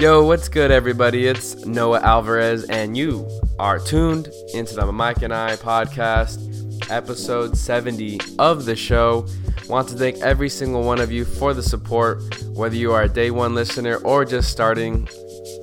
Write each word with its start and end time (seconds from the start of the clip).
Yo, 0.00 0.24
what's 0.24 0.48
good, 0.48 0.70
everybody? 0.70 1.26
It's 1.26 1.66
Noah 1.66 2.00
Alvarez, 2.00 2.64
and 2.64 2.96
you 2.96 3.28
are 3.58 3.78
tuned 3.78 4.30
into 4.54 4.74
the 4.74 4.90
Mic 4.90 5.20
and 5.20 5.30
I 5.30 5.56
podcast, 5.56 6.90
episode 6.90 7.54
70 7.54 8.18
of 8.38 8.64
the 8.64 8.74
show. 8.74 9.26
Want 9.68 9.90
to 9.90 9.94
thank 9.96 10.16
every 10.22 10.48
single 10.48 10.84
one 10.84 11.02
of 11.02 11.12
you 11.12 11.26
for 11.26 11.52
the 11.52 11.62
support, 11.62 12.22
whether 12.46 12.76
you 12.76 12.92
are 12.92 13.02
a 13.02 13.08
day 13.10 13.30
one 13.30 13.54
listener 13.54 13.96
or 13.96 14.24
just 14.24 14.50
starting, 14.50 15.06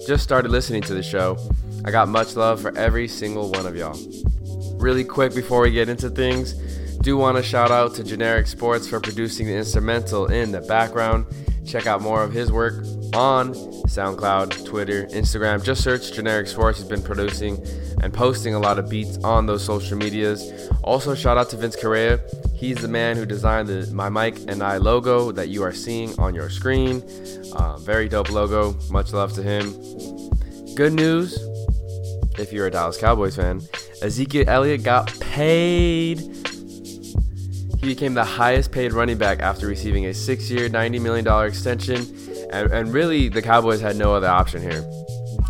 just 0.05 0.21
started 0.21 0.51
listening 0.51 0.83
to 0.83 0.93
the 0.93 1.01
show. 1.01 1.35
I 1.83 1.89
got 1.89 2.07
much 2.07 2.35
love 2.35 2.61
for 2.61 2.77
every 2.77 3.07
single 3.07 3.49
one 3.49 3.65
of 3.65 3.75
y'all. 3.75 3.97
Really 4.77 5.03
quick 5.03 5.33
before 5.33 5.61
we 5.61 5.71
get 5.71 5.89
into 5.89 6.11
things, 6.11 6.53
do 6.99 7.17
want 7.17 7.37
to 7.37 7.43
shout 7.43 7.71
out 7.71 7.95
to 7.95 8.03
Generic 8.03 8.45
Sports 8.45 8.87
for 8.87 8.99
producing 8.99 9.47
the 9.47 9.55
instrumental 9.55 10.27
in 10.27 10.51
the 10.51 10.61
background. 10.61 11.25
Check 11.65 11.87
out 11.87 12.03
more 12.03 12.21
of 12.21 12.31
his 12.31 12.51
work 12.51 12.85
on 13.13 13.53
SoundCloud, 13.53 14.65
Twitter, 14.65 15.05
Instagram. 15.07 15.63
Just 15.63 15.83
search 15.83 16.11
Generic 16.11 16.47
Sports. 16.47 16.79
He's 16.79 16.87
been 16.87 17.01
producing 17.01 17.63
and 18.01 18.13
posting 18.13 18.53
a 18.53 18.59
lot 18.59 18.77
of 18.79 18.89
beats 18.89 19.17
on 19.23 19.45
those 19.45 19.63
social 19.63 19.97
medias. 19.97 20.69
Also, 20.83 21.15
shout 21.15 21.37
out 21.37 21.49
to 21.49 21.57
Vince 21.57 21.75
Correa. 21.75 22.19
He's 22.55 22.77
the 22.77 22.87
man 22.87 23.17
who 23.17 23.25
designed 23.25 23.67
the 23.67 23.89
My 23.93 24.09
Mic 24.09 24.37
and 24.47 24.61
I 24.61 24.77
logo 24.77 25.31
that 25.31 25.49
you 25.49 25.63
are 25.63 25.71
seeing 25.71 26.17
on 26.19 26.35
your 26.35 26.49
screen. 26.49 27.03
Uh, 27.53 27.77
very 27.77 28.09
dope 28.09 28.31
logo. 28.31 28.75
Much 28.89 29.13
love 29.13 29.33
to 29.33 29.43
him. 29.43 29.73
Good 30.75 30.93
news 30.93 31.37
if 32.37 32.53
you're 32.53 32.67
a 32.67 32.71
Dallas 32.71 32.97
Cowboys 32.97 33.35
fan, 33.35 33.61
Ezekiel 34.01 34.45
Elliott 34.47 34.83
got 34.83 35.07
paid. 35.19 36.19
He 37.79 37.85
became 37.85 38.13
the 38.13 38.25
highest 38.25 38.71
paid 38.71 38.93
running 38.93 39.17
back 39.17 39.39
after 39.39 39.67
receiving 39.67 40.05
a 40.05 40.13
six 40.13 40.49
year, 40.49 40.69
$90 40.69 41.01
million 41.01 41.47
extension 41.47 42.26
and, 42.51 42.71
and 42.71 42.93
really, 42.93 43.29
the 43.29 43.41
Cowboys 43.41 43.81
had 43.81 43.95
no 43.95 44.13
other 44.13 44.27
option 44.27 44.61
here. 44.61 44.83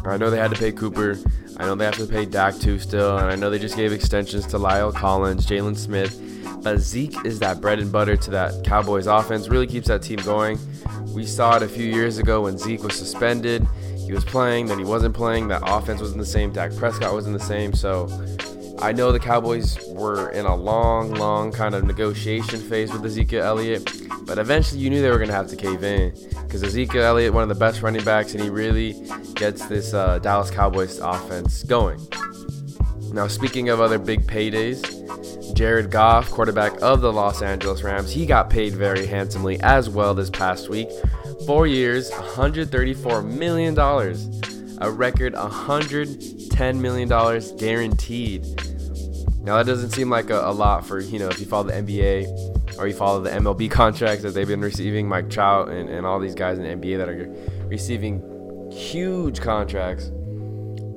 I 0.05 0.17
know 0.17 0.29
they 0.29 0.37
had 0.37 0.51
to 0.51 0.57
pay 0.57 0.71
Cooper. 0.71 1.17
I 1.57 1.65
know 1.65 1.75
they 1.75 1.85
have 1.85 1.95
to 1.97 2.05
pay 2.05 2.25
Dak 2.25 2.57
too 2.57 2.79
still, 2.79 3.17
and 3.17 3.27
I 3.27 3.35
know 3.35 3.49
they 3.49 3.59
just 3.59 3.75
gave 3.75 3.91
extensions 3.91 4.45
to 4.47 4.57
La'el 4.57 4.93
Collins, 4.93 5.45
Jaylon 5.45 5.77
Smith. 5.77 6.21
But 6.63 6.79
Zeke 6.79 7.25
is 7.25 7.39
that 7.39 7.61
bread 7.61 7.79
and 7.79 7.91
butter 7.91 8.17
to 8.17 8.31
that 8.31 8.63
Cowboys 8.63 9.07
offense. 9.07 9.47
Really 9.47 9.67
keeps 9.67 9.87
that 9.87 10.01
team 10.01 10.19
going. 10.19 10.59
We 11.13 11.25
saw 11.25 11.57
it 11.57 11.63
a 11.63 11.67
few 11.67 11.85
years 11.85 12.17
ago 12.17 12.41
when 12.41 12.57
Zeke 12.57 12.83
was 12.83 12.95
suspended. 12.95 13.67
He 14.05 14.13
was 14.13 14.23
playing, 14.23 14.67
then 14.67 14.77
he 14.77 14.85
wasn't 14.85 15.15
playing. 15.15 15.49
That 15.49 15.63
offense 15.65 15.99
wasn't 15.99 16.19
the 16.19 16.25
same. 16.25 16.51
Dak 16.51 16.75
Prescott 16.75 17.13
wasn't 17.13 17.37
the 17.37 17.43
same. 17.43 17.73
So 17.73 18.07
I 18.79 18.91
know 18.91 19.11
the 19.11 19.19
Cowboys 19.19 19.77
were 19.87 20.29
in 20.29 20.45
a 20.45 20.55
long, 20.55 21.13
long 21.15 21.51
kind 21.51 21.73
of 21.73 21.83
negotiation 21.83 22.59
phase 22.59 22.93
with 22.93 23.03
Ezekiel 23.03 23.43
Elliott, 23.43 23.91
but 24.25 24.37
eventually 24.37 24.81
you 24.81 24.89
knew 24.89 25.01
they 25.01 25.09
were 25.09 25.17
going 25.17 25.29
to 25.29 25.35
have 25.35 25.47
to 25.47 25.55
cave 25.55 25.83
in 25.83 26.13
because 26.43 26.63
Ezekiel 26.63 27.03
Elliott, 27.03 27.33
one 27.33 27.43
of 27.43 27.49
the 27.49 27.55
best 27.55 27.81
running 27.81 28.03
backs, 28.03 28.33
and 28.33 28.43
he 28.43 28.49
really 28.49 28.93
gets 29.33 29.65
this 29.65 29.93
uh, 29.93 30.19
Dallas 30.19 30.51
Cowboys 30.51 30.99
offense 30.99 31.63
going. 31.63 31.99
Now, 33.13 33.27
speaking 33.27 33.69
of 33.69 33.81
other 33.81 33.97
big 33.97 34.27
paydays, 34.27 35.55
Jared 35.55 35.89
Goff, 35.89 36.29
quarterback 36.29 36.79
of 36.83 37.01
the 37.01 37.11
Los 37.11 37.41
Angeles 37.41 37.81
Rams, 37.81 38.11
he 38.11 38.27
got 38.27 38.49
paid 38.49 38.73
very 38.73 39.07
handsomely 39.07 39.59
as 39.61 39.89
well 39.89 40.13
this 40.13 40.29
past 40.29 40.69
week. 40.69 40.89
Four 41.47 41.65
years, 41.65 42.11
$134 42.11 43.25
million, 43.25 43.75
a 44.79 44.91
record 44.91 45.33
$110 45.33 46.79
million 46.79 47.57
guaranteed. 47.57 48.66
Now 49.47 49.55
that 49.55 49.65
doesn't 49.65 49.91
seem 49.91 50.09
like 50.09 50.29
a, 50.29 50.41
a, 50.41 50.51
lot 50.51 50.85
for 50.85 50.99
you 50.99 51.19
know 51.19 51.29
if 51.29 51.39
you 51.39 51.45
follow 51.45 51.63
the 51.63 51.71
NBA 51.71 52.77
or 52.77 52.85
you 52.85 52.93
follow 52.93 53.21
the 53.21 53.29
MLB 53.29 53.71
contracts 53.71 54.21
that 54.23 54.33
they've 54.33 54.45
been 54.45 54.59
receiving, 54.59 55.07
Mike 55.07 55.29
Trout 55.29 55.69
and, 55.69 55.87
and 55.87 56.05
all 56.05 56.19
these 56.19 56.35
guys 56.35 56.59
in 56.59 56.65
the 56.65 56.87
NBA 56.87 56.97
that 56.97 57.07
are 57.07 57.33
receiving 57.69 58.69
huge 58.73 59.39
contracts. 59.39 60.11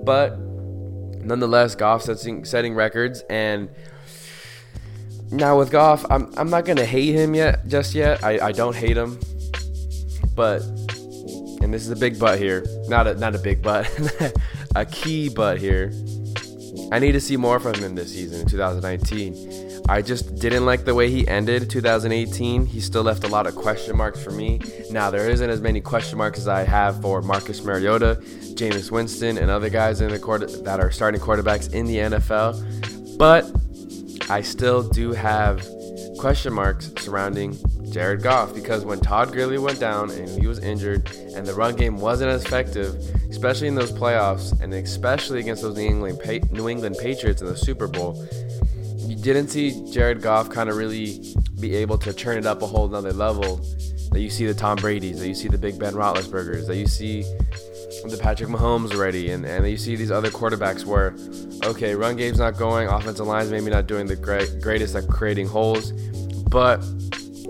But 0.02 0.36
nonetheless, 1.20 1.76
Goff 1.76 2.02
setting 2.02 2.44
setting 2.44 2.74
records 2.74 3.22
and 3.30 3.70
now 5.30 5.56
with 5.56 5.70
Goff, 5.70 6.04
I'm 6.10 6.36
I'm 6.36 6.50
not 6.50 6.64
gonna 6.64 6.84
hate 6.84 7.14
him 7.14 7.36
yet 7.36 7.68
just 7.68 7.94
yet. 7.94 8.24
I, 8.24 8.48
I 8.48 8.50
don't 8.50 8.74
hate 8.74 8.96
him. 8.96 9.20
But 10.34 10.62
and 11.62 11.72
this 11.72 11.82
is 11.82 11.90
a 11.90 11.96
big 11.96 12.18
but 12.18 12.40
here. 12.40 12.66
Not 12.88 13.06
a 13.06 13.14
not 13.14 13.36
a 13.36 13.38
big 13.38 13.62
but. 13.62 13.88
a 14.74 14.84
key 14.84 15.28
but 15.28 15.58
here 15.60 15.92
I 16.92 16.98
need 16.98 17.12
to 17.12 17.20
see 17.20 17.36
more 17.36 17.60
from 17.60 17.74
him 17.74 17.94
this 17.94 18.12
season 18.12 18.40
in 18.40 18.46
2019. 18.48 19.82
I 19.88 20.02
just 20.02 20.36
didn't 20.36 20.66
like 20.66 20.84
the 20.84 20.94
way 20.94 21.08
he 21.10 21.26
ended 21.26 21.70
2018. 21.70 22.66
He 22.66 22.80
still 22.80 23.02
left 23.02 23.24
a 23.24 23.28
lot 23.28 23.46
of 23.46 23.54
question 23.54 23.96
marks 23.96 24.22
for 24.22 24.30
me. 24.30 24.60
Now, 24.90 25.10
there 25.10 25.30
isn't 25.30 25.48
as 25.48 25.60
many 25.60 25.80
question 25.80 26.18
marks 26.18 26.38
as 26.38 26.48
I 26.48 26.64
have 26.64 27.00
for 27.00 27.22
Marcus 27.22 27.62
Mariota, 27.64 28.18
Jameis 28.54 28.90
Winston, 28.90 29.38
and 29.38 29.50
other 29.50 29.70
guys 29.70 30.00
in 30.00 30.10
the 30.10 30.18
quarter 30.18 30.46
that 30.46 30.80
are 30.80 30.90
starting 30.90 31.20
quarterbacks 31.20 31.72
in 31.72 31.86
the 31.86 31.96
NFL. 31.96 33.16
But 33.16 33.50
I 34.30 34.42
still 34.42 34.82
do 34.82 35.12
have 35.12 35.66
question 36.18 36.52
marks 36.52 36.92
surrounding 36.98 37.56
Jared 37.90 38.22
Goff 38.22 38.54
because 38.54 38.84
when 38.84 39.00
Todd 39.00 39.32
Gurley 39.32 39.58
went 39.58 39.80
down 39.80 40.10
and 40.10 40.28
he 40.28 40.46
was 40.46 40.58
injured 40.60 41.10
and 41.34 41.46
the 41.46 41.54
run 41.54 41.76
game 41.76 41.96
wasn't 41.96 42.30
as 42.30 42.44
effective, 42.44 42.94
especially 43.30 43.68
in 43.68 43.74
those 43.74 43.92
playoffs 43.92 44.58
and 44.60 44.72
especially 44.72 45.40
against 45.40 45.62
those 45.62 45.76
New 45.76 45.86
England 45.86 46.20
pa- 46.22 46.46
New 46.54 46.68
England 46.68 46.96
Patriots 47.00 47.42
in 47.42 47.48
the 47.48 47.56
Super 47.56 47.86
Bowl, 47.86 48.24
you 48.96 49.16
didn't 49.16 49.48
see 49.48 49.84
Jared 49.92 50.22
Goff 50.22 50.50
kind 50.50 50.70
of 50.70 50.76
really 50.76 51.34
be 51.58 51.74
able 51.74 51.98
to 51.98 52.12
turn 52.12 52.38
it 52.38 52.46
up 52.46 52.62
a 52.62 52.66
whole 52.66 52.88
nother 52.88 53.12
level. 53.12 53.60
That 54.12 54.20
you 54.20 54.30
see 54.30 54.44
the 54.44 54.54
Tom 54.54 54.76
Brady's, 54.76 55.20
that 55.20 55.28
you 55.28 55.36
see 55.36 55.46
the 55.46 55.56
Big 55.56 55.78
Ben 55.78 55.92
Roethlisberger's, 55.94 56.66
that 56.66 56.74
you 56.74 56.88
see 56.88 57.22
the 57.22 58.18
Patrick 58.20 58.48
Mahomes 58.48 58.92
already, 58.92 59.30
and, 59.30 59.44
and 59.44 59.64
you 59.68 59.76
see 59.76 59.94
these 59.94 60.10
other 60.10 60.30
quarterbacks 60.30 60.84
where, 60.84 61.14
okay, 61.64 61.94
run 61.94 62.16
game's 62.16 62.40
not 62.40 62.56
going, 62.56 62.88
offensive 62.88 63.26
line's 63.26 63.52
maybe 63.52 63.70
not 63.70 63.86
doing 63.86 64.06
the 64.06 64.16
great, 64.16 64.60
greatest 64.60 64.96
at 64.96 65.06
creating 65.06 65.46
holes, 65.46 65.92
but 66.48 66.84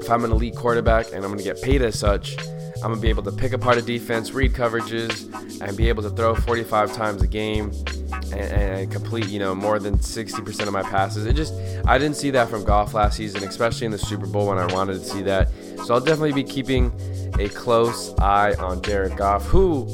if 0.01 0.11
I'm 0.11 0.25
an 0.25 0.33
elite 0.33 0.57
quarterback 0.57 1.07
and 1.13 1.17
I'm 1.17 1.31
going 1.31 1.39
to 1.39 1.45
get 1.45 1.61
paid 1.63 1.83
as 1.83 1.99
such, 1.99 2.37
I'm 2.83 2.93
going 2.93 2.95
to 2.95 3.01
be 3.01 3.11
able 3.11 3.23
to 3.25 3.33
pick 3.33 3.53
apart 3.53 3.77
a 3.77 3.83
defense, 3.83 4.33
read 4.33 4.55
coverages, 4.55 5.31
and 5.61 5.77
be 5.77 5.89
able 5.89 6.03
to 6.03 6.11
throw 6.11 6.35
45 6.35 6.95
times 6.95 7.23
a 7.23 7.27
game 7.27 7.73
and, 8.33 8.35
and 8.35 8.91
complete, 8.91 9.29
you 9.29 9.39
know, 9.39 9.55
more 9.55 9.79
than 9.79 9.99
60% 9.99 10.67
of 10.67 10.73
my 10.73 10.83
passes. 10.83 11.27
It 11.27 11.37
just, 11.37 11.53
I 11.87 11.99
didn't 11.99 12.17
see 12.17 12.31
that 12.31 12.49
from 12.49 12.65
Goff 12.65 12.95
last 12.95 13.19
season, 13.19 13.45
especially 13.45 13.85
in 13.85 13.93
the 13.93 13.99
Super 13.99 14.27
Bowl 14.27 14.49
when 14.49 14.59
I 14.59 14.73
wanted 14.73 14.95
to 14.95 15.05
see 15.05 15.21
that. 15.23 15.51
So 15.85 15.93
I'll 15.93 16.01
definitely 16.01 16.33
be 16.33 16.45
keeping 16.45 16.93
a 17.39 17.49
close 17.51 18.15
eye 18.19 18.55
on 18.55 18.81
Jared 18.81 19.17
Goff, 19.17 19.45
who 19.45 19.85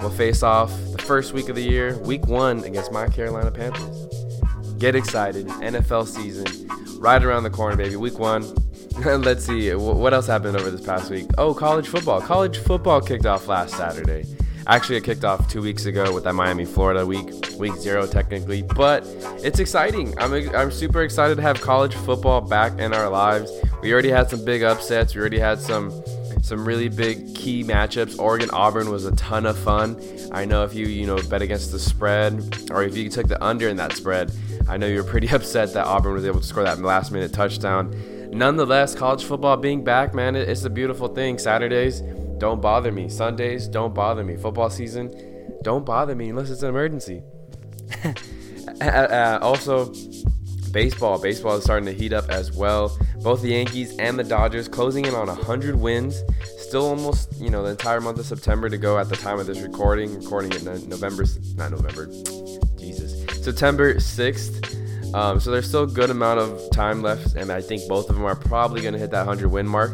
will 0.00 0.10
face 0.10 0.44
off 0.44 0.70
the 0.92 1.02
first 1.02 1.32
week 1.32 1.48
of 1.48 1.56
the 1.56 1.62
year, 1.62 1.98
week 1.98 2.26
one, 2.26 2.62
against 2.64 2.92
my 2.92 3.08
Carolina 3.08 3.50
Panthers. 3.50 4.06
Get 4.78 4.94
excited. 4.94 5.46
NFL 5.46 6.06
season 6.06 6.46
right 7.00 7.22
around 7.22 7.42
the 7.42 7.50
corner, 7.50 7.76
baby. 7.76 7.96
Week 7.96 8.18
one, 8.18 8.42
Let's 9.04 9.46
see. 9.46 9.74
What 9.74 10.12
else 10.12 10.26
happened 10.26 10.56
over 10.56 10.70
this 10.70 10.84
past 10.84 11.10
week? 11.10 11.26
Oh, 11.38 11.54
college 11.54 11.88
football. 11.88 12.20
College 12.20 12.58
football 12.58 13.00
kicked 13.00 13.26
off 13.26 13.48
last 13.48 13.74
Saturday. 13.74 14.24
Actually, 14.66 14.96
it 14.96 15.04
kicked 15.04 15.24
off 15.24 15.48
two 15.50 15.62
weeks 15.62 15.86
ago 15.86 16.12
with 16.12 16.24
that 16.24 16.34
Miami, 16.34 16.64
Florida 16.64 17.04
week, 17.04 17.30
week 17.58 17.74
zero 17.74 18.06
technically. 18.06 18.62
But 18.62 19.04
it's 19.42 19.58
exciting. 19.58 20.16
I'm, 20.18 20.32
I'm 20.54 20.70
super 20.70 21.02
excited 21.02 21.36
to 21.36 21.42
have 21.42 21.60
college 21.60 21.94
football 21.94 22.40
back 22.40 22.78
in 22.78 22.92
our 22.92 23.08
lives. 23.08 23.50
We 23.82 23.92
already 23.92 24.10
had 24.10 24.28
some 24.28 24.44
big 24.44 24.62
upsets. 24.62 25.14
We 25.14 25.20
already 25.20 25.38
had 25.38 25.58
some 25.58 25.90
some 26.42 26.64
really 26.64 26.88
big 26.88 27.34
key 27.34 27.62
matchups. 27.62 28.18
Oregon 28.18 28.50
Auburn 28.52 28.90
was 28.90 29.06
a 29.06 29.14
ton 29.16 29.46
of 29.46 29.56
fun. 29.56 30.00
I 30.32 30.44
know 30.44 30.64
if 30.64 30.74
you 30.74 30.86
you 30.86 31.06
know 31.06 31.20
bet 31.28 31.40
against 31.40 31.72
the 31.72 31.78
spread 31.78 32.70
or 32.70 32.82
if 32.82 32.96
you 32.96 33.08
took 33.08 33.28
the 33.28 33.42
under 33.42 33.68
in 33.68 33.76
that 33.76 33.92
spread, 33.92 34.32
I 34.68 34.76
know 34.76 34.86
you 34.86 34.98
were 35.02 35.08
pretty 35.08 35.28
upset 35.34 35.72
that 35.72 35.86
Auburn 35.86 36.12
was 36.14 36.26
able 36.26 36.40
to 36.40 36.46
score 36.46 36.62
that 36.64 36.78
last 36.80 37.10
minute 37.10 37.32
touchdown 37.32 37.92
nonetheless, 38.32 38.94
college 38.94 39.24
football 39.24 39.56
being 39.56 39.84
back, 39.84 40.14
man, 40.14 40.34
it's 40.34 40.64
a 40.64 40.70
beautiful 40.70 41.08
thing. 41.08 41.38
Saturdays 41.38 42.00
don't 42.38 42.60
bother 42.60 42.90
me. 42.90 43.08
Sundays 43.08 43.68
don't 43.68 43.94
bother 43.94 44.24
me. 44.24 44.36
Football 44.36 44.70
season 44.70 45.12
don't 45.62 45.86
bother 45.86 46.14
me 46.14 46.30
unless 46.30 46.50
it's 46.50 46.62
an 46.62 46.68
emergency. 46.70 47.22
Uh, 48.80 49.38
also, 49.42 49.92
baseball. 50.72 51.20
Baseball 51.20 51.56
is 51.56 51.64
starting 51.64 51.86
to 51.86 51.92
heat 51.92 52.12
up 52.12 52.28
as 52.30 52.52
well. 52.52 52.96
Both 53.22 53.42
the 53.42 53.50
Yankees 53.50 53.96
and 53.98 54.18
the 54.18 54.24
Dodgers 54.24 54.68
closing 54.68 55.04
in 55.04 55.14
on 55.14 55.28
100 55.28 55.76
wins. 55.76 56.22
Still 56.58 56.86
almost, 56.86 57.36
you 57.38 57.50
know, 57.50 57.62
the 57.62 57.70
entire 57.70 58.00
month 58.00 58.18
of 58.18 58.26
September 58.26 58.68
to 58.68 58.78
go 58.78 58.98
at 58.98 59.08
the 59.08 59.16
time 59.16 59.38
of 59.38 59.46
this 59.46 59.60
recording. 59.60 60.14
Recording 60.16 60.52
it 60.52 60.64
November, 60.88 61.24
not 61.56 61.70
November, 61.70 62.06
Jesus, 62.76 63.24
September 63.44 63.94
6th. 63.94 64.81
Um, 65.14 65.40
so 65.40 65.50
there's 65.50 65.68
still 65.68 65.84
a 65.84 65.86
good 65.86 66.10
amount 66.10 66.40
of 66.40 66.70
time 66.70 67.02
left, 67.02 67.34
and 67.34 67.50
I 67.52 67.60
think 67.60 67.86
both 67.88 68.08
of 68.08 68.16
them 68.16 68.24
are 68.24 68.36
probably 68.36 68.80
going 68.80 68.94
to 68.94 69.00
hit 69.00 69.10
that 69.10 69.26
100 69.26 69.48
win 69.48 69.66
mark. 69.66 69.92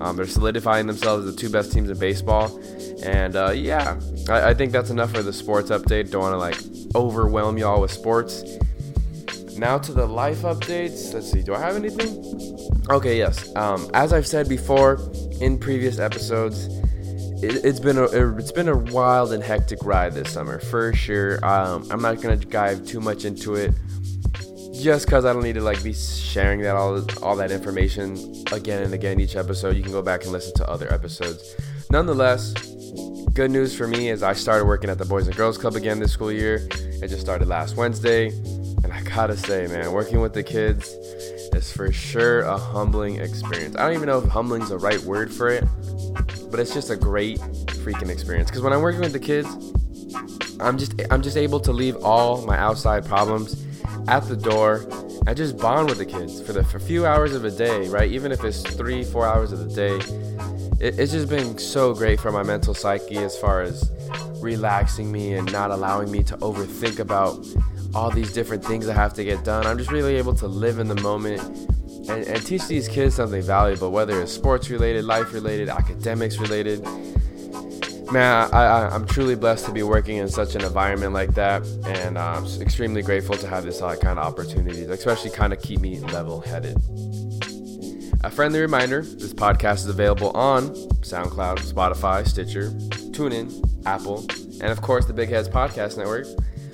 Um, 0.00 0.16
they're 0.16 0.26
solidifying 0.26 0.86
themselves 0.86 1.26
as 1.26 1.34
the 1.34 1.40
two 1.40 1.48
best 1.48 1.72
teams 1.72 1.88
in 1.88 1.98
baseball. 1.98 2.60
And 3.02 3.36
uh, 3.36 3.52
yeah, 3.52 3.98
I, 4.28 4.50
I, 4.50 4.54
think 4.54 4.72
that's 4.72 4.90
enough 4.90 5.12
for 5.12 5.22
the 5.22 5.32
sports 5.32 5.70
update. 5.70 6.10
Don't 6.10 6.22
want 6.22 6.34
to 6.34 6.38
like 6.38 6.58
overwhelm 6.94 7.56
y'all 7.56 7.80
with 7.80 7.92
sports. 7.92 8.42
Now 9.56 9.78
to 9.78 9.92
the 9.92 10.06
life 10.06 10.42
updates. 10.42 11.14
Let's 11.14 11.30
see, 11.30 11.42
do 11.42 11.54
I 11.54 11.60
have 11.60 11.76
anything? 11.76 12.80
Okay, 12.90 13.16
yes. 13.16 13.54
Um, 13.56 13.90
as 13.94 14.12
I've 14.12 14.26
said 14.26 14.48
before 14.48 14.98
in 15.40 15.58
previous 15.58 15.98
episodes, 15.98 16.68
it, 17.42 17.64
has 17.64 17.80
been 17.80 17.98
a 17.98 18.04
it's 18.36 18.52
been 18.52 18.68
a 18.68 18.76
wild 18.76 19.32
and 19.32 19.42
hectic 19.42 19.78
ride 19.82 20.14
this 20.14 20.32
summer 20.32 20.58
for 20.58 20.92
sure. 20.94 21.44
Um, 21.44 21.86
I'm 21.90 22.00
not 22.00 22.20
gonna 22.20 22.36
dive 22.36 22.86
too 22.86 23.00
much 23.00 23.24
into 23.24 23.54
it, 23.54 23.74
just 24.82 25.06
because 25.06 25.24
I 25.24 25.32
don't 25.32 25.42
need 25.42 25.54
to 25.54 25.60
like 25.60 25.82
be 25.82 25.92
sharing 25.92 26.60
that 26.62 26.76
all 26.76 27.04
all 27.22 27.36
that 27.36 27.50
information 27.50 28.44
again 28.52 28.82
and 28.82 28.94
again 28.94 29.20
each 29.20 29.36
episode. 29.36 29.76
You 29.76 29.82
can 29.82 29.92
go 29.92 30.02
back 30.02 30.24
and 30.24 30.32
listen 30.32 30.54
to 30.54 30.68
other 30.68 30.92
episodes. 30.92 31.54
Nonetheless, 31.90 32.52
good 33.32 33.50
news 33.50 33.76
for 33.76 33.86
me 33.86 34.10
is 34.10 34.22
I 34.22 34.32
started 34.32 34.66
working 34.66 34.90
at 34.90 34.98
the 34.98 35.04
Boys 35.04 35.26
and 35.26 35.36
Girls 35.36 35.58
Club 35.58 35.76
again 35.76 35.98
this 35.98 36.12
school 36.12 36.32
year. 36.32 36.68
It 36.70 37.08
just 37.08 37.20
started 37.20 37.48
last 37.48 37.76
Wednesday, 37.76 38.28
and 38.28 38.92
I 38.92 39.02
gotta 39.02 39.36
say, 39.36 39.66
man, 39.66 39.92
working 39.92 40.20
with 40.20 40.34
the 40.34 40.42
kids 40.42 40.88
is 41.54 41.72
for 41.72 41.90
sure 41.90 42.40
a 42.40 42.58
humbling 42.58 43.16
experience. 43.16 43.76
I 43.76 43.86
don't 43.86 43.94
even 43.94 44.06
know 44.06 44.18
if 44.18 44.28
humbling's 44.28 44.68
the 44.68 44.78
right 44.78 45.00
word 45.00 45.32
for 45.32 45.48
it, 45.48 45.64
but 46.50 46.60
it's 46.60 46.74
just 46.74 46.90
a 46.90 46.96
great 46.96 47.38
freaking 47.38 48.10
experience. 48.10 48.50
Because 48.50 48.62
when 48.62 48.72
I'm 48.72 48.82
working 48.82 49.00
with 49.00 49.12
the 49.12 49.20
kids, 49.20 49.48
I'm 50.60 50.78
just 50.78 50.94
I'm 51.10 51.22
just 51.22 51.36
able 51.36 51.60
to 51.60 51.72
leave 51.72 51.96
all 51.96 52.44
my 52.46 52.58
outside 52.58 53.04
problems 53.04 53.65
at 54.08 54.22
the 54.28 54.36
door 54.36 54.86
I 55.28 55.34
just 55.34 55.58
bond 55.58 55.88
with 55.88 55.98
the 55.98 56.06
kids 56.06 56.40
for 56.40 56.52
the 56.52 56.62
for 56.62 56.78
few 56.78 57.04
hours 57.04 57.34
of 57.34 57.44
a 57.44 57.50
day, 57.50 57.88
right? 57.88 58.08
Even 58.08 58.30
if 58.30 58.44
it's 58.44 58.62
three, 58.62 59.02
four 59.02 59.26
hours 59.26 59.50
of 59.50 59.58
the 59.58 59.74
day, 59.74 59.96
it, 60.78 61.00
it's 61.00 61.10
just 61.10 61.28
been 61.28 61.58
so 61.58 61.94
great 61.94 62.20
for 62.20 62.30
my 62.30 62.44
mental 62.44 62.74
psyche 62.74 63.18
as 63.18 63.36
far 63.36 63.62
as 63.62 63.90
relaxing 64.40 65.10
me 65.10 65.34
and 65.34 65.50
not 65.50 65.72
allowing 65.72 66.12
me 66.12 66.22
to 66.22 66.36
overthink 66.36 67.00
about 67.00 67.44
all 67.92 68.08
these 68.08 68.32
different 68.32 68.64
things 68.64 68.88
I 68.88 68.94
have 68.94 69.14
to 69.14 69.24
get 69.24 69.42
done. 69.42 69.66
I'm 69.66 69.78
just 69.78 69.90
really 69.90 70.14
able 70.14 70.34
to 70.34 70.46
live 70.46 70.78
in 70.78 70.86
the 70.86 71.00
moment 71.00 71.42
and, 72.08 72.24
and 72.24 72.46
teach 72.46 72.68
these 72.68 72.86
kids 72.86 73.16
something 73.16 73.42
valuable, 73.42 73.90
whether 73.90 74.22
it's 74.22 74.30
sports 74.30 74.70
related, 74.70 75.06
life 75.06 75.32
related, 75.32 75.68
academics 75.68 76.38
related 76.38 76.86
man, 78.12 78.48
I, 78.52 78.94
am 78.94 79.06
truly 79.06 79.34
blessed 79.34 79.66
to 79.66 79.72
be 79.72 79.82
working 79.82 80.18
in 80.18 80.28
such 80.28 80.54
an 80.54 80.62
environment 80.62 81.12
like 81.12 81.34
that, 81.34 81.66
and 81.84 82.18
I'm 82.18 82.44
extremely 82.60 83.02
grateful 83.02 83.36
to 83.36 83.46
have 83.46 83.64
this 83.64 83.82
uh, 83.82 83.96
kind 83.96 84.18
of 84.18 84.26
opportunities, 84.26 84.88
especially 84.88 85.30
kind 85.30 85.52
of 85.52 85.60
keep 85.60 85.80
me 85.80 86.00
level 86.00 86.40
headed. 86.40 86.76
A 88.24 88.30
friendly 88.30 88.60
reminder 88.60 89.02
this 89.02 89.32
podcast 89.32 89.76
is 89.76 89.88
available 89.88 90.30
on 90.30 90.68
SoundCloud, 91.02 91.58
Spotify, 91.58 92.26
Stitcher, 92.26 92.70
TuneIn, 93.12 93.86
Apple, 93.86 94.26
and 94.60 94.72
of 94.72 94.80
course 94.82 95.06
the 95.06 95.12
Big 95.12 95.28
Heads 95.28 95.48
Podcast 95.48 95.96
Network, 95.96 96.26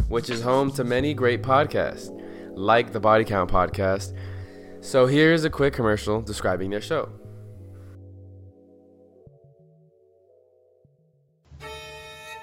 which 0.08 0.30
is 0.30 0.40
home 0.40 0.70
to 0.72 0.84
many 0.84 1.14
great 1.14 1.42
podcasts, 1.42 2.08
like 2.56 2.92
the 2.92 3.00
Body 3.00 3.24
Count 3.24 3.50
Podcast. 3.50 4.16
So 4.80 5.06
here's 5.06 5.44
a 5.44 5.50
quick 5.50 5.74
commercial 5.74 6.20
describing 6.20 6.70
their 6.70 6.80
show. 6.80 7.10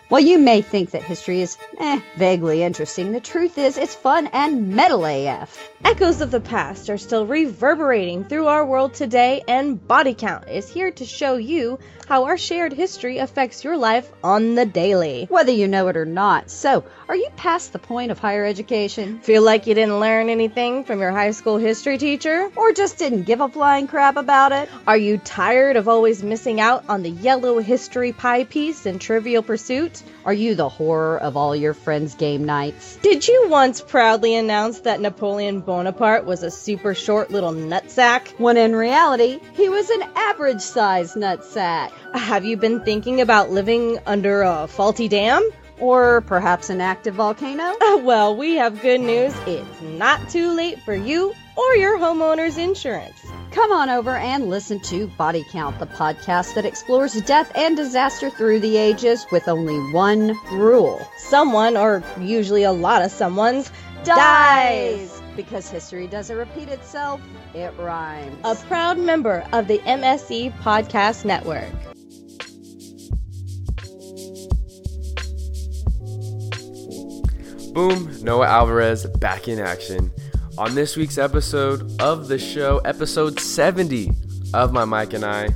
While 0.10 0.22
you 0.22 0.40
may 0.40 0.64
think 0.64 0.90
that 0.90 1.04
history 1.04 1.42
is, 1.42 1.56
eh, 1.78 2.00
vaguely 2.18 2.64
interesting, 2.64 3.12
the 3.12 3.20
truth 3.20 3.60
is 3.60 3.78
it's 3.78 3.94
fun 3.94 4.26
and 4.34 4.70
metal 4.70 5.06
AF. 5.06 5.70
Echoes 5.86 6.20
of 6.22 6.32
the 6.32 6.40
past 6.40 6.90
are 6.90 6.98
still 6.98 7.28
reverberating 7.28 8.24
through 8.24 8.48
our 8.48 8.66
world 8.66 8.96
today, 8.96 9.44
and 9.48 9.88
Body 9.88 10.16
Count 10.16 10.50
is 10.50 10.68
here 10.68 10.90
to 10.90 11.06
show 11.06 11.36
you 11.36 11.78
how 12.08 12.24
our 12.24 12.40
shared 12.40 12.74
history 12.74 13.20
affects 13.20 13.64
your 13.64 13.78
life 13.78 14.12
on 14.24 14.56
the 14.56 14.66
daily. 14.66 15.28
Whether 15.30 15.52
you 15.52 15.68
know 15.68 15.88
it 15.90 15.96
or 15.96 16.06
not. 16.06 16.50
So, 16.50 16.84
are 17.10 17.16
you 17.16 17.28
past 17.38 17.74
the 17.74 17.80
point 17.80 18.12
of 18.12 18.20
higher 18.20 18.46
education? 18.46 19.20
Feel 19.22 19.42
like 19.42 19.66
you 19.66 19.74
didn't 19.74 20.00
learn 20.00 20.30
anything 20.30 20.84
from 20.84 21.00
your 21.00 21.10
high 21.10 21.32
school 21.32 21.58
history 21.58 21.98
teacher? 21.98 22.52
Or 22.56 22.72
just 22.72 23.00
didn't 23.00 23.24
give 23.24 23.42
a 23.42 23.50
flying 23.50 23.88
crap 23.88 24.16
about 24.16 24.52
it? 24.52 24.70
Are 24.86 24.96
you 24.96 25.18
tired 25.18 25.76
of 25.76 25.88
always 25.88 26.22
missing 26.22 26.62
out 26.62 26.84
on 26.88 27.02
the 27.02 27.10
yellow 27.10 27.58
history 27.58 28.14
pie 28.14 28.44
piece 28.44 28.86
in 28.86 29.00
Trivial 29.00 29.42
Pursuit? 29.42 30.04
Are 30.24 30.34
you 30.34 30.54
the 30.54 30.70
horror 30.70 31.18
of 31.18 31.36
all 31.36 31.56
your 31.56 31.74
friends' 31.74 32.14
game 32.14 32.46
nights? 32.46 32.98
Did 32.98 33.28
you 33.28 33.48
once 33.50 33.82
proudly 33.82 34.36
announce 34.36 34.82
that 34.82 35.02
Napoleon 35.02 35.62
Bonaparte 35.62 36.26
was 36.26 36.44
a 36.44 36.52
super 36.52 36.94
short 36.94 37.32
little 37.32 37.54
nutsack? 37.54 38.28
When 38.38 38.56
in 38.56 38.76
reality, 38.76 39.40
he 39.54 39.68
was 39.68 39.90
an 39.90 40.04
average 40.16 40.62
sized 40.62 41.16
nutsack. 41.16 41.90
Have 42.14 42.46
you 42.46 42.56
been 42.56 42.82
thinking 42.82 43.20
about 43.20 43.50
living 43.50 43.98
under 44.06 44.44
a 44.44 44.68
faulty 44.68 45.08
dam? 45.08 45.50
Or 45.80 46.22
perhaps 46.22 46.70
an 46.70 46.81
active 46.81 47.16
volcano? 47.16 47.76
well, 48.04 48.36
we 48.36 48.56
have 48.56 48.81
good 48.81 49.02
news. 49.02 49.34
It's 49.48 49.81
not 49.81 50.30
too 50.30 50.54
late 50.54 50.80
for 50.84 50.94
you 50.94 51.34
or 51.56 51.76
your 51.76 51.98
homeowner's 51.98 52.58
insurance. 52.58 53.20
Come 53.52 53.72
on 53.72 53.90
over 53.90 54.16
and 54.16 54.50
listen 54.50 54.80
to 54.81 55.08
Body 55.08 55.46
Count, 55.52 55.80
the 55.80 55.88
podcast 55.88 56.56
that 56.56 56.66
explores 56.66 57.20
death 57.22 57.52
and 57.56 57.76
disaster 57.76 58.30
through 58.30 58.60
the 58.60 58.78
ages 58.78 59.26
with 59.31 59.48
only 59.48 59.78
one 59.92 60.38
rule. 60.52 61.06
Someone, 61.18 61.76
or 61.76 62.04
usually 62.20 62.64
a 62.64 62.72
lot 62.72 63.02
of 63.02 63.12
someone's, 63.12 63.72
dies. 64.04 65.22
Because 65.36 65.70
history 65.70 66.08
doesn't 66.08 66.36
repeat 66.36 66.70
itself, 66.70 67.22
it 67.54 67.74
rhymes. 67.78 68.38
A 68.44 68.56
proud 68.68 68.98
member 68.98 69.46
of 69.52 69.68
the 69.68 69.80
MSE 69.80 70.56
Podcast 70.60 71.25
Network. 71.25 71.70
Boom, 77.74 78.12
Noah 78.24 78.48
Alvarez 78.48 79.06
back 79.06 79.48
in 79.48 79.60
action. 79.60 80.12
On 80.57 80.74
this 80.74 80.98
week's 80.98 81.19
episode 81.19 82.01
of 82.01 82.27
the 82.27 82.39
show, 82.39 82.80
episode 82.80 83.39
70 83.39 84.12
of 84.56 84.74
My 84.74 84.86
Mic 84.86 85.13
and 85.13 85.24
I, 85.24 85.50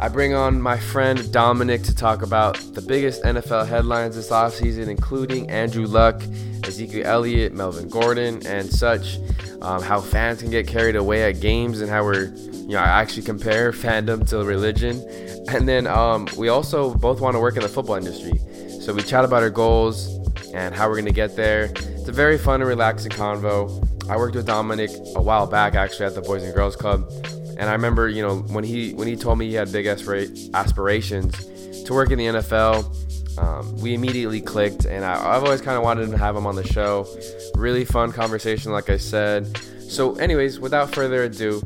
I 0.00 0.08
bring 0.08 0.32
on 0.32 0.62
my 0.62 0.78
friend 0.78 1.30
Dominic 1.32 1.82
to 1.82 1.94
talk 1.94 2.22
about 2.22 2.56
the 2.72 2.80
biggest 2.80 3.22
NFL 3.22 3.68
headlines 3.68 4.16
this 4.16 4.30
offseason, 4.30 4.88
including 4.88 5.50
Andrew 5.50 5.86
Luck, 5.86 6.22
Ezekiel 6.64 7.06
Elliott, 7.06 7.52
Melvin 7.52 7.88
Gordon, 7.90 8.44
and 8.46 8.70
such. 8.70 9.18
Um, 9.60 9.82
how 9.82 10.00
fans 10.00 10.40
can 10.40 10.50
get 10.50 10.66
carried 10.66 10.96
away 10.96 11.24
at 11.24 11.40
games 11.40 11.82
and 11.82 11.90
how 11.90 12.02
we're, 12.02 12.32
you 12.34 12.68
know, 12.68 12.78
I 12.78 13.00
actually 13.00 13.22
compare 13.22 13.72
fandom 13.84 14.26
to 14.30 14.42
religion. 14.42 15.02
And 15.48 15.68
then 15.68 15.86
um, 15.86 16.28
we 16.36 16.48
also 16.48 16.94
both 16.94 17.20
want 17.20 17.34
to 17.34 17.40
work 17.40 17.56
in 17.56 17.62
the 17.62 17.68
football 17.68 17.96
industry. 17.96 18.40
So 18.80 18.94
we 18.94 19.02
chat 19.02 19.24
about 19.24 19.42
our 19.42 19.50
goals 19.50 20.16
and 20.56 20.74
how 20.74 20.88
we're 20.88 21.02
to 21.02 21.12
get 21.12 21.36
there. 21.36 21.64
It's 21.64 22.08
a 22.08 22.12
very 22.12 22.38
fun 22.38 22.62
and 22.62 22.68
relaxing 22.68 23.12
convo. 23.12 23.68
I 24.08 24.16
worked 24.16 24.34
with 24.34 24.46
Dominic 24.46 24.90
a 25.14 25.20
while 25.20 25.46
back 25.46 25.74
actually 25.74 26.06
at 26.06 26.14
the 26.14 26.22
Boys 26.22 26.42
and 26.42 26.54
Girls 26.54 26.74
Club. 26.74 27.12
And 27.58 27.68
I 27.68 27.72
remember, 27.72 28.08
you 28.08 28.22
know, 28.22 28.38
when 28.38 28.64
he 28.64 28.94
when 28.94 29.06
he 29.06 29.16
told 29.16 29.38
me 29.38 29.48
he 29.48 29.54
had 29.54 29.70
big 29.70 29.86
aspirations 29.86 31.84
to 31.84 31.92
work 31.92 32.10
in 32.10 32.18
the 32.18 32.26
NFL, 32.26 33.38
um, 33.38 33.76
we 33.80 33.92
immediately 33.92 34.40
clicked, 34.40 34.86
and 34.86 35.04
I, 35.04 35.34
have 35.34 35.44
always 35.44 35.60
kind 35.60 35.76
of 35.76 35.84
wanted 35.84 36.10
to 36.10 36.16
have 36.16 36.34
him 36.34 36.46
on 36.46 36.56
the 36.56 36.66
show. 36.66 37.06
Really 37.54 37.84
fun 37.84 38.12
conversation, 38.12 38.72
like 38.72 38.88
I 38.88 38.96
said. 38.96 39.58
So, 39.88 40.14
anyways, 40.16 40.58
without 40.58 40.94
further 40.94 41.24
ado, 41.24 41.62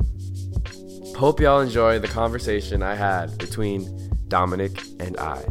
hope 1.15 1.39
y'all 1.39 1.61
enjoy 1.61 1.99
the 1.99 2.09
conversation 2.09 2.83
I 2.83 2.95
had 2.95 3.37
between 3.37 4.11
Dominic 4.27 4.81
and 4.99 5.17
I. 5.17 5.45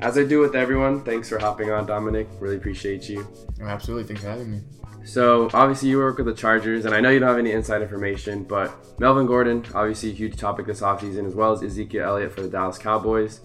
As 0.00 0.18
I 0.18 0.24
do 0.24 0.40
with 0.40 0.54
everyone, 0.54 1.02
thanks 1.02 1.28
for 1.28 1.38
hopping 1.38 1.70
on, 1.70 1.86
Dominic. 1.86 2.28
Really 2.38 2.56
appreciate 2.56 3.08
you. 3.08 3.26
Oh, 3.62 3.66
absolutely. 3.66 4.04
Thanks 4.04 4.22
for 4.22 4.28
having 4.28 4.50
me. 4.50 4.60
So 5.06 5.48
obviously 5.54 5.88
you 5.88 5.98
work 5.98 6.18
with 6.18 6.26
the 6.26 6.34
Chargers, 6.34 6.84
and 6.84 6.94
I 6.94 7.00
know 7.00 7.10
you 7.10 7.20
don't 7.20 7.28
have 7.28 7.38
any 7.38 7.52
inside 7.52 7.80
information, 7.80 8.42
but 8.42 8.74
Melvin 8.98 9.26
Gordon, 9.26 9.64
obviously 9.72 10.10
a 10.10 10.14
huge 10.14 10.36
topic 10.36 10.66
this 10.66 10.80
offseason, 10.80 11.26
as 11.26 11.34
well 11.34 11.52
as 11.52 11.62
Ezekiel 11.62 12.08
Elliott 12.08 12.32
for 12.32 12.42
the 12.42 12.48
Dallas 12.48 12.76
Cowboys. 12.76 13.40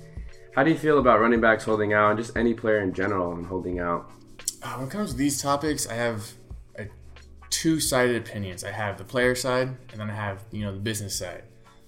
How 0.55 0.63
do 0.63 0.71
you 0.71 0.77
feel 0.77 0.97
about 0.97 1.21
running 1.21 1.39
backs 1.39 1.63
holding 1.63 1.93
out, 1.93 2.09
and 2.09 2.19
just 2.19 2.35
any 2.35 2.53
player 2.53 2.79
in 2.79 2.93
general 2.93 3.31
and 3.33 3.45
holding 3.45 3.79
out? 3.79 4.11
Uh, 4.63 4.73
when 4.73 4.87
it 4.87 4.91
comes 4.91 5.11
to 5.11 5.17
these 5.17 5.41
topics, 5.41 5.87
I 5.87 5.93
have 5.93 6.33
a 6.77 6.87
two-sided 7.51 8.15
opinions. 8.15 8.63
I 8.63 8.71
have 8.71 8.97
the 8.97 9.03
player 9.05 9.35
side, 9.35 9.67
and 9.91 10.01
then 10.01 10.09
I 10.09 10.15
have 10.15 10.43
you 10.51 10.65
know 10.65 10.73
the 10.73 10.79
business 10.79 11.15
side. 11.15 11.43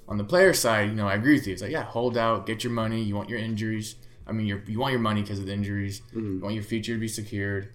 On 0.08 0.18
the 0.18 0.24
player 0.24 0.54
side, 0.54 0.90
you 0.90 0.96
know 0.96 1.08
I 1.08 1.16
agree 1.16 1.34
with 1.34 1.48
you. 1.48 1.54
It's 1.54 1.64
like 1.64 1.72
yeah, 1.72 1.84
hold 1.84 2.16
out, 2.16 2.46
get 2.46 2.64
your 2.64 2.74
money. 2.74 3.02
You 3.02 3.16
want 3.16 3.28
your 3.28 3.40
injuries. 3.40 3.96
I 4.26 4.32
mean, 4.32 4.46
you 4.46 4.80
want 4.80 4.92
your 4.92 5.02
money 5.02 5.22
because 5.22 5.40
of 5.40 5.46
the 5.46 5.54
injuries. 5.54 6.02
Mm-hmm. 6.10 6.36
You 6.36 6.40
want 6.42 6.56
your 6.56 6.64
future 6.64 6.94
to 6.94 7.00
be 7.00 7.08
secured 7.08 7.74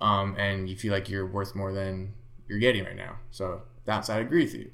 um, 0.00 0.34
and 0.38 0.68
you 0.68 0.76
feel 0.76 0.92
like 0.92 1.08
you're 1.08 1.26
worth 1.26 1.54
more 1.54 1.72
than 1.72 2.12
you're 2.48 2.58
getting 2.58 2.84
right 2.84 2.96
now. 2.96 3.16
So 3.30 3.62
that 3.84 4.04
side, 4.04 4.18
I 4.18 4.20
agree 4.20 4.44
with 4.44 4.54
you. 4.54 4.70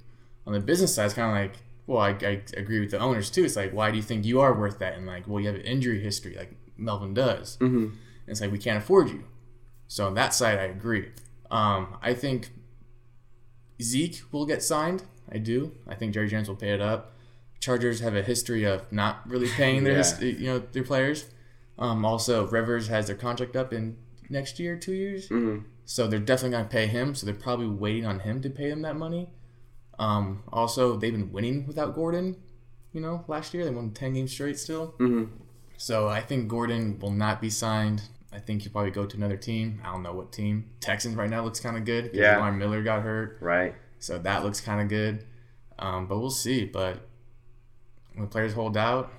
On 0.47 0.53
the 0.53 0.61
business 0.61 0.95
side, 0.95 1.07
it's 1.07 1.15
kind 1.15 1.29
of 1.29 1.35
like, 1.35 1.61
well, 1.87 2.01
I, 2.01 2.11
I, 2.11 2.43
agree 2.57 2.81
with 2.81 2.91
the 2.91 2.99
owners 2.99 3.31
too. 3.31 3.45
It's 3.45 3.57
like, 3.57 3.73
why 3.73 3.91
do 3.91 3.97
you 3.97 4.03
think 4.03 4.25
you 4.25 4.41
are 4.41 4.53
worth 4.53 4.79
that? 4.79 4.97
And 4.97 5.07
like, 5.07 5.27
well, 5.27 5.41
you 5.41 5.47
have 5.47 5.57
an 5.57 5.63
injury 5.63 6.01
history, 6.01 6.35
like 6.37 6.55
Melvin 6.77 7.15
does. 7.15 7.57
Mm-hmm. 7.59 7.77
And 7.85 7.99
it's 8.27 8.41
like 8.41 8.53
we 8.53 8.59
can't 8.59 8.79
afford 8.79 9.11
you. 9.11 9.25
So 9.87 10.07
on 10.07 10.15
that 10.15 10.35
side, 10.35 10.59
I 10.59 10.65
agree. 10.65 11.11
Um, 11.51 11.97
I 12.01 12.15
think 12.15 12.51
Zeke 13.83 14.23
will 14.31 14.47
get 14.47 14.63
signed. 14.63 15.03
I 15.31 15.39
do. 15.39 15.73
I 15.87 15.95
think 15.95 16.15
Jerry 16.15 16.29
Jones 16.29 16.49
will 16.49 16.57
pay 16.57 16.73
it 16.73 16.81
up. 16.81 17.13
Chargers 17.61 18.01
have 18.01 18.17
a 18.17 18.23
history 18.23 18.65
of 18.65 18.91
not 18.91 19.29
really 19.29 19.49
paying 19.57 19.85
their 19.85 19.99
yeah. 19.99 20.21
you 20.21 20.47
know 20.47 20.59
their 20.59 20.83
players. 20.85 21.27
Um, 21.79 22.05
also, 22.05 22.47
Rivers 22.47 22.89
has 22.89 23.07
their 23.07 23.17
contract 23.17 23.57
up 23.57 23.73
in 23.73 23.97
next 24.29 24.59
year, 24.59 24.77
two 24.77 24.93
years. 24.93 25.29
Mm-hmm. 25.29 25.65
So 25.85 26.07
they're 26.07 26.19
definitely 26.21 26.51
going 26.57 26.65
to 26.65 26.71
pay 26.71 26.87
him. 26.87 27.15
So 27.15 27.25
they're 27.27 27.35
probably 27.35 27.67
waiting 27.69 28.07
on 28.07 28.21
him 28.21 28.41
to 28.43 28.51
pay 28.51 28.69
them 28.71 28.83
that 28.83 28.97
money. 28.97 29.31
Um, 29.99 30.43
also, 30.53 30.97
they've 30.97 31.13
been 31.13 31.33
winning 31.33 31.67
without 31.67 31.95
Gordon. 31.95 32.37
You 32.93 33.01
know, 33.01 33.25
last 33.29 33.55
year 33.55 33.65
they 33.65 33.71
won 33.71 33.91
ten 33.93 34.15
games 34.15 34.33
straight 34.33 34.59
still. 34.59 34.95
hmm 34.99 35.25
So 35.77 36.09
I 36.09 36.21
think 36.21 36.49
Gordon 36.49 36.99
will 36.99 37.13
not 37.13 37.41
be 37.41 37.51
signed. 37.51 38.03
I 38.33 38.39
think 38.39 38.63
he'll 38.63 38.73
probably 38.73 38.91
go 38.93 39.07
to 39.07 39.17
another 39.17 39.37
team. 39.37 39.81
I 39.85 39.93
don't 39.93 40.03
know 40.03 40.13
what 40.13 40.33
team. 40.33 40.71
Texans 40.81 41.17
right 41.17 41.29
now 41.29 41.43
looks 41.43 41.61
kind 41.61 41.77
of 41.77 41.85
good. 41.85 42.11
Yeah. 42.15 42.37
Lamar 42.37 42.53
Miller 42.53 42.83
got 42.83 43.03
hurt, 43.03 43.39
Right. 43.41 43.75
so 43.99 44.19
that 44.19 44.45
looks 44.45 44.61
kind 44.61 44.81
of 44.81 44.89
good. 44.89 45.27
Um, 45.79 46.07
but 46.07 46.19
we'll 46.21 46.31
see. 46.31 46.65
But 46.65 47.09
when 48.15 48.29
players 48.29 48.53
hold 48.55 48.77
out, 48.77 49.13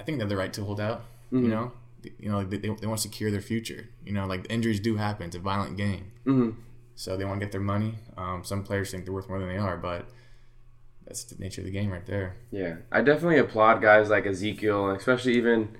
I 0.00 0.04
think 0.04 0.18
they 0.18 0.22
have 0.22 0.28
the 0.28 0.36
right 0.36 0.52
to 0.52 0.64
hold 0.64 0.80
out. 0.80 1.02
Mhm. 1.32 1.42
You 1.42 1.48
know, 1.48 1.72
you 2.18 2.28
know, 2.30 2.38
like 2.38 2.50
they, 2.50 2.56
they 2.58 2.68
want 2.68 2.98
to 3.00 3.08
secure 3.08 3.30
their 3.30 3.40
future. 3.40 3.88
You 4.04 4.12
know, 4.12 4.26
like 4.26 4.46
injuries 4.50 4.80
do 4.80 4.96
happen. 4.96 5.26
It's 5.26 5.36
a 5.36 5.40
violent 5.40 5.76
game, 5.76 6.12
hmm 6.24 6.50
so 6.94 7.16
they 7.16 7.24
want 7.24 7.38
to 7.38 7.46
get 7.46 7.52
their 7.52 7.60
money. 7.60 7.94
Um, 8.16 8.42
some 8.42 8.64
players 8.64 8.90
think 8.90 9.04
they're 9.04 9.14
worth 9.14 9.28
more 9.28 9.38
than 9.38 9.48
they 9.48 9.56
are, 9.56 9.76
but 9.76 10.06
that's 11.06 11.22
the 11.24 11.40
nature 11.40 11.60
of 11.60 11.64
the 11.66 11.70
game 11.70 11.90
right 11.92 12.04
there. 12.06 12.34
Yeah, 12.50 12.76
I 12.90 13.02
definitely 13.02 13.38
applaud 13.38 13.80
guys 13.80 14.10
like 14.10 14.26
Ezekiel, 14.26 14.88
and 14.88 14.98
especially 14.98 15.34
even 15.36 15.76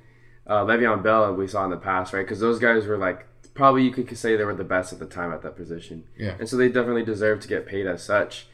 uh, 0.47 0.65
Le'Veon 0.65 1.03
Bell 1.03 1.35
we 1.35 1.49
saw 1.49 1.65
in 1.65 1.71
the 1.71 1.77
past, 1.77 2.13
right? 2.13 2.23
Because 2.25 2.39
those 2.41 2.59
guys 2.61 2.87
were 2.87 2.97
like 2.99 3.27
probably 3.55 3.83
you 3.83 3.91
could 3.91 4.17
say 4.17 4.37
they 4.37 4.45
were 4.45 4.55
the 4.55 4.63
best 4.65 4.93
at 4.93 5.01
the 5.01 5.07
time 5.07 5.33
at 5.33 5.43
that 5.43 5.57
position, 5.57 6.05
Yeah. 6.17 6.37
and 6.39 6.49
so 6.49 6.57
they 6.57 6.69
definitely 6.69 7.05
deserve 7.05 7.41
to 7.41 7.49
get 7.49 7.67
paid 7.67 7.87
as 7.89 8.03
such. 8.05 8.47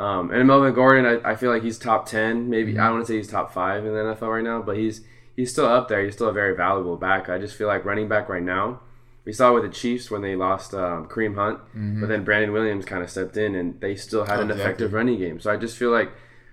Um, 0.00 0.30
and 0.30 0.46
Melvin 0.46 0.72
Gordon, 0.72 1.04
I, 1.24 1.32
I 1.32 1.36
feel 1.36 1.50
like 1.52 1.62
he's 1.62 1.78
top 1.78 2.06
ten, 2.06 2.48
maybe 2.48 2.78
I 2.78 2.90
want 2.90 3.04
to 3.06 3.12
say 3.12 3.16
he's 3.18 3.28
top 3.28 3.52
five 3.52 3.84
in 3.84 3.92
the 3.92 3.98
NFL 4.00 4.32
right 4.34 4.44
now, 4.44 4.62
but 4.62 4.76
he's 4.78 5.02
he's 5.36 5.50
still 5.52 5.66
up 5.66 5.88
there. 5.88 6.02
He's 6.04 6.14
still 6.14 6.28
a 6.28 6.32
very 6.32 6.56
valuable 6.56 6.96
back. 6.96 7.28
I 7.28 7.38
just 7.38 7.54
feel 7.54 7.66
like 7.68 7.84
running 7.84 8.08
back 8.08 8.28
right 8.28 8.42
now. 8.42 8.80
We 9.26 9.32
saw 9.34 9.52
with 9.52 9.62
the 9.64 9.68
Chiefs 9.68 10.10
when 10.10 10.22
they 10.22 10.34
lost 10.34 10.72
um, 10.72 11.06
Kareem 11.06 11.34
Hunt, 11.34 11.60
but 12.00 12.08
then 12.08 12.24
Brandon 12.24 12.52
Williams 12.52 12.86
kind 12.86 13.02
of 13.02 13.10
stepped 13.10 13.36
in, 13.36 13.54
and 13.54 13.78
they 13.80 13.94
still 13.94 14.24
had 14.24 14.40
an 14.40 14.50
effective 14.50 14.94
running 14.94 15.18
game. 15.18 15.38
So 15.40 15.52
I 15.52 15.56
just 15.56 15.76
feel 15.76 15.90
like 15.90 16.10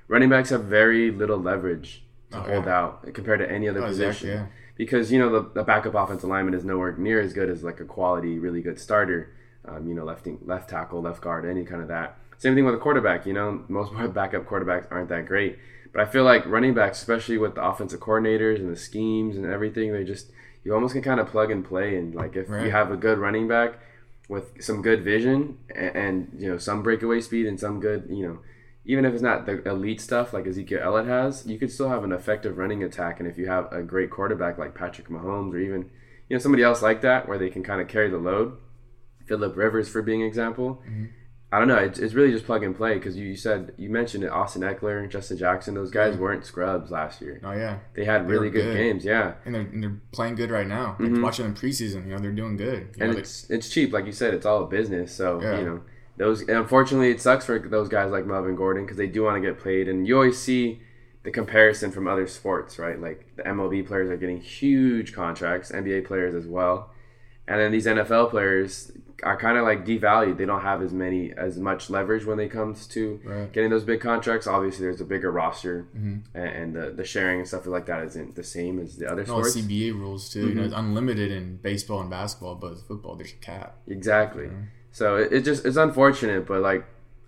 running 0.10 0.28
backs 0.30 0.50
have 0.50 0.66
very 0.66 1.10
little 1.10 1.38
leverage 1.40 2.04
to 2.32 2.38
Oh, 2.40 2.42
hold 2.42 2.68
out 2.68 3.14
compared 3.14 3.40
to 3.40 3.50
any 3.50 3.70
other 3.70 3.82
Oh, 3.82 3.88
position. 3.88 4.30
exactly, 4.30 4.30
yeah. 4.32 4.46
Because 4.76 5.12
you 5.14 5.18
know 5.20 5.30
the, 5.32 5.50
the 5.54 5.64
backup 5.64 5.96
offensive 5.96 6.30
lineman 6.30 6.54
is 6.54 6.66
nowhere 6.66 6.92
near 6.98 7.22
as 7.22 7.32
good 7.32 7.50
as 7.50 7.64
like 7.64 7.80
a 7.80 7.86
quality, 7.86 8.38
really 8.38 8.62
good 8.62 8.78
starter. 8.80 9.32
Um, 9.66 9.88
you 9.88 9.96
know, 9.96 10.04
left 10.04 10.28
left 10.46 10.70
tackle, 10.70 11.02
left 11.02 11.22
guard, 11.22 11.46
any 11.46 11.64
kind 11.64 11.82
of 11.82 11.88
that. 11.88 12.18
Same 12.38 12.56
thing 12.56 12.66
with 12.66 12.76
a 12.76 12.80
quarterback. 12.80 13.26
You 13.26 13.34
know, 13.34 13.64
most 13.68 13.94
backup 14.14 14.46
quarterbacks 14.46 14.88
aren't 14.92 15.10
that 15.10 15.26
great. 15.26 15.58
But 15.94 16.02
I 16.02 16.06
feel 16.06 16.24
like 16.24 16.46
running 16.46 16.74
backs, 16.74 17.00
especially 17.00 17.38
with 17.38 17.56
the 17.56 17.64
offensive 17.64 18.00
coordinators 18.00 18.58
and 18.58 18.72
the 18.72 18.78
schemes 18.78 19.36
and 19.36 19.46
everything, 19.46 19.94
they 19.94 20.04
just 20.04 20.32
you 20.64 20.74
almost 20.74 20.94
can 20.94 21.02
kind 21.02 21.20
of 21.20 21.28
plug 21.28 21.50
and 21.50 21.66
play. 21.66 21.98
And 21.98 22.14
like 22.14 22.36
if 22.36 22.50
you 22.50 22.72
have 22.72 22.92
a 22.92 22.98
good 22.98 23.18
running 23.18 23.48
back 23.48 23.80
with 24.28 24.62
some 24.62 24.82
good 24.82 25.04
vision 25.04 25.58
and, 25.74 25.96
and 25.96 26.38
you 26.38 26.52
know 26.52 26.58
some 26.58 26.84
breakaway 26.84 27.22
speed 27.22 27.46
and 27.46 27.58
some 27.58 27.80
good 27.80 28.08
you 28.10 28.28
know 28.28 28.40
even 28.88 29.06
if 29.06 29.14
it's 29.14 29.22
not 29.22 29.46
the 29.46 29.68
elite 29.68 30.00
stuff 30.00 30.34
like 30.34 30.48
Ezekiel 30.48 30.80
Elliott 30.82 31.08
has, 31.08 31.46
you 31.46 31.60
could 31.60 31.72
still 31.72 31.90
have 31.90 32.06
an 32.06 32.14
effective 32.14 32.58
running 32.58 32.84
attack. 32.84 33.20
And 33.20 33.30
if 33.30 33.38
you 33.38 33.48
have 33.48 33.72
a 33.72 33.84
great 33.84 34.10
quarterback 34.10 34.58
like 34.58 34.76
Patrick 34.76 35.10
Mahomes 35.10 35.54
or 35.54 35.60
even 35.60 35.90
you 36.30 36.36
know 36.36 36.40
somebody 36.40 36.64
else 36.64 36.82
like 36.82 37.02
that 37.02 37.28
where 37.28 37.38
they 37.38 37.50
can 37.50 37.64
kind 37.64 37.82
of 37.82 37.88
carry 37.88 38.10
the 38.10 38.18
load, 38.18 38.58
Philip 39.26 39.56
Rivers 39.58 39.90
for 39.90 40.02
being 40.02 40.22
an 40.22 40.28
example. 40.28 40.82
Mm-hmm. 40.88 41.06
I 41.52 41.60
don't 41.60 41.70
know. 41.70 41.78
It's, 41.78 41.98
it's 41.98 42.14
really 42.14 42.32
just 42.32 42.46
plug 42.46 42.64
and 42.64 42.76
play 42.76 42.96
because 42.96 43.16
you, 43.16 43.26
you 43.26 43.38
said 43.38 43.74
you 43.78 43.90
mentioned 43.90 44.26
it. 44.26 44.30
Austin 44.30 44.64
Ekeler, 44.64 45.10
Justin 45.10 45.38
Jackson, 45.38 45.76
those 45.76 45.92
guys 45.92 46.18
weren't 46.18 46.46
scrubs 46.46 46.92
last 46.92 47.22
year. 47.22 47.40
Oh 47.44 47.54
yeah, 47.54 47.78
They 47.94 48.04
had 48.04 48.26
They 48.28 48.32
really 48.32 48.50
good, 48.50 48.64
good. 48.64 48.76
games, 48.76 49.06
yeah. 49.06 49.36
and 49.46 49.56
they're, 49.56 49.62
and 49.62 49.82
they're 49.84 49.98
playing 50.12 50.36
good 50.36 50.52
right 50.52 50.68
now. 50.68 50.98
Like, 51.00 51.10
Mhm. 51.12 51.24
watching 51.24 51.46
them 51.46 51.56
preseason, 51.56 52.06
you 52.06 52.12
know, 52.12 52.18
they're 52.20 52.32
doing 52.34 52.58
good. 52.58 52.80
You 52.80 52.88
and 53.00 53.08
know, 53.08 53.14
they- 53.14 53.20
it's 53.22 53.50
it's 53.50 53.70
cheap, 53.70 53.94
like 53.94 54.06
you 54.06 54.12
said. 54.12 54.34
It's 54.34 54.46
all 54.46 54.64
a 54.64 54.68
business, 54.68 55.14
so 55.14 55.40
Yeah. 55.42 55.60
you 55.60 55.66
know 55.66 55.82
those. 56.18 56.42
Unfortunately, 56.50 57.12
it 57.12 57.22
sucks 57.22 57.46
for 57.46 57.58
those 57.60 57.88
guys 57.88 58.12
like 58.12 58.26
Melvin 58.26 58.56
Gordon 58.58 58.84
because 58.84 58.98
they 58.98 59.08
do 59.08 59.24
want 59.24 59.42
to 59.42 59.48
get 59.48 59.58
played, 59.58 59.88
and 59.88 60.06
you 60.06 60.16
always 60.16 60.38
see 60.38 60.82
the 61.24 61.32
comparison 61.32 61.92
from 61.92 62.08
other 62.10 62.28
sports, 62.28 62.78
right? 62.78 63.00
Like 63.00 63.26
the 63.38 63.44
MLB 63.48 63.84
players 63.88 64.10
are 64.10 64.18
getting 64.18 64.42
huge 64.42 65.14
contracts, 65.14 65.72
NBA 65.72 66.02
players 66.06 66.36
as 66.36 66.46
well, 66.46 66.92
and 67.48 67.58
then 67.60 67.72
these 67.72 67.86
NFL 67.88 68.30
players 68.32 68.92
are 69.24 69.36
kind 69.38 69.58
of 69.58 69.64
like 69.64 69.86
devalued. 69.86 70.38
They 70.38 70.46
don't 70.46 70.62
have 70.62 70.82
as 70.84 70.94
many 70.94 71.34
as 71.34 71.58
much 71.58 71.90
leverage 71.90 72.26
when 72.26 72.40
it 72.40 72.50
comes 72.50 72.86
to 72.88 73.20
Right. 73.26 73.52
getting 73.52 73.70
those 73.72 73.84
big 73.84 74.00
contracts. 74.00 74.46
Obviously, 74.48 74.86
there's 74.86 75.02
a 75.02 75.06
bigger 75.06 75.32
roster, 75.32 75.88
Mhm. 75.98 76.22
and, 76.36 76.46
and 76.50 76.76
the 76.76 76.92
the 76.92 77.04
sharing 77.04 77.40
and 77.40 77.48
stuff 77.48 77.66
like 77.66 77.88
that 77.88 78.04
isn't 78.06 78.36
the 78.36 78.44
same 78.44 78.80
as 78.80 78.98
the 78.98 79.10
other 79.12 79.22
and 79.24 79.32
all 79.32 79.44
sports. 79.44 79.56
CBA 79.56 79.92
rules 79.92 80.30
too. 80.30 80.48
You 80.50 80.56
know, 80.56 80.64
it's 80.64 80.74
unlimited 80.76 81.32
in 81.32 81.58
baseball 81.58 82.02
and 82.02 82.10
basketball, 82.10 82.56
but 82.56 82.78
football 82.88 83.16
there's 83.16 83.32
a 83.34 83.36
cap. 83.38 83.78
Exactly. 83.88 84.50
So 84.92 85.16
it, 85.18 85.34
it 85.34 85.42
just 85.46 85.66
it's 85.66 85.78
unfortunate, 85.78 86.46
but 86.46 86.62
like 86.62 86.86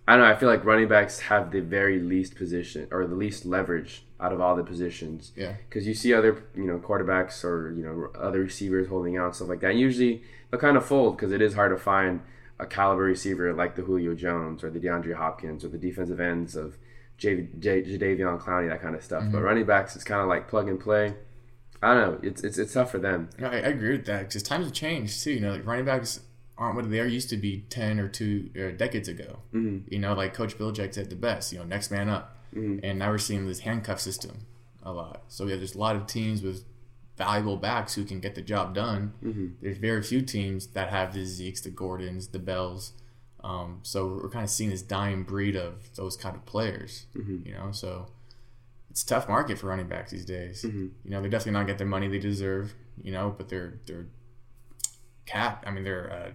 I 0.08 0.16
don't 0.16 0.24
know. 0.24 0.30
I 0.32 0.36
feel 0.36 0.48
like 0.48 0.64
running 0.64 0.88
backs 0.88 1.20
have 1.20 1.50
the 1.52 1.60
very 1.60 2.00
least 2.00 2.34
position 2.36 2.88
or 2.90 3.06
the 3.06 3.14
least 3.14 3.44
leverage 3.46 4.04
out 4.20 4.32
of 4.32 4.40
all 4.40 4.54
the 4.56 4.62
positions. 4.64 5.32
Yeah. 5.36 5.54
Because 5.68 5.86
you 5.86 5.94
see 5.94 6.12
other 6.14 6.44
you 6.54 6.64
know 6.64 6.78
quarterbacks 6.78 7.42
or 7.44 7.72
you 7.72 7.82
know 7.82 8.08
other 8.18 8.40
receivers 8.40 8.88
holding 8.88 9.16
out 9.16 9.34
stuff 9.36 9.48
like 9.48 9.60
that. 9.60 9.74
Usually 9.76 10.22
they'll 10.50 10.60
kind 10.60 10.76
of 10.76 10.84
fold 10.84 11.16
because 11.16 11.32
it 11.32 11.40
is 11.42 11.54
hard 11.54 11.70
to 11.72 11.78
find 11.82 12.20
a 12.58 12.66
caliber 12.66 13.02
receiver 13.04 13.52
like 13.54 13.74
the 13.76 13.82
Julio 13.82 14.14
Jones 14.14 14.62
or 14.62 14.70
the 14.70 14.78
DeAndre 14.78 15.14
Hopkins 15.14 15.64
or 15.64 15.68
the 15.68 15.78
defensive 15.78 16.20
ends 16.20 16.54
of 16.56 16.76
J- 17.16 17.48
J- 17.58 17.82
Jadeveon 17.82 18.40
Clowney 18.40 18.68
that 18.68 18.82
kind 18.82 18.94
of 18.94 19.02
stuff. 19.02 19.24
But 19.32 19.40
running 19.40 19.64
backs, 19.64 19.94
it's 19.96 20.04
kind 20.04 20.20
of 20.20 20.28
like 20.28 20.48
plug 20.48 20.68
and 20.68 20.78
play. 20.78 21.14
I 21.82 21.94
don't 21.94 22.12
know. 22.22 22.28
It's 22.28 22.42
it's 22.44 22.58
it's 22.58 22.74
tough 22.74 22.90
for 22.90 22.98
them. 22.98 23.30
I, 23.40 23.44
I 23.46 23.56
agree 23.72 23.92
with 23.92 24.04
that 24.06 24.28
because 24.28 24.42
times 24.42 24.66
have 24.66 24.74
changed 24.74 25.22
too. 25.24 25.32
You 25.32 25.40
know, 25.40 25.52
like 25.52 25.64
running 25.66 25.86
backs 25.86 26.20
aren't 26.58 26.76
what 26.76 26.90
they 26.90 27.00
are 27.00 27.06
used 27.06 27.30
to 27.30 27.38
be 27.38 27.64
ten 27.70 27.98
or 27.98 28.06
two 28.08 28.50
uh, 28.54 28.76
decades 28.76 29.08
ago. 29.08 29.38
Mhm. 29.54 29.84
You 29.90 29.98
know, 29.98 30.12
like 30.12 30.34
Coach 30.34 30.58
Bill 30.58 30.70
Belichick 30.72 30.92
said 30.92 31.08
the 31.08 31.16
best. 31.16 31.52
You 31.54 31.60
know, 31.60 31.64
next 31.64 31.90
man 31.90 32.10
up, 32.10 32.36
Mhm. 32.54 32.80
and 32.82 32.98
now 32.98 33.10
we're 33.10 33.18
seeing 33.18 33.46
this 33.46 33.60
handcuff 33.60 34.00
system 34.00 34.46
a 34.82 34.92
lot. 34.92 35.24
So 35.28 35.46
yeah, 35.46 35.56
there's 35.56 35.74
a 35.74 35.78
lot 35.78 35.96
of 35.96 36.06
teams 36.06 36.42
with 36.42 36.64
valuable 37.16 37.56
backs 37.56 37.94
who 37.94 38.04
can 38.04 38.18
get 38.20 38.34
the 38.34 38.42
job 38.42 38.74
done. 38.74 39.12
Mhm. 39.22 39.54
There's 39.60 39.78
very 39.78 40.02
few 40.02 40.22
teams 40.22 40.68
that 40.68 40.88
have 40.88 41.12
the 41.12 41.20
Zekes, 41.24 41.62
the 41.62 41.70
Gordons, 41.70 42.28
the 42.28 42.38
Bells. 42.38 42.92
Um, 43.44 43.80
so 43.82 44.06
we're 44.22 44.30
kind 44.30 44.44
of 44.44 44.50
seeing 44.50 44.70
this 44.70 44.82
dying 44.82 45.22
breed 45.22 45.54
of 45.56 45.94
those 45.96 46.16
kind 46.16 46.34
of 46.36 46.44
players. 46.46 47.06
Mhm. 47.14 47.44
You 47.46 47.52
know, 47.52 47.72
so 47.72 48.08
it's 48.90 49.02
a 49.02 49.06
tough 49.06 49.28
market 49.28 49.58
for 49.58 49.66
running 49.68 49.86
backs 49.88 50.10
these 50.10 50.24
days. 50.26 50.62
Mhm. 50.62 50.90
You 51.04 51.10
know, 51.10 51.20
they 51.22 51.28
definitely 51.28 51.52
not 51.52 51.66
get 51.66 51.78
the 51.78 51.84
money 51.84 52.08
they 52.08 52.18
deserve. 52.18 52.74
You 53.02 53.12
know, 53.12 53.34
but 53.36 53.48
they're 53.48 53.74
they're 53.86 54.06
cap. 55.26 55.62
I 55.66 55.70
mean, 55.70 55.84
their 55.84 56.12
uh, 56.12 56.30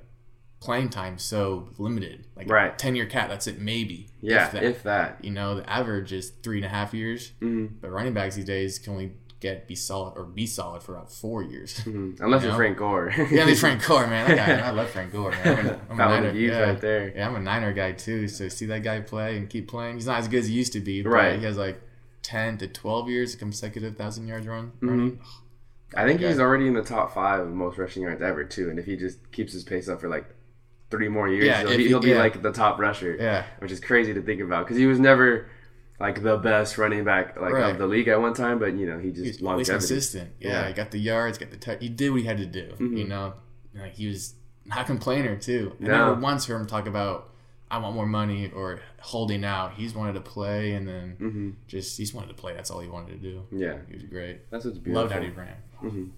playing 0.66 0.90
time 0.90 1.18
so 1.18 1.70
limited. 1.78 2.26
Like 2.36 2.50
Right. 2.50 2.78
ten 2.78 2.96
year 2.96 3.06
cat, 3.06 3.30
That's 3.30 3.48
it. 3.48 3.60
Maybe. 3.60 4.10
Yeah, 4.22 4.50
that. 4.50 4.64
if 4.64 4.84
that. 4.84 5.24
you 5.24 5.32
know, 5.32 5.56
the 5.56 5.70
average 5.70 6.12
is 6.12 6.32
three 6.44 6.58
and 6.58 6.66
a 6.66 6.70
half 6.70 6.94
years. 6.94 7.32
Mhm. 7.42 7.70
But 7.82 7.92
running 7.92 8.14
backs 8.14 8.36
these 8.36 8.46
days 8.46 8.80
can 8.80 8.94
only 8.94 9.12
get 9.42 9.68
be 9.68 9.76
solid 9.76 10.14
or 10.18 10.24
be 10.24 10.48
solid 10.48 10.82
for 10.82 10.96
about 10.96 11.12
four 11.12 11.44
years. 11.44 11.76
Mhm. 11.82 12.20
Unless 12.20 12.42
You 12.42 12.48
you're 12.48 12.52
know? 12.54 12.58
Frank 12.58 12.78
Gore. 12.78 13.14
yeah, 13.32 13.46
they 13.46 13.54
Frank 13.56 13.86
Gore, 13.86 14.08
man. 14.08 14.28
That 14.30 14.38
guy, 14.48 14.68
I 14.68 14.72
love 14.72 14.90
Frank 14.90 15.12
Gore, 15.12 15.32
man. 15.32 15.46
I'm 15.60 15.68
a, 15.68 15.80
I'm 15.90 15.92
a 15.92 15.96
Niner, 16.22 16.32
yeah. 16.32 16.60
right 16.62 16.82
there. 16.82 17.14
Yeah, 17.16 17.28
I'm 17.28 17.36
a 17.36 17.40
Niner 17.40 17.72
guy 17.74 17.92
too. 17.92 18.28
So 18.28 18.48
see 18.50 18.66
that 18.68 18.82
guy 18.82 19.02
play 19.02 19.38
and 19.38 19.48
keep 19.50 19.68
playing. 19.68 19.96
He's 19.96 20.08
not 20.08 20.20
as 20.20 20.28
good 20.28 20.40
as 20.40 20.48
he 20.48 20.54
used 20.54 20.74
to 20.74 20.80
be, 20.80 21.02
but 21.04 21.10
Right. 21.10 21.38
he 21.40 21.46
has 21.46 21.58
like 21.58 21.80
ten 22.24 22.58
to 22.58 22.68
twelve 22.68 23.08
years 23.10 23.34
of 23.36 23.40
consecutive 23.40 23.96
thousand 23.98 24.28
yards 24.28 24.48
run. 24.48 24.72
Mhm. 24.82 24.90
running. 24.90 25.20
I 25.96 26.06
think 26.06 26.20
Okay. 26.20 26.30
he's 26.30 26.40
already 26.40 26.66
in 26.68 26.74
the 26.74 26.82
top 26.82 27.14
five 27.14 27.40
of 27.42 27.48
most 27.54 27.78
rushing 27.78 28.02
yards 28.04 28.22
ever 28.22 28.44
too. 28.44 28.70
And 28.72 28.80
if 28.80 28.86
he 28.86 28.96
just 28.98 29.32
keeps 29.32 29.54
his 29.54 29.64
pace 29.64 29.88
up 29.88 30.02
for 30.02 30.10
like 30.10 30.26
three 30.92 31.08
more 31.10 31.28
years, 31.28 31.46
Yeah, 31.46 31.60
he'll, 31.62 31.70
be, 31.70 31.78
he- 31.84 31.88
he'll 31.90 32.00
be 32.00 32.10
yeah. 32.10 32.20
like 32.20 32.42
the 32.42 32.52
top 32.52 32.80
rusher, 32.80 33.16
Yeah, 33.20 33.46
which 33.60 33.72
is 33.72 33.80
crazy 33.80 34.14
to 34.14 34.22
think 34.22 34.42
about 34.42 34.66
because 34.66 34.78
he 34.78 34.86
was 34.86 35.00
never 35.00 35.48
like 36.00 36.22
the 36.22 36.38
best 36.38 36.78
running 36.78 37.04
back 37.04 37.40
like 37.40 37.54
Right. 37.54 37.72
of 37.72 37.78
the 37.78 37.88
league 37.88 38.08
at 38.08 38.20
one 38.22 38.34
time. 38.34 38.60
But 38.60 38.74
you 38.76 38.86
know, 38.86 39.00
he 39.00 39.12
just 39.12 39.26
he's 39.26 39.44
always 39.44 39.70
consistent. 39.70 40.32
Yeah, 40.40 40.50
Yeah. 40.64 40.68
he 40.68 40.74
got 40.74 40.92
the 40.92 41.00
yards, 41.00 41.38
got 41.38 41.52
the 41.52 41.58
touch. 41.58 41.80
He 41.82 41.90
did 41.90 42.12
what 42.12 42.22
he 42.22 42.28
had 42.28 42.38
to 42.38 42.46
do. 42.46 42.74
Mhm. 42.80 42.98
You 42.98 43.08
know, 43.08 43.34
like 43.74 43.94
he 43.96 44.08
was 44.08 44.36
not 44.66 44.82
a 44.82 44.84
complainer 44.84 45.36
too. 45.36 45.74
I 45.80 45.84
No. 45.84 45.92
never 46.10 46.14
once 46.20 46.46
heard 46.48 46.60
him 46.60 46.68
talk 46.68 46.88
about 46.88 47.32
I 47.72 47.80
want 47.80 47.96
more 47.96 48.06
money 48.06 48.52
or 48.56 48.80
holding 49.02 49.44
out. 49.44 49.74
He's 49.74 49.96
wanted 49.96 50.14
to 50.14 50.22
play 50.22 50.74
and 50.74 50.88
then 50.88 51.16
hmm 51.18 51.50
just 51.68 51.98
he's 51.98 52.14
wanted 52.14 52.28
to 52.28 52.36
play. 52.36 52.54
That's 52.54 52.70
all 52.70 52.80
he 52.80 52.88
wanted 52.88 53.20
to 53.22 53.28
do. 53.32 53.42
Yeah, 53.52 53.78
He 53.88 53.94
was 53.96 54.04
great. 54.04 54.50
that's 54.52 54.66
what's 54.66 54.78
beautiful. 54.78 55.02
Loved 55.02 55.14
how 55.14 55.22
he 55.22 55.30
ran. 55.30 56.12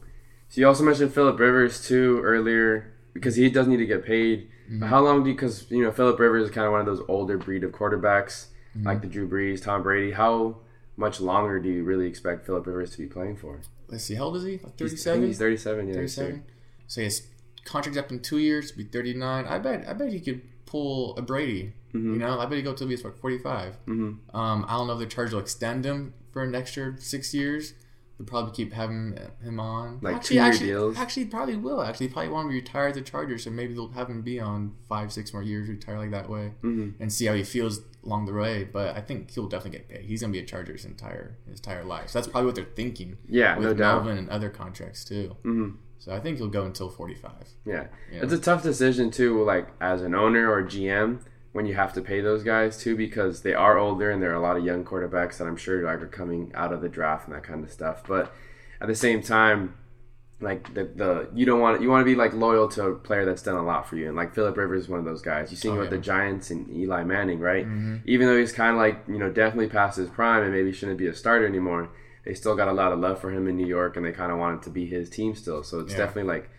So 0.49 0.61
you 0.61 0.67
also 0.67 0.83
mentioned 0.83 1.13
Philip 1.13 1.39
Rivers 1.39 1.85
too 1.87 2.19
earlier 2.23 2.93
because 3.13 3.35
he 3.35 3.49
does 3.49 3.67
need 3.67 3.77
to 3.77 3.85
get 3.85 4.05
paid. 4.05 4.49
Mm-hmm. 4.67 4.79
But 4.79 4.87
how 4.87 5.01
long 5.01 5.23
do 5.23 5.29
you? 5.29 5.35
Because 5.35 5.69
you 5.71 5.81
know 5.83 5.91
Philip 5.91 6.19
Rivers 6.19 6.43
is 6.45 6.51
kind 6.51 6.65
of 6.65 6.71
one 6.71 6.81
of 6.81 6.85
those 6.85 7.01
older 7.07 7.37
breed 7.37 7.63
of 7.63 7.71
quarterbacks 7.71 8.47
Mm-hmm. 8.75 8.85
like 8.85 9.01
the 9.01 9.07
Drew 9.07 9.27
Brees, 9.27 9.63
Tom 9.63 9.81
Brady. 9.81 10.11
How 10.11 10.57
much 10.97 11.19
longer 11.19 11.59
do 11.59 11.67
you 11.69 11.83
really 11.83 12.05
expect 12.05 12.45
Philip 12.45 12.67
Rivers 12.67 12.91
to 12.91 12.97
be 12.99 13.05
playing 13.07 13.37
for? 13.37 13.61
Let's 13.87 14.03
see, 14.03 14.13
how 14.15 14.25
old 14.25 14.35
is 14.37 14.43
he? 14.43 14.59
Like 14.63 14.77
He's- 14.77 14.91
think 14.91 14.99
37? 15.01 15.23
He's 15.27 15.37
thirty-seven. 15.39 15.87
Yeah, 15.87 15.93
37. 15.95 16.43
So 16.87 17.01
his 17.01 17.27
contract's 17.65 17.97
up 17.97 18.11
in 18.11 18.19
two 18.19 18.37
years, 18.37 18.71
be 18.73 18.83
39. 18.83 19.45
I 19.45 19.57
bet 19.59 19.87
I 19.87 19.93
bet 19.93 20.11
he 20.11 20.19
could 20.19 20.41
pull 20.65 21.15
a 21.17 21.21
Brady. 21.21 21.73
Mhm. 21.93 22.03
You 22.13 22.19
know, 22.19 22.39
I 22.39 22.45
bet 22.45 22.57
he 22.57 22.61
go 22.61 22.73
till 22.73 22.87
he's 22.89 23.03
like 23.03 23.17
45. 23.17 23.77
Mhm. 23.87 24.17
Um, 24.33 24.65
I 24.67 24.73
don't 24.77 24.87
know 24.87 24.93
if 24.93 24.99
the 24.99 25.05
charge 25.07 25.31
will 25.31 25.39
extend 25.39 25.85
him 25.85 26.13
for 26.31 26.43
an 26.43 26.53
extra 26.53 26.99
six 26.99 27.33
years, 27.33 27.73
They'll 28.17 28.25
probably 28.25 28.51
keep 28.53 28.73
having 28.73 29.17
him 29.43 29.59
on. 29.59 29.99
Like 30.01 30.15
actually, 30.15 30.27
two-year 30.37 30.43
actually, 30.51 30.67
deals? 30.67 30.97
Actually, 30.97 31.25
probably 31.25 31.55
will. 31.55 31.81
Actually, 31.83 32.07
probably 32.07 32.31
want 32.31 32.49
to 32.49 32.53
retire 32.55 32.87
as 32.87 32.97
a 32.97 33.01
Charger, 33.01 33.37
so 33.37 33.51
maybe 33.51 33.73
they'll 33.75 33.89
have 33.89 34.09
him 34.09 34.21
be 34.23 34.39
on 34.39 34.73
five, 34.89 35.11
six 35.13 35.33
more 35.33 35.43
years, 35.43 35.69
retire 35.69 35.99
like 35.99 36.11
that 36.11 36.27
way, 36.29 36.53
Mm-hmm. 36.63 37.01
and 37.01 37.13
see 37.13 37.25
how 37.27 37.33
he 37.35 37.43
feels 37.43 37.81
along 38.03 38.25
the 38.25 38.33
way. 38.33 38.63
But 38.63 38.95
I 38.97 39.01
think 39.01 39.29
he'll 39.31 39.47
definitely 39.47 39.77
get 39.79 39.87
paid. 39.89 40.05
He's 40.05 40.21
gonna 40.21 40.33
be 40.33 40.39
a 40.39 40.45
Charger 40.45 40.73
his 40.73 40.85
entire 40.85 41.37
his 41.47 41.59
entire 41.59 41.83
life. 41.83 42.09
So 42.09 42.19
that's 42.19 42.27
probably 42.27 42.47
what 42.47 42.55
they're 42.55 42.65
thinking. 42.75 43.17
Yeah, 43.27 43.55
with 43.55 43.67
no 43.67 43.73
doubt. 43.75 44.03
Melvin 44.05 44.17
and 44.17 44.29
other 44.29 44.49
contracts 44.49 45.05
too. 45.05 45.35
Mhm. 45.43 45.75
So 45.99 46.11
I 46.13 46.19
think 46.19 46.37
he'll 46.37 46.47
go 46.47 46.65
until 46.65 46.89
forty 46.89 47.15
five. 47.15 47.47
Yeah. 47.65 47.87
Yeah. 48.11 48.21
It's 48.23 48.33
a 48.33 48.39
tough 48.39 48.63
decision 48.63 49.11
too, 49.11 49.43
like 49.43 49.67
as 49.79 50.01
an 50.01 50.15
owner 50.15 50.51
or 50.51 50.63
GM, 50.63 51.19
when 51.57 51.65
you 51.65 51.73
have 51.73 51.91
to 51.93 52.01
pay 52.01 52.21
those 52.21 52.43
guys 52.43 52.77
too, 52.77 52.95
because 52.95 53.41
they 53.41 53.53
are 53.55 53.77
older 53.79 54.11
and 54.11 54.21
there 54.21 54.31
are 54.31 54.35
a 54.35 54.39
lot 54.49 54.55
of 54.57 54.63
young 54.63 54.85
quarterbacks 54.85 55.37
that 55.39 55.47
I'm 55.47 55.57
sure 55.57 55.81
like 55.83 56.01
are 56.03 56.07
coming 56.07 56.51
out 56.53 56.71
of 56.71 56.81
the 56.81 56.87
draft 56.97 57.25
and 57.27 57.35
that 57.35 57.43
kind 57.43 57.63
of 57.63 57.71
stuff. 57.71 58.03
But 58.07 58.31
at 58.79 58.87
the 58.87 58.95
same 58.95 59.21
time, 59.23 59.73
like 60.39 60.71
the, 60.75 60.83
the 60.83 61.29
you 61.33 61.47
don't 61.47 61.59
want 61.59 61.81
you 61.81 61.89
want 61.89 62.01
to 62.01 62.05
be 62.05 62.13
like 62.13 62.31
loyal 62.33 62.67
to 62.69 62.85
a 62.89 62.95
player 62.95 63.25
that's 63.25 63.41
done 63.41 63.55
a 63.55 63.63
lot 63.63 63.89
for 63.89 63.95
you, 63.95 64.05
and 64.07 64.15
like 64.15 64.35
Philip 64.35 64.55
Rivers 64.55 64.83
is 64.83 64.89
one 64.89 64.99
of 64.99 65.05
those 65.05 65.23
guys. 65.23 65.49
You 65.49 65.57
see 65.57 65.69
him 65.69 65.77
Oh, 65.77 65.79
with 65.79 65.89
the 65.89 65.97
Giants 65.97 66.51
and 66.51 66.69
Eli 66.69 67.03
Manning, 67.03 67.39
right? 67.39 67.65
Mm-hmm. 67.65 67.95
Even 68.05 68.27
though 68.27 68.37
he's 68.37 68.51
kind 68.53 68.71
of 68.75 68.77
like 68.77 68.97
you 69.07 69.17
know 69.17 69.31
definitely 69.31 69.67
past 69.67 69.97
his 69.97 70.09
prime 70.09 70.43
and 70.43 70.53
maybe 70.53 70.71
shouldn't 70.71 70.99
be 70.99 71.07
a 71.07 71.13
starter 71.15 71.47
anymore, 71.47 71.89
they 72.23 72.35
still 72.35 72.55
got 72.55 72.67
a 72.67 72.71
lot 72.73 72.91
of 72.91 72.99
love 72.99 73.19
for 73.19 73.31
him 73.31 73.47
in 73.47 73.57
New 73.57 73.65
York, 73.65 73.97
and 73.97 74.05
they 74.05 74.11
kind 74.11 74.31
of 74.31 74.37
want 74.37 74.61
it 74.61 74.63
to 74.65 74.69
be 74.69 74.85
his 74.85 75.09
team 75.09 75.33
still. 75.33 75.63
So 75.63 75.79
it's 75.79 75.93
Yeah. 75.93 75.97
definitely 76.05 76.31
like 76.35 76.49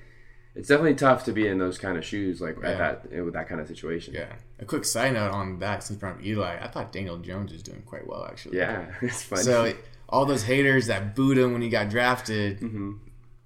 it's 0.59 0.69
definitely 0.69 0.95
tough 0.95 1.25
to 1.25 1.33
be 1.33 1.47
in 1.47 1.59
those 1.59 1.79
kind 1.79 1.97
of 1.97 2.05
shoes, 2.05 2.41
like 2.41 2.57
Yeah. 2.63 2.69
at 2.71 2.79
that 3.13 3.25
with 3.25 3.35
that 3.35 3.49
kind 3.49 3.61
of 3.61 3.69
situation. 3.69 4.13
Yeah. 4.15 4.33
A 4.59 4.65
quick 4.65 4.85
side 4.85 5.15
note 5.15 5.31
on 5.31 5.59
that, 5.61 5.83
since 5.85 5.99
from 6.01 6.19
Eli, 6.23 6.59
I 6.61 6.69
thought 6.69 6.93
Daniel 6.93 7.17
Jones 7.19 7.53
is 7.53 7.63
doing 7.63 7.83
quite 7.87 8.07
well 8.07 8.27
actually. 8.31 8.59
Yeah, 8.59 8.87
it's 9.01 9.23
funny. 9.23 9.43
So 9.43 9.73
all 10.09 10.25
those 10.27 10.43
haters 10.45 10.87
that 10.89 11.15
booed 11.15 11.39
him 11.39 11.53
when 11.53 11.63
he 11.63 11.69
got 11.69 11.89
drafted, 11.89 12.61
Mm-hmm. 12.61 12.93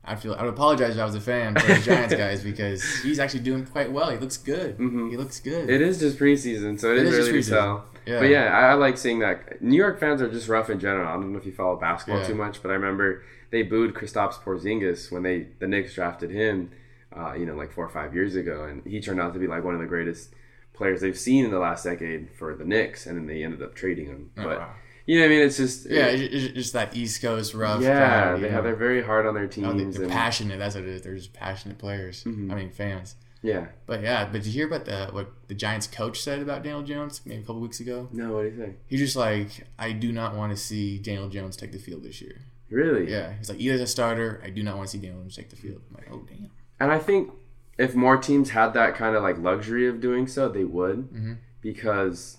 I 0.04 0.16
feel 0.16 0.35
I 0.35 0.42
would 0.42 0.52
apologize 0.54 0.97
if 0.97 1.00
I 1.00 1.04
was 1.04 1.14
a 1.14 1.21
fan 1.21 1.54
for 1.54 1.64
the 1.64 1.78
Giants 1.78 2.12
guys 2.16 2.42
because 2.50 2.83
he's 3.02 3.21
actually 3.21 3.45
doing 3.45 3.64
quite 3.64 3.92
well. 3.92 4.11
He 4.11 4.16
looks 4.16 4.37
good. 4.37 4.75
He 4.76 5.16
looks 5.16 5.38
good. 5.38 5.62
Mm-hmm. 5.69 5.71
it 5.71 5.81
is 5.81 6.00
just 6.00 6.19
preseason, 6.19 6.81
so 6.81 6.90
it, 6.92 6.99
It 6.99 7.07
is, 7.07 7.11
is 7.12 7.16
just 7.19 7.31
really 7.31 7.42
tell. 7.45 7.85
Yeah. 8.04 8.19
But 8.19 8.28
yeah, 8.31 8.47
I, 8.47 8.71
I 8.71 8.75
like 8.75 8.99
seeing 8.99 9.21
that. 9.21 9.62
New 9.62 9.76
York 9.76 10.00
fans 10.00 10.21
are 10.21 10.28
just 10.28 10.49
rough 10.49 10.71
in 10.71 10.81
general. 10.81 11.07
I 11.07 11.12
don't 11.12 11.31
know 11.33 11.38
if 11.38 11.47
you 11.47 11.52
follow 11.52 11.76
basketball 11.76 12.21
Yeah. 12.23 12.26
too 12.26 12.35
much, 12.35 12.61
but 12.62 12.73
I 12.73 12.75
remember 12.75 13.23
they 13.50 13.62
booed 13.62 13.95
Kristaps 13.95 14.42
Porzingis 14.42 15.12
when 15.12 15.23
they 15.23 15.47
the 15.61 15.69
Knicks 15.69 15.95
drafted 15.95 16.31
him. 16.33 16.73
Uh, 17.16 17.35
you 17.35 17.45
know, 17.47 17.54
like 17.54 17.71
four 17.73 17.85
or 17.85 17.88
five 17.90 18.14
years 18.14 18.35
ago, 18.37 18.64
and 18.64 18.83
he 18.87 19.00
turned 19.00 19.21
out 19.21 19.33
to 19.35 19.38
be 19.40 19.47
like 19.47 19.64
one 19.64 19.75
of 19.75 19.81
the 19.81 19.87
greatest 19.87 20.35
players 20.73 21.00
they've 21.00 21.19
seen 21.19 21.45
in 21.45 21.50
the 21.50 21.59
last 21.59 21.85
decade 21.85 22.31
for 22.38 22.54
the 22.54 22.64
Knicks, 22.64 23.07
and 23.07 23.16
then 23.16 23.26
they 23.26 23.42
ended 23.45 23.62
up 23.62 23.75
trading 23.75 24.07
him. 24.07 24.31
Oh, 24.38 24.45
but 24.45 24.59
wow. 24.59 24.71
you 25.07 25.19
know, 25.19 25.26
I 25.26 25.28
mean, 25.28 25.40
it's 25.42 25.57
just 25.59 25.88
Yeah, 25.90 26.07
it's 26.07 26.45
it's 26.47 26.54
just 26.54 26.73
that 26.73 26.97
East 26.97 27.21
Coast 27.21 27.52
rough. 27.54 27.83
yeah, 27.83 28.21
kind 28.23 28.35
of, 28.35 28.40
they 28.40 28.47
you 28.47 28.52
have 28.52 28.64
know, 28.64 28.71
they're 28.71 28.76
very 28.78 29.02
hard 29.02 29.26
on 29.26 29.35
their 29.35 29.45
you 29.52 29.62
know, 29.62 29.73
they- 29.73 29.78
teams, 29.81 29.95
they're 29.97 30.04
and 30.04 30.12
passionate. 30.12 30.59
That's 30.59 30.75
what 30.75 30.85
it 30.85 30.90
is. 30.90 31.02
They're 31.02 31.14
just 31.16 31.33
passionate 31.35 31.78
players. 31.78 32.25
Mm-hmm. 32.25 32.50
I 32.50 32.54
mean, 32.54 32.71
fans. 32.71 33.16
yeah. 33.42 33.66
But 33.87 34.02
yeah, 34.02 34.25
but 34.25 34.42
did 34.42 34.47
you 34.47 34.52
hear 34.52 34.66
about 34.69 34.85
the 34.87 35.09
what 35.12 35.31
the 35.49 35.54
Giants 35.54 35.87
coach 35.87 36.21
said 36.23 36.40
about 36.40 36.62
Daniel 36.62 36.83
Jones 36.83 37.21
maybe 37.26 37.42
a 37.42 37.45
couple 37.45 37.61
weeks 37.61 37.81
ago? 37.81 38.09
No, 38.12 38.33
what 38.33 38.42
do 38.42 38.49
you 38.49 38.57
think? 38.57 38.76
He's 38.87 39.00
just 39.00 39.16
like, 39.16 39.66
I 39.78 39.92
do 39.92 40.12
not 40.12 40.35
want 40.35 40.50
to 40.52 40.57
see 40.57 40.99
Daniel 40.99 41.28
Jones 41.28 41.57
take 41.57 41.73
the 41.73 41.78
field 41.78 42.02
this 42.04 42.23
year. 42.23 42.37
Really? 42.71 43.11
Yeah, 43.12 43.35
he's 43.37 43.50
like, 43.50 43.61
either 43.61 43.75
as 43.75 43.81
a 43.83 43.87
starter, 43.87 44.40
I 44.42 44.49
do 44.49 44.62
not 44.62 44.76
want 44.78 44.88
to 44.88 44.92
see 44.97 45.02
Daniel 45.02 45.21
Jones 45.21 45.37
take 45.37 45.50
the 45.50 45.57
field. 45.57 45.83
I'm 45.90 45.97
like, 45.97 46.09
oh 46.11 46.25
damn. 46.26 46.50
And 46.82 46.90
I 46.92 46.98
think 46.98 47.30
if 47.78 47.94
more 47.94 48.16
teams 48.16 48.50
had 48.50 48.74
that 48.74 48.94
kind 48.94 49.14
of 49.16 49.22
like 49.22 49.38
luxury 49.38 49.86
of 49.88 50.00
doing 50.00 50.26
so, 50.26 50.48
they 50.48 50.64
would, 50.64 51.10
Mhm. 51.12 51.36
because 51.60 52.38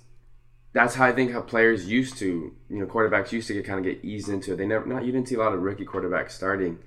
that's 0.74 0.96
how 0.96 1.06
I 1.06 1.12
think 1.12 1.32
how 1.32 1.42
players 1.42 1.90
used 1.90 2.18
to, 2.18 2.52
you 2.70 2.80
know, 2.80 2.86
quarterbacks 2.86 3.32
used 3.32 3.48
to 3.48 3.54
get 3.54 3.66
kind 3.66 3.80
of 3.80 3.86
get 3.86 4.04
eased 4.04 4.28
into 4.30 4.54
it. 4.54 4.58
They 4.58 4.66
never, 4.68 4.86
not 4.86 5.06
you 5.06 5.12
didn't 5.12 5.28
see 5.28 5.36
a 5.36 5.40
lot 5.40 5.54
of 5.54 5.62
rookie 5.62 5.86
quarterbacks 5.86 6.32
starting, 6.32 6.80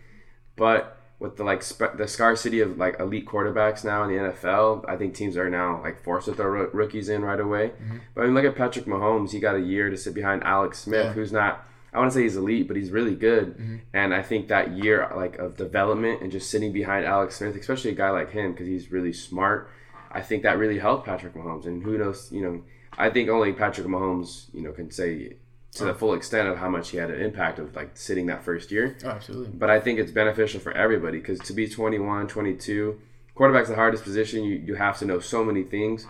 but 0.57 0.93
with 1.19 1.37
the 1.37 1.45
like 1.45 1.63
sp- 1.65 1.97
the 1.97 2.07
scarcity 2.07 2.61
of 2.61 2.77
like 2.77 3.01
elite 3.01 3.27
quarterbacks 3.27 3.85
now 3.85 4.03
in 4.05 4.11
the 4.11 4.17
NFL, 4.19 4.85
I 4.87 4.97
think 4.97 5.15
teams 5.15 5.37
are 5.37 5.49
now 5.49 5.81
like 5.83 6.03
forced 6.03 6.27
to 6.27 6.35
throw 6.35 6.47
roo- 6.47 6.71
rookies 6.75 7.09
in 7.09 7.23
right 7.23 7.41
away. 7.41 7.73
But 8.15 8.23
I 8.23 8.25
mean, 8.27 8.35
look 8.35 8.45
at 8.45 8.55
Patrick 8.55 8.85
Mahomes. 8.85 9.31
He 9.31 9.41
got 9.41 9.55
a 9.57 9.61
year 9.61 9.89
to 9.89 9.97
sit 9.97 10.13
behind 10.15 10.43
Alex 10.45 10.79
Smith, 10.81 11.07
Yeah. 11.07 11.13
who's 11.15 11.33
not. 11.33 11.67
I 11.97 12.01
want 12.01 12.13
to 12.13 12.19
say 12.19 12.25
he's 12.25 12.37
elite, 12.37 12.69
but 12.69 12.77
he's 12.77 12.91
really 12.91 13.15
good. 13.15 13.57
Mm-hmm. 13.57 13.77
And 13.95 14.13
I 14.13 14.23
think 14.23 14.49
that 14.49 14.73
year, 14.73 15.11
like 15.17 15.39
of 15.39 15.57
development 15.57 16.21
and 16.21 16.31
just 16.31 16.51
sitting 16.51 16.71
behind 16.71 17.07
Alex 17.07 17.37
Smith, 17.37 17.57
especially 17.57 17.93
a 17.93 17.95
guy 17.95 18.11
like 18.11 18.31
him, 18.31 18.53
because 18.53 18.67
he's 18.67 18.93
really 18.93 19.15
smart. 19.15 19.71
I 20.13 20.21
think 20.21 20.43
that 20.43 20.59
really 20.59 20.79
helped 20.79 21.07
Patrick 21.07 21.33
Mahomes. 21.35 21.65
And 21.65 21.83
who 21.83 21.97
knows, 21.97 22.31
you 22.31 22.43
know, 22.43 22.63
I 22.99 23.09
think 23.09 23.31
only 23.31 23.55
Patrick 23.55 23.87
Mahomes, 23.87 24.47
you 24.53 24.61
know, 24.61 24.73
can 24.73 24.91
say 24.91 25.37
to 25.73 25.85
the 25.85 25.91
oh. 25.91 25.95
full 25.95 26.13
extent 26.13 26.49
of 26.49 26.59
how 26.59 26.69
much 26.69 26.91
he 26.91 26.99
had 26.99 27.11
an 27.11 27.23
impact 27.23 27.59
of 27.59 27.75
like 27.75 27.97
sitting 27.97 28.27
that 28.27 28.45
first 28.45 28.71
year. 28.71 28.99
Oh, 29.03 29.09
absolutely. 29.09 29.53
But 29.55 29.71
I 29.71 29.81
think 29.81 29.99
it's 29.99 30.13
beneficial 30.13 30.61
for 30.61 30.73
everybody 30.73 31.19
because 31.19 31.41
to 31.41 31.55
be 31.55 31.67
21, 31.67 32.29
22, 32.29 33.01
quarterback's 33.35 33.71
the 33.71 33.75
hardest 33.75 34.05
position. 34.05 34.45
You, 34.45 34.57
you 34.57 34.75
have 34.75 34.99
to 34.99 35.07
know 35.07 35.19
so 35.19 35.43
many 35.43 35.63
things. 35.63 36.07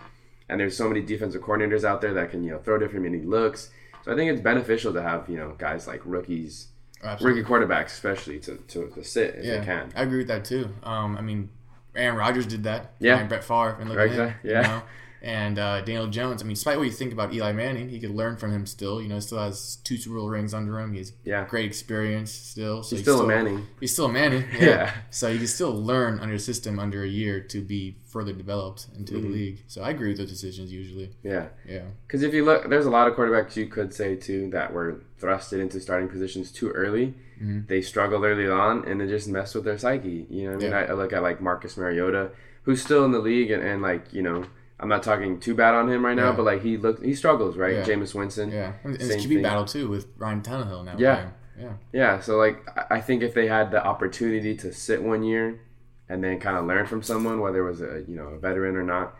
And 0.49 0.59
there's 0.59 0.75
so 0.75 0.87
many 0.87 1.01
defensive 1.01 1.41
coordinators 1.41 1.85
out 1.85 2.01
there 2.01 2.13
that 2.13 2.31
can, 2.31 2.43
you 2.43 2.51
know, 2.51 2.59
throw 2.59 2.77
different 2.77 3.05
many 3.05 3.21
looks. 3.21 3.69
So 4.07 4.13
I 4.13 4.15
think 4.15 4.31
it's 4.31 4.41
beneficial 4.41 4.93
to 4.93 5.01
have, 5.01 5.27
you 5.29 5.35
know, 5.37 5.53
guys 5.57 5.85
like 5.85 6.01
rookies, 6.05 6.67
absolutely. 7.03 7.41
rookie 7.41 7.51
quarterbacks 7.53 7.87
especially 7.87 8.39
to, 8.39 8.55
to, 8.55 8.87
to 8.95 9.03
sit 9.03 9.35
if 9.35 9.45
Yeah, 9.45 9.59
they 9.59 9.65
can. 9.65 9.91
I 9.95 10.03
agree 10.03 10.19
with 10.19 10.27
that 10.29 10.45
too. 10.45 10.69
Um, 10.83 11.17
I 11.17 11.21
mean, 11.21 11.49
Aaron 11.93 12.15
Rodgers 12.15 12.45
did 12.45 12.63
that. 12.63 12.93
Yeah. 12.99 13.23
Brett 13.25 13.43
Favre 13.43 13.75
and 13.79 13.89
look 13.89 13.97
Right, 13.97 14.11
at 14.11 14.15
him. 14.29 14.33
yeah. 14.43 14.61
You 14.61 14.67
know? 14.67 14.81
And 15.27 15.59
uh, 15.59 15.81
Daniel 15.81 16.07
Jones. 16.07 16.41
I 16.41 16.45
mean, 16.45 16.53
despite 16.53 16.77
what 16.77 16.85
you 16.85 16.91
think 16.91 17.11
about 17.11 17.33
Eli 17.33 17.51
Manning, 17.51 17.89
he 17.89 17.99
could 17.99 18.11
learn 18.11 18.37
from 18.37 18.51
him 18.53 18.65
still. 18.65 19.01
You 19.01 19.09
know, 19.09 19.15
he 19.15 19.21
still 19.21 19.39
has 19.39 19.75
two 19.83 19.97
Super 19.97 20.15
Bowl 20.15 20.29
rings 20.29 20.53
under 20.53 20.79
him. 20.79 20.93
He 20.93 20.99
has 20.99 21.11
Yeah. 21.25 21.45
great 21.45 21.65
experience 21.65 22.31
still. 22.31 22.81
So 22.81 22.95
He's 22.95 22.99
he 22.99 23.03
still 23.03 23.21
a 23.23 23.27
Manning. 23.27 23.67
He's 23.81 23.91
still 23.91 24.05
a 24.05 24.11
Manning. 24.11 24.45
Yeah. 24.53 24.65
Yeah. 24.67 24.93
So 25.09 25.27
you 25.27 25.37
can 25.39 25.47
still 25.47 25.73
learn 25.73 26.19
under 26.19 26.35
the 26.35 26.39
system 26.39 26.79
under 26.79 27.03
a 27.03 27.07
year 27.07 27.41
to 27.41 27.59
be 27.61 27.97
further 28.07 28.31
developed 28.31 28.87
into 28.97 29.13
Mm-hmm. 29.15 29.23
the 29.23 29.29
league. 29.33 29.63
So 29.67 29.81
I 29.81 29.89
agree 29.89 30.07
with 30.09 30.17
those 30.19 30.29
decisions 30.29 30.71
usually. 30.71 31.09
Yeah. 31.23 31.47
Yeah. 31.67 31.83
Because 32.07 32.23
if 32.23 32.33
you 32.33 32.45
look, 32.45 32.69
there's 32.69 32.85
a 32.85 32.89
lot 32.89 33.09
of 33.09 33.15
quarterbacks 33.15 33.57
you 33.57 33.67
could 33.67 33.93
say 33.93 34.15
too 34.15 34.49
that 34.51 34.71
were 34.71 35.01
thrusted 35.21 35.59
into 35.59 35.81
starting 35.81 36.07
positions 36.07 36.53
too 36.53 36.69
early. 36.69 37.07
Mm-hmm. 37.43 37.61
They 37.67 37.81
struggled 37.81 38.23
early 38.23 38.47
on, 38.47 38.85
and 38.87 39.01
it 39.01 39.09
just 39.09 39.27
messed 39.27 39.55
with 39.55 39.65
their 39.65 39.77
psyche. 39.77 40.25
You 40.29 40.43
know, 40.45 40.51
what 40.51 40.59
I 40.59 40.61
mean, 40.63 40.71
Yeah. 40.71 40.79
I, 40.79 40.83
I 40.85 40.93
look 40.93 41.11
at 41.11 41.21
like 41.21 41.41
Marcus 41.41 41.75
Mariota, 41.77 42.31
who's 42.63 42.81
still 42.81 43.03
in 43.03 43.11
the 43.11 43.19
league, 43.19 43.51
and, 43.51 43.61
and 43.61 43.81
like 43.81 44.11
you 44.13 44.21
know, 44.23 44.45
I'm 44.79 44.89
not 44.89 45.01
talking 45.03 45.39
too 45.39 45.55
bad 45.55 45.73
on 45.73 45.89
him 45.89 46.05
right 46.05 46.15
now, 46.15 46.29
Yeah. 46.29 46.35
but 46.35 46.43
like 46.45 46.61
he 46.61 46.77
look, 46.77 47.03
he 47.03 47.15
struggles, 47.15 47.57
right? 47.57 47.75
Yeah. 47.77 47.83
Jameis 47.83 48.13
Winston, 48.13 48.51
Yeah. 48.51 48.73
And 48.83 48.95
it's 48.95 49.05
QB 49.25 49.27
thing. 49.27 49.41
battle 49.41 49.65
too 49.65 49.89
with 49.89 50.07
Ryan 50.17 50.41
Tannehill 50.41 50.85
now. 50.85 50.95
Yeah. 50.97 51.15
playing. 51.15 51.31
Yeah. 51.59 51.73
Yeah, 51.91 52.19
so 52.19 52.37
like 52.37 52.57
I- 52.91 53.01
think 53.01 53.23
if 53.23 53.33
they 53.33 53.47
had 53.47 53.71
the 53.71 53.83
opportunity 53.83 54.55
to 54.57 54.71
sit 54.71 55.01
one 55.01 55.23
year 55.23 55.59
and 56.07 56.23
then 56.23 56.39
kind 56.39 56.55
of 56.55 56.65
learn 56.65 56.85
from 56.85 57.01
someone, 57.01 57.39
whether 57.39 57.65
it 57.65 57.69
was 57.69 57.81
a 57.81 58.03
you 58.07 58.15
know 58.15 58.27
a 58.27 58.37
veteran 58.37 58.75
or 58.75 58.83
not, 58.83 59.15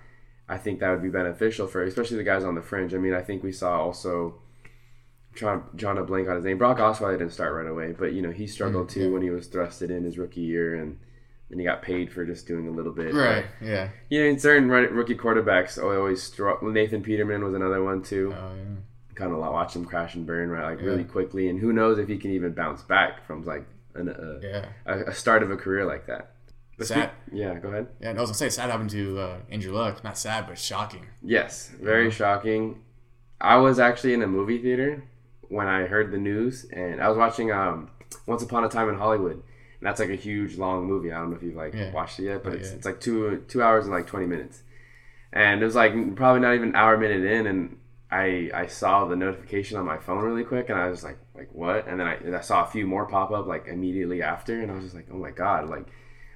I 0.47 0.57
think 0.59 0.79
that 0.79 0.91
would 0.91 1.01
be 1.01 1.09
beneficial 1.09 1.65
for 1.65 1.81
especially 1.83 2.17
the 2.17 2.23
guys 2.23 2.43
on 2.43 2.53
the 2.53 2.61
fringe. 2.61 2.93
I 2.93 2.99
mean, 2.99 3.13
I 3.15 3.21
think 3.23 3.41
we 3.43 3.51
saw 3.51 3.79
also 3.81 4.35
trying 5.33 5.63
trying 5.77 5.95
to 5.95 6.03
blank 6.03 6.27
on 6.29 6.35
his 6.35 6.45
name. 6.45 6.59
Brock 6.59 6.77
Osweiler 6.77 7.17
didn't 7.17 7.33
start 7.33 7.53
right 7.55 7.67
away, 7.67 7.95
but 7.97 8.13
you 8.13 8.21
know 8.21 8.29
he 8.31 8.45
struggled 8.45 8.87
mm, 8.89 8.91
too 8.91 9.13
when 9.13 9.23
he 9.23 9.31
was 9.31 9.47
thrusted 9.47 9.89
in 9.89 10.03
his 10.03 10.19
rookie 10.19 10.41
year 10.41 10.75
and. 10.75 10.99
And 11.49 11.59
he 11.59 11.65
got 11.65 11.81
paid 11.81 12.11
for 12.11 12.25
just 12.25 12.45
doing 12.45 12.67
a 12.67 12.71
little 12.71 12.91
bit. 12.91 13.13
Right. 13.13 13.45
Yeah. 13.61 13.89
You 14.09 14.21
know, 14.23 14.29
in 14.29 14.37
certain 14.39 14.69
run- 14.69 14.93
rookie 14.93 15.15
quarterbacks, 15.15 15.77
I 15.81 15.95
always 15.95 16.21
struggle. 16.21 16.69
Nathan 16.69 17.01
Peterman 17.01 17.43
was 17.43 17.53
another 17.53 17.81
one 17.83 18.01
too 18.03 18.33
Oh 18.35 18.51
yeah. 18.55 18.75
kind 19.15 19.31
of 19.31 19.37
watch 19.39 19.75
him 19.75 19.85
crash 19.85 20.15
and 20.15 20.25
burn 20.25 20.49
right 20.49 20.65
like 20.75 20.81
really 20.81 21.03
quickly 21.05 21.49
and 21.49 21.59
who 21.59 21.71
knows 21.73 21.97
if 21.99 22.07
he 22.09 22.17
can 22.17 22.31
even 22.31 22.51
bounce 22.53 22.81
back 22.83 23.25
from 23.25 23.43
like 23.45 23.65
an, 23.95 24.09
a, 24.09 24.39
Yeah. 24.45 24.65
a, 24.85 24.99
a 25.09 25.13
start 25.13 25.41
of 25.41 25.49
a 25.49 25.55
career 25.55 25.85
like 25.85 26.05
that 26.07 26.33
But 26.77 26.87
Sad. 26.87 27.11
speak- 27.25 27.39
yeah 27.39 27.53
go 27.59 27.69
ahead 27.69 27.87
Yeah, 28.01 28.09
I 28.09 28.13
was 28.13 28.29
gonna 28.29 28.33
say 28.35 28.49
sad 28.49 28.69
happened 28.69 28.89
to 28.91 29.17
uh, 29.19 29.37
Andrew 29.49 29.71
Luck. 29.73 30.03
Not 30.03 30.17
sad, 30.17 30.45
but 30.47 30.59
shocking. 30.59 31.05
yes 31.23 31.71
very 31.81 32.11
shocking 32.11 32.81
i 33.41 33.55
was 33.55 33.79
actually 33.79 34.13
in 34.13 34.21
a 34.21 34.27
movie 34.27 34.61
theater 34.61 35.03
when 35.49 35.65
i 35.67 35.83
heard 35.87 36.11
the 36.11 36.17
news 36.17 36.65
and 36.73 37.01
i 37.01 37.07
was 37.07 37.17
watching 37.17 37.51
um 37.51 37.89
once 38.27 38.43
upon 38.43 38.63
a 38.65 38.69
time 38.69 38.89
in 38.89 38.95
hollywood 38.95 39.41
and 39.79 39.87
that's 39.87 39.99
like 39.99 40.09
a 40.09 40.15
huge 40.15 40.57
long 40.57 40.85
movie 40.85 41.11
i 41.11 41.17
don't 41.19 41.29
know 41.29 41.35
if 41.35 41.43
you've 41.43 41.55
like 41.55 41.73
Yeah. 41.73 41.91
watched 41.91 42.19
it 42.19 42.23
yet 42.23 42.43
but 42.43 42.51
Not 42.53 42.59
it's, 42.59 42.69
yet. 42.69 42.77
it's 42.77 42.85
like 42.85 42.99
two 42.99 43.43
two 43.47 43.61
hours 43.61 43.85
and 43.85 43.93
like 43.93 44.07
20 44.07 44.25
minutes 44.25 44.63
and 45.33 45.61
it 45.61 45.65
was 45.65 45.75
like 45.75 45.93
probably 46.15 46.41
not 46.41 46.55
even 46.55 46.69
an 46.69 46.75
hour 46.75 46.97
minute 46.97 47.23
in 47.23 47.47
and 47.47 47.77
I, 48.09 48.49
I 48.53 48.67
saw 48.67 49.03
the 49.05 49.17
notification 49.17 49.77
on 49.77 49.85
my 49.85 49.97
phone 49.97 50.23
really 50.23 50.45
quick 50.45 50.69
and 50.69 50.79
I 50.79 50.87
was 50.89 51.03
like 51.03 51.17
like 51.35 51.49
what 51.51 51.87
and 51.87 51.99
then 51.99 52.07
I, 52.07 52.13
and 52.15 52.35
I 52.35 52.39
saw 52.41 52.63
a 52.63 52.67
few 52.67 52.87
more 52.87 53.05
pop 53.05 53.31
up 53.31 53.47
like 53.47 53.67
immediately 53.67 54.21
after 54.21 54.61
and 54.61 54.71
I 54.71 54.75
was 54.75 54.83
just 54.85 54.95
like 54.95 55.07
oh 55.11 55.17
my 55.17 55.31
god 55.31 55.69
like 55.69 55.85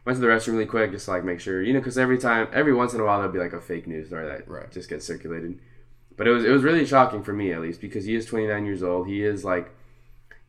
went 0.03 0.17
to 0.17 0.21
the 0.21 0.27
restroom 0.27 0.53
really 0.53 0.65
quick 0.65 0.91
just 0.91 1.05
to 1.05 1.11
like 1.11 1.23
make 1.23 1.39
sure 1.39 1.61
you 1.63 1.71
know 1.73 1.79
because 1.79 1.97
every 1.97 2.17
time 2.17 2.47
every 2.51 2.73
once 2.73 2.93
in 2.93 2.99
a 2.99 3.05
while 3.05 3.19
there'll 3.19 3.31
be 3.31 3.39
like 3.39 3.53
a 3.53 3.61
fake 3.61 3.87
news 3.87 4.07
story 4.07 4.27
that 4.27 4.47
Right. 4.49 4.69
just 4.71 4.89
gets 4.89 5.05
circulated 5.05 5.59
but 6.17 6.27
it 6.27 6.31
was 6.31 6.43
it 6.43 6.49
was 6.51 6.61
really 6.63 6.85
shocking 6.85 7.23
for 7.23 7.31
me 7.33 7.53
at 7.53 7.61
least 7.61 7.79
because 7.79 8.03
he 8.03 8.15
is 8.15 8.25
29 8.25 8.65
years 8.65 8.83
old 8.83 9.07
he 9.07 9.23
is 9.23 9.45
like 9.45 9.71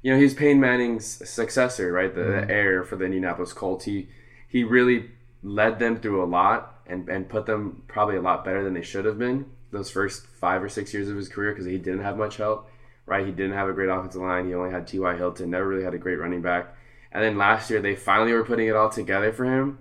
you 0.03 0.13
know 0.13 0.19
he's 0.19 0.35
Peyton 0.35 0.61
Manning's 0.61 1.07
successor 1.29 1.93
right 1.93 2.15
the, 2.15 2.23
the 2.23 2.29
mm-hmm. 2.29 2.51
heir 2.51 2.85
for 2.85 2.97
the 2.97 3.05
Indianapolis 3.05 3.53
Colts 3.53 3.85
he 3.85 4.09
he 4.49 4.65
really 4.65 5.11
led 5.43 5.79
them 5.79 5.99
through 5.99 6.23
a 6.23 6.27
lot 6.27 6.81
and 6.87 7.09
and 7.09 7.29
put 7.29 7.47
them 7.47 7.83
probably 7.89 8.17
a 8.17 8.23
lot 8.23 8.45
better 8.45 8.63
than 8.63 8.75
they 8.75 8.83
should 8.83 9.05
have 9.05 9.19
been 9.19 9.47
those 9.71 9.91
first 9.91 10.27
five 10.27 10.63
or 10.63 10.69
six 10.69 10.93
years 10.93 11.09
of 11.09 11.17
his 11.17 11.29
career 11.29 11.53
because 11.53 11.67
he 11.67 11.79
didn't 11.79 12.03
have 12.03 12.17
much 12.17 12.37
help 12.37 12.69
right? 13.07 13.27
He 13.27 13.33
didn't 13.33 13.55
have 13.55 13.69
a 13.69 13.73
great 13.73 13.89
offensive 13.89 14.23
line. 14.23 14.47
He 14.47 14.55
only 14.55 14.71
had 14.71 14.87
T.Y. 14.87 15.17
Hilton, 15.17 15.51
never 15.51 15.67
really 15.67 15.85
had 15.85 15.95
a 15.95 15.99
great 15.99 16.19
running 16.19 16.43
back. 16.43 16.75
And 17.11 17.23
then 17.23 17.37
last 17.37 17.71
year, 17.71 17.81
they 17.81 17.95
finally 17.95 18.33
were 18.33 18.45
putting 18.45 18.69
it 18.69 18.77
all 18.77 18.89
together 18.89 19.33
for 19.33 19.45
him. 19.45 19.79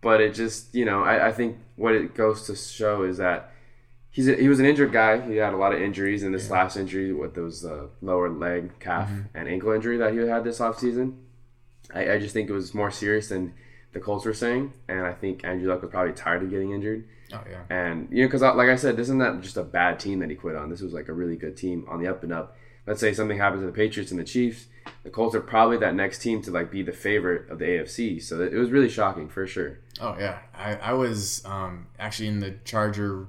But 0.00 0.20
it 0.20 0.34
just, 0.34 0.74
you 0.74 0.84
know, 0.84 1.02
I, 1.02 1.28
I 1.28 1.32
think 1.32 1.58
what 1.76 1.94
it 1.94 2.14
goes 2.14 2.46
to 2.46 2.56
show 2.56 3.02
is 3.02 3.18
that 3.18 3.51
he's 4.12 4.28
a, 4.28 4.36
he 4.36 4.48
was 4.48 4.60
an 4.60 4.66
injured 4.66 4.92
guy. 4.92 5.20
He 5.20 5.36
had 5.36 5.52
a 5.52 5.56
lot 5.56 5.72
of 5.72 5.82
injuries, 5.82 6.22
and 6.22 6.32
this 6.32 6.46
yeah. 6.46 6.52
last 6.52 6.76
injury 6.76 7.12
with 7.12 7.34
those 7.34 7.64
uh, 7.64 7.88
lower 8.00 8.30
leg, 8.30 8.78
calf, 8.78 9.08
mm-hmm. 9.08 9.36
and 9.36 9.48
ankle 9.48 9.72
injury 9.72 9.96
that 9.96 10.12
he 10.12 10.18
had 10.18 10.44
this 10.44 10.60
offseason, 10.60 11.16
I, 11.92 12.12
I 12.12 12.18
just 12.18 12.32
think 12.32 12.48
it 12.48 12.52
was 12.52 12.74
more 12.74 12.90
serious 12.90 13.28
than 13.28 13.54
the 13.92 14.00
Colts 14.00 14.24
were 14.24 14.34
saying. 14.34 14.72
And 14.88 15.00
I 15.00 15.12
think 15.12 15.44
Andrew 15.44 15.68
Luck 15.68 15.82
was 15.82 15.90
probably 15.90 16.12
tired 16.12 16.44
of 16.44 16.50
getting 16.50 16.70
injured. 16.70 17.08
Oh 17.32 17.40
yeah. 17.50 17.62
And 17.70 18.08
you 18.10 18.22
know, 18.22 18.28
because 18.28 18.42
like 18.42 18.68
I 18.68 18.76
said, 18.76 18.96
this 18.96 19.06
isn't 19.06 19.18
that 19.18 19.40
just 19.40 19.56
a 19.56 19.64
bad 19.64 19.98
team 19.98 20.20
that 20.20 20.30
he 20.30 20.36
quit 20.36 20.54
on. 20.54 20.70
This 20.70 20.82
was 20.82 20.92
like 20.92 21.08
a 21.08 21.12
really 21.12 21.36
good 21.36 21.56
team 21.56 21.86
on 21.88 22.00
the 22.00 22.08
up 22.08 22.22
and 22.22 22.32
up. 22.32 22.56
Let's 22.86 23.00
say 23.00 23.14
something 23.14 23.38
happens 23.38 23.62
to 23.62 23.66
the 23.66 23.72
Patriots 23.72 24.10
and 24.10 24.18
the 24.18 24.24
Chiefs, 24.24 24.66
the 25.02 25.10
Colts 25.10 25.34
are 25.34 25.40
probably 25.40 25.76
that 25.78 25.94
next 25.94 26.18
team 26.18 26.42
to 26.42 26.50
like 26.50 26.70
be 26.70 26.82
the 26.82 26.92
favorite 26.92 27.50
of 27.50 27.58
the 27.58 27.64
AFC. 27.64 28.22
So 28.22 28.40
it 28.40 28.54
was 28.54 28.70
really 28.70 28.88
shocking 28.88 29.28
for 29.28 29.46
sure. 29.46 29.78
Oh 30.00 30.16
yeah, 30.18 30.38
I, 30.54 30.76
I 30.76 30.92
was 30.92 31.44
um, 31.44 31.86
actually 31.98 32.28
in 32.28 32.40
the 32.40 32.56
Charger, 32.64 33.26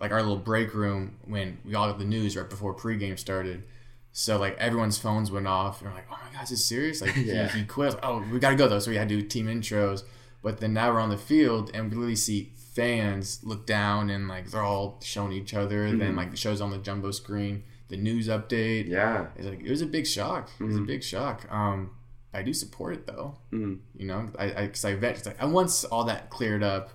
like 0.00 0.12
our 0.12 0.20
little 0.20 0.36
break 0.36 0.74
room 0.74 1.16
when 1.24 1.58
we 1.64 1.74
all 1.74 1.88
got 1.88 1.98
the 1.98 2.04
news 2.04 2.36
right 2.36 2.48
before 2.48 2.74
pregame 2.74 3.18
started. 3.18 3.64
So 4.12 4.38
like 4.38 4.56
everyone's 4.58 4.98
phones 4.98 5.30
went 5.30 5.46
off. 5.46 5.80
And 5.80 5.90
we're 5.90 5.96
like, 5.96 6.06
oh 6.10 6.18
my 6.24 6.32
god, 6.32 6.44
is 6.44 6.50
this 6.50 6.64
serious? 6.64 7.00
Like 7.00 7.16
yeah. 7.16 7.48
he, 7.48 7.60
he 7.60 7.64
quit. 7.64 7.96
oh, 8.02 8.24
we 8.30 8.38
got 8.38 8.50
to 8.50 8.56
go 8.56 8.68
though. 8.68 8.78
So 8.78 8.90
we 8.90 8.96
had 8.96 9.08
to 9.08 9.20
do 9.20 9.26
team 9.26 9.46
intros. 9.46 10.02
But 10.42 10.60
then 10.60 10.74
now 10.74 10.92
we're 10.92 11.00
on 11.00 11.10
the 11.10 11.16
field 11.16 11.70
and 11.72 11.84
we 11.84 11.96
literally 11.96 12.16
see 12.16 12.52
fans 12.74 13.40
look 13.44 13.66
down 13.66 14.10
and 14.10 14.28
like 14.28 14.50
they're 14.50 14.62
all 14.62 15.00
showing 15.02 15.32
each 15.32 15.54
other. 15.54 15.86
Mm-hmm. 15.88 15.98
Then 15.98 16.16
like 16.16 16.30
the 16.30 16.36
show's 16.36 16.60
on 16.60 16.70
the 16.70 16.78
jumbo 16.78 17.12
screen, 17.12 17.62
the 17.88 17.96
news 17.96 18.28
update. 18.28 18.88
Yeah, 18.88 19.28
it's 19.36 19.46
like 19.46 19.60
it 19.60 19.70
was 19.70 19.80
a 19.80 19.86
big 19.86 20.06
shock. 20.06 20.50
It 20.60 20.64
was 20.64 20.74
mm-hmm. 20.74 20.84
a 20.84 20.86
big 20.86 21.02
shock. 21.02 21.50
Um, 21.50 21.92
I 22.34 22.42
do 22.42 22.52
support 22.52 22.94
it 22.94 23.06
though. 23.06 23.36
Mm-hmm. 23.52 23.74
You 23.96 24.06
know, 24.06 24.28
I 24.38 24.66
because 24.66 24.84
I, 24.84 24.90
I 24.90 24.94
vet. 24.96 25.24
Like, 25.24 25.42
once 25.42 25.84
all 25.84 26.04
that 26.04 26.30
cleared 26.30 26.62
up, 26.62 26.90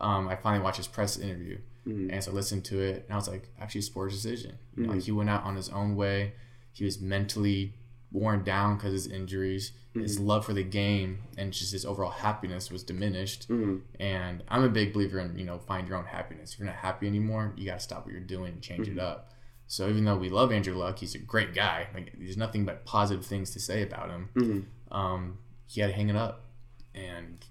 um, 0.00 0.28
I 0.28 0.36
finally 0.36 0.62
watched 0.62 0.76
his 0.76 0.86
press 0.86 1.18
interview, 1.18 1.58
mm-hmm. 1.86 2.10
and 2.10 2.22
so 2.22 2.30
I 2.30 2.34
listened 2.34 2.64
to 2.66 2.80
it, 2.80 3.04
and 3.04 3.12
I 3.12 3.16
was 3.16 3.28
like, 3.28 3.48
actually, 3.60 3.82
sports 3.82 4.14
decision. 4.14 4.58
You 4.76 4.82
know, 4.82 4.88
like 4.88 4.98
mm-hmm. 4.98 5.04
he 5.04 5.12
went 5.12 5.30
out 5.30 5.44
on 5.44 5.56
his 5.56 5.68
own 5.68 5.96
way. 5.96 6.34
He 6.72 6.84
was 6.84 7.00
mentally 7.00 7.74
worn 8.10 8.44
down 8.44 8.76
because 8.76 8.92
his 8.92 9.06
injuries 9.06 9.72
mm-hmm. 9.94 10.02
his 10.02 10.18
love 10.18 10.44
for 10.44 10.52
the 10.52 10.62
game 10.62 11.18
and 11.36 11.52
just 11.52 11.72
his 11.72 11.84
overall 11.84 12.10
happiness 12.10 12.70
was 12.70 12.82
diminished. 12.82 13.48
Mm-hmm. 13.48 13.78
And 14.00 14.42
I'm 14.48 14.64
a 14.64 14.68
big 14.68 14.92
believer 14.92 15.18
in 15.20 15.38
you 15.38 15.44
know 15.44 15.58
find 15.58 15.88
your 15.88 15.98
own 15.98 16.06
happiness. 16.06 16.54
If 16.54 16.58
you're 16.58 16.66
not 16.66 16.76
happy 16.76 17.06
anymore, 17.06 17.52
you 17.56 17.66
got 17.66 17.78
to 17.78 17.84
stop 17.84 18.04
what 18.04 18.12
you're 18.12 18.20
doing 18.20 18.54
and 18.54 18.62
change 18.62 18.88
mm-hmm. 18.88 18.98
it 18.98 19.02
up. 19.02 19.30
So 19.66 19.88
even 19.88 20.04
though 20.04 20.16
we 20.16 20.28
love 20.28 20.52
Andrew 20.52 20.74
Luck, 20.74 20.98
he's 20.98 21.14
a 21.14 21.18
great 21.18 21.54
guy. 21.54 21.88
Like 21.94 22.12
there's 22.18 22.36
nothing 22.36 22.64
but 22.64 22.84
positive 22.84 23.24
things 23.24 23.50
to 23.52 23.60
say 23.60 23.82
about 23.82 24.10
him. 24.10 24.28
Mm-hmm. 24.34 24.94
Um, 24.94 25.38
he 25.66 25.80
had 25.80 25.88
to 25.88 25.92
hang 25.94 26.10
it 26.10 26.16
up, 26.16 26.44
and 26.94 27.44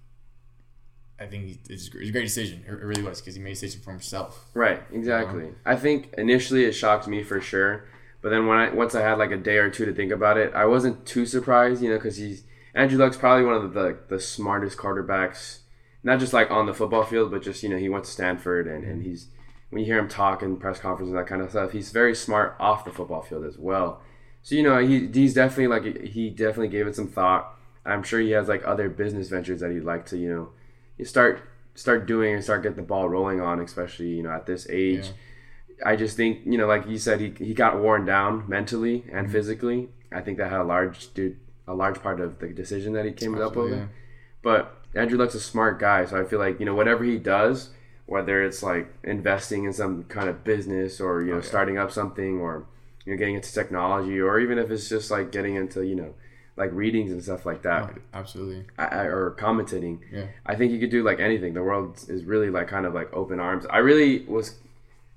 I 1.22 1.28
think 1.28 1.60
it's 1.70 1.88
a 1.88 1.92
great 1.92 2.14
decision. 2.14 2.64
It 2.68 2.72
really 2.72 3.04
was 3.04 3.22
because 3.22 3.36
he 3.36 3.42
made 3.42 3.52
a 3.52 3.54
decision 3.54 3.82
for 3.82 3.92
himself. 3.92 4.46
Right, 4.56 4.82
exactly. 4.92 5.50
I 5.66 5.76
think 5.76 6.14
initially 6.18 6.66
it 6.66 6.72
shocked 6.72 7.08
me 7.08 7.22
for 7.24 7.40
sure 7.40 7.86
but 8.22 8.30
then 8.30 8.46
when 8.48 8.58
I 8.58 8.70
once 8.70 8.94
I 8.96 9.02
had 9.02 9.18
like 9.18 9.32
a 9.32 9.38
day 9.38 9.58
or 9.58 9.70
two 9.70 9.86
to 9.86 9.94
think 9.94 10.12
about 10.12 10.38
it, 10.38 10.54
I 10.54 10.66
wasn't 10.66 11.06
too 11.06 11.26
surprised, 11.26 11.82
you 11.82 11.90
know, 11.90 11.98
because 11.98 12.18
he's 12.18 12.44
Andrew 12.74 13.00
Luck's 13.00 13.18
probably 13.18 13.46
one 13.46 13.56
of 13.56 13.74
the, 13.74 13.82
the, 13.82 13.98
the 14.16 14.20
smartest 14.20 14.78
quarterbacks, 14.78 15.60
not 16.04 16.20
just 16.20 16.32
like 16.32 16.52
on 16.52 16.68
the 16.68 16.74
football 16.74 17.04
field, 17.04 17.32
but 17.32 17.42
just 17.42 17.64
you 17.64 17.70
know 17.70 17.78
he 17.78 17.90
went 17.90 18.06
to 18.06 18.12
Stanford 18.12 18.68
and, 18.68 18.84
and 18.84 19.04
he's 19.04 19.28
when 19.72 19.80
you 19.80 19.86
hear 19.86 19.98
him 19.98 20.08
talk 20.08 20.44
in 20.44 20.58
press 20.58 20.80
conferences 20.80 21.12
and 21.12 21.20
that 21.20 21.28
kind 21.28 21.42
of 21.42 21.50
stuff, 21.50 21.72
he's 21.72 21.92
very 21.92 22.14
smart 22.14 22.56
off 22.60 22.86
the 22.86 22.92
football 22.92 23.22
field 23.22 23.46
as 23.46 23.58
well. 23.58 24.02
So 24.44 24.56
you 24.56 24.64
know 24.64 24.78
he 24.78 25.08
he's 25.08 25.34
definitely 25.34 25.68
like 25.68 26.08
he 26.08 26.30
definitely 26.30 26.70
gave 26.70 26.86
it 26.88 26.96
some 26.96 27.08
thought. 27.08 27.58
I'm 27.84 28.04
sure 28.04 28.20
he 28.20 28.32
has 28.32 28.48
like 28.48 28.62
other 28.64 28.88
business 28.88 29.30
ventures 29.30 29.62
that 29.62 29.72
he'd 29.72 29.84
like 29.84 30.06
to 30.08 30.18
you 30.18 30.30
know 30.30 30.50
you 31.02 31.06
start 31.06 31.42
start 31.76 32.06
doing 32.06 32.36
and 32.36 32.44
start 32.44 32.64
getting 32.64 32.78
the 32.78 32.84
ball 32.84 33.10
rolling 33.10 33.42
on, 33.42 33.60
especially 33.60 34.08
you 34.08 34.24
know 34.24 34.32
at 34.32 34.46
this 34.46 34.66
age. 34.70 35.08
Yeah 35.08 35.14
I 35.84 35.96
just 35.96 36.18
think 36.18 36.40
you 36.46 36.58
know, 36.58 36.68
like 36.68 36.88
you 36.88 36.98
said, 36.98 37.20
he, 37.20 37.34
he 37.38 37.54
got 37.54 37.80
worn 37.80 38.06
down 38.06 38.46
mentally 38.48 39.04
and 39.12 39.26
mm-hmm. 39.26 39.32
physically. 39.32 39.90
I 40.12 40.22
think 40.22 40.38
that 40.38 40.50
had 40.50 40.62
a 40.62 40.64
large 40.64 41.14
dude 41.14 41.40
a 41.68 41.74
large 41.74 42.02
part 42.02 42.20
of 42.20 42.40
the 42.40 42.48
decision 42.48 42.94
that 42.94 43.06
he 43.06 43.12
came 43.12 43.40
up 43.40 43.56
with. 43.56 43.72
Yeah. 43.72 43.86
But 44.42 44.78
Andrew 44.94 45.18
Luck's 45.18 45.36
a 45.36 45.40
smart 45.40 45.80
guy, 45.80 46.06
so 46.06 46.20
I 46.20 46.26
feel 46.26 46.40
like 46.40 46.60
you 46.60 46.66
know 46.66 46.76
whatever 46.76 47.04
he 47.04 47.18
does, 47.18 47.70
whether 48.06 48.44
it's 48.44 48.62
like 48.62 48.94
investing 49.04 49.64
in 49.66 49.74
some 49.74 50.04
kind 50.06 50.30
of 50.30 50.44
business 50.44 51.00
or 51.00 51.22
you 51.22 51.28
know 51.28 51.34
oh, 51.34 51.38
yeah. 51.38 51.48
starting 51.48 51.78
up 51.78 51.92
something 51.92 52.40
or 52.40 52.66
you 53.06 53.14
know 53.14 53.18
getting 53.18 53.36
into 53.36 53.54
technology 53.54 54.20
or 54.20 54.40
even 54.40 54.58
if 54.58 54.70
it's 54.70 54.90
just 54.90 55.10
like 55.10 55.32
getting 55.32 55.56
into 55.56 55.84
you 55.84 55.96
know 55.96 56.14
like 56.62 56.72
readings 56.74 57.12
and 57.12 57.22
stuff 57.24 57.44
like 57.44 57.64
that. 57.64 57.92
Oh, 57.96 58.02
absolutely. 58.14 58.66
I, 58.78 58.86
I, 58.86 59.04
or 59.06 59.32
commentating. 59.32 60.00
Yeah. 60.12 60.28
I 60.46 60.56
think 60.56 60.72
you 60.72 60.80
could 60.80 60.92
do 60.92 61.04
like 61.04 61.20
anything. 61.20 61.56
The 61.56 61.64
world 61.64 62.06
is 62.08 62.24
really 62.24 62.52
like 62.52 62.68
kind 62.68 62.86
of 62.86 62.94
like 62.94 63.12
open 63.14 63.40
arms. 63.40 63.66
I 63.70 63.80
really 63.80 64.20
was 64.26 64.60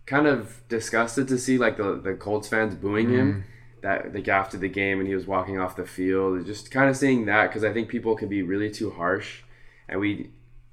kind 0.07 0.27
of 0.27 0.63
disgusted 0.71 1.29
to 1.29 1.39
see 1.39 1.59
like 1.59 1.77
the 1.77 2.01
the 2.01 2.15
Colts 2.15 2.49
fans 2.49 2.75
booing 2.75 3.09
mm. 3.09 3.19
him 3.19 3.45
that 3.83 4.15
like 4.15 4.27
after 4.27 4.57
the 4.57 4.71
game 4.71 4.99
and 4.99 5.07
he 5.07 5.15
was 5.15 5.27
walking 5.27 5.61
off 5.61 5.77
the 5.77 5.85
field. 5.85 6.47
Just 6.47 6.71
kind 6.71 6.89
of 6.89 6.97
seeing 6.97 7.27
that 7.27 7.49
because 7.49 7.63
I 7.63 7.75
think 7.75 7.91
people 7.91 8.17
can 8.17 8.29
be 8.29 8.43
really 8.43 8.71
too 8.71 8.91
harsh, 8.91 9.43
and 9.87 10.01
we 10.01 10.31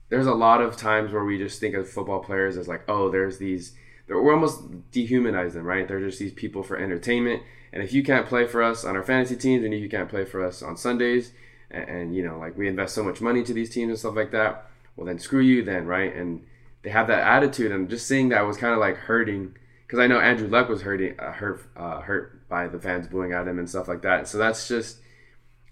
there's 0.07 0.27
a 0.27 0.33
lot 0.33 0.61
of 0.61 0.77
times 0.77 1.11
where 1.11 1.25
we 1.25 1.37
just 1.37 1.59
think 1.59 1.75
of 1.75 1.89
football 1.89 2.21
players 2.21 2.57
as 2.57 2.69
like 2.69 2.83
oh 2.87 3.09
there's 3.09 3.37
these 3.37 3.73
we're 4.19 4.33
almost 4.33 4.91
dehumanizing 4.91 5.59
them 5.59 5.67
right? 5.67 5.87
They're 5.87 5.99
just 5.99 6.19
these 6.19 6.33
people 6.33 6.63
for 6.63 6.77
entertainment. 6.77 7.43
And 7.73 7.81
if 7.81 7.93
you 7.93 8.03
can't 8.03 8.27
play 8.27 8.45
for 8.45 8.61
us 8.61 8.83
on 8.83 8.97
our 8.97 9.03
fantasy 9.03 9.35
teams 9.35 9.63
and 9.63 9.73
if 9.73 9.81
you 9.81 9.89
can't 9.89 10.09
play 10.09 10.25
for 10.25 10.45
us 10.45 10.61
on 10.61 10.75
Sundays 10.75 11.31
and, 11.69 11.89
and 11.89 12.15
you 12.15 12.25
know 12.25 12.37
like 12.37 12.57
we 12.57 12.67
invest 12.67 12.95
so 12.95 13.03
much 13.03 13.21
money 13.21 13.43
to 13.43 13.53
these 13.53 13.69
teams 13.69 13.89
and 13.89 13.99
stuff 13.99 14.15
like 14.15 14.31
that 14.31 14.67
well 14.95 15.07
then 15.07 15.19
screw 15.19 15.41
you 15.41 15.63
then 15.63 15.85
right? 15.85 16.15
And 16.15 16.43
they 16.83 16.89
have 16.89 17.07
that 17.07 17.21
attitude, 17.21 17.71
and 17.71 17.89
just 17.89 18.07
seeing 18.07 18.29
that 18.29 18.41
was 18.41 18.57
kind 18.57 18.73
of 18.73 18.79
like 18.79 18.95
hurting 18.95 19.55
because 19.85 19.99
I 19.99 20.07
know 20.07 20.19
Andrew 20.19 20.47
Luck 20.47 20.69
was 20.69 20.83
hurting, 20.83 21.19
uh, 21.19 21.33
hurt, 21.33 21.67
uh, 21.75 21.99
hurt 21.99 22.47
by 22.47 22.69
the 22.69 22.79
fans 22.79 23.07
booing 23.07 23.33
at 23.33 23.45
him 23.45 23.59
and 23.59 23.69
stuff 23.69 23.89
like 23.89 24.01
that. 24.03 24.25
So 24.25 24.37
that's 24.37 24.65
just, 24.65 24.99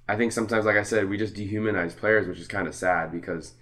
I 0.09 0.17
think 0.17 0.33
sometimes, 0.33 0.65
like 0.65 0.75
I 0.75 0.83
said, 0.83 1.09
we 1.09 1.17
just 1.17 1.35
dehumanize 1.35 1.95
players, 1.95 2.27
which 2.27 2.37
is 2.37 2.47
kind 2.47 2.67
of 2.67 2.75
sad 2.75 3.13
because 3.13 3.53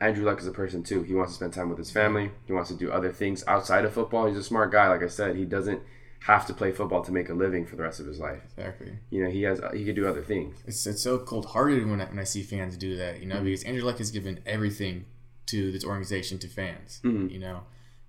Andrew 0.00 0.24
Luck 0.24 0.40
is 0.40 0.46
a 0.46 0.52
person 0.52 0.82
too. 0.82 1.02
He 1.02 1.14
wants 1.14 1.32
to 1.32 1.36
spend 1.36 1.52
time 1.52 1.68
with 1.68 1.78
his 1.78 1.90
family. 1.90 2.30
He 2.46 2.52
wants 2.52 2.70
to 2.70 2.76
do 2.76 2.90
other 2.90 3.12
things 3.12 3.44
outside 3.46 3.84
of 3.84 3.92
football. 3.92 4.26
He's 4.26 4.36
a 4.36 4.42
smart 4.42 4.72
guy, 4.72 4.88
like 4.88 5.02
I 5.02 5.08
said. 5.08 5.36
He 5.36 5.44
doesn't 5.44 5.80
have 6.24 6.46
to 6.46 6.54
play 6.54 6.72
football 6.72 7.02
to 7.04 7.12
make 7.12 7.28
a 7.28 7.34
living 7.34 7.66
for 7.66 7.76
the 7.76 7.82
rest 7.82 8.00
of 8.00 8.06
his 8.06 8.18
life. 8.18 8.40
Exactly. 8.56 8.92
You 9.10 9.24
know, 9.24 9.30
he 9.30 9.42
has 9.42 9.60
he 9.74 9.84
could 9.84 9.94
do 9.94 10.08
other 10.08 10.22
things. 10.22 10.56
It's, 10.66 10.86
it's 10.86 11.02
so 11.02 11.18
cold 11.18 11.46
hearted 11.46 11.88
when 11.88 12.00
I, 12.00 12.06
when 12.06 12.18
I 12.18 12.24
see 12.24 12.42
fans 12.42 12.76
do 12.76 12.96
that. 12.96 13.20
You 13.20 13.26
know, 13.26 13.36
mm-hmm. 13.36 13.44
because 13.44 13.64
Andrew 13.64 13.84
Luck 13.84 13.98
has 13.98 14.10
given 14.10 14.40
everything 14.46 15.04
to 15.46 15.70
this 15.70 15.84
organization 15.84 16.38
to 16.38 16.48
fans, 16.48 17.00
mm-hmm. 17.04 17.28
you 17.28 17.38
know, 17.38 17.60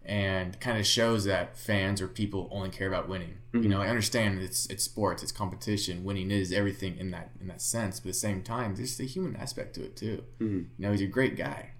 and 0.05 0.57
kind 0.61 0.77
of 0.77 0.85
shows 0.85 1.25
that 1.25 1.57
fans 1.57 2.01
or 2.01 2.07
people 2.07 2.47
only 2.51 2.69
care 2.69 2.87
about 2.87 3.09
winning. 3.09 3.37
Mm-hmm. 3.53 3.63
You 3.63 3.69
know, 3.69 3.81
I 3.81 3.89
understand 3.89 4.41
it's 4.41 4.65
it's 4.67 4.85
sports, 4.85 5.21
it's 5.21 5.33
competition. 5.33 6.05
Winning 6.05 6.31
is 6.31 6.53
everything 6.53 6.97
in 6.97 7.11
that 7.11 7.31
in 7.41 7.47
that 7.47 7.61
sense, 7.61 7.99
but 7.99 8.07
at 8.09 8.13
the 8.13 8.19
same 8.19 8.43
time, 8.43 8.75
there's 8.75 8.95
the 8.95 9.05
human 9.05 9.35
aspect 9.35 9.75
to 9.75 9.83
it 9.83 9.97
too. 9.97 10.23
Mm-hmm. 10.39 10.57
You 10.77 10.85
know, 10.85 10.91
he's 10.91 11.01
a 11.01 11.07
great 11.07 11.35
guy, 11.35 11.71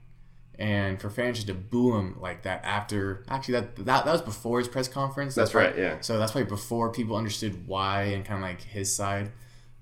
and 0.60 1.00
for 1.00 1.10
fans 1.10 1.38
just 1.38 1.48
to 1.48 1.54
boo 1.54 1.96
him 1.96 2.18
like 2.20 2.44
that 2.44 2.64
after 2.64 3.24
actually 3.28 3.54
that 3.54 3.76
that, 3.78 4.06
that 4.06 4.12
was 4.12 4.22
before 4.22 4.60
his 4.60 4.68
press 4.68 4.88
conference. 4.88 5.36
That's, 5.36 5.52
that's 5.52 5.56
right, 5.56 5.78
yeah. 5.78 5.98
So 6.02 6.18
that's 6.18 6.34
why 6.34 6.44
before 6.44 6.92
people 6.92 7.16
understood 7.16 7.68
why 7.68 8.04
and 8.04 8.26
kind 8.26 8.44
of 8.44 8.50
like 8.50 8.62
his 8.62 8.94
side, 8.94 9.32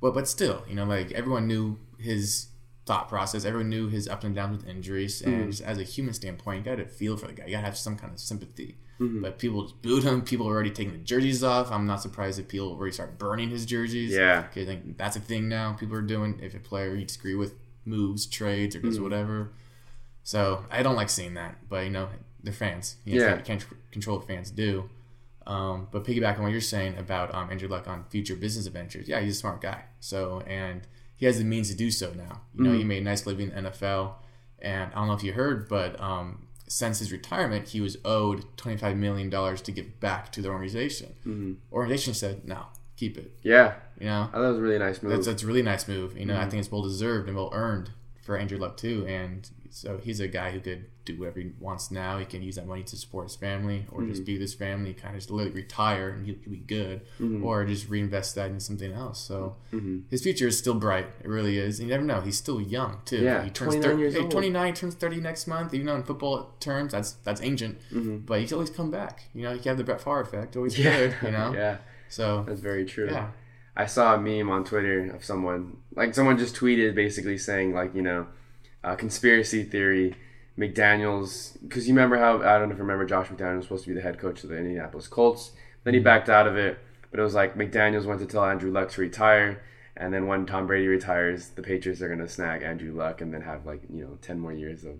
but 0.01 0.13
but 0.13 0.27
still, 0.27 0.63
you 0.67 0.75
know, 0.75 0.85
like 0.85 1.11
everyone 1.11 1.47
knew 1.47 1.79
his 1.97 2.47
thought 2.85 3.09
process. 3.09 3.45
Everyone 3.45 3.69
knew 3.69 3.87
his 3.87 4.07
ups 4.07 4.25
and 4.25 4.35
downs 4.35 4.57
with 4.57 4.67
injuries, 4.67 5.21
and 5.21 5.53
mm-hmm. 5.53 5.65
as 5.65 5.77
a 5.77 5.83
human 5.83 6.13
standpoint, 6.13 6.65
you 6.65 6.71
got 6.71 6.77
to 6.77 6.85
feel 6.85 7.17
for 7.17 7.27
the 7.27 7.33
guy. 7.33 7.45
You 7.45 7.51
got 7.51 7.59
to 7.59 7.65
have 7.65 7.77
some 7.77 7.95
kind 7.95 8.13
of 8.13 8.19
sympathy. 8.19 8.77
Mm-hmm. 8.99 9.21
But 9.21 9.39
people 9.39 9.63
just 9.63 9.81
booed 9.81 10.03
him. 10.03 10.21
People 10.21 10.47
are 10.47 10.53
already 10.53 10.69
taking 10.69 10.93
the 10.93 10.99
jerseys 10.99 11.43
off. 11.43 11.71
I'm 11.71 11.87
not 11.87 12.01
surprised 12.01 12.39
if 12.39 12.47
people 12.47 12.71
already 12.71 12.93
start 12.93 13.17
burning 13.17 13.49
his 13.49 13.65
jerseys. 13.65 14.11
Yeah, 14.11 14.41
because 14.41 14.67
like, 14.67 14.97
that's 14.97 15.15
a 15.15 15.19
thing 15.19 15.49
now. 15.49 15.73
People 15.73 15.95
are 15.97 16.01
doing 16.01 16.39
if 16.41 16.53
a 16.53 16.59
player 16.59 16.93
you 16.95 17.05
disagree 17.05 17.35
with 17.35 17.55
moves, 17.85 18.25
trades, 18.25 18.75
or 18.75 18.81
does 18.81 18.95
mm-hmm. 18.95 19.03
whatever. 19.03 19.51
So 20.23 20.65
I 20.71 20.83
don't 20.83 20.95
like 20.95 21.09
seeing 21.09 21.33
that. 21.35 21.57
But 21.69 21.85
you 21.85 21.91
know, 21.91 22.09
they're 22.41 22.53
fans. 22.53 22.97
You 23.05 23.19
know, 23.19 23.25
yeah, 23.25 23.37
you 23.37 23.43
can't 23.43 23.65
control 23.91 24.17
what 24.17 24.27
fans 24.27 24.51
do. 24.51 24.89
Um, 25.45 25.87
but 25.91 26.05
piggyback 26.05 26.37
on 26.37 26.43
what 26.43 26.51
you're 26.51 26.61
saying 26.61 26.97
about 26.97 27.33
um, 27.35 27.49
Andrew 27.49 27.67
Luck 27.67 27.87
on 27.87 28.05
future 28.05 28.35
business 28.35 28.65
adventures, 28.65 29.09
yeah, 29.09 29.19
he's 29.19 29.35
a 29.35 29.39
smart 29.39 29.61
guy. 29.61 29.83
So 29.99 30.41
and 30.47 30.87
he 31.15 31.25
has 31.25 31.37
the 31.37 31.43
means 31.43 31.69
to 31.69 31.75
do 31.75 31.91
so 31.91 32.11
now. 32.11 32.41
You 32.55 32.63
know, 32.63 32.69
mm-hmm. 32.69 32.79
he 32.79 32.83
made 32.83 33.01
a 33.01 33.05
nice 33.05 33.25
living 33.25 33.51
in 33.51 33.63
the 33.63 33.71
NFL, 33.71 34.13
and 34.59 34.91
I 34.93 34.95
don't 34.95 35.07
know 35.07 35.13
if 35.13 35.23
you 35.23 35.33
heard, 35.33 35.67
but 35.67 35.99
um, 35.99 36.47
since 36.67 36.99
his 36.99 37.11
retirement, 37.11 37.69
he 37.69 37.81
was 37.81 37.97
owed 38.05 38.45
twenty 38.57 38.77
five 38.77 38.97
million 38.97 39.29
dollars 39.29 39.61
to 39.63 39.71
give 39.71 39.99
back 39.99 40.31
to 40.33 40.41
the 40.41 40.49
organization. 40.49 41.13
Mm-hmm. 41.25 41.53
Organization 41.71 42.13
said, 42.13 42.47
"No, 42.47 42.65
keep 42.95 43.17
it." 43.17 43.37
Yeah, 43.41 43.75
you 43.99 44.07
know, 44.07 44.23
I 44.23 44.25
thought 44.25 44.41
that 44.41 44.49
was 44.49 44.57
a 44.57 44.61
really 44.61 44.79
nice 44.79 45.01
move. 45.01 45.11
That's, 45.11 45.27
that's 45.27 45.43
a 45.43 45.47
really 45.47 45.61
nice 45.61 45.87
move. 45.87 46.17
You 46.17 46.25
know, 46.25 46.33
mm-hmm. 46.33 46.43
I 46.43 46.49
think 46.49 46.61
it's 46.61 46.71
well 46.71 46.81
deserved 46.81 47.27
and 47.27 47.37
well 47.37 47.51
earned 47.53 47.91
for 48.21 48.37
Andrew 48.37 48.57
Luck 48.57 48.77
too, 48.77 49.05
and 49.07 49.49
so 49.73 49.97
he's 49.97 50.19
a 50.19 50.27
guy 50.27 50.51
who 50.51 50.59
could 50.59 50.85
do 51.03 51.19
whatever 51.19 51.39
he 51.39 51.51
wants 51.59 51.89
now. 51.89 52.19
He 52.19 52.25
can 52.25 52.43
use 52.43 52.57
that 52.57 52.67
money 52.67 52.83
to 52.83 52.95
support 52.95 53.25
his 53.25 53.35
family, 53.35 53.87
or 53.91 54.03
just 54.03 54.21
mm-hmm. 54.21 54.25
be 54.25 54.33
with 54.33 54.41
his 54.41 54.53
family, 54.53 54.93
kind 54.93 55.15
of 55.15 55.19
just 55.19 55.31
literally 55.31 55.61
retire 55.61 56.09
and 56.09 56.27
he'll, 56.27 56.35
he'll 56.43 56.51
be 56.51 56.57
good, 56.57 57.01
mm-hmm. 57.19 57.43
or 57.43 57.65
just 57.65 57.89
reinvest 57.89 58.35
that 58.35 58.51
in 58.51 58.59
something 58.59 58.93
else. 58.93 59.19
So 59.19 59.55
mm-hmm. 59.73 60.01
his 60.11 60.21
future 60.21 60.47
is 60.47 60.59
still 60.59 60.75
bright. 60.75 61.07
It 61.23 61.27
really 61.27 61.57
is. 61.57 61.79
And 61.79 61.89
you 61.89 61.95
never 61.95 62.05
know. 62.05 62.21
He's 62.21 62.37
still 62.37 62.61
young 62.61 62.99
too. 63.03 63.23
Yeah, 63.23 63.43
he 63.43 63.49
turns 63.49 63.73
29 63.73 63.81
thir- 63.81 63.99
years 63.99 64.13
hey, 64.13 64.19
old. 64.21 64.31
29 64.31 64.73
turns 64.75 64.93
30 64.93 65.21
next 65.21 65.47
month. 65.47 65.73
Even 65.73 65.87
though 65.87 65.95
in 65.95 66.03
football 66.03 66.51
terms, 66.59 66.91
that's 66.91 67.13
that's 67.23 67.41
ancient, 67.41 67.79
but 68.27 68.41
he 68.41 68.45
can 68.45 68.53
always 68.53 68.69
come 68.69 68.91
back. 68.91 69.23
You 69.33 69.41
know, 69.41 69.53
you 69.53 69.59
can 69.59 69.69
have 69.69 69.77
the 69.77 69.83
Brett 69.83 70.01
Favre 70.01 70.21
effect. 70.21 70.55
Always 70.55 70.77
good. 70.77 71.15
You 71.23 71.31
know. 71.31 71.51
yeah, 71.51 71.77
So 72.09 72.43
that's 72.47 72.59
very 72.59 72.85
true. 72.85 73.09
yeah. 73.09 73.29
I 73.75 73.87
saw 73.87 74.13
a 74.13 74.19
meme 74.19 74.51
on 74.51 74.63
Twitter 74.65 75.09
of 75.15 75.25
someone 75.25 75.77
like 75.95 76.13
someone 76.13 76.37
just 76.37 76.55
tweeted 76.55 76.93
basically 76.93 77.39
saying 77.39 77.73
like 77.73 77.95
you 77.95 78.03
know, 78.03 78.27
uh, 78.83 78.95
conspiracy 78.95 79.63
theory. 79.63 80.15
McDaniels 80.55 81.57
because 81.67 81.87
you 81.87 81.93
remember 81.95 82.17
how 82.17 82.37
I 82.37 82.57
don't 82.59 82.69
know 82.69 82.73
if 82.73 82.77
you 82.77 82.83
remember 82.83 83.05
Josh 83.05 83.27
McDaniels 83.27 83.55
was 83.57 83.65
supposed 83.65 83.83
to 83.85 83.89
be 83.89 83.95
the 83.95 84.01
head 84.01 84.19
coach 84.19 84.43
of 84.43 84.49
the 84.49 84.57
Indianapolis 84.57 85.07
Colts. 85.07 85.51
Then 85.83 85.93
he 85.93 85.99
backed 85.99 86.29
out 86.29 86.47
of 86.47 86.55
it, 86.55 86.77
but 87.11 87.19
it 87.19 87.23
was 87.23 87.33
like 87.33 87.55
McDaniels 87.57 88.05
went 88.05 88.19
to 88.21 88.25
tell 88.25 88.45
Andrew 88.45 88.71
Luck 88.71 88.89
to 88.91 89.01
retire, 89.01 89.61
and 89.97 90.13
then 90.13 90.27
when 90.27 90.45
Tom 90.45 90.67
Brady 90.67 90.87
retires, 90.87 91.49
the 91.49 91.61
Patriots 91.63 92.01
are 92.01 92.07
gonna 92.09 92.27
snag 92.27 92.61
Andrew 92.63 92.93
Luck 92.93 93.21
and 93.21 93.33
then 93.33 93.41
have 93.41 93.65
like 93.65 93.81
you 93.89 94.03
know 94.03 94.17
ten 94.21 94.39
more 94.39 94.53
years 94.53 94.83
of. 94.83 94.95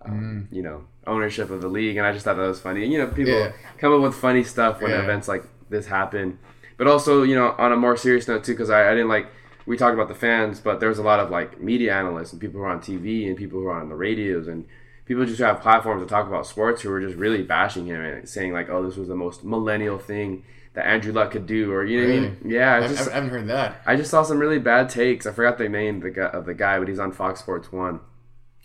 Um, 0.00 0.46
You 0.52 0.62
know, 0.62 0.84
ownership 1.08 1.50
of 1.50 1.60
the 1.60 1.68
league, 1.68 1.96
and 1.96 2.06
I 2.06 2.12
just 2.12 2.24
thought 2.24 2.36
that 2.36 2.46
was 2.46 2.60
funny. 2.60 2.84
And 2.84 2.92
you 2.92 2.98
know, 2.98 3.08
people 3.08 3.34
Yeah. 3.34 3.52
come 3.78 3.92
up 3.92 4.00
with 4.00 4.14
funny 4.14 4.44
stuff 4.44 4.80
when 4.80 4.92
Yeah. 4.92 5.02
events 5.02 5.26
like 5.26 5.42
this 5.70 5.86
happen. 5.88 6.38
But 6.76 6.86
also, 6.86 7.24
you 7.24 7.34
know, 7.34 7.54
on 7.58 7.72
a 7.72 7.76
more 7.76 7.96
serious 7.96 8.28
note 8.28 8.44
too, 8.44 8.52
because 8.52 8.70
I, 8.70 8.88
I 8.88 8.94
didn't 8.94 9.08
like 9.08 9.26
we 9.68 9.76
talked 9.76 9.92
about 9.92 10.08
the 10.08 10.14
fans, 10.14 10.60
but 10.60 10.80
there 10.80 10.88
was 10.88 10.98
a 10.98 11.02
lot 11.02 11.20
of 11.20 11.28
like 11.30 11.60
media 11.60 11.94
analysts 11.94 12.32
and 12.32 12.40
people 12.40 12.58
who 12.58 12.64
are 12.64 12.70
on 12.70 12.80
TV 12.80 13.28
and 13.28 13.36
people 13.36 13.60
who 13.60 13.66
are 13.66 13.78
on 13.78 13.90
the 13.90 13.94
radios 13.94 14.48
and 14.48 14.66
people 15.04 15.26
just 15.26 15.36
who 15.36 15.44
have 15.44 15.60
platforms 15.60 16.02
to 16.02 16.08
talk 16.08 16.26
about 16.26 16.46
sports 16.46 16.80
who 16.80 16.88
were 16.88 17.02
just 17.02 17.16
really 17.16 17.42
bashing 17.42 17.84
him 17.84 18.00
and 18.00 18.26
saying 18.26 18.50
like, 18.50 18.70
oh, 18.70 18.82
this 18.82 18.96
was 18.96 19.08
the 19.08 19.14
most 19.14 19.44
millennial 19.44 19.98
thing 19.98 20.42
that 20.72 20.86
Andrew 20.86 21.12
Luck 21.12 21.32
could 21.32 21.46
do, 21.46 21.70
or 21.70 21.84
you 21.84 22.00
know 22.00 22.08
what 22.08 22.16
I 22.16 22.20
mean? 22.20 22.38
Yeah, 22.46 22.76
I, 22.76 22.88
just, 22.88 23.10
I 23.10 23.14
haven't 23.14 23.28
heard 23.28 23.48
that. 23.48 23.82
I 23.84 23.96
just 23.96 24.10
saw 24.10 24.22
some 24.22 24.38
really 24.38 24.58
bad 24.58 24.88
takes. 24.88 25.26
I 25.26 25.32
forgot 25.32 25.58
the 25.58 25.68
name 25.68 25.96
of 25.96 26.02
the 26.02 26.10
guy, 26.12 26.26
of 26.28 26.46
the 26.46 26.54
guy, 26.54 26.78
but 26.78 26.88
he's 26.88 26.98
on 26.98 27.12
Fox 27.12 27.40
Sports 27.40 27.70
One, 27.70 28.00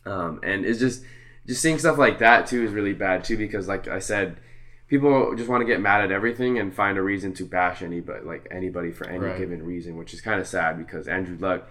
um, 0.06 0.40
and 0.42 0.66
it's 0.66 0.80
just 0.80 1.04
just 1.48 1.62
seeing 1.62 1.80
stuff 1.80 1.98
like 1.98 2.20
that 2.20 2.48
too 2.48 2.64
is 2.64 2.72
really 2.72 2.94
bad 2.94 3.26
too 3.26 3.36
because, 3.36 3.68
like 3.68 3.90
I 3.90 4.00
said, 4.00 4.38
people 4.88 5.36
just 5.36 5.50
want 5.50 5.62
to 5.62 5.66
get 5.66 5.80
mad 5.82 6.02
at 6.04 6.12
everything 6.12 6.60
and 6.60 6.74
find 6.74 6.98
a 6.98 7.02
reason 7.02 7.34
to 7.36 7.46
bash 7.46 7.82
anybody, 7.82 8.24
like 8.26 8.48
anybody 8.52 8.92
for 8.92 9.08
any 9.08 9.20
Right. 9.26 9.38
given 9.38 9.64
reason, 9.64 9.98
which 9.98 10.14
is 10.14 10.22
kind 10.22 10.40
of 10.40 10.48
sad 10.48 10.78
because 10.78 11.08
Andrew 11.08 11.38
Luck, 11.40 11.68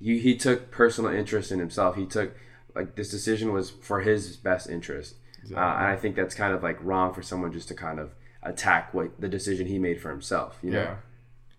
he 0.00 0.18
he 0.18 0.36
took 0.36 0.70
personal 0.70 1.10
interest 1.12 1.50
in 1.52 1.58
himself. 1.58 1.96
He 1.96 2.06
took 2.06 2.34
like 2.74 2.94
this 2.96 3.10
decision 3.10 3.52
was 3.52 3.70
for 3.70 4.00
his 4.00 4.36
best 4.36 4.68
interest, 4.68 5.16
uh, 5.52 5.56
and 5.56 5.86
I 5.86 5.96
think 5.96 6.16
that's 6.16 6.34
kind 6.34 6.54
of 6.54 6.62
like 6.62 6.78
wrong 6.82 7.12
for 7.14 7.22
someone 7.22 7.52
just 7.52 7.68
to 7.68 7.74
kind 7.74 7.98
of 7.98 8.14
attack 8.42 8.94
what 8.94 9.20
the 9.20 9.28
decision 9.28 9.66
he 9.66 9.78
made 9.78 10.00
for 10.00 10.10
himself. 10.10 10.58
You 10.62 10.70
know? 10.72 10.82
Yeah. 10.82 10.96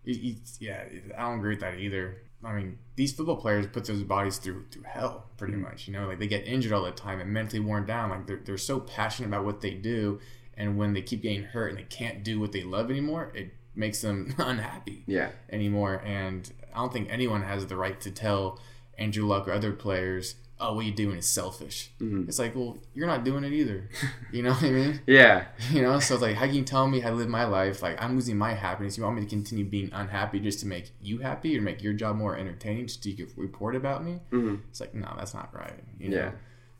He- 0.05 0.13
he- 0.13 0.41
yeah, 0.65 0.85
I 1.17 1.21
don't 1.23 1.39
agree 1.39 1.51
with 1.51 1.59
that 1.59 1.77
either. 1.77 2.17
I 2.41 2.53
mean, 2.55 2.77
these 2.95 3.11
football 3.11 3.35
players 3.35 3.67
put 3.67 3.83
those 3.85 4.01
bodies 4.03 4.37
through 4.37 4.63
through 4.71 4.83
hell, 4.83 5.29
pretty 5.37 5.55
much. 5.57 5.87
You 5.87 5.93
know, 5.93 6.07
like 6.07 6.19
they 6.19 6.27
get 6.27 6.47
injured 6.47 6.71
all 6.71 6.83
the 6.85 6.91
time 6.91 7.19
and 7.19 7.31
mentally 7.33 7.59
worn 7.59 7.85
down. 7.85 8.09
Like 8.11 8.27
they're, 8.27 8.39
they're 8.45 8.57
so 8.57 8.79
passionate 8.79 9.27
about 9.27 9.43
what 9.43 9.59
they 9.59 9.71
do, 9.73 10.19
and 10.59 10.77
when 10.77 10.93
they 10.93 11.01
keep 11.01 11.23
getting 11.23 11.43
hurt 11.43 11.69
and 11.69 11.77
they 11.79 11.83
can't 11.83 12.23
do 12.23 12.39
what 12.39 12.51
they 12.51 12.63
love 12.63 12.91
anymore, 12.91 13.31
it 13.33 13.53
makes 13.75 14.01
them 14.01 14.35
unhappy 14.37 15.03
Yeah. 15.07 15.29
anymore. 15.49 16.01
And 16.05 16.51
I 16.73 16.77
don't 16.77 16.93
think 16.93 17.07
anyone 17.09 17.41
has 17.43 17.65
the 17.65 17.75
right 17.77 17.99
to 18.01 18.11
tell 18.11 18.59
Andrew 18.97 19.25
Luck 19.25 19.47
or 19.47 19.53
other 19.53 19.71
players, 19.71 20.35
"Oh, 20.59 20.75
what 20.75 20.85
you 20.85 20.91
doing 20.91 21.17
is 21.17 21.25
selfish." 21.25 21.89
Mm-hmm. 22.01 22.27
It's 22.27 22.37
like, 22.37 22.53
well, 22.55 22.77
you're 22.93 23.07
not 23.07 23.23
doing 23.23 23.43
it 23.45 23.53
either. 23.53 23.89
You 24.33 24.43
know 24.43 24.51
what 24.51 24.63
I 24.63 24.69
mean? 24.69 25.01
Yeah. 25.07 25.45
You 25.71 25.81
know, 25.81 25.99
so 25.99 26.13
it's 26.15 26.21
like, 26.21 26.35
how 26.35 26.45
can 26.45 26.53
you 26.55 26.63
tell 26.63 26.87
me 26.87 26.99
how 26.99 27.09
to 27.09 27.15
live 27.15 27.29
my 27.29 27.45
life? 27.45 27.81
Like, 27.81 27.99
I'm 28.03 28.13
losing 28.15 28.37
my 28.37 28.53
happiness. 28.53 28.97
You 28.97 29.03
want 29.03 29.15
me 29.15 29.23
to 29.23 29.27
continue 29.29 29.65
being 29.65 29.89
unhappy 29.93 30.39
just 30.41 30.59
to 30.59 30.67
make 30.67 30.91
you 31.01 31.19
happy 31.19 31.57
or 31.57 31.61
make 31.61 31.81
your 31.81 31.93
job 31.93 32.17
more 32.17 32.35
entertaining 32.37 32.85
just 32.87 33.03
you 33.05 33.15
can 33.15 33.27
report 33.37 33.75
about 33.75 34.03
me? 34.03 34.19
Mhm. 34.31 34.59
It's 34.69 34.81
like, 34.81 34.93
no, 34.93 35.11
that's 35.17 35.33
not 35.33 35.49
right. 35.55 35.79
You 35.99 36.09
know? 36.09 36.17
Yeah. 36.17 36.31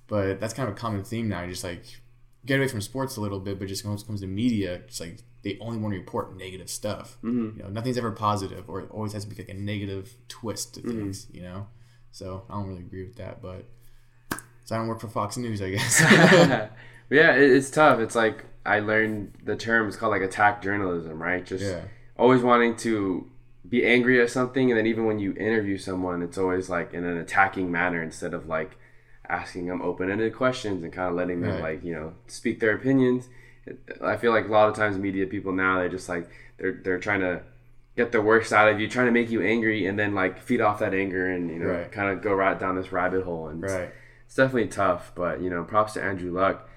But 0.08 0.40
that's 0.42 0.54
kind 0.54 0.68
of 0.70 0.76
a 0.76 0.78
common 0.78 1.04
theme 1.04 1.28
now. 1.30 1.46
Just 1.48 1.64
like 1.64 1.86
get 2.50 2.60
away 2.60 2.68
from 2.68 2.82
sports 2.82 3.16
a 3.16 3.22
little 3.22 3.40
bit, 3.40 3.58
but 3.60 3.68
just 3.70 3.86
when 3.86 3.94
it 3.96 4.04
comes 4.06 4.20
to 4.22 4.28
media, 4.28 4.74
it's 4.86 5.00
like 5.00 5.20
they 5.44 5.58
only 5.62 5.78
want 5.78 5.94
to 5.94 6.00
report 6.00 6.36
negative 6.38 6.70
stuff. 6.70 7.18
Mhm. 7.24 7.56
You 7.58 7.64
know, 7.64 7.70
nothing's 7.70 7.98
ever 7.98 8.12
positive, 8.12 8.70
or 8.70 8.82
it 8.82 8.92
always 8.92 9.14
has 9.14 9.24
to 9.24 9.30
be 9.30 9.36
like 9.42 9.50
a 9.50 9.54
negative 9.54 10.18
twist 10.28 10.74
to 10.74 10.82
Mm-hmm. 10.82 10.90
things. 11.00 11.28
You 11.32 11.44
know, 11.44 11.68
so 12.12 12.44
I 12.50 12.56
don't 12.56 12.68
really 12.68 12.82
agree 12.82 13.04
with 13.06 13.16
that. 13.16 13.42
But 13.42 13.66
so 14.66 14.76
I 14.76 14.78
don't 14.80 14.88
work 14.88 15.00
for 15.00 15.08
Fox 15.08 15.38
News, 15.38 15.62
I 15.62 15.70
guess. 15.72 16.02
yeah, 17.10 17.32
it's 17.34 17.72
tough. 17.72 18.00
It's 18.00 18.16
like 18.16 18.46
I 18.66 18.80
learned 18.80 19.34
the 19.44 19.56
term. 19.56 19.88
It's 19.88 19.96
called 19.98 20.12
like 20.12 20.22
attack 20.22 20.62
journalism, 20.62 21.22
right? 21.22 21.46
Just 21.46 21.64
yeah. 21.64 21.84
always 22.18 22.42
wanting 22.42 22.76
to 22.78 23.30
be 23.68 23.86
angry 23.86 24.22
at 24.22 24.30
something, 24.30 24.72
and 24.72 24.78
then 24.78 24.88
even 24.88 25.06
when 25.06 25.20
you 25.20 25.34
interview 25.34 25.78
someone, 25.78 26.22
it's 26.22 26.38
always 26.38 26.70
like 26.70 26.94
in 26.94 27.04
an 27.06 27.18
attacking 27.18 27.72
manner 27.72 28.02
instead 28.02 28.34
of 28.34 28.48
like 28.48 28.78
asking 29.30 29.68
them 29.68 29.82
open-ended 29.82 30.36
questions 30.36 30.84
and 30.84 30.92
kind 30.92 31.10
of 31.10 31.16
letting 31.16 31.42
them 31.42 31.52
Right. 31.52 31.62
like 31.62 31.84
you 31.84 31.94
know 31.94 32.14
speak 32.28 32.60
their 32.60 32.76
opinions. 32.76 33.30
I 34.02 34.18
feel 34.18 34.32
like 34.32 34.48
a 34.48 34.52
lot 34.52 34.70
of 34.70 34.76
times 34.76 34.98
media 34.98 35.28
people 35.28 35.52
now 35.52 35.78
they're 35.80 35.90
just 35.90 36.10
like 36.10 36.30
they're 36.58 36.80
they're 36.84 37.00
trying 37.00 37.22
to 37.22 37.42
get 37.96 38.12
the 38.12 38.22
worst 38.22 38.54
out 38.54 38.70
of 38.70 38.80
you, 38.80 38.88
trying 38.88 39.08
to 39.08 39.12
make 39.12 39.30
you 39.30 39.42
angry, 39.42 39.86
and 39.86 40.00
then 40.00 40.16
like 40.16 40.40
feed 40.40 40.62
off 40.62 40.80
that 40.80 40.94
anger 40.94 41.30
and 41.30 41.50
you 41.50 41.60
know 41.60 41.70
Right. 41.72 41.92
kind 41.92 42.10
of 42.10 42.22
go 42.24 42.34
right 42.34 42.58
down 42.60 42.76
this 42.76 42.92
rabbit 42.92 43.24
hole. 43.24 43.48
And 43.50 43.64
it's- 43.64 43.78
Right. 43.80 43.92
it's 44.26 44.36
definitely 44.36 44.70
tough, 44.70 45.12
but 45.16 45.42
you 45.42 45.50
know, 45.50 45.64
props 45.64 45.94
to 45.94 46.04
Andrew 46.04 46.32
Luck. 46.32 46.68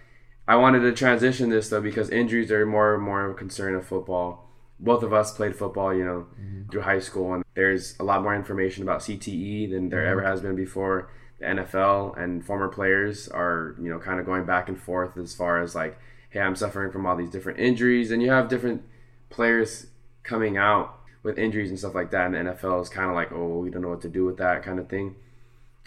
I 0.47 0.57
wanted 0.57 0.81
to 0.81 0.93
transition 0.93 1.51
this 1.51 1.69
though 1.69 1.81
because 1.81 2.11
injuries 2.11 2.51
are 2.51 2.67
more 2.67 2.95
and 2.95 3.03
more 3.03 3.25
of 3.25 3.31
a 3.31 3.35
concern 3.35 3.75
of 3.75 3.87
football. 3.87 4.51
Both 4.81 5.05
of 5.05 5.13
us 5.13 5.33
played 5.33 5.55
football, 5.55 5.95
you 5.95 6.05
know, 6.05 6.27
mm-hmm. 6.41 6.69
through 6.69 6.81
high 6.83 6.99
school, 6.99 7.33
and 7.35 7.45
there's 7.55 7.97
a 8.01 8.05
lot 8.05 8.23
more 8.23 8.35
information 8.35 8.83
about 8.83 9.01
CTE 9.01 9.71
than 9.71 9.89
there 9.91 10.01
mm-hmm. 10.03 10.11
ever 10.11 10.23
has 10.23 10.41
been 10.41 10.57
before. 10.57 11.09
NFL 11.43 12.17
and 12.19 12.45
former 12.45 12.69
players 12.69 13.29
are, 13.29 13.75
you 13.81 13.91
know, 13.91 13.99
kind 13.99 14.21
of 14.21 14.27
going 14.27 14.45
back 14.45 14.69
and 14.69 14.81
forth 14.81 15.17
as 15.17 15.35
far 15.35 15.61
as 15.61 15.75
like, 15.75 15.99
hey, 16.31 16.41
I'm 16.41 16.57
suffering 16.57 16.91
from 16.91 17.05
all 17.07 17.17
these 17.17 17.31
different 17.31 17.59
injuries, 17.59 18.11
and 18.11 18.23
you 18.23 18.31
have 18.31 18.49
different 18.49 18.83
players 19.29 19.87
coming 20.23 20.57
out 20.57 20.99
with 21.23 21.39
injuries 21.39 21.71
and 21.71 21.79
stuff 21.79 21.95
like 21.95 22.11
that. 22.11 22.27
And 22.27 22.35
the 22.35 22.53
NFL 22.53 22.83
is 22.83 22.89
kind 22.89 23.09
of 23.09 23.15
like, 23.15 23.33
oh, 23.33 23.59
we 23.59 23.71
don't 23.71 23.83
know 23.83 23.89
what 23.89 24.03
to 24.03 24.09
do 24.09 24.25
with 24.25 24.39
that 24.39 24.63
kind 24.63 24.79
of 24.79 24.89
thing. 24.89 25.17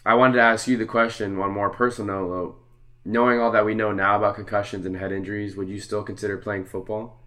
I 0.05 0.13
wanted 0.13 0.33
to 0.33 0.41
ask 0.41 0.67
you 0.67 0.77
the 0.77 0.85
question 0.85 1.39
on 1.39 1.49
a 1.49 1.53
more 1.53 1.69
personal 1.69 2.27
note. 2.27 2.61
Knowing 3.07 3.39
all 3.39 3.51
that 3.51 3.65
we 3.65 3.75
know 3.75 3.91
now 3.91 4.15
about 4.15 4.35
concussions 4.35 4.85
and 4.85 4.95
head 4.97 5.11
injuries, 5.11 5.55
would 5.55 5.69
you 5.69 5.79
still 5.79 6.03
consider 6.03 6.37
playing 6.37 6.65
football? 6.65 7.19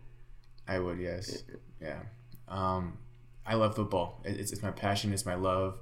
I 0.67 0.79
would, 0.81 0.99
yes. 0.99 1.45
Yeah. 1.81 2.01
Um, 2.49 2.99
I 3.47 3.55
love 3.55 3.77
football. 3.77 4.21
It's, 4.25 4.53
it's 4.53 4.63
my 4.63 4.73
passion. 4.73 5.13
It's 5.13 5.25
my 5.25 5.37
love. 5.37 5.79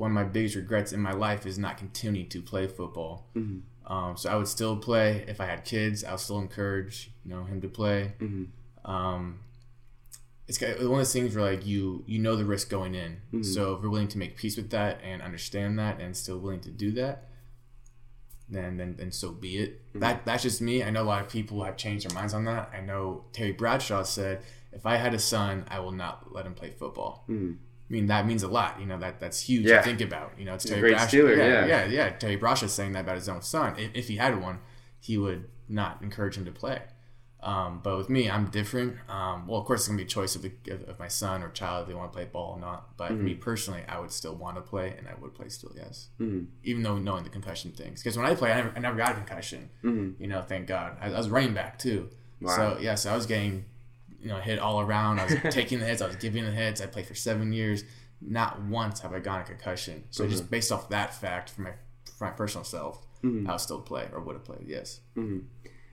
One 0.00 0.12
of 0.12 0.14
my 0.14 0.24
biggest 0.24 0.56
regrets 0.56 0.94
in 0.94 1.00
my 1.00 1.12
life 1.12 1.44
is 1.44 1.58
not 1.58 1.76
continuing 1.76 2.30
to 2.30 2.40
play 2.40 2.66
football. 2.66 3.26
Mm-hmm. 3.36 3.92
Um, 3.92 4.16
so 4.16 4.30
I 4.30 4.36
would 4.36 4.48
still 4.48 4.78
play 4.78 5.26
if 5.28 5.42
I 5.42 5.44
had 5.44 5.66
kids. 5.66 6.04
I 6.04 6.12
would 6.12 6.20
still 6.20 6.38
encourage 6.38 7.10
you 7.22 7.34
know 7.34 7.44
him 7.44 7.60
to 7.60 7.68
play. 7.68 8.14
Mm-hmm. 8.18 8.90
Um, 8.90 9.40
it's 10.48 10.58
one 10.58 10.72
of 10.72 10.78
those 10.78 11.12
things 11.12 11.36
where 11.36 11.44
like 11.52 11.66
you 11.66 12.02
you 12.06 12.18
know 12.18 12.34
the 12.34 12.46
risk 12.46 12.70
going 12.70 12.94
in. 12.94 13.18
Mm-hmm. 13.34 13.42
So 13.42 13.74
if 13.74 13.82
we're 13.82 13.90
willing 13.90 14.08
to 14.08 14.16
make 14.16 14.38
peace 14.38 14.56
with 14.56 14.70
that 14.70 15.00
and 15.04 15.20
understand 15.20 15.78
that 15.78 16.00
and 16.00 16.16
still 16.16 16.38
willing 16.38 16.60
to 16.60 16.70
do 16.70 16.92
that, 16.92 17.28
then 18.48 18.78
then, 18.78 18.96
then 18.96 19.12
so 19.12 19.32
be 19.32 19.58
it. 19.58 19.82
That 20.00 20.24
that's 20.24 20.44
just 20.44 20.62
me. 20.62 20.82
I 20.82 20.88
know 20.88 21.02
a 21.02 21.10
lot 21.12 21.20
of 21.20 21.28
people 21.28 21.62
have 21.62 21.76
changed 21.76 22.08
their 22.08 22.14
minds 22.14 22.32
on 22.32 22.46
that. 22.46 22.70
I 22.72 22.80
know 22.80 23.24
Terry 23.34 23.52
Bradshaw 23.52 24.04
said, 24.04 24.40
if 24.72 24.86
I 24.86 24.96
had 24.96 25.12
a 25.12 25.18
son, 25.18 25.66
I 25.68 25.80
will 25.80 25.92
not 25.92 26.32
let 26.32 26.46
him 26.46 26.54
play 26.54 26.70
football. 26.70 27.26
I 27.90 27.92
mean 27.92 28.06
that 28.06 28.24
means 28.26 28.42
a 28.44 28.48
lot. 28.48 28.80
You 28.80 28.86
know 28.86 28.98
that 28.98 29.18
that's 29.18 29.40
huge 29.40 29.66
Yeah. 29.66 29.78
to 29.78 29.82
think 29.82 30.00
about. 30.00 30.32
You 30.38 30.44
know, 30.44 30.54
it's 30.54 30.64
Terry 30.64 30.80
Bradshaw. 30.92 31.16
Yeah, 31.38 31.44
yeah. 31.66 31.66
yeah, 31.66 31.84
yeah. 31.86 32.10
Terry 32.10 32.36
Bradshaw 32.36 32.66
saying 32.68 32.92
that 32.92 33.00
about 33.00 33.16
his 33.16 33.28
own 33.28 33.42
son. 33.42 33.76
If, 33.78 33.90
if 33.94 34.08
he 34.08 34.16
had 34.16 34.40
one, 34.40 34.60
he 35.00 35.18
would 35.18 35.48
not 35.68 36.00
encourage 36.00 36.36
him 36.36 36.44
to 36.44 36.52
play. 36.52 36.82
Um, 37.42 37.80
but 37.82 37.96
with 37.96 38.10
me, 38.10 38.30
I'm 38.30 38.50
different. 38.50 38.96
Um, 39.08 39.46
well, 39.46 39.58
of 39.60 39.66
course, 39.66 39.80
it's 39.80 39.88
gonna 39.88 39.96
be 39.96 40.02
a 40.04 40.06
choice 40.06 40.36
of, 40.36 40.42
the, 40.42 40.52
of, 40.88 40.98
my 40.98 41.08
son 41.08 41.42
or 41.42 41.48
child 41.48 41.82
if 41.82 41.88
they 41.88 41.94
want 41.94 42.12
to 42.12 42.16
play 42.16 42.26
ball 42.26 42.52
or 42.52 42.60
not. 42.60 42.96
But 42.98 43.08
for 43.08 43.14
me 43.14 43.34
personally, 43.34 43.82
I 43.88 43.98
would 43.98 44.12
still 44.12 44.34
want 44.34 44.56
to 44.56 44.60
play, 44.62 44.94
and 44.98 45.08
I 45.08 45.14
would 45.20 45.34
play 45.34 45.48
still, 45.48 45.72
yes. 45.74 46.08
Even 46.64 46.82
though 46.82 46.98
knowing 46.98 47.24
the 47.24 47.30
concussion 47.30 47.72
things, 47.72 48.02
because 48.02 48.16
when 48.18 48.26
I 48.26 48.34
played, 48.34 48.52
I 48.52 48.56
never, 48.56 48.72
I 48.76 48.78
never 48.80 48.96
got 48.98 49.12
a 49.12 49.14
concussion. 49.14 49.70
You 50.20 50.26
know, 50.28 50.42
thank 50.42 50.66
God. 50.66 50.98
I, 51.00 51.06
I 51.08 51.16
was 51.16 51.30
running 51.30 51.54
back 51.54 51.78
too. 51.78 52.10
So 52.56 52.78
yes, 52.80 53.06
I 53.06 53.14
was 53.16 53.24
getting, 53.24 53.64
you 54.20 54.28
know, 54.28 54.38
hit 54.38 54.58
all 54.58 54.80
around. 54.80 55.18
I 55.18 55.24
was 55.24 55.36
taking 55.54 55.78
the 55.78 55.86
hits. 55.86 56.02
I 56.02 56.06
was 56.06 56.16
giving 56.16 56.44
the 56.44 56.50
hits. 56.50 56.80
I 56.80 56.86
played 56.86 57.06
for 57.06 57.14
seven 57.14 57.52
years. 57.52 57.84
Not 58.20 58.62
once 58.62 59.00
have 59.00 59.14
I 59.14 59.18
gotten 59.18 59.42
a 59.42 59.44
concussion. 59.44 60.04
So 60.10 60.26
just 60.26 60.44
mm-hmm. 60.44 60.50
based 60.50 60.72
off 60.72 60.90
that 60.90 61.14
fact, 61.14 61.50
for 61.50 61.62
my 61.62 61.72
for 62.18 62.24
my 62.26 62.30
personal 62.30 62.64
self, 62.64 63.06
mm-hmm. 63.22 63.48
I'll 63.48 63.58
still 63.58 63.80
play 63.80 64.08
or 64.12 64.20
would 64.20 64.34
have 64.34 64.44
played. 64.44 64.64
Yes. 64.66 65.00
Mm-hmm. 65.16 65.46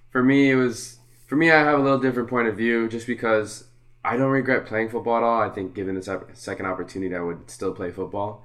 For 0.09 0.23
me, 0.23 0.51
it 0.51 0.55
was 0.55 0.99
for 1.27 1.35
me. 1.35 1.51
I 1.51 1.59
have 1.59 1.79
a 1.79 1.81
little 1.81 1.99
different 1.99 2.29
point 2.29 2.47
of 2.47 2.57
view, 2.57 2.89
just 2.89 3.07
because 3.07 3.65
I 4.03 4.17
don't 4.17 4.31
regret 4.31 4.65
playing 4.65 4.89
football 4.89 5.17
at 5.17 5.23
all. 5.23 5.41
I 5.41 5.49
think 5.49 5.73
given 5.73 5.95
this 5.95 6.09
second 6.33 6.65
opportunity, 6.65 7.15
I 7.15 7.21
would 7.21 7.49
still 7.49 7.73
play 7.73 7.91
football. 7.91 8.43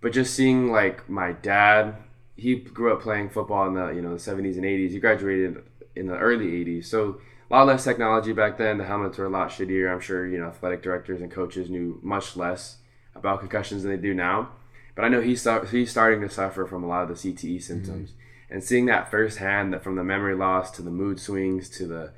but 0.00 0.12
just 0.12 0.34
seeing 0.34 0.70
like 0.70 1.08
my 1.08 1.32
dad, 1.32 1.96
he 2.36 2.56
grew 2.56 2.92
up 2.92 3.02
playing 3.02 3.30
football 3.30 3.66
in 3.66 3.74
the 3.74 3.88
you 3.88 4.02
know 4.02 4.10
the 4.10 4.16
70s 4.16 4.56
and 4.56 4.64
80s. 4.64 4.90
He 4.90 5.00
graduated 5.00 5.62
in 5.96 6.06
the 6.06 6.16
early 6.16 6.46
80s, 6.64 6.86
so 6.86 7.20
a 7.50 7.54
lot 7.54 7.66
less 7.66 7.84
technology 7.84 8.32
back 8.32 8.58
then. 8.58 8.78
The 8.78 8.84
helmets 8.84 9.18
were 9.18 9.26
a 9.26 9.30
lot 9.30 9.50
shittier. 9.50 9.92
I'm 9.92 10.00
sure 10.00 10.26
you 10.26 10.38
know 10.38 10.46
athletic 10.46 10.82
directors 10.82 11.20
and 11.20 11.30
coaches 11.30 11.68
knew 11.68 11.98
much 12.02 12.36
less 12.36 12.76
about 13.14 13.40
concussions 13.40 13.82
than 13.82 13.92
they 13.92 13.98
do 14.00 14.14
now. 14.14 14.50
But 14.94 15.04
I 15.04 15.08
know 15.08 15.20
he's 15.20 15.46
he's 15.70 15.90
starting 15.90 16.20
to 16.20 16.28
suffer 16.28 16.66
from 16.66 16.84
a 16.84 16.86
lot 16.86 17.02
of 17.02 17.08
the 17.08 17.32
CTE 17.32 17.62
symptoms, 17.62 18.10
mm-hmm. 18.10 18.54
and 18.54 18.64
seeing 18.64 18.86
that 18.86 19.10
firsthand, 19.10 19.72
that 19.72 19.82
from 19.82 19.96
the 19.96 20.04
memory 20.04 20.34
loss 20.34 20.70
to 20.72 20.82
the 20.82 20.90
mood 20.90 21.18
swings 21.18 21.68
to 21.70 21.86
the, 21.86 22.12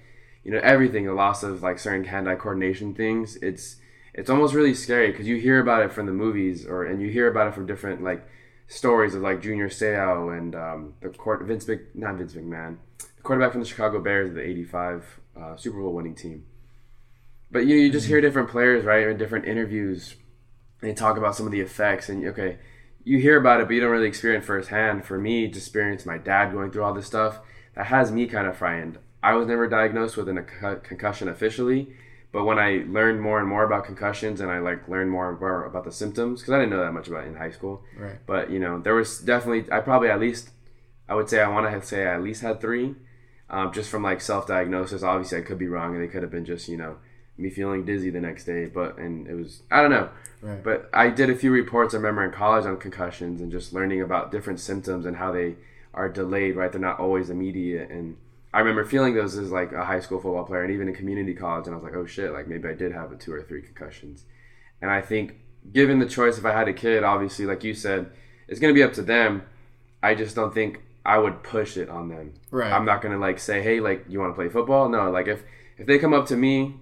you 0.45 0.51
know, 0.51 0.61
everything, 0.63 1.07
the 1.07 1.15
loss 1.15 1.43
of 1.43 1.63
like 1.63 1.79
certain 1.79 2.05
hand-eye 2.05 2.35
coordination 2.35 2.95
things, 2.95 3.37
it's 3.37 3.77
it's 4.15 4.29
almost 4.29 4.53
really 4.53 4.75
scary 4.75 5.11
because 5.11 5.27
you 5.27 5.37
hear 5.37 5.61
about 5.61 5.83
it 5.83 5.93
from 5.93 6.07
the 6.07 6.13
movies 6.13 6.67
or 6.67 6.85
and 6.85 7.01
you 7.01 7.09
hear 7.09 7.29
about 7.29 7.49
it 7.49 7.55
from 7.55 7.67
different 7.67 8.03
like 8.03 8.27
stories 8.67 9.15
of 9.15 9.23
like 9.23 9.41
Junior 9.41 9.69
Seau 9.69 10.37
and 10.37 10.55
um, 10.55 10.95
the 11.01 11.09
court 11.09 11.43
Vince 11.45 11.67
Mc, 11.67 11.81
not 11.95 12.17
Vince 12.17 12.35
McMahon, 12.35 12.77
the 12.99 13.23
quarterback 13.23 13.53
from 13.53 13.61
the 13.61 13.67
Chicago 13.67 14.01
Bears 14.01 14.31
of 14.31 14.35
the 14.35 14.43
'85 14.43 15.21
uh, 15.39 15.57
Super 15.57 15.81
Bowl 15.81 15.93
winning 15.93 16.15
team. 16.15 16.45
But 17.51 17.67
you 17.67 17.77
know, 17.77 17.83
you 17.83 17.93
just 17.93 18.07
hear 18.07 18.21
different 18.21 18.49
players, 18.49 18.85
right, 18.85 19.07
in 19.07 19.19
different 19.19 19.47
interviews. 19.47 20.15
They 20.81 20.95
talk 20.95 21.17
about 21.17 21.37
some 21.37 21.47
of 21.47 21.53
the 21.53 21.61
effects, 21.61 22.09
and 22.09 22.27
okay, 22.27 22.59
you 23.05 23.19
hear 23.19 23.39
about 23.39 23.61
it, 23.61 23.67
but 23.67 23.75
you 23.75 23.81
don't 23.81 23.91
really 23.91 24.09
experience 24.09 24.47
firsthand. 24.47 25.05
For 25.05 25.19
me, 25.19 25.49
to 25.49 25.59
experience 25.59 26.07
my 26.07 26.19
dad 26.19 26.53
going 26.53 26.71
through 26.71 26.85
all 26.85 26.95
this 26.95 27.07
stuff, 27.07 27.41
that 27.75 27.87
has 27.87 28.11
me 28.11 28.27
kind 28.27 28.47
of 28.47 28.57
frightened. 28.57 28.99
I 29.23 29.35
was 29.35 29.47
never 29.47 29.69
diagnosed 29.69 30.17
with 30.17 30.29
a 30.29 30.81
concussion 30.83 31.29
officially, 31.29 31.95
but 32.33 32.45
when 32.45 32.59
I 32.59 32.85
learned 32.89 33.21
more 33.21 33.39
and 33.39 33.49
more 33.49 33.65
about 33.65 33.85
concussions 33.85 34.41
and 34.41 34.51
I 34.51 34.59
like 34.59 34.89
learned 34.89 35.11
more 35.11 35.29
and 35.31 35.39
more 35.39 35.65
about 35.65 35.85
the 35.85 35.93
symptoms, 35.93 36.41
because 36.41 36.55
I 36.55 36.59
didn't 36.59 36.71
know 36.71 36.83
that 36.83 36.93
much 36.93 37.07
about 37.07 37.25
it 37.25 37.29
in 37.29 37.37
high 37.37 37.51
school. 37.51 37.85
Right. 37.97 38.17
But 38.27 38.51
you 38.51 38.59
know, 38.59 38.81
there 38.81 38.95
was 38.95 39.21
definitely 39.21 39.71
I 39.71 39.81
probably 39.81 40.09
at 40.09 40.19
least 40.19 40.51
I 41.09 41.15
would 41.15 41.29
say 41.29 41.41
I 41.41 41.49
want 41.49 41.71
to 41.71 41.87
say 41.87 42.07
I 42.07 42.15
at 42.15 42.23
least 42.23 42.43
had 42.43 42.61
three, 42.61 42.95
um, 43.53 43.73
just 43.73 43.91
from 43.91 44.03
like 44.03 44.21
self-diagnosis. 44.21 45.03
Obviously, 45.03 45.39
I 45.39 45.43
could 45.43 45.59
be 45.59 45.69
wrong, 45.69 45.95
and 45.95 46.03
it 46.03 46.09
could 46.09 46.23
have 46.23 46.33
been 46.33 46.45
just 46.45 46.69
you 46.69 46.77
know 46.77 46.97
me 47.39 47.51
feeling 47.51 47.85
dizzy 47.85 48.11
the 48.11 48.21
next 48.21 48.45
day. 48.45 48.67
But 48.67 48.99
and 48.99 49.29
it 49.29 49.35
was 49.35 49.63
I 49.71 49.83
don't 49.83 49.91
know. 49.91 50.11
Right. 50.41 50.63
But 50.63 50.91
I 50.93 51.09
did 51.09 51.31
a 51.31 51.37
few 51.37 51.53
reports. 51.53 51.95
I 51.95 51.99
remember 51.99 52.25
in 52.25 52.33
college 52.33 52.67
on 52.67 52.77
concussions 52.79 53.41
and 53.41 53.53
just 53.53 53.73
learning 53.73 54.03
about 54.03 54.33
different 54.33 54.59
symptoms 54.59 55.07
and 55.07 55.17
how 55.17 55.31
they 55.31 55.55
are 55.95 56.09
delayed. 56.09 56.57
Right, 56.57 56.73
they're 56.73 56.81
not 56.81 56.99
always 56.99 57.31
immediate 57.31 57.91
and 57.91 58.17
I 58.55 58.59
remember 58.59 58.85
feeling 58.85 59.15
those 59.15 59.37
as 59.37 59.51
like 59.51 59.73
a 59.73 59.85
high 59.85 60.01
school 60.01 60.21
football 60.21 60.45
player 60.45 60.63
and 60.63 60.73
even 60.73 60.89
in 60.89 60.95
community 60.95 61.35
college, 61.35 61.67
and 61.67 61.75
I 61.75 61.79
was 61.79 61.85
like, 61.85 61.95
oh 61.95 62.05
shit, 62.05 62.33
like 62.33 62.49
maybe 62.49 62.69
I 62.69 62.75
did 62.75 62.93
have 62.93 63.11
a 63.11 63.17
two 63.17 63.33
or 63.33 63.43
three 63.43 63.63
concussions. 63.63 64.25
And 64.81 64.91
I 64.91 65.01
think, 65.01 65.37
given 65.73 66.01
the 66.01 66.07
choice, 66.07 66.39
if 66.39 66.45
I 66.45 66.53
had 66.53 66.69
a 66.69 66.73
kid, 66.73 67.03
obviously, 67.03 67.47
like 67.47 67.65
you 67.65 67.73
said, 67.73 68.11
it's 68.49 68.61
gonna 68.61 68.75
be 68.75 68.83
up 68.83 68.93
to 68.95 69.03
them. 69.03 69.45
I 70.03 70.15
just 70.15 70.37
don't 70.37 70.53
think 70.53 70.83
I 71.05 71.19
would 71.19 71.43
push 71.43 71.77
it 71.77 71.89
on 71.89 72.09
them. 72.09 72.33
Right. 72.51 72.73
I'm 72.73 72.85
not 72.85 73.03
gonna 73.03 73.19
like 73.19 73.39
say, 73.39 73.63
hey, 73.63 73.81
like 73.81 74.05
you 74.09 74.21
want 74.21 74.33
to 74.33 74.35
play 74.35 74.49
football? 74.49 74.89
No. 74.89 75.11
Like 75.11 75.29
if 75.29 75.43
if 75.79 75.87
they 75.87 75.99
come 75.99 76.15
up 76.15 76.27
to 76.27 76.37
me, 76.37 76.77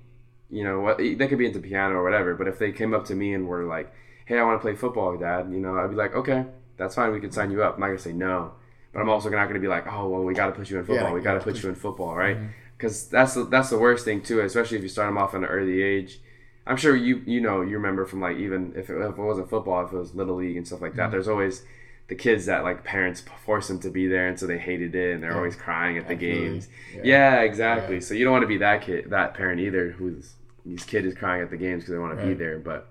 you 0.50 0.64
know, 0.64 0.80
what 0.80 0.98
they 0.98 1.14
could 1.16 1.38
be 1.38 1.46
into 1.46 1.60
piano 1.60 1.94
or 1.94 2.04
whatever. 2.04 2.34
But 2.34 2.48
if 2.48 2.58
they 2.58 2.72
came 2.72 2.94
up 2.94 3.04
to 3.06 3.14
me 3.14 3.34
and 3.34 3.46
were 3.46 3.64
like, 3.64 3.92
hey, 4.26 4.38
I 4.38 4.42
want 4.42 4.60
to 4.60 4.62
play 4.62 4.74
football, 4.74 5.16
Dad, 5.16 5.50
you 5.50 5.58
know, 5.58 5.76
I'd 5.76 5.90
be 5.90 5.96
like, 5.96 6.14
okay, 6.14 6.46
that's 6.76 6.94
fine. 6.94 7.12
We 7.12 7.20
can 7.20 7.30
sign 7.30 7.50
you 7.50 7.62
up. 7.62 7.74
I'm 7.74 7.80
not 7.80 7.86
gonna 7.86 7.98
say 7.98 8.12
no 8.12 8.52
but 8.92 9.00
I'm 9.00 9.08
also 9.08 9.28
not 9.28 9.44
going 9.44 9.54
to 9.54 9.60
be 9.60 9.68
like, 9.68 9.86
oh 9.86 10.08
well, 10.08 10.22
we 10.22 10.34
got 10.34 10.46
to 10.46 10.52
put 10.52 10.70
you 10.70 10.78
in 10.78 10.84
football. 10.84 11.08
Yeah, 11.08 11.14
we 11.14 11.20
got 11.20 11.34
to 11.34 11.40
put 11.40 11.62
you 11.62 11.68
in 11.68 11.74
football, 11.74 12.16
right? 12.16 12.36
Because 12.76 13.04
mm-hmm. 13.04 13.16
that's 13.16 13.34
the, 13.34 13.44
that's 13.44 13.70
the 13.70 13.78
worst 13.78 14.04
thing 14.04 14.20
too, 14.22 14.40
especially 14.40 14.78
if 14.78 14.82
you 14.82 14.88
start 14.88 15.08
them 15.08 15.18
off 15.18 15.34
at 15.34 15.40
an 15.40 15.46
early 15.46 15.82
age. 15.82 16.20
I'm 16.66 16.76
sure 16.76 16.94
you 16.94 17.22
you 17.26 17.40
know 17.40 17.62
you 17.62 17.76
remember 17.76 18.04
from 18.04 18.20
like 18.20 18.36
even 18.36 18.74
if 18.76 18.90
it, 18.90 19.00
if 19.00 19.18
it 19.18 19.22
wasn't 19.22 19.48
football, 19.48 19.84
if 19.84 19.92
it 19.92 19.96
was 19.96 20.14
little 20.14 20.36
league 20.36 20.56
and 20.56 20.66
stuff 20.66 20.80
like 20.80 20.94
that. 20.94 21.04
Mm-hmm. 21.04 21.12
There's 21.12 21.28
always 21.28 21.62
the 22.10 22.16
kids 22.16 22.46
that 22.46 22.64
like 22.64 22.82
parents 22.82 23.22
force 23.46 23.68
them 23.68 23.78
to 23.80 23.88
be 23.88 24.08
there, 24.08 24.26
and 24.28 24.38
so 24.38 24.46
they 24.46 24.58
hated 24.58 24.94
it, 24.96 25.14
and 25.14 25.22
they're 25.22 25.30
yeah. 25.30 25.36
always 25.36 25.54
crying 25.54 25.96
at 25.96 26.08
the 26.08 26.14
Absolutely. 26.14 26.48
games. 26.48 26.68
Yeah, 26.96 27.00
yeah 27.04 27.40
exactly. 27.40 27.94
Yeah. 27.94 28.00
So 28.00 28.14
you 28.14 28.24
don't 28.24 28.32
want 28.32 28.42
to 28.42 28.48
be 28.48 28.58
that 28.58 28.82
kid, 28.82 29.08
that 29.10 29.34
parent 29.34 29.60
either, 29.60 29.92
who's 29.92 30.34
his 30.68 30.84
kid 30.84 31.06
is 31.06 31.14
crying 31.14 31.40
at 31.40 31.50
the 31.50 31.56
games 31.56 31.84
because 31.84 31.92
they 31.92 31.98
want 31.98 32.16
right. 32.16 32.22
to 32.22 32.28
be 32.28 32.34
there. 32.34 32.58
But 32.58 32.88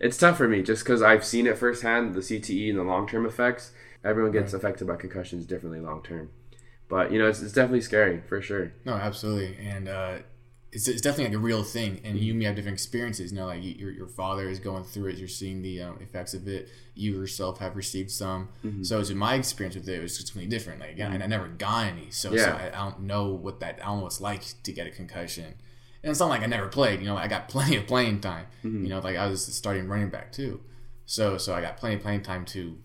it's 0.00 0.16
tough 0.16 0.36
for 0.38 0.46
me 0.48 0.62
just 0.62 0.84
because 0.84 1.02
I've 1.02 1.24
seen 1.24 1.48
it 1.48 1.58
firsthand, 1.58 2.14
the 2.14 2.20
CTE 2.20 2.70
and 2.70 2.78
the 2.78 2.84
long 2.84 3.08
term 3.08 3.26
effects 3.26 3.72
everyone 4.04 4.32
gets 4.32 4.52
right. 4.52 4.58
affected 4.58 4.86
by 4.86 4.96
concussions 4.96 5.44
differently 5.44 5.80
long 5.80 6.02
term. 6.02 6.30
But 6.88 7.10
you 7.10 7.18
know, 7.18 7.28
it's, 7.28 7.42
it's 7.42 7.52
definitely 7.52 7.80
scary 7.80 8.22
for 8.28 8.40
sure. 8.40 8.72
No, 8.84 8.94
absolutely, 8.94 9.56
and 9.60 9.88
uh, 9.88 10.18
it's, 10.72 10.88
it's 10.88 11.02
definitely 11.02 11.26
like 11.26 11.34
a 11.34 11.44
real 11.44 11.62
thing. 11.62 12.00
And 12.02 12.18
you 12.18 12.32
may 12.32 12.46
have 12.46 12.56
different 12.56 12.74
experiences. 12.74 13.30
You 13.30 13.38
know, 13.38 13.46
like 13.46 13.60
your, 13.62 13.90
your 13.90 14.08
father 14.08 14.48
is 14.48 14.58
going 14.58 14.84
through 14.84 15.10
it. 15.10 15.16
You're 15.18 15.28
seeing 15.28 15.60
the 15.60 15.82
um, 15.82 15.98
effects 16.00 16.32
of 16.32 16.48
it. 16.48 16.70
You 16.94 17.12
yourself 17.12 17.58
have 17.58 17.76
received 17.76 18.10
some. 18.10 18.48
Mm-hmm. 18.64 18.82
So, 18.82 19.00
in 19.00 19.18
my 19.18 19.34
experience 19.34 19.76
with 19.76 19.88
it, 19.88 19.98
it 19.98 20.02
was 20.02 20.16
just 20.16 20.32
completely 20.32 20.56
different. 20.56 20.80
Like, 20.80 20.96
mm-hmm. 20.96 21.12
and 21.12 21.22
I 21.22 21.26
never 21.26 21.48
got 21.48 21.86
any. 21.86 22.10
So, 22.10 22.32
yeah. 22.32 22.44
so 22.44 22.50
I, 22.52 22.66
I, 22.68 22.90
don't 22.90 23.00
know 23.02 23.28
what 23.28 23.60
that. 23.60 23.80
I 23.82 23.86
don't 23.86 23.98
know 23.98 24.02
what 24.04 24.12
it's 24.12 24.20
like 24.20 24.42
to 24.62 24.72
get 24.72 24.86
a 24.86 24.90
concussion. 24.90 25.54
And 26.02 26.10
it's 26.10 26.20
not 26.20 26.30
like 26.30 26.42
I 26.42 26.46
never 26.46 26.68
played. 26.68 27.00
You 27.00 27.06
know, 27.06 27.16
I 27.18 27.28
got 27.28 27.48
plenty 27.50 27.76
of 27.76 27.86
playing 27.86 28.20
time. 28.20 28.46
Mm-hmm. 28.64 28.84
You 28.84 28.90
know, 28.90 29.00
like 29.00 29.16
I 29.16 29.26
was 29.26 29.44
starting 29.44 29.88
running 29.88 30.08
back 30.08 30.32
too. 30.32 30.60
So, 31.04 31.36
so 31.36 31.54
I 31.54 31.60
got 31.60 31.76
plenty 31.76 31.96
of 31.96 32.02
playing 32.02 32.22
time 32.22 32.46
to 32.46 32.78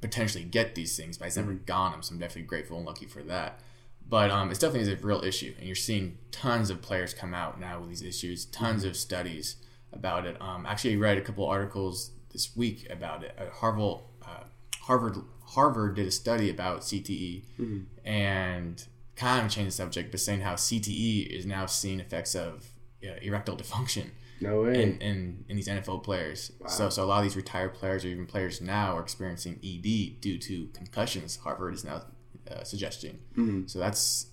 potentially 0.00 0.44
get 0.44 0.76
these 0.76 0.96
things, 0.96 1.18
but 1.18 1.26
I've 1.26 1.36
never 1.36 1.52
mm-hmm. 1.52 1.64
gotten 1.64 1.92
them. 1.92 2.02
So 2.02 2.12
I'm 2.12 2.20
definitely 2.20 2.42
grateful 2.42 2.76
and 2.76 2.86
lucky 2.86 3.06
for 3.06 3.22
that. 3.24 3.60
But 4.08 4.30
um, 4.30 4.50
it's 4.50 4.60
definitely 4.60 4.92
a 4.92 4.96
real 4.96 5.24
issue, 5.24 5.52
and 5.58 5.66
you're 5.66 5.74
seeing 5.74 6.18
tons 6.30 6.70
of 6.70 6.80
players 6.80 7.12
come 7.12 7.34
out 7.34 7.58
now 7.58 7.80
with 7.80 7.88
these 7.88 8.02
issues, 8.02 8.44
tons 8.44 8.84
of 8.84 8.96
studies 8.96 9.56
about 9.92 10.26
it. 10.26 10.40
Um, 10.40 10.64
actually, 10.64 10.94
I 10.94 10.98
read 10.98 11.18
a 11.18 11.22
couple 11.22 11.44
articles 11.46 12.12
this 12.32 12.56
week 12.56 12.86
about 12.88 13.24
it. 13.24 13.36
Uh, 13.36 13.50
Harvard, 13.50 14.02
uh, 14.22 14.44
Harvard, 14.82 15.16
Harvard 15.46 15.96
did 15.96 16.06
a 16.06 16.12
study 16.12 16.50
about 16.50 16.82
CTE, 16.82 17.44
mm-hmm. 17.58 18.08
and 18.08 18.86
kind 19.16 19.44
of 19.44 19.50
changed 19.50 19.68
the 19.68 19.72
subject, 19.76 20.12
but 20.12 20.20
saying 20.20 20.42
how 20.42 20.54
CTE 20.54 21.26
is 21.26 21.44
now 21.44 21.66
seeing 21.66 21.98
effects 21.98 22.36
of 22.36 22.66
uh, 23.04 23.14
erectile 23.22 23.56
dysfunction 23.56 24.10
no 24.40 24.62
way. 24.62 24.82
In, 24.82 24.98
in, 25.00 25.44
in 25.48 25.56
these 25.56 25.68
NFL 25.68 26.02
players. 26.02 26.52
Wow. 26.60 26.68
So 26.68 26.90
so 26.90 27.04
a 27.04 27.06
lot 27.06 27.18
of 27.18 27.24
these 27.24 27.36
retired 27.36 27.74
players 27.74 28.04
or 28.04 28.08
even 28.08 28.26
players 28.26 28.60
now 28.60 28.96
are 28.96 29.00
experiencing 29.00 29.58
ED 29.64 30.20
due 30.20 30.38
to 30.38 30.68
concussions. 30.74 31.36
Harvard 31.36 31.74
is 31.74 31.84
now 31.84 32.02
uh, 32.50 32.64
suggesting. 32.64 33.18
Mm-hmm. 33.36 33.66
So 33.66 33.78
that's 33.78 34.26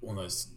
one 0.00 0.16
of 0.16 0.22
those 0.22 0.48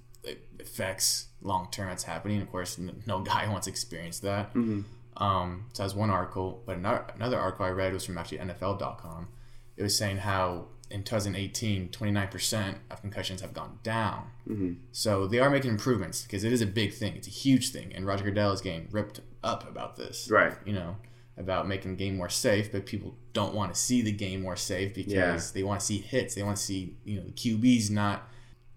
effects 0.60 1.28
long 1.42 1.68
term 1.72 1.90
that's 1.90 2.04
happening. 2.04 2.42
Of 2.42 2.52
course, 2.52 2.80
no 3.06 3.20
guy 3.24 3.48
wants 3.50 3.66
to 3.66 3.72
experience 3.72 4.20
that. 4.20 4.54
Mm-hmm. 4.54 4.82
Um, 5.22 5.66
so 5.74 5.84
that's 5.84 5.96
one 5.96 6.10
article. 6.10 6.64
But 6.66 6.78
another, 6.78 7.06
another 7.16 7.40
article 7.40 7.66
I 7.66 7.70
read 7.70 7.94
was 7.94 8.06
from 8.06 8.18
actually 8.18 8.40
NFL.com. 8.40 9.28
It 9.76 9.84
was 9.84 9.98
saying 9.98 10.18
how 10.18 10.68
in 10.90 11.04
2018, 11.04 11.90
29% 11.90 12.76
of 12.92 13.02
concussions 13.02 13.42
have 13.42 13.54
gone 13.54 13.80
down. 13.84 14.30
Mm-hmm. 14.48 14.74
So 14.92 15.28
they 15.28 15.40
are 15.40 15.50
making 15.50 15.72
improvements 15.72 16.24
because 16.24 16.44
it 16.44 16.54
is 16.54 16.62
a 16.62 16.68
big 16.68 16.94
thing. 16.94 17.16
It's 17.16 17.28
a 17.28 17.32
huge 17.32 17.72
thing. 17.72 17.92
And 17.94 18.06
Roger 18.06 18.24
Goodell 18.24 18.52
is 18.52 18.62
getting 18.62 18.88
ripped 18.92 19.22
up 19.44 19.68
about 19.68 19.98
this. 19.98 20.30
Right. 20.30 20.54
You 20.66 20.74
know, 20.74 20.96
about 21.38 21.68
making 21.68 21.92
the 21.92 21.98
game 21.98 22.18
more 22.18 22.30
safe, 22.30 22.72
but 22.72 22.86
people 22.86 23.16
don't 23.34 23.54
want 23.54 23.74
to 23.74 23.80
see 23.80 24.02
the 24.02 24.12
game 24.12 24.42
more 24.42 24.56
safe 24.56 24.94
because 24.94 25.14
yeah. 25.14 25.40
they 25.54 25.64
want 25.64 25.80
to 25.80 25.86
see 25.86 25.98
hits. 25.98 26.36
They 26.36 26.44
want 26.44 26.58
to 26.58 26.64
see, 26.64 26.96
you 27.04 27.18
know, 27.18 27.24
the 27.26 27.32
QBs 27.32 27.90
not 27.90 28.30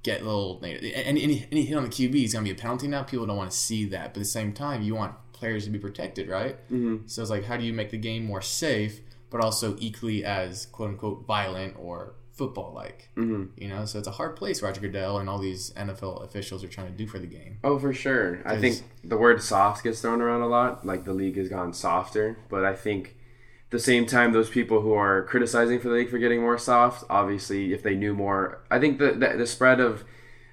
get 0.02 0.24
little. 0.24 0.60
Any, 0.62 0.92
any, 0.94 1.46
any 1.52 1.64
hit 1.64 1.76
on 1.76 1.84
the 1.84 1.90
QB 1.90 2.24
is 2.24 2.32
going 2.32 2.44
to 2.44 2.52
be 2.52 2.58
a 2.58 2.60
penalty 2.60 2.88
now. 2.88 3.02
People 3.02 3.26
don't 3.26 3.36
want 3.36 3.50
to 3.50 3.56
see 3.56 3.84
that. 3.86 4.14
But 4.14 4.20
at 4.20 4.22
the 4.22 4.24
same 4.24 4.52
time, 4.52 4.82
you 4.82 4.94
want 4.94 5.14
players 5.32 5.64
to 5.64 5.70
be 5.70 5.78
protected, 5.78 6.28
right? 6.28 6.56
Mm-hmm. 6.70 7.06
So 7.06 7.20
it's 7.20 7.30
like, 7.30 7.44
how 7.44 7.56
do 7.56 7.64
you 7.64 7.74
make 7.74 7.90
the 7.90 7.98
game 7.98 8.24
more 8.24 8.40
safe? 8.40 9.00
but 9.30 9.40
also 9.40 9.76
equally 9.78 10.24
as 10.24 10.66
quote 10.66 10.90
unquote 10.90 11.26
violent 11.26 11.74
or 11.78 12.14
football 12.36 12.72
like. 12.74 13.08
Mm-hmm. 13.16 13.60
You 13.60 13.68
know, 13.68 13.84
so 13.86 13.98
it's 13.98 14.08
a 14.08 14.12
hard 14.12 14.36
place 14.36 14.62
Roger 14.62 14.80
Goodell 14.80 15.18
and 15.18 15.28
all 15.28 15.38
these 15.38 15.70
NFL 15.70 16.22
officials 16.24 16.62
are 16.62 16.68
trying 16.68 16.88
to 16.88 16.92
do 16.92 17.06
for 17.06 17.18
the 17.18 17.26
game. 17.26 17.58
Oh, 17.64 17.78
for 17.78 17.92
sure. 17.92 18.40
I 18.44 18.58
think 18.58 18.82
the 19.02 19.16
word 19.16 19.42
soft 19.42 19.82
gets 19.82 20.00
thrown 20.00 20.20
around 20.20 20.42
a 20.42 20.46
lot. 20.46 20.86
Like 20.86 21.04
the 21.04 21.14
league 21.14 21.36
has 21.36 21.48
gone 21.48 21.72
softer, 21.72 22.38
but 22.48 22.64
I 22.64 22.74
think 22.74 23.16
at 23.66 23.70
the 23.70 23.78
same 23.78 24.06
time 24.06 24.32
those 24.32 24.50
people 24.50 24.82
who 24.82 24.92
are 24.92 25.24
criticizing 25.24 25.80
for 25.80 25.88
the 25.88 25.94
league 25.94 26.10
for 26.10 26.18
getting 26.18 26.40
more 26.40 26.58
soft, 26.58 27.04
obviously, 27.10 27.72
if 27.72 27.82
they 27.82 27.94
knew 27.94 28.14
more, 28.14 28.62
I 28.70 28.78
think 28.78 28.98
the 28.98 29.12
the, 29.12 29.38
the 29.38 29.46
spread 29.46 29.80
of 29.80 30.04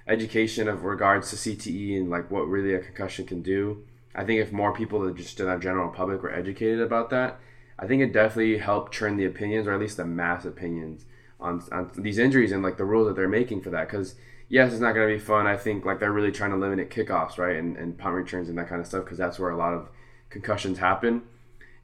education 0.06 0.68
of 0.68 0.84
regards 0.84 1.30
to 1.30 1.36
CTE 1.36 1.98
and 1.98 2.10
like 2.10 2.30
what 2.30 2.48
really 2.48 2.74
a 2.74 2.80
concussion 2.80 3.26
can 3.26 3.42
do. 3.42 3.84
I 4.14 4.24
think 4.24 4.40
if 4.40 4.52
more 4.52 4.72
people, 4.72 5.00
that 5.00 5.16
just 5.16 5.40
in 5.40 5.48
our 5.48 5.58
general 5.58 5.90
public, 5.90 6.22
were 6.22 6.32
educated 6.32 6.80
about 6.80 7.10
that, 7.10 7.40
I 7.78 7.86
think 7.86 8.00
it 8.02 8.12
definitely 8.12 8.58
helped 8.58 8.94
turn 8.94 9.16
the 9.16 9.24
opinions, 9.24 9.66
or 9.66 9.74
at 9.74 9.80
least 9.80 9.96
the 9.96 10.04
mass 10.04 10.44
opinions, 10.44 11.04
on, 11.44 11.62
on 11.70 11.90
these 11.96 12.18
injuries 12.18 12.52
and 12.52 12.62
like 12.62 12.76
the 12.76 12.84
rules 12.84 13.06
that 13.06 13.16
they're 13.16 13.28
making 13.28 13.60
for 13.60 13.70
that. 13.70 13.88
Because 13.88 14.14
yes, 14.48 14.72
it's 14.72 14.80
not 14.80 14.94
going 14.94 15.08
to 15.08 15.14
be 15.14 15.20
fun. 15.20 15.46
I 15.46 15.56
think 15.56 15.84
like 15.84 16.00
they're 16.00 16.12
really 16.12 16.32
trying 16.32 16.50
to 16.50 16.56
limit 16.56 16.90
kickoffs, 16.90 17.38
right, 17.38 17.56
and, 17.56 17.76
and 17.76 17.96
punt 17.98 18.14
returns 18.14 18.48
and 18.48 18.58
that 18.58 18.68
kind 18.68 18.80
of 18.80 18.86
stuff, 18.86 19.04
because 19.04 19.18
that's 19.18 19.38
where 19.38 19.50
a 19.50 19.56
lot 19.56 19.74
of 19.74 19.88
concussions 20.30 20.78
happen. 20.78 21.22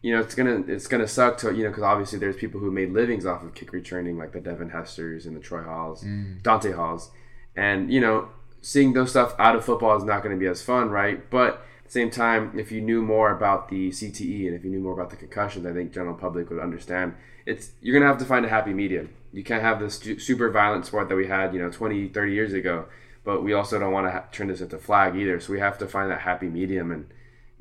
You 0.03 0.15
know, 0.15 0.21
it's 0.21 0.35
gonna 0.35 0.65
it's 0.67 0.87
gonna 0.87 1.07
suck 1.09 1.37
to 1.39 1.55
you 1.55 1.63
know 1.63 1.69
because 1.71 1.83
obviously 1.83 2.19
there's 2.19 2.37
people 2.37 2.59
who 2.59 2.71
made 2.71 2.91
livings 2.93 3.27
off 3.27 3.43
of 3.43 3.55
kick 3.55 3.73
returning, 3.73 4.17
like 4.17 4.33
the 4.33 4.41
Devin 4.41 4.71
Hesters 4.71 5.27
and 5.27 5.37
the 5.37 5.41
Troy 5.41 5.63
Halls, 5.63 6.03
mm. 6.03 6.43
Dante 6.43 6.73
Halls, 6.73 7.11
and 7.55 7.93
you 7.93 8.01
know 8.01 8.29
seeing 8.63 8.95
those 8.95 9.11
stuff 9.11 9.35
out 9.39 9.57
of 9.57 9.65
football 9.65 9.97
is 9.97 10.05
not 10.05 10.23
going 10.23 10.35
to 10.35 10.41
be 10.41 10.47
as 10.47 10.63
fun, 10.63 10.91
right? 10.91 11.31
But 11.31 11.63
Same 11.91 12.09
time, 12.09 12.57
if 12.57 12.71
you 12.71 12.81
knew 12.81 13.03
more 13.03 13.33
about 13.33 13.69
the 13.69 13.91
CTE 13.91 14.47
and 14.47 14.55
if 14.55 14.63
you 14.63 14.71
knew 14.71 14.79
more 14.79 14.93
about 14.93 15.11
the 15.11 15.17
concussions, 15.17 15.67
I 15.67 15.73
think 15.73 15.93
general 15.93 16.15
public 16.15 16.49
would 16.49 16.61
understand. 16.61 17.15
It's 17.47 17.73
you're 17.83 17.99
gonna 17.99 18.09
have 18.09 18.21
to 18.21 18.25
find 18.25 18.47
a 18.47 18.49
happy 18.49 18.73
medium. 18.73 19.11
You 19.33 19.45
can't 19.45 19.63
have 19.63 19.81
this 19.81 20.01
super 20.19 20.51
violent 20.51 20.87
sport 20.87 21.09
that 21.09 21.17
we 21.17 21.27
had, 21.27 21.55
you 21.55 21.61
know, 21.61 21.71
20, 21.71 22.09
30 22.09 22.33
years 22.33 22.53
ago. 22.53 22.87
But 23.23 23.45
we 23.45 23.53
also 23.53 23.79
don't 23.79 23.93
want 23.93 24.07
to 24.07 24.11
ha- 24.11 24.25
turn 24.33 24.49
this 24.49 24.61
into 24.61 24.79
flag 24.79 25.15
either. 25.15 25.41
So 25.41 25.53
we 25.53 25.61
have 25.61 25.79
to 25.79 25.87
find 25.87 26.11
that 26.11 26.23
happy 26.23 26.49
medium. 26.49 26.91
And 26.91 27.07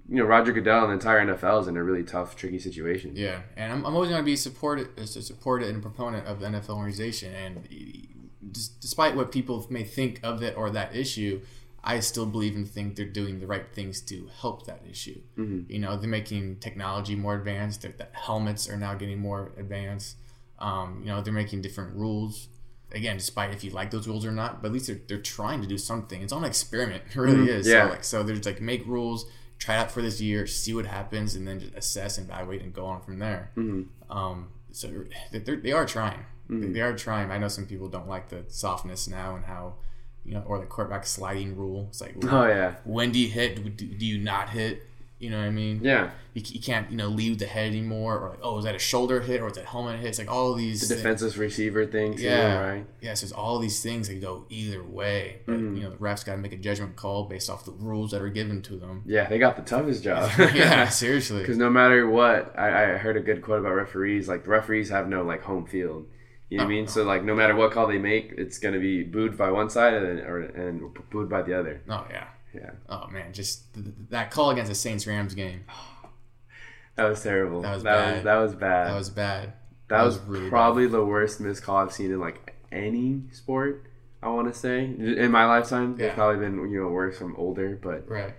you 0.09 0.15
know, 0.15 0.26
Roger 0.26 0.51
Goodell 0.51 0.84
and 0.84 0.89
the 0.89 0.93
entire 0.93 1.24
NFL 1.26 1.61
is 1.61 1.67
in 1.67 1.78
a 1.78 1.84
really 1.84 2.03
tough, 2.03 2.36
tricky 2.36 2.57
situation. 2.57 3.11
Yeah, 3.15 3.41
and 3.55 3.72
I'm, 3.72 3.86
I'm 3.86 3.93
always 3.93 4.09
going 4.09 4.22
to 4.22 4.26
be 4.26 4.36
supported 4.36 4.88
a 4.97 5.05
supporter 5.05 5.67
and 5.67 5.84
proponent 5.84 6.26
of 6.26 6.39
the 6.39 6.47
NFL 6.47 6.78
organization. 6.78 7.34
And 7.36 7.70
d- 7.70 8.07
despite 8.82 9.15
what 9.15 9.32
people 9.32 9.67
may 9.70 9.84
think 9.84 10.20
of 10.24 10.41
it 10.41 10.57
or 10.57 10.72
that 10.72 10.95
issue, 10.95 11.41
I 11.84 11.99
still 11.99 12.26
believe 12.26 12.55
and 12.55 12.67
think 12.67 12.95
they're 12.95 13.05
doing 13.05 13.39
the 13.39 13.45
right 13.45 13.65
things 13.72 14.01
to 14.01 14.30
help 14.41 14.65
that 14.65 14.82
issue. 14.89 15.22
Mm-hmm. 15.38 15.72
You 15.72 15.80
know, 15.80 15.95
they're 15.95 16.09
making 16.09 16.57
technology 16.57 17.15
more 17.15 17.36
advanced. 17.36 17.84
Their 17.84 17.93
the 17.95 18.07
helmets 18.13 18.67
are 18.67 18.78
now 18.78 18.95
getting 18.95 19.20
more 19.20 19.51
advanced. 19.57 20.17
Um, 20.60 21.01
you 21.01 21.07
know, 21.07 21.22
they're 21.22 21.34
making 21.34 21.62
different 21.62 21.95
rules. 21.95 22.47
Again, 22.91 23.18
despite 23.18 23.53
if 23.53 23.64
you 23.64 23.70
like 23.72 23.91
those 23.91 24.07
rules 24.07 24.26
or 24.26 24.32
not, 24.32 24.62
but 24.62 24.70
at 24.70 24.74
least 24.74 24.88
they're, 24.88 24.99
they're 25.07 25.22
trying 25.22 25.62
to 25.62 25.68
do 25.68 25.78
something. 25.78 26.22
It's 26.22 26.34
on 26.34 26.43
an 26.43 26.49
experiment. 26.49 27.03
It 27.10 27.16
really 27.16 27.49
is. 27.49 27.68
Mm-hmm. 27.68 27.76
Yeah. 27.76 27.86
So, 27.86 27.89
like, 27.89 28.03
so 28.03 28.24
there's 28.24 28.45
like 28.45 28.62
make 28.62 28.86
rules, 28.88 29.26
try 29.60 29.76
it 29.76 29.80
out 29.80 29.91
for 29.91 30.01
this 30.01 30.20
year, 30.20 30.47
see 30.47 30.74
what 30.74 30.86
happens, 30.86 31.36
and 31.36 31.47
then 31.47 31.60
just 31.60 31.76
assess 31.76 32.18
and 32.18 32.28
evaluate 32.28 32.62
and 32.62 32.74
go 32.74 32.86
on 32.86 33.01
from 33.01 33.20
there. 33.20 33.51
Mm-hmm. 33.55 34.12
Um, 34.12 34.49
so 34.72 34.88
they're, 35.32 35.55
they 35.57 35.72
are 35.72 35.86
trying. 35.86 36.26
They, 36.49 36.68
they 36.74 36.82
are 36.82 36.95
trying. 36.95 37.30
I 37.30 37.38
know 37.38 37.47
some 37.47 37.68
people 37.68 37.89
don't 37.89 38.07
like 38.07 38.30
the 38.30 38.43
softness 38.47 39.07
now 39.07 39.36
and 39.36 39.45
how, 39.45 39.76
you 40.26 40.34
know, 40.34 40.43
or 40.47 40.60
the 40.60 40.66
quarterback 40.66 41.05
sliding 41.05 41.55
rule. 41.55 41.86
It's 41.89 42.01
like, 42.01 42.16
Oh 42.24 42.47
yeah, 42.47 42.76
when 42.86 43.12
do 43.12 43.20
you 43.20 43.30
hit? 43.30 43.64
Do, 43.78 43.86
do 43.86 44.05
you 44.05 44.18
not 44.18 44.49
hit? 44.49 44.82
You 45.20 45.30
know 45.30 45.38
what 45.38 45.47
I 45.47 45.49
mean? 45.51 45.82
yeah. 45.84 46.11
You, 46.34 46.43
you 46.45 46.61
can't, 46.61 46.89
you 46.91 46.95
know, 46.95 47.07
leave 47.07 47.39
the 47.39 47.45
head 47.45 47.67
anymore. 47.67 48.17
Or 48.20 48.30
like, 48.30 48.39
oh, 48.41 48.59
is 48.59 48.63
that 48.65 48.74
a 48.76 48.80
shoulder 48.80 49.20
hit 49.20 49.41
or 49.41 49.47
is 49.47 49.53
that 49.53 49.65
helmet 49.65 49.99
hit? 49.99 50.07
It's 50.07 50.20
like 50.20 50.32
all 50.32 50.53
these. 50.53 50.88
The 50.88 50.95
defensive 50.95 51.38
receiver 51.38 51.86
thing 51.86 52.15
too, 52.15 52.24
Yeah. 52.24 52.57
right? 52.70 52.86
Yeah, 53.01 53.15
so 53.15 53.26
it's 53.26 53.34
all 53.34 53.59
these 53.59 53.82
things 53.84 54.07
that 54.07 54.22
go 54.22 54.45
either 54.49 54.82
way. 54.84 55.41
But, 55.45 55.55
Mm-hmm. 55.55 55.76
you 55.76 55.84
know, 55.84 55.89
the 55.89 55.97
refs 55.97 56.24
got 56.26 56.34
to 56.34 56.38
make 56.38 56.53
a 56.53 56.57
judgment 56.57 56.95
call 56.95 57.26
based 57.26 57.49
off 57.49 57.65
the 57.65 57.72
rules 57.72 58.11
that 58.11 58.22
are 58.22 58.30
given 58.30 58.61
to 58.61 58.78
them. 58.78 59.03
Yeah, 59.05 59.28
they 59.28 59.39
got 59.39 59.55
the 59.57 59.63
toughest 59.63 60.03
job. 60.03 60.32
yeah, 60.55 60.88
seriously. 61.03 61.39
Because 61.41 61.57
no 61.57 61.70
matter 61.70 62.07
what, 62.09 62.57
I, 62.57 62.93
I 62.93 62.97
heard 62.97 63.17
a 63.17 63.22
good 63.22 63.41
quote 63.41 63.59
about 63.59 63.74
referees. 63.74 64.30
Like 64.30 64.43
the 64.45 64.51
referees 64.51 64.89
have 64.89 65.09
no 65.09 65.24
like 65.24 65.41
home 65.41 65.65
field. 65.65 66.05
You 66.49 66.57
know 66.59 66.63
what 66.63 66.70
I 66.72 66.74
mean? 66.76 66.88
So 66.88 67.03
like 67.03 67.24
no 67.24 67.36
matter 67.36 67.55
what 67.55 67.72
call 67.72 67.88
they 67.88 67.97
make, 67.99 68.34
it's 68.38 68.57
gonna 68.57 68.80
be 68.80 69.03
booed 69.03 69.38
by 69.38 69.51
one 69.51 69.70
side 69.70 69.93
and 69.95 70.20
or 70.22 70.39
and 70.39 70.82
booed 71.11 71.30
by 71.30 71.41
the 71.41 71.53
other. 71.59 71.82
Oh, 71.89 72.07
yeah. 72.09 72.28
Yeah, 72.54 72.72
Oh, 72.89 73.08
man. 73.08 73.32
Just 73.34 73.74
th- 73.74 73.86
th- 73.86 73.95
that 74.10 74.32
call 74.32 74.50
against 74.50 74.70
the 74.70 74.76
Saints 74.76 75.06
Rams 75.06 75.36
game. 75.36 75.66
that 76.95 77.08
was 77.10 77.22
terrible. 77.22 77.62
That 77.62 77.74
was 77.76 77.84
that 77.84 77.95
bad. 77.95 78.14
was 78.16 78.24
that 78.24 78.36
was 78.38 78.56
bad. 78.56 78.88
That 78.88 78.95
was 78.95 79.10
bad. 79.10 79.54
That 79.89 80.04
was, 80.04 80.20
really 80.20 80.50
probably 80.50 80.88
the 80.88 81.04
worst 81.04 81.39
missed 81.39 81.64
call 81.64 81.78
I've 81.78 81.91
seen 81.93 82.12
in 82.12 82.20
like 82.20 82.56
any 82.72 83.24
sport. 83.32 83.86
I 84.22 84.28
want 84.30 84.54
to 84.54 84.60
say 84.60 84.84
in 84.84 85.32
my 85.32 85.45
lifetime, 85.45 85.95
Yeah. 85.97 86.08
they've 86.08 86.16
probably 86.16 86.39
been 86.45 86.70
you 86.70 86.82
know 86.84 86.89
worse 86.89 87.18
from 87.18 87.36
older, 87.38 87.80
but 87.82 88.08
Right. 88.10 88.34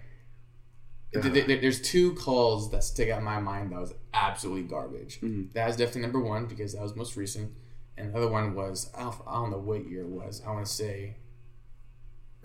Th- 1.13 1.61
There's 1.61 1.81
two 1.81 2.15
calls 2.15 2.71
that 2.71 2.85
stick 2.85 3.11
out 3.11 3.19
in 3.19 3.25
my 3.25 3.41
mind 3.41 3.73
that 3.73 3.81
was 3.81 3.95
absolutely 4.15 4.63
garbage. 4.63 5.21
Mm-hmm. 5.21 5.53
That 5.55 5.67
was 5.67 5.77
definitely 5.77 6.03
number 6.03 6.21
one 6.21 6.47
because 6.47 6.75
that 6.75 6.83
was 6.83 6.95
most 6.95 7.17
recent, 7.17 7.51
and 7.97 8.13
the 8.15 8.19
other 8.19 8.29
one 8.31 8.55
was 8.55 8.91
I 8.97 9.03
don't, 9.03 9.17
I 9.27 9.35
don't 9.35 9.51
know 9.51 9.59
what 9.59 9.89
year 9.89 10.03
it 10.03 10.09
was. 10.09 10.41
I 10.47 10.51
want 10.53 10.65
to 10.67 10.71
say 10.73 11.17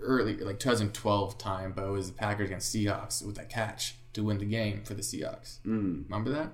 early, 0.00 0.36
like 0.36 0.58
2012 0.58 1.38
time, 1.38 1.72
but 1.74 1.84
it 1.86 1.90
was 1.90 2.08
the 2.08 2.14
Packers 2.16 2.48
against 2.48 2.74
Seahawks 2.74 3.24
with 3.24 3.36
that 3.36 3.48
catch 3.48 3.96
to 4.12 4.22
win 4.24 4.38
the 4.38 4.44
game 4.44 4.82
for 4.84 4.94
the 4.94 5.02
Seahawks. 5.02 5.58
mm, 5.66 6.04
Remember 6.08 6.30
that? 6.30 6.48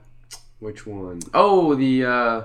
which 0.59 0.87
one? 0.87 1.21
Oh, 1.35 1.75
the 1.75 2.05
uh, 2.05 2.43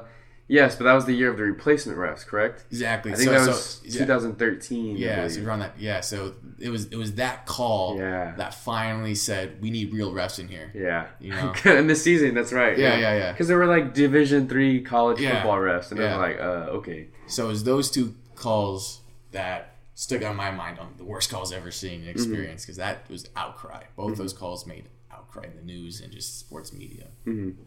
yes, 0.48 0.76
but 0.76 0.86
that 0.86 0.94
was 0.94 1.06
the 1.06 1.14
year 1.14 1.30
of 1.30 1.38
the 1.38 1.44
replacement 1.44 2.00
refs, 2.00 2.26
correct? 2.26 2.66
Exactly. 2.72 3.12
I 3.14 3.16
think 3.16 3.28
so, 3.30 3.34
that 3.34 3.48
was 3.48 3.82
yeah. 3.86 4.00
2013. 4.00 4.98
Yeah, 4.98 5.28
so 5.28 5.44
around 5.44 5.60
that. 5.60 5.74
Yeah, 5.80 6.00
so 6.02 6.34
it 6.60 6.70
was 6.70 6.86
it 6.88 6.96
was 6.96 7.14
that 7.16 7.46
call 7.46 7.98
Yeah. 8.00 8.34
that 8.38 8.56
finally 8.56 9.14
said 9.14 9.62
we 9.62 9.70
need 9.70 9.94
real 9.94 10.12
refs 10.14 10.40
in 10.40 10.48
here. 10.48 10.72
Yeah, 10.74 11.08
You 11.20 11.30
know? 11.36 11.54
in 11.66 11.86
this 11.86 12.02
season, 12.04 12.34
that's 12.34 12.52
right. 12.52 12.76
Yeah, 12.76 12.98
yeah, 12.98 13.16
yeah. 13.18 13.32
Because 13.34 13.48
there 13.48 13.58
were 13.60 13.68
like 13.68 13.94
Division 13.94 14.48
three 14.50 14.82
college 14.82 15.20
Yeah. 15.22 15.36
football 15.36 15.58
refs, 15.60 15.92
and 15.92 16.00
Yeah. 16.00 16.18
Was 16.18 16.28
like, 16.30 16.40
uh, 16.40 16.72
okay, 16.78 17.08
So 17.28 17.46
it 17.46 17.50
was 17.50 17.64
those 17.66 17.92
two 17.92 18.16
calls 18.34 19.02
that 19.32 19.76
stuck 19.98 20.24
on 20.24 20.36
my 20.36 20.52
mind 20.52 20.78
on 20.78 20.94
the 20.98 21.04
worst 21.04 21.32
calls 21.32 21.52
ever 21.52 21.72
seen 21.72 21.94
and 21.94 22.02
mm-hmm. 22.02 22.12
experienced 22.12 22.68
because 22.68 22.78
that 22.78 23.10
was 23.10 23.28
outcry. 23.36 23.82
Both 23.96 24.12
mm-hmm. 24.12 24.22
those 24.22 24.32
calls 24.32 24.68
made 24.68 24.90
outcry 25.12 25.46
in 25.46 25.56
the 25.56 25.64
news 25.64 26.02
and 26.02 26.14
just 26.14 26.38
sports 26.38 26.72
media. 26.72 27.08
Mm-hmm. 27.26 27.60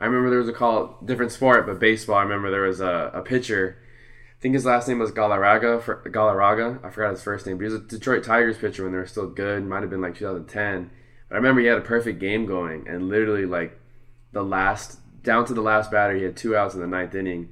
I 0.00 0.06
remember 0.06 0.28
there 0.28 0.40
was 0.40 0.48
a 0.48 0.52
call, 0.52 0.98
different 1.04 1.30
sport, 1.30 1.64
but 1.64 1.78
baseball. 1.78 2.16
I 2.16 2.24
remember 2.24 2.50
there 2.50 2.62
was 2.62 2.80
a, 2.80 3.12
a 3.14 3.22
pitcher. 3.22 3.78
I 4.36 4.42
think 4.42 4.54
his 4.54 4.64
last 4.64 4.88
name 4.88 4.98
was 4.98 5.12
Galarraga. 5.12 5.80
For, 5.80 6.02
Galarraga. 6.10 6.84
I 6.84 6.90
forgot 6.90 7.12
his 7.12 7.22
first 7.22 7.46
name, 7.46 7.56
but 7.56 7.66
he 7.66 7.72
was 7.72 7.80
a 7.80 7.84
Detroit 7.84 8.24
Tigers 8.24 8.58
pitcher 8.58 8.82
when 8.82 8.90
they 8.90 8.98
were 8.98 9.06
still 9.06 9.28
good. 9.28 9.64
Might 9.64 9.82
have 9.82 9.90
been 9.90 10.02
like 10.02 10.16
2010. 10.16 10.90
But 11.28 11.34
I 11.34 11.38
remember 11.38 11.60
he 11.60 11.68
had 11.68 11.78
a 11.78 11.82
perfect 11.82 12.18
game 12.18 12.46
going, 12.46 12.88
and 12.88 13.08
literally 13.08 13.46
like 13.46 13.78
the 14.32 14.42
last 14.42 14.98
down 15.22 15.44
to 15.46 15.54
the 15.54 15.62
last 15.62 15.92
batter, 15.92 16.16
he 16.16 16.24
had 16.24 16.36
two 16.36 16.56
outs 16.56 16.74
in 16.74 16.80
the 16.80 16.86
ninth 16.88 17.14
inning, 17.14 17.50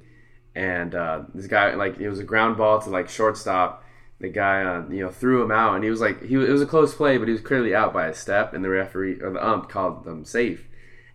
and 0.53 0.93
uh, 0.93 1.23
this 1.33 1.47
guy 1.47 1.73
like 1.75 1.99
it 1.99 2.09
was 2.09 2.19
a 2.19 2.25
ground 2.25 2.57
ball 2.57 2.81
to 2.81 2.89
like 2.89 3.07
shortstop. 3.07 3.83
The 4.25 4.31
guy, 4.33 4.63
uh, 4.63 4.83
you 4.89 5.03
know, 5.03 5.09
threw 5.11 5.43
him 5.43 5.51
out, 5.51 5.75
and 5.75 5.83
he 5.83 5.89
was 5.89 6.01
like, 6.01 6.23
he 6.23 6.33
it 6.35 6.49
was 6.49 6.61
a 6.61 6.65
close 6.65 6.93
play, 6.95 7.17
but 7.17 7.27
he 7.27 7.31
was 7.33 7.41
clearly 7.41 7.75
out 7.75 7.93
by 7.93 8.07
a 8.07 8.13
step, 8.13 8.53
and 8.53 8.63
the 8.63 8.69
referee 8.69 9.21
or 9.21 9.29
the 9.31 9.45
ump 9.47 9.69
called 9.69 10.03
them 10.05 10.25
safe. 10.25 10.67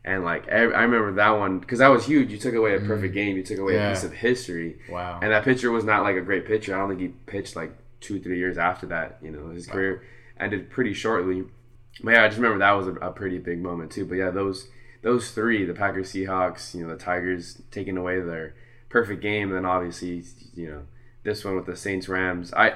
And 0.04 0.24
like 0.24 0.46
ev- 0.48 0.72
I 0.72 0.82
remember 0.82 1.12
that 1.14 1.30
one 1.30 1.58
because 1.58 1.80
that 1.80 1.88
was 1.88 2.06
huge. 2.06 2.30
You 2.30 2.38
took 2.38 2.54
away 2.54 2.74
a 2.76 2.80
perfect 2.80 3.12
game. 3.14 3.36
You 3.36 3.42
took 3.42 3.58
away 3.58 3.74
Yeah. 3.74 3.88
a 3.90 3.94
piece 3.94 4.04
of 4.04 4.12
history. 4.12 4.78
Wow. 4.88 5.18
And 5.22 5.30
that 5.32 5.44
pitcher 5.44 5.70
was 5.70 5.84
not 5.84 6.02
like 6.04 6.16
a 6.16 6.22
great 6.22 6.46
pitcher. 6.46 6.74
I 6.74 6.78
don't 6.78 6.88
think 6.88 7.00
he 7.00 7.08
pitched 7.08 7.54
like 7.56 7.72
two, 8.00 8.18
three 8.20 8.38
years 8.38 8.56
after 8.56 8.86
that. 8.86 9.18
You 9.22 9.30
know, 9.30 9.50
his 9.50 9.66
career 9.66 10.02
ended 10.38 10.70
pretty 10.70 10.94
shortly. 10.94 11.44
But 12.02 12.12
yeah, 12.12 12.24
I 12.24 12.28
just 12.28 12.38
remember 12.38 12.58
that 12.60 12.72
was 12.72 12.86
a, 12.86 12.92
a 12.94 13.10
pretty 13.10 13.38
big 13.38 13.60
moment 13.60 13.90
too. 13.92 14.06
But 14.06 14.14
yeah, 14.14 14.30
those 14.30 14.68
those 15.02 15.32
three, 15.32 15.64
the 15.66 15.74
Packers, 15.74 16.12
Seahawks, 16.12 16.74
you 16.74 16.82
know, 16.86 16.90
the 16.96 17.02
Tigers 17.02 17.60
taking 17.70 17.96
away 17.98 18.20
their 18.20 18.54
perfect 18.88 19.20
game, 19.20 19.48
and 19.48 19.56
then 19.56 19.66
obviously, 19.66 20.22
you 20.54 20.70
know, 20.70 20.82
this 21.24 21.44
one 21.44 21.56
with 21.56 21.66
the 21.66 21.76
Saints 21.76 22.08
Rams. 22.08 22.54
I 22.54 22.74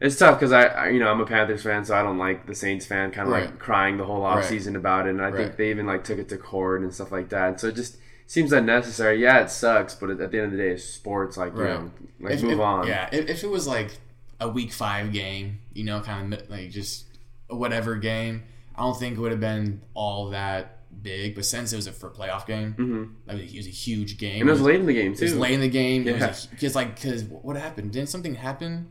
it's 0.00 0.16
tough 0.16 0.38
because 0.38 0.52
I, 0.52 0.64
I, 0.66 0.88
you 0.90 0.98
know, 1.00 1.08
I'm 1.08 1.20
a 1.20 1.26
Panthers 1.26 1.62
fan, 1.62 1.84
so 1.84 1.94
I 1.96 2.02
don't 2.02 2.18
like 2.18 2.46
the 2.46 2.54
Saints 2.54 2.86
fan 2.86 3.10
kind 3.10 3.26
of 3.28 3.32
like 3.32 3.58
crying 3.58 3.96
the 3.96 4.04
whole 4.04 4.22
Right. 4.22 4.44
offseason 4.44 4.76
about 4.76 5.06
it. 5.06 5.10
And 5.10 5.22
I 5.22 5.32
think 5.32 5.56
they 5.56 5.70
even 5.70 5.86
like 5.86 6.04
took 6.04 6.18
it 6.18 6.28
to 6.30 6.36
court 6.36 6.82
and 6.82 6.92
stuff 6.94 7.10
like 7.12 7.28
that. 7.30 7.60
So 7.60 7.68
it 7.68 7.74
just 7.76 7.96
seems 8.26 8.52
unnecessary. 8.52 9.20
Yeah, 9.20 9.40
it 9.40 9.50
sucks, 9.50 9.94
but 9.94 10.10
at 10.10 10.18
the 10.18 10.24
end 10.24 10.34
of 10.46 10.50
the 10.52 10.58
day, 10.58 10.70
it's 10.70 10.84
sports. 10.84 11.36
Like, 11.36 11.52
you 11.54 11.64
know, 11.64 11.90
like 12.20 12.34
If- 12.34 12.42
move 12.42 12.52
if- 12.52 12.60
on. 12.60 12.86
Yeah, 12.86 13.08
if, 13.12 13.28
if 13.28 13.44
it 13.44 13.48
was 13.50 13.66
like 13.66 13.90
a 14.40 14.48
week 14.48 14.72
five 14.72 15.12
game, 15.12 15.58
you 15.72 15.84
know, 15.84 16.00
kind 16.00 16.32
of 16.32 16.48
like 16.48 16.70
just 16.70 17.06
whatever 17.48 17.96
game, 17.96 18.44
I 18.76 18.82
don't 18.82 18.96
think 18.98 19.16
it 19.16 19.20
would 19.20 19.32
have 19.32 19.40
been 19.40 19.80
all 19.94 20.30
that 20.30 20.76
big. 21.02 21.34
But 21.34 21.44
since 21.44 21.72
it 21.72 21.76
was 21.76 21.86
a 21.88 21.92
for 21.92 22.10
playoff 22.10 22.46
game, 22.46 22.72
hmm 22.74 23.04
like, 23.26 23.52
it 23.52 23.56
was 23.56 23.66
a 23.66 23.70
huge 23.70 24.16
game. 24.18 24.42
And 24.42 24.48
it 24.48 24.52
was 24.52 24.60
late 24.60 24.78
in 24.78 24.86
the 24.86 24.94
game 24.94 25.12
It 25.14 25.20
was 25.20 25.32
too. 25.32 25.38
late 25.40 25.54
in 25.54 25.60
the 25.60 25.68
game. 25.68 26.04
Yeah. 26.04 26.32
Because 26.50 26.76
like, 26.76 26.94
because 26.94 27.24
what 27.24 27.56
happened? 27.56 27.90
Didn't 27.92 28.10
something 28.10 28.36
happen? 28.36 28.90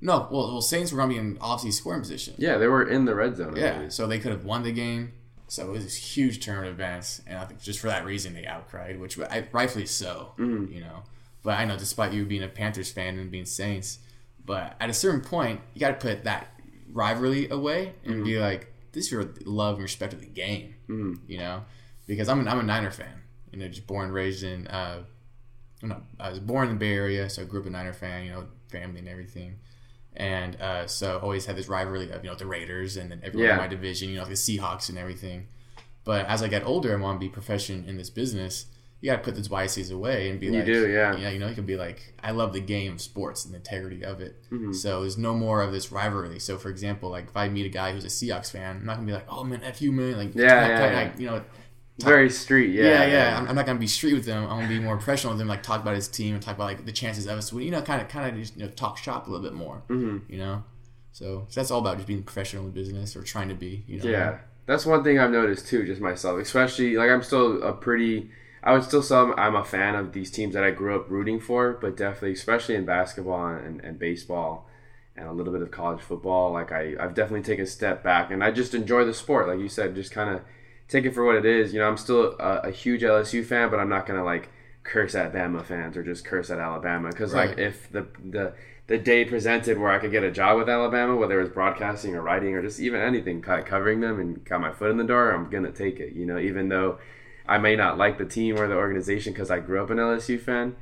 No, 0.00 0.28
well, 0.30 0.52
well, 0.52 0.60
Saints 0.60 0.92
were 0.92 0.98
gonna 0.98 1.12
be 1.12 1.18
in 1.18 1.38
obviously 1.40 1.70
scoring 1.72 2.00
position. 2.00 2.34
Yeah, 2.38 2.58
they 2.58 2.66
were 2.68 2.86
in 2.88 3.04
the 3.06 3.14
red 3.14 3.36
zone. 3.36 3.56
Yeah, 3.56 3.88
so 3.88 4.06
they 4.06 4.18
could 4.18 4.32
have 4.32 4.44
won 4.44 4.62
the 4.62 4.72
game. 4.72 5.12
So 5.48 5.62
it 5.68 5.70
was 5.70 5.84
this 5.84 5.94
huge 5.96 6.44
tournament 6.44 6.72
advance, 6.72 7.22
and 7.26 7.38
I 7.38 7.44
think 7.44 7.60
just 7.62 7.78
for 7.78 7.86
that 7.86 8.04
reason 8.04 8.34
they 8.34 8.42
outcried, 8.42 8.98
which 8.98 9.18
I, 9.18 9.46
rightfully 9.52 9.86
so, 9.86 10.32
Mm-hmm. 10.38 10.72
you 10.72 10.80
know. 10.80 11.04
But 11.42 11.58
I 11.60 11.64
know, 11.64 11.76
despite 11.78 12.12
you 12.12 12.24
being 12.26 12.42
a 12.42 12.48
Panthers 12.48 12.90
fan 12.90 13.16
and 13.18 13.30
being 13.30 13.46
Saints, 13.46 14.00
but 14.44 14.74
at 14.80 14.90
a 14.90 14.92
certain 14.92 15.20
point, 15.20 15.60
you 15.72 15.80
got 15.80 16.00
to 16.00 16.06
put 16.06 16.24
that 16.24 16.48
rivalry 16.92 17.48
away 17.48 17.92
and 18.04 18.14
Mm-hmm. 18.16 18.24
be 18.24 18.38
like, 18.40 18.72
this 18.92 19.06
is 19.06 19.12
your 19.12 19.30
love 19.44 19.74
and 19.74 19.82
respect 19.84 20.12
of 20.12 20.20
the 20.20 20.26
game, 20.26 20.74
Mm-hmm. 20.88 21.14
you 21.30 21.38
know. 21.38 21.64
Because 22.08 22.28
I'm 22.28 22.40
an, 22.40 22.48
I'm 22.48 22.58
a 22.58 22.62
Niner 22.64 22.90
fan, 22.90 23.22
you 23.52 23.58
know, 23.60 23.68
just 23.68 23.86
born 23.86 24.06
and 24.06 24.14
raised 24.14 24.42
in. 24.42 24.66
Uh, 24.66 25.04
I 26.18 26.30
was 26.30 26.40
born 26.40 26.68
in 26.68 26.74
the 26.74 26.78
Bay 26.80 26.92
Area, 26.94 27.28
so 27.30 27.42
I 27.42 27.44
grew 27.44 27.60
up 27.60 27.66
a 27.66 27.70
Niner 27.70 27.92
fan, 27.92 28.24
you 28.24 28.32
know, 28.32 28.46
family 28.68 28.98
and 29.00 29.08
everything. 29.08 29.56
And 30.16 30.60
uh, 30.60 30.86
so 30.86 31.18
always 31.22 31.46
had 31.46 31.56
this 31.56 31.68
rivalry 31.68 32.10
of 32.10 32.24
you 32.24 32.30
know 32.30 32.36
the 32.36 32.46
Raiders 32.46 32.96
and 32.96 33.10
then 33.10 33.20
everyone 33.22 33.50
in 33.50 33.56
my 33.56 33.66
division, 33.66 34.08
you 34.10 34.16
know, 34.16 34.24
the 34.24 34.34
Seahawks 34.34 34.88
and 34.88 34.98
everything. 34.98 35.48
But 36.04 36.26
as 36.26 36.42
I 36.42 36.48
got 36.48 36.64
older 36.64 36.94
and 36.94 37.02
want 37.02 37.20
to 37.20 37.26
be 37.26 37.28
proficient 37.28 37.88
in 37.88 37.96
this 37.96 38.10
business, 38.10 38.66
you 39.00 39.10
got 39.10 39.16
to 39.16 39.22
put 39.22 39.34
those 39.34 39.48
biases 39.48 39.90
away 39.90 40.30
and 40.30 40.40
be 40.40 40.46
You 40.46 40.52
like, 40.52 40.64
do, 40.64 40.88
yeah. 40.88 41.16
you 41.16 41.22
know, 41.24 41.30
you 41.30 41.38
know, 41.38 41.48
you 41.48 41.54
can 41.54 41.66
be 41.66 41.76
like, 41.76 42.14
I 42.22 42.30
love 42.30 42.52
the 42.52 42.60
game 42.60 42.94
of 42.94 43.00
sports 43.00 43.44
and 43.44 43.52
the 43.52 43.58
integrity 43.58 44.04
of 44.04 44.20
it. 44.20 44.42
Mm-hmm. 44.50 44.72
So 44.72 45.00
there's 45.00 45.18
no 45.18 45.34
more 45.34 45.62
of 45.62 45.72
this 45.72 45.92
rivalry. 45.92 46.38
So 46.38 46.56
for 46.56 46.70
example, 46.70 47.10
like 47.10 47.28
if 47.28 47.36
I 47.36 47.48
meet 47.48 47.66
a 47.66 47.70
guy 47.70 47.92
who's 47.92 48.04
a 48.04 48.08
Seahawks 48.08 48.50
fan, 48.50 48.76
I'm 48.76 48.86
not 48.86 48.96
gonna 48.96 49.06
be 49.06 49.12
like, 49.12 49.26
oh 49.28 49.44
man, 49.44 49.62
f 49.62 49.82
you 49.82 49.92
man, 49.92 50.16
like 50.16 50.34
Yeah, 50.34 50.66
yeah, 50.66 50.90
yeah. 50.90 50.96
like, 50.96 51.18
you 51.18 51.26
know. 51.26 51.42
Very 51.98 52.28
street. 52.28 52.74
Yeah, 52.74 52.84
Yeah, 52.84 53.06
yeah. 53.06 53.38
I'm, 53.38 53.48
I'm 53.48 53.54
not 53.54 53.64
gonna 53.64 53.78
be 53.78 53.86
street 53.86 54.12
with 54.12 54.26
them. 54.26 54.44
I'm 54.44 54.58
gonna 54.58 54.68
be 54.68 54.78
more 54.78 54.96
professional 54.96 55.32
with 55.32 55.38
them. 55.38 55.48
Like 55.48 55.62
talk 55.62 55.80
about 55.80 55.94
his 55.94 56.08
team 56.08 56.34
and 56.34 56.42
talk 56.42 56.56
about 56.56 56.64
like 56.64 56.84
the 56.84 56.92
chances 56.92 57.26
of 57.26 57.38
us. 57.38 57.52
You 57.52 57.70
know, 57.70 57.80
kind 57.80 58.02
of, 58.02 58.08
kind 58.08 58.28
of 58.28 58.40
just 58.40 58.56
you 58.56 58.64
know 58.64 58.70
talk 58.70 58.98
shop 58.98 59.26
a 59.26 59.30
little 59.30 59.42
bit 59.42 59.54
more. 59.54 59.82
Mm-hmm. 59.88 60.30
You 60.30 60.38
know, 60.38 60.64
So, 61.12 61.46
so 61.48 61.60
that's 61.60 61.70
all 61.70 61.80
about 61.80 61.96
just 61.96 62.06
being 62.06 62.22
professional 62.22 62.64
in 62.64 62.72
business 62.72 63.16
or 63.16 63.22
trying 63.22 63.48
to 63.48 63.54
be. 63.54 63.82
You 63.86 64.00
know? 64.00 64.10
Yeah, 64.10 64.38
that's 64.66 64.84
one 64.84 65.04
thing 65.04 65.18
I've 65.18 65.30
noticed 65.30 65.68
too, 65.68 65.86
just 65.86 66.02
myself. 66.02 66.38
Especially 66.38 66.96
like 66.96 67.10
I'm 67.10 67.22
still 67.22 67.62
a 67.62 67.72
pretty. 67.72 68.30
I 68.62 68.72
would 68.72 68.82
still 68.82 69.02
say 69.02 69.16
I'm 69.16 69.54
a 69.54 69.64
fan 69.64 69.94
of 69.94 70.12
these 70.12 70.30
teams 70.30 70.52
that 70.54 70.64
I 70.64 70.72
grew 70.72 70.96
up 70.96 71.08
rooting 71.08 71.40
for, 71.40 71.74
but 71.80 71.96
definitely, 71.96 72.32
especially 72.32 72.74
in 72.74 72.84
basketball 72.84 73.46
and, 73.46 73.80
and 73.80 73.98
baseball, 73.98 74.68
and 75.16 75.28
a 75.28 75.32
little 75.32 75.52
bit 75.52 75.62
of 75.62 75.70
college 75.70 76.00
football. 76.00 76.52
Like 76.52 76.72
I, 76.72 76.94
I've 77.00 77.14
definitely 77.14 77.42
taken 77.42 77.64
a 77.64 77.68
step 77.68 78.02
back, 78.02 78.30
and 78.30 78.44
I 78.44 78.50
just 78.50 78.74
enjoy 78.74 79.06
the 79.06 79.14
sport. 79.14 79.48
Like 79.48 79.60
you 79.60 79.70
said, 79.70 79.94
just 79.94 80.10
kind 80.10 80.28
of 80.28 80.42
take 80.88 81.04
it 81.04 81.14
for 81.14 81.24
what 81.24 81.36
it 81.36 81.44
is. 81.44 81.72
You 81.72 81.80
know, 81.80 81.88
I'm 81.88 81.96
still 81.96 82.36
a, 82.38 82.60
a, 82.64 82.70
huge 82.70 83.02
LSU 83.02 83.44
fan, 83.44 83.70
but 83.70 83.78
I'm 83.78 83.88
not 83.88 84.06
gonna 84.06 84.24
like 84.24 84.48
curse 84.82 85.14
at 85.14 85.32
Bama 85.32 85.64
fans 85.64 85.96
or 85.96 86.02
just 86.02 86.24
curse 86.24 86.50
at 86.50 86.58
Alabama 86.58 87.08
because 87.08 87.32
right. 87.32 87.50
like 87.50 87.58
if 87.58 87.90
the 87.90 88.06
the 88.24 88.52
the 88.86 88.98
day 88.98 89.24
presented 89.24 89.78
where 89.78 89.90
I 89.90 89.98
could 89.98 90.12
get 90.12 90.22
a 90.22 90.30
job 90.30 90.58
with 90.58 90.68
Alabama, 90.68 91.16
whether 91.16 91.40
it 91.40 91.42
was 91.42 91.52
broadcasting 91.52 92.14
or 92.14 92.22
writing 92.22 92.54
or 92.54 92.62
just 92.62 92.78
even 92.78 93.00
anything, 93.00 93.42
kind 93.42 93.60
of 93.60 93.66
covering 93.66 94.00
them 94.00 94.20
and 94.20 94.44
got 94.44 94.60
my 94.60 94.72
foot 94.72 94.90
in 94.90 94.96
the 94.96 95.04
door, 95.04 95.32
I'm 95.32 95.50
gonna 95.50 95.72
take 95.72 95.98
it. 95.98 96.12
You 96.12 96.26
know, 96.26 96.38
even 96.38 96.68
though 96.68 96.98
I 97.48 97.58
may 97.58 97.76
not 97.76 97.98
like 97.98 98.18
the 98.18 98.24
team 98.24 98.58
or 98.58 98.68
the 98.68 98.76
organization 98.76 99.32
because 99.32 99.50
I 99.50 99.58
grew 99.58 99.82
up 99.82 99.90
an 99.90 99.98
LSU 99.98 100.40
fan, 100.40 100.76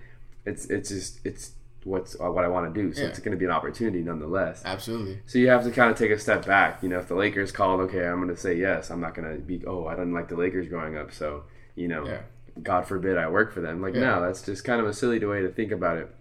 it's 0.44 0.66
it's 0.66 0.90
just 0.90 1.20
it's 1.24 1.52
what's 1.84 2.18
uh, 2.20 2.30
what 2.30 2.44
I 2.44 2.48
want 2.48 2.74
to 2.74 2.82
do. 2.82 2.92
So 2.92 3.02
yeah. 3.02 3.08
it's 3.08 3.18
going 3.18 3.32
to 3.32 3.38
be 3.38 3.44
an 3.44 3.50
opportunity 3.50 4.02
nonetheless. 4.02 4.62
Absolutely. 4.64 5.20
So 5.26 5.38
you 5.38 5.48
have 5.48 5.64
to 5.64 5.70
kind 5.70 5.90
of 5.90 5.96
take 5.96 6.10
a 6.10 6.18
step 6.18 6.46
back. 6.46 6.82
You 6.82 6.88
know, 6.88 6.98
if 6.98 7.08
the 7.08 7.14
Lakers 7.14 7.52
called, 7.52 7.80
okay, 7.80 8.06
I'm 8.06 8.16
going 8.16 8.34
to 8.34 8.36
say 8.36 8.54
yes. 8.54 8.90
I'm 8.90 9.00
not 9.00 9.14
going 9.14 9.32
to 9.32 9.40
be, 9.40 9.64
oh, 9.66 9.86
I 9.86 9.94
didn't 9.94 10.14
like 10.14 10.28
the 10.28 10.36
Lakers 10.36 10.68
growing 10.68 10.96
up, 10.96 11.12
so 11.12 11.44
you 11.76 11.88
know, 11.88 12.06
yeah. 12.06 12.20
God 12.62 12.86
forbid 12.86 13.16
I 13.18 13.28
work 13.28 13.52
for 13.52 13.60
them. 13.60 13.82
Like, 13.82 13.94
yeah. 13.94 14.00
no, 14.00 14.22
that's 14.22 14.42
just 14.42 14.64
kind 14.64 14.80
of 14.80 14.86
a 14.86 14.94
silly 14.94 15.24
way 15.24 15.42
to 15.42 15.48
think 15.48 15.72
about 15.72 15.98
it. 15.98 16.14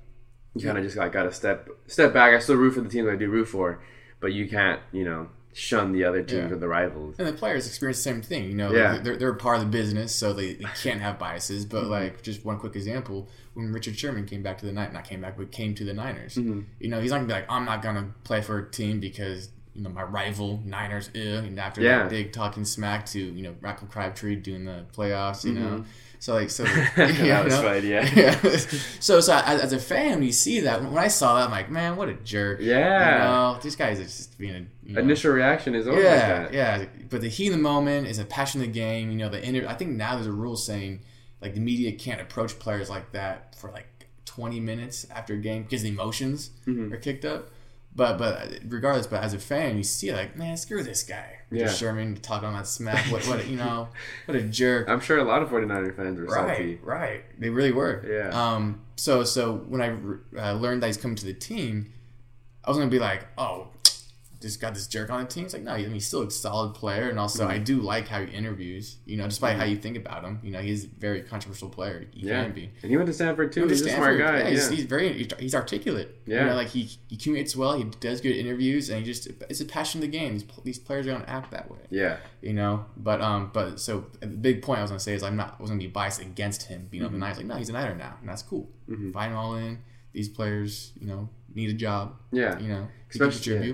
You 0.55 0.66
kind 0.66 0.78
of 0.78 0.84
just 0.84 0.97
like 0.97 1.11
got 1.11 1.24
to 1.24 1.34
step 1.34 1.70
step 1.88 2.14
back. 2.14 2.34
I 2.34 2.39
still 2.39 2.55
root 2.55 2.76
for 2.76 2.82
the 2.82 2.89
teams 2.89 3.09
I 3.09 3.16
do 3.16 3.30
root 3.30 3.47
for, 3.47 3.82
but 4.20 4.34
you 4.34 4.47
can't, 4.47 4.82
you 4.91 5.03
know, 5.03 5.30
shun 5.54 5.91
the 5.91 6.04
other 6.04 6.24
teams 6.24 6.49
yeah. 6.49 6.56
or 6.56 6.58
the 6.58 6.68
rivals. 6.68 7.16
And 7.18 7.28
the 7.28 7.34
players 7.34 7.68
experience 7.68 7.97
the 7.97 8.04
same 8.04 8.22
thing. 8.22 8.45
You 8.45 8.56
know, 8.56 8.72
yeah. 8.72 8.97
they're, 8.97 9.16
they're 9.16 9.34
part 9.34 9.58
of 9.58 9.64
the 9.64 9.70
business, 9.70 10.14
so 10.14 10.34
they, 10.34 10.54
they 10.54 10.66
can't 10.82 11.01
have 11.01 11.20
biases. 11.20 11.66
But 11.66 11.84
mm-hmm. 11.84 11.91
like, 11.91 12.22
just 12.24 12.43
one 12.43 12.58
quick 12.58 12.76
example: 12.76 13.28
when 13.54 13.72
Richard 13.72 13.97
Sherman 13.97 14.26
came 14.26 14.43
back 14.43 14.58
to 14.60 14.66
the 14.66 14.74
night, 14.74 14.93
not 14.93 15.06
came 15.06 15.22
back, 15.22 15.38
but 15.38 15.51
came 15.51 15.76
to 15.76 15.84
the 15.84 15.93
Niners. 15.93 16.36
Mm-hmm. 16.36 16.62
You 16.80 16.89
know, 16.89 16.99
he's 16.99 17.12
not 17.12 17.18
gonna 17.18 17.28
be 17.28 17.34
like, 17.34 17.49
I'm 17.49 17.66
not 17.66 17.82
gonna 17.82 18.14
play 18.24 18.41
for 18.41 18.60
a 18.60 18.70
team 18.70 18.99
because 18.99 19.49
you 19.74 19.84
know 19.84 19.89
my 19.89 20.04
rival 20.04 20.62
Niners. 20.66 21.10
Ugh. 21.10 21.45
And 21.45 21.60
after 21.60 21.82
yeah. 21.82 21.99
that 21.99 22.10
big 22.10 22.34
talking 22.34 22.66
smack 22.66 23.06
to 23.08 23.20
you 23.20 23.43
know 23.43 23.56
Michael 23.62 23.88
Crabtree 23.88 24.38
doing 24.38 24.66
the 24.66 24.86
playoffs, 24.95 25.43
you 25.43 25.54
mm-hmm. 25.54 25.64
know. 25.64 25.86
So 26.24 26.36
like 26.36 26.51
so 26.51 26.63
yeah, 26.63 26.86
that 26.95 27.43
was 27.43 27.55
fun, 27.55 27.86
yeah. 27.86 28.09
yeah. 28.15 28.39
so 29.01 29.19
so 29.19 29.34
as, 29.45 29.61
as, 29.61 29.74
a 29.74 29.78
fan, 29.78 30.24
you 30.24 30.32
see 30.32 30.61
that, 30.61 30.82
when 30.82 30.97
I 30.97 31.09
saw 31.09 31.36
that, 31.36 31.47
I'm 31.47 31.51
like, 31.51 31.69
man, 31.69 31.97
what 31.97 32.07
a 32.07 32.13
jerk. 32.13 32.61
Yeah. 32.61 33.11
You 33.11 33.55
know, 33.55 33.61
these 33.61 33.76
guys 33.76 33.99
are 33.99 34.03
just 34.03 34.38
being 34.38 34.55
a 34.55 34.65
you 34.88 34.93
know, 34.93 35.01
initial 35.01 35.34
reaction 35.34 35.76
is 35.76 35.86
always 35.86 36.05
yeah, 36.05 36.11
like 36.11 36.51
that. 36.51 36.53
Yeah, 36.53 36.86
but 37.09 37.19
the 37.19 37.28
heat 37.28 37.47
of 37.47 37.55
the 37.55 37.61
moment 37.61 38.07
is 38.07 38.19
a 38.19 38.24
passion 38.24 38.61
of 38.61 38.67
the 38.67 38.71
game. 38.71 39.11
You 39.11 39.17
know, 39.17 39.28
the 39.28 39.45
inter- 39.45 39.67
I 39.67 39.74
think 39.74 39.97
now 39.97 40.15
there's 40.15 40.28
a 40.28 40.32
rule 40.32 40.55
saying 40.55 41.01
like 41.41 41.55
the 41.55 41.59
media 41.59 41.91
can't 41.91 42.21
approach 42.21 42.57
players 42.57 42.89
like 42.89 43.11
that 43.11 43.57
for 43.57 43.69
like 43.71 44.07
20 44.24 44.61
minutes 44.61 45.05
after 45.11 45.34
a 45.34 45.38
game 45.39 45.63
because 45.63 45.82
the 45.82 45.89
emotions 45.89 46.51
mm-hmm. 46.65 46.93
are 46.93 46.97
kicked 46.99 47.26
up. 47.26 47.49
But 47.96 48.18
but 48.18 48.60
regardless, 48.68 49.06
but 49.08 49.24
as 49.24 49.34
a 49.34 49.39
fan, 49.39 49.78
you 49.78 49.84
see 49.84 50.12
like, 50.12 50.36
man, 50.36 50.58
screw 50.58 50.84
this 50.84 51.04
guy. 51.04 51.39
Yeah. 51.52 51.70
Sherman 51.70 52.16
talking 52.16 52.48
on 52.48 52.54
that 52.56 52.68
smack. 52.68 53.06
What 53.12 53.28
what 53.28 53.48
you 53.48 53.56
know, 53.58 53.89
what 54.26 54.36
a 54.36 54.41
jerk. 54.41 54.89
I'm 54.89 55.00
sure 55.00 55.20
a 55.20 55.24
lot 55.24 55.44
of 55.44 55.50
49er 55.50 55.96
fans 55.96 56.20
were 56.20 56.26
right, 56.26 56.58
salty. 56.58 56.80
Right, 56.82 57.24
They 57.39 57.50
really 57.50 57.72
were. 57.72 58.04
Yeah. 58.08 58.30
Um. 58.30 58.82
So 58.96 59.24
so 59.24 59.58
when 59.68 59.82
I 59.82 60.50
uh, 60.50 60.54
learned 60.54 60.82
that 60.82 60.88
he's 60.88 60.98
coming 60.98 61.16
to 61.18 61.26
the 61.26 61.34
team, 61.34 61.94
I 62.64 62.72
was 62.72 62.78
gonna 62.78 62.89
be 62.89 63.00
like, 63.00 63.28
oh, 63.38 63.68
just 64.44 64.60
got 64.60 64.74
this 64.74 64.88
jerk 64.88 65.10
on 65.10 65.22
the 65.22 65.28
team. 65.28 65.46
It's 65.46 65.54
like, 65.54 65.64
no, 65.64 65.72
I 65.72 65.78
mean, 65.78 65.94
he's 65.94 66.06
still 66.06 66.22
a 66.22 66.30
solid 66.30 66.76
player, 66.76 67.10
and 67.10 67.18
also 67.18 67.44
mm-hmm. 67.44 67.54
I 67.54 67.58
do 67.60 67.78
like 67.78 68.10
how 68.10 68.24
he 68.24 68.32
interviews. 68.32 68.98
You 69.06 69.18
know, 69.18 69.26
despite 69.26 69.54
mm-hmm. 69.54 69.60
how 69.62 69.66
you 69.66 69.78
think 69.78 69.98
about 69.98 70.24
him, 70.24 70.39
you 70.44 70.52
know, 70.52 70.60
he's 70.60 70.84
a 70.84 70.88
very 70.88 71.22
controversial 71.22 71.70
player. 71.70 72.06
He 72.12 72.28
yeah. 72.28 72.44
can 72.44 72.52
be. 72.52 72.70
And 72.82 72.91
he 72.91 72.98
went 72.98 73.08
to 73.08 73.14
Stanford 73.14 73.54
too. 73.54 73.68
He's 73.68 73.82
a 73.82 73.89
smart 73.89 74.20
guy. 74.20 74.39
Yeah, 74.39 74.44
yeah. 74.44 74.50
He's, 74.50 74.70
he's, 74.70 74.84
very 74.84 75.28
he's 75.39 75.56
articulate. 75.56 76.22
Yeah, 76.26 76.41
you 76.41 76.46
know, 76.48 76.56
like 76.56 76.68
he 76.68 76.89
he 77.08 77.16
communicates 77.16 77.56
well. 77.56 77.78
He 77.78 77.86
does 77.86 78.22
good 78.22 78.36
interviews, 78.36 78.89
and 78.89 79.00
he 79.00 79.06
just 79.06 79.28
it's 79.50 79.62
a 79.62 79.66
passion 79.66 80.04
of 80.04 80.12
the 80.12 80.18
game. 80.18 80.34
These, 80.34 80.46
these 80.64 80.80
players 80.80 81.06
don't 81.06 81.26
act 81.26 81.52
that 81.52 81.72
way. 81.72 81.80
Yeah, 81.89 82.18
you 82.41 82.54
know. 82.54 82.86
But 82.98 83.22
um, 83.22 83.50
but 83.54 83.80
so 83.80 84.08
the 84.20 84.28
big 84.28 84.62
point 84.62 84.80
I 84.80 84.82
was 84.82 84.91
gonna 84.91 85.00
say 85.00 85.14
is 85.14 85.24
I'm 85.24 85.38
not 85.38 85.56
I 85.58 85.62
was 85.62 85.72
gonna 85.72 85.80
be 85.80 85.88
biased 85.88 86.22
against 86.22 86.64
him 86.64 86.88
being 86.91 87.04
mm-hmm. 87.04 87.14
on 87.14 87.20
the 87.20 87.26
Knights. 87.26 87.38
Like, 87.38 87.48
no, 87.48 87.56
he's 87.56 87.70
a 87.70 87.74
Niner 87.74 87.96
now, 87.96 88.16
and 88.20 88.28
that's 88.28 88.44
cool. 88.44 88.70
Mm-hmm. 88.89 89.12
Find 89.12 89.32
him 89.32 89.38
all 89.38 89.56
in. 89.56 89.80
These 90.12 90.30
players, 90.30 90.91
you 91.00 91.08
know, 91.08 91.30
need 91.56 91.70
a 91.70 91.74
job. 91.74 92.18
Yeah, 92.32 92.60
you 92.60 92.68
know, 92.68 92.88
especially. 93.10 93.68
Yeah 93.68 93.74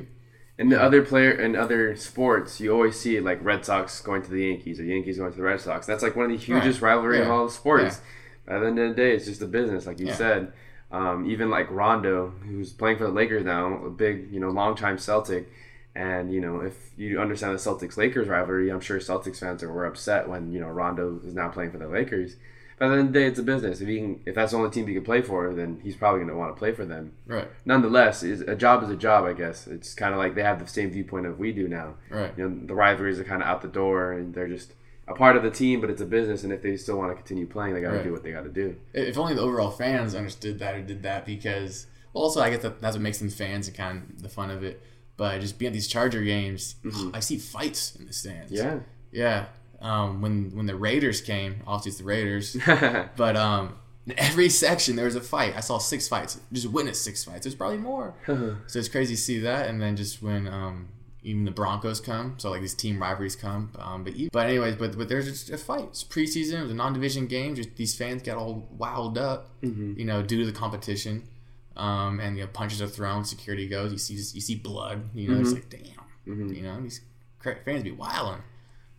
in 0.60 0.68
the 0.68 0.80
other 0.80 1.02
player 1.02 1.32
in 1.32 1.56
other 1.56 1.96
sports, 1.96 2.60
you 2.60 2.74
always 2.74 3.00
see 3.00 3.18
like 3.22 3.42
Red 3.42 3.64
Sox 3.64 4.02
going 4.02 4.22
to 4.24 4.30
the 4.30 4.46
Yankees 4.46 4.78
or 4.78 4.84
Yankees 4.84 5.18
going 5.18 5.32
to 5.32 5.38
the 5.38 5.44
Red 5.44 5.62
Sox. 5.62 5.88
That's 5.88 6.04
like 6.04 6.18
one 6.18 6.26
of 6.26 6.32
the 6.32 6.38
hugest 6.38 6.82
right. 6.82 6.90
rivalry 6.90 7.18
yeah. 7.20 7.24
in 7.24 7.32
all 7.32 7.46
the 7.46 7.52
sports. 7.52 8.02
Yeah. 8.46 8.56
At 8.56 8.60
the 8.60 8.68
end 8.68 8.80
of 8.80 8.90
the 8.90 8.96
day, 8.96 9.16
it's 9.16 9.26
just 9.26 9.42
a 9.42 9.48
business, 9.48 9.88
like 9.88 10.00
you 10.00 10.08
yeah. 10.08 10.16
said. 10.16 10.54
Um, 10.92 11.30
even 11.30 11.50
like 11.50 11.72
Rondo, 11.72 12.34
who's 12.46 12.74
playing 12.74 12.98
for 12.98 13.06
the 13.06 13.12
Lakers 13.12 13.46
now, 13.46 13.86
a 13.86 13.90
big 13.90 14.34
you 14.34 14.40
know 14.42 14.50
longtime 14.50 14.98
Celtic, 14.98 15.50
and 15.96 16.34
you 16.34 16.42
know 16.42 16.60
if 16.60 16.92
you 16.98 17.22
understand 17.22 17.58
the 17.58 17.62
Celtics 17.62 17.96
Lakers 17.96 18.28
rivalry, 18.28 18.70
I'm 18.70 18.82
sure 18.82 19.00
Celtics 19.00 19.40
fans 19.40 19.64
are, 19.64 19.72
were 19.72 19.86
upset 19.86 20.28
when 20.28 20.52
you 20.52 20.60
know 20.60 20.68
Rondo 20.68 21.22
is 21.24 21.34
now 21.34 21.48
playing 21.48 21.72
for 21.72 21.78
the 21.78 21.88
Lakers. 21.88 22.36
But 22.80 22.86
at 22.86 22.90
the 22.90 22.98
end 22.98 23.08
of 23.08 23.14
the 23.14 23.20
day, 23.20 23.26
it's 23.26 23.40
a 23.40 23.44
business. 23.44 23.82
If 23.82 23.90
he 23.90 23.98
can, 23.98 24.22
if 24.26 24.36
that's 24.36 24.52
the 24.52 24.58
only 24.58 24.70
team 24.70 24.88
he 24.88 24.94
can 24.94 25.04
play 25.04 25.22
for, 25.22 25.54
then 25.54 25.82
he's 25.84 25.98
probably 25.98 26.20
going 26.20 26.30
to 26.30 26.38
want 26.38 26.56
to 26.56 26.58
play 26.58 26.72
for 26.72 26.86
them. 26.86 27.12
Right. 27.28 27.48
Nonetheless, 27.66 28.24
is 28.24 28.40
a 28.42 28.56
job 28.56 28.84
is 28.84 28.90
a 28.90 28.96
job. 28.96 29.26
I 29.26 29.34
guess 29.34 29.68
it's 29.68 29.94
kind 29.94 30.14
of 30.14 30.18
like 30.18 30.34
they 30.34 30.44
have 30.44 30.60
the 30.60 30.68
same 30.68 30.90
viewpoint 30.90 31.26
of 31.26 31.38
we 31.38 31.52
do 31.52 31.68
now. 31.68 31.96
Right. 32.10 32.32
You 32.38 32.48
know, 32.48 32.66
the 32.66 32.74
rivalries 32.74 33.20
are 33.20 33.26
kind 33.26 33.44
of 33.44 33.50
out 33.50 33.62
the 33.62 33.68
door, 33.68 34.14
and 34.14 34.34
they're 34.34 34.48
just 34.48 34.74
a 35.10 35.14
part 35.14 35.36
of 35.36 35.44
the 35.44 35.52
team, 35.52 35.82
but 35.82 35.90
it's 35.90 36.02
a 36.02 36.06
business, 36.06 36.44
and 36.44 36.54
if 36.54 36.62
they 36.62 36.78
still 36.78 36.98
want 36.98 37.12
to 37.12 37.16
continue 37.16 37.46
playing, 37.46 37.74
they 37.74 37.82
got 37.82 37.92
to 37.92 37.98
right. 37.98 38.04
do 38.06 38.14
what 38.14 38.24
they 38.24 38.32
got 38.32 38.44
to 38.44 38.50
do. 38.50 38.78
If 38.94 39.18
only 39.18 39.34
the 39.34 39.42
overall 39.42 39.72
fans 39.72 40.16
understood 40.16 40.60
that 40.60 40.76
or 40.76 40.82
did 40.82 41.04
that, 41.04 41.26
because 41.26 41.88
well, 42.14 42.24
also 42.24 42.42
I 42.42 42.50
guess 42.50 42.62
that, 42.62 42.80
that's 42.80 42.96
what 42.96 43.02
makes 43.02 43.18
them 43.18 43.30
fans 43.30 43.68
and 43.68 43.76
kind 43.76 44.04
of 44.10 44.22
the 44.22 44.30
fun 44.30 44.52
of 44.52 44.64
it. 44.64 44.82
But 45.18 45.42
just 45.42 45.60
being 45.60 45.68
at 45.68 45.74
these 45.74 45.90
Charger 45.90 46.22
games, 46.22 46.76
mm-hmm. 46.86 47.14
I 47.14 47.20
see 47.20 47.38
fights 47.38 47.94
in 47.98 48.06
the 48.06 48.14
stands. 48.14 48.54
Yeah. 48.54 48.80
Yeah 49.12 49.48
um, 49.82 50.22
when 50.22 50.52
when 50.56 50.66
the 50.66 50.76
Raiders 50.76 51.22
came. 51.22 51.64
Obviously, 51.66 51.90
it's 51.90 51.98
the 52.00 52.06
Raiders, 52.06 52.58
but 53.16 53.36
um, 53.36 53.76
every 54.18 54.50
section 54.50 54.96
there 54.96 55.06
was 55.06 55.16
a 55.16 55.22
fight. 55.22 55.56
I 55.56 55.60
saw 55.60 55.78
six 55.78 56.08
fights. 56.08 56.40
Just 56.52 56.68
witnessed 56.68 57.04
six 57.04 57.24
fights. 57.24 57.44
There's 57.44 57.56
probably 57.56 57.78
more. 57.78 58.16
so 58.28 58.80
it's 58.80 58.90
crazy 58.90 59.16
to 59.16 59.22
see 59.22 59.40
that. 59.40 59.68
And 59.68 59.82
then 59.82 59.96
just 59.96 60.22
when 60.22 60.48
um, 60.48 60.90
even 61.24 61.46
the 61.46 61.52
Broncos 61.52 62.00
come, 62.00 62.36
so 62.38 62.50
like 62.52 62.62
these 62.62 62.74
team 62.74 63.02
rivalries 63.02 63.36
come. 63.36 63.72
Um, 63.80 64.04
but 64.04 64.14
even, 64.14 64.30
but 64.32 64.48
anyways, 64.48 64.76
but 64.76 64.98
but 64.98 65.10
there's 65.10 65.26
just 65.26 65.50
a 65.50 65.58
fight. 65.58 65.86
It's 65.86 66.04
preseason. 66.04 66.60
It 66.60 66.64
was 66.64 66.72
a 66.72 66.76
non-division 66.76 67.28
game. 67.28 67.56
Just 67.56 67.76
these 67.76 67.96
fans 67.96 68.24
got 68.24 68.38
all 68.38 68.68
wound 68.72 69.18
up, 69.18 69.50
mm-hmm. 69.62 69.98
you 69.98 70.06
know, 70.06 70.22
due 70.22 70.40
to 70.40 70.46
the 70.46 70.58
competition. 70.58 71.28
Um, 71.76 72.20
and 72.20 72.38
you 72.38 72.44
know, 72.44 72.50
punches 72.52 72.82
are 72.82 72.88
thrown. 72.88 73.24
Security 73.24 73.68
goes. 73.68 73.92
You 73.92 73.98
see 73.98 74.14
you 74.16 74.42
see 74.42 74.56
blood. 74.56 75.10
You 75.14 75.30
know, 75.30 75.34
mm-hmm. 75.36 75.44
it's 75.44 75.54
like 75.54 75.70
damn. 75.70 75.82
Mm-hmm. 76.28 76.54
You 76.54 76.62
know, 76.64 76.82
these 76.82 77.02
fans 77.42 77.84
be 77.84 77.92
wilding. 77.92 78.44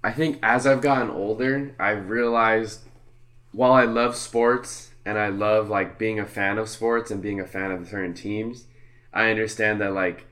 I 0.02 0.12
think 0.12 0.38
as 0.42 0.66
I've 0.66 0.80
gotten 0.80 1.10
older, 1.10 1.74
I've 1.78 2.08
realized 2.08 2.80
while 3.52 3.72
I 3.72 3.84
love 3.84 4.16
sports 4.16 4.90
and 5.04 5.18
I 5.18 5.28
love 5.28 5.68
like 5.68 5.98
being 5.98 6.18
a 6.18 6.26
fan 6.26 6.58
of 6.58 6.68
sports 6.68 7.10
and 7.10 7.22
being 7.22 7.40
a 7.40 7.46
fan 7.46 7.70
of 7.70 7.88
certain 7.88 8.14
teams, 8.14 8.66
I 9.12 9.30
understand 9.30 9.80
that 9.80 9.92
like 9.92 10.26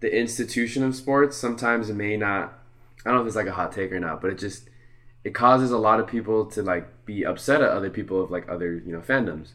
the 0.00 0.16
institution 0.16 0.82
of 0.82 0.96
sports 0.96 1.36
sometimes 1.36 1.90
may 1.90 2.16
not 2.16 2.58
I 3.04 3.10
don't 3.10 3.16
know 3.16 3.22
if 3.22 3.26
it's 3.26 3.36
like 3.36 3.46
a 3.46 3.52
hot 3.52 3.72
take 3.72 3.92
or 3.92 4.00
not, 4.00 4.20
but 4.20 4.30
it 4.30 4.38
just 4.38 4.68
it 5.24 5.34
causes 5.34 5.70
a 5.70 5.78
lot 5.78 6.00
of 6.00 6.06
people 6.06 6.46
to 6.46 6.62
like 6.62 7.04
be 7.04 7.24
upset 7.24 7.60
at 7.60 7.70
other 7.70 7.90
people 7.90 8.22
of 8.22 8.30
like 8.30 8.48
other, 8.48 8.74
you 8.74 8.92
know, 8.92 9.00
fandoms. 9.00 9.50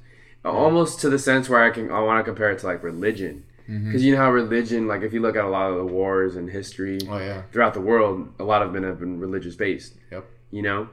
Almost 0.45 0.99
to 1.01 1.09
the 1.09 1.19
sense 1.19 1.49
where 1.49 1.63
I 1.63 1.71
can 1.71 1.91
I 1.91 1.99
want 2.01 2.19
to 2.19 2.29
compare 2.29 2.51
it 2.51 2.59
to 2.59 2.67
like 2.67 2.83
religion 2.83 3.43
because 3.67 3.83
mm-hmm. 3.83 3.97
you 3.97 4.13
know 4.13 4.21
how 4.21 4.31
religion, 4.31 4.87
like 4.87 5.01
if 5.01 5.11
you 5.11 5.19
look 5.19 5.35
at 5.35 5.43
a 5.43 5.49
lot 5.49 5.69
of 5.69 5.77
the 5.77 5.85
wars 5.85 6.37
and 6.37 6.49
history 6.49 6.99
oh, 7.09 7.17
yeah. 7.17 7.41
throughout 7.51 7.73
the 7.73 7.81
world, 7.81 8.33
a 8.39 8.43
lot 8.43 8.61
of 8.61 8.71
them 8.71 8.83
have 8.83 8.97
been 8.97 9.19
religious 9.19 9.57
based. 9.57 9.95
Yep. 10.09 10.25
You 10.51 10.61
know, 10.61 10.89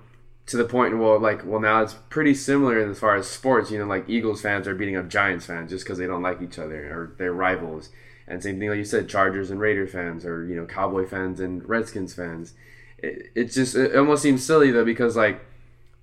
to 0.46 0.56
the 0.56 0.64
point 0.64 0.98
well, 0.98 1.20
like 1.20 1.46
well 1.46 1.60
now 1.60 1.82
it's 1.82 1.94
pretty 2.10 2.34
similar 2.34 2.78
as 2.78 2.98
far 2.98 3.14
as 3.14 3.28
sports. 3.28 3.70
You 3.70 3.78
know, 3.78 3.86
like 3.86 4.08
Eagles 4.08 4.42
fans 4.42 4.66
are 4.66 4.74
beating 4.74 4.96
up 4.96 5.08
Giants 5.08 5.46
fans 5.46 5.70
just 5.70 5.84
because 5.84 5.98
they 5.98 6.08
don't 6.08 6.22
like 6.22 6.42
each 6.42 6.58
other 6.58 6.76
or 6.92 7.14
they're 7.16 7.32
rivals. 7.32 7.90
And 8.26 8.42
same 8.42 8.58
thing 8.58 8.70
like 8.70 8.78
you 8.78 8.84
said, 8.84 9.08
Chargers 9.08 9.52
and 9.52 9.60
Raider 9.60 9.86
fans, 9.86 10.24
or 10.24 10.44
you 10.44 10.56
know 10.56 10.66
Cowboy 10.66 11.06
fans 11.06 11.38
and 11.38 11.66
Redskins 11.68 12.12
fans. 12.12 12.54
It, 12.98 13.30
it 13.36 13.44
just 13.52 13.76
it 13.76 13.94
almost 13.94 14.22
seems 14.24 14.44
silly 14.44 14.72
though 14.72 14.84
because 14.84 15.14
like 15.14 15.44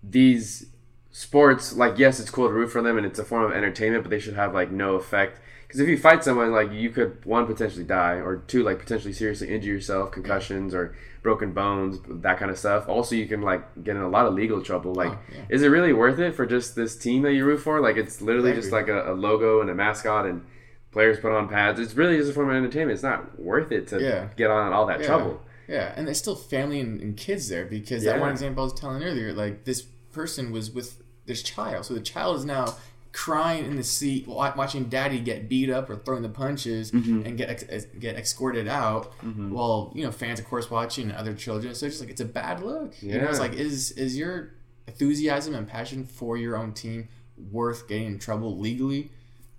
these 0.01 0.67
sports, 1.11 1.73
like 1.73 1.97
yes, 1.97 2.21
it's 2.21 2.29
cool 2.29 2.47
to 2.47 2.53
root 2.53 2.69
for 2.69 2.81
them 2.81 2.95
and 2.95 3.05
it's 3.05 3.19
a 3.19 3.25
form 3.25 3.43
of 3.43 3.51
entertainment, 3.51 4.03
but 4.03 4.09
they 4.09 4.19
should 4.19 4.35
have 4.35 4.53
like 4.53 4.71
no 4.71 4.95
effect 4.95 5.41
because 5.71 5.79
if 5.79 5.87
you 5.87 5.97
fight 5.97 6.21
someone, 6.21 6.51
like 6.51 6.73
you 6.73 6.89
could 6.89 7.23
one 7.23 7.47
potentially 7.47 7.85
die, 7.85 8.15
or 8.15 8.43
two 8.45 8.61
like 8.61 8.77
potentially 8.77 9.13
seriously 9.13 9.47
injure 9.47 9.71
yourself, 9.71 10.11
concussions 10.11 10.73
or 10.73 10.93
broken 11.23 11.53
bones, 11.53 11.97
that 12.05 12.37
kind 12.37 12.51
of 12.51 12.59
stuff. 12.59 12.89
Also, 12.89 13.15
you 13.15 13.25
can 13.25 13.41
like 13.41 13.81
get 13.81 13.95
in 13.95 14.01
a 14.01 14.09
lot 14.09 14.25
of 14.25 14.33
legal 14.33 14.61
trouble. 14.61 14.93
Like, 14.93 15.11
oh, 15.11 15.19
yeah. 15.33 15.45
is 15.47 15.63
it 15.63 15.69
really 15.69 15.93
worth 15.93 16.19
it 16.19 16.35
for 16.35 16.45
just 16.45 16.75
this 16.75 16.97
team 16.97 17.21
that 17.21 17.31
you 17.31 17.45
root 17.45 17.59
for? 17.59 17.79
Like, 17.79 17.95
it's 17.95 18.21
literally 18.21 18.51
just 18.51 18.73
like 18.73 18.89
a, 18.89 19.13
a, 19.13 19.15
logo 19.15 19.61
and 19.61 19.69
a 19.69 19.73
mascot, 19.73 20.25
and 20.25 20.43
players 20.91 21.21
put 21.21 21.31
on 21.31 21.47
pads. 21.47 21.79
It's 21.79 21.93
really 21.93 22.17
just 22.17 22.31
a 22.31 22.33
form 22.33 22.49
of 22.49 22.55
entertainment. 22.57 22.95
It's 22.95 23.03
not 23.03 23.39
worth 23.39 23.71
it 23.71 23.87
to 23.89 24.01
Yeah. 24.01 24.27
get 24.35 24.51
on 24.51 24.73
all 24.73 24.87
that 24.87 24.99
Yeah. 24.99 25.07
trouble. 25.07 25.41
Yeah, 25.69 25.93
and 25.95 26.05
there's 26.05 26.17
still 26.17 26.35
family 26.35 26.81
and, 26.81 26.99
and 26.99 27.15
kids 27.15 27.47
there 27.47 27.63
because 27.65 28.03
that 28.03 28.19
one 28.19 28.31
example 28.31 28.63
I 28.63 28.65
was 28.65 28.73
telling 28.73 29.01
earlier, 29.01 29.31
like 29.31 29.63
this 29.63 29.83
person 30.11 30.51
was 30.51 30.69
with 30.69 31.01
this 31.27 31.41
child, 31.41 31.85
so 31.85 31.93
the 31.93 32.01
child 32.01 32.35
is 32.39 32.43
now 32.43 32.75
crying 33.13 33.65
in 33.65 33.75
the 33.75 33.83
seat, 33.83 34.25
watching 34.27 34.85
daddy 34.85 35.19
get 35.19 35.49
beat 35.49 35.69
up 35.69 35.89
or 35.89 35.95
throwing 35.97 36.21
the 36.23 36.29
punches 36.29 36.91
Mm-hmm. 36.91 37.25
and 37.25 37.37
get 37.37 37.49
ex- 37.49 37.85
get 37.99 38.15
escorted 38.17 38.67
out, 38.67 39.13
while 39.21 39.91
you 39.95 40.03
know 40.03 40.11
fans, 40.11 40.39
of 40.39 40.45
course, 40.47 40.69
watching 40.71 41.09
and 41.09 41.17
other 41.17 41.33
children. 41.33 41.75
So 41.75 41.85
it's 41.85 41.95
just 41.95 42.01
like 42.01 42.09
it's 42.11 42.21
a 42.21 42.25
bad 42.25 42.61
look. 42.63 42.93
You 43.01 43.17
know, 43.19 43.27
it's 43.27 43.39
like 43.39 43.53
is 43.53 43.91
is 43.91 44.17
your 44.17 44.53
enthusiasm 44.87 45.55
and 45.55 45.67
passion 45.67 46.05
for 46.05 46.37
your 46.37 46.55
own 46.57 46.73
team 46.73 47.07
worth 47.51 47.87
getting 47.87 48.07
in 48.07 48.19
trouble 48.19 48.57
legally, 48.57 49.11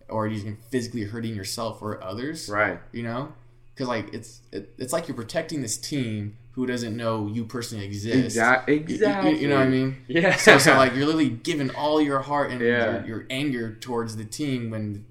or 0.08 0.28
just 0.28 0.46
physically 0.70 1.04
hurting 1.04 1.34
yourself 1.34 1.82
or 1.82 2.02
others? 2.02 2.48
Right. 2.48 2.78
you 2.92 3.02
know 3.02 3.32
because 3.74 3.88
like 3.88 4.12
it's 4.12 4.40
it, 4.52 4.74
it's 4.78 4.92
like 4.92 5.08
you're 5.08 5.16
protecting 5.16 5.62
this 5.62 5.76
team 5.78 6.36
who 6.52 6.66
doesn't 6.66 6.96
know 6.96 7.26
you 7.28 7.44
personally 7.44 7.84
exist 7.84 8.16
Exactly. 8.24 8.74
You- 8.74 8.80
you- 8.80 8.94
Exactly. 8.94 9.40
you, 9.40 9.48
know 9.48 9.56
what 9.56 9.66
i 9.66 9.70
mean 9.70 9.96
Yeah. 10.06 10.36
so, 10.36 10.58
so 10.58 10.74
like 10.76 10.94
you're 10.94 11.06
literally 11.06 11.30
giving 11.30 11.70
all 11.74 12.00
your 12.00 12.20
heart 12.20 12.50
and 12.50 12.60
Yeah. 12.60 12.98
your, 12.98 13.06
your 13.06 13.26
anger 13.30 13.74
towards 13.80 14.16
the 14.16 14.24
team 14.24 14.70
when 14.70 15.06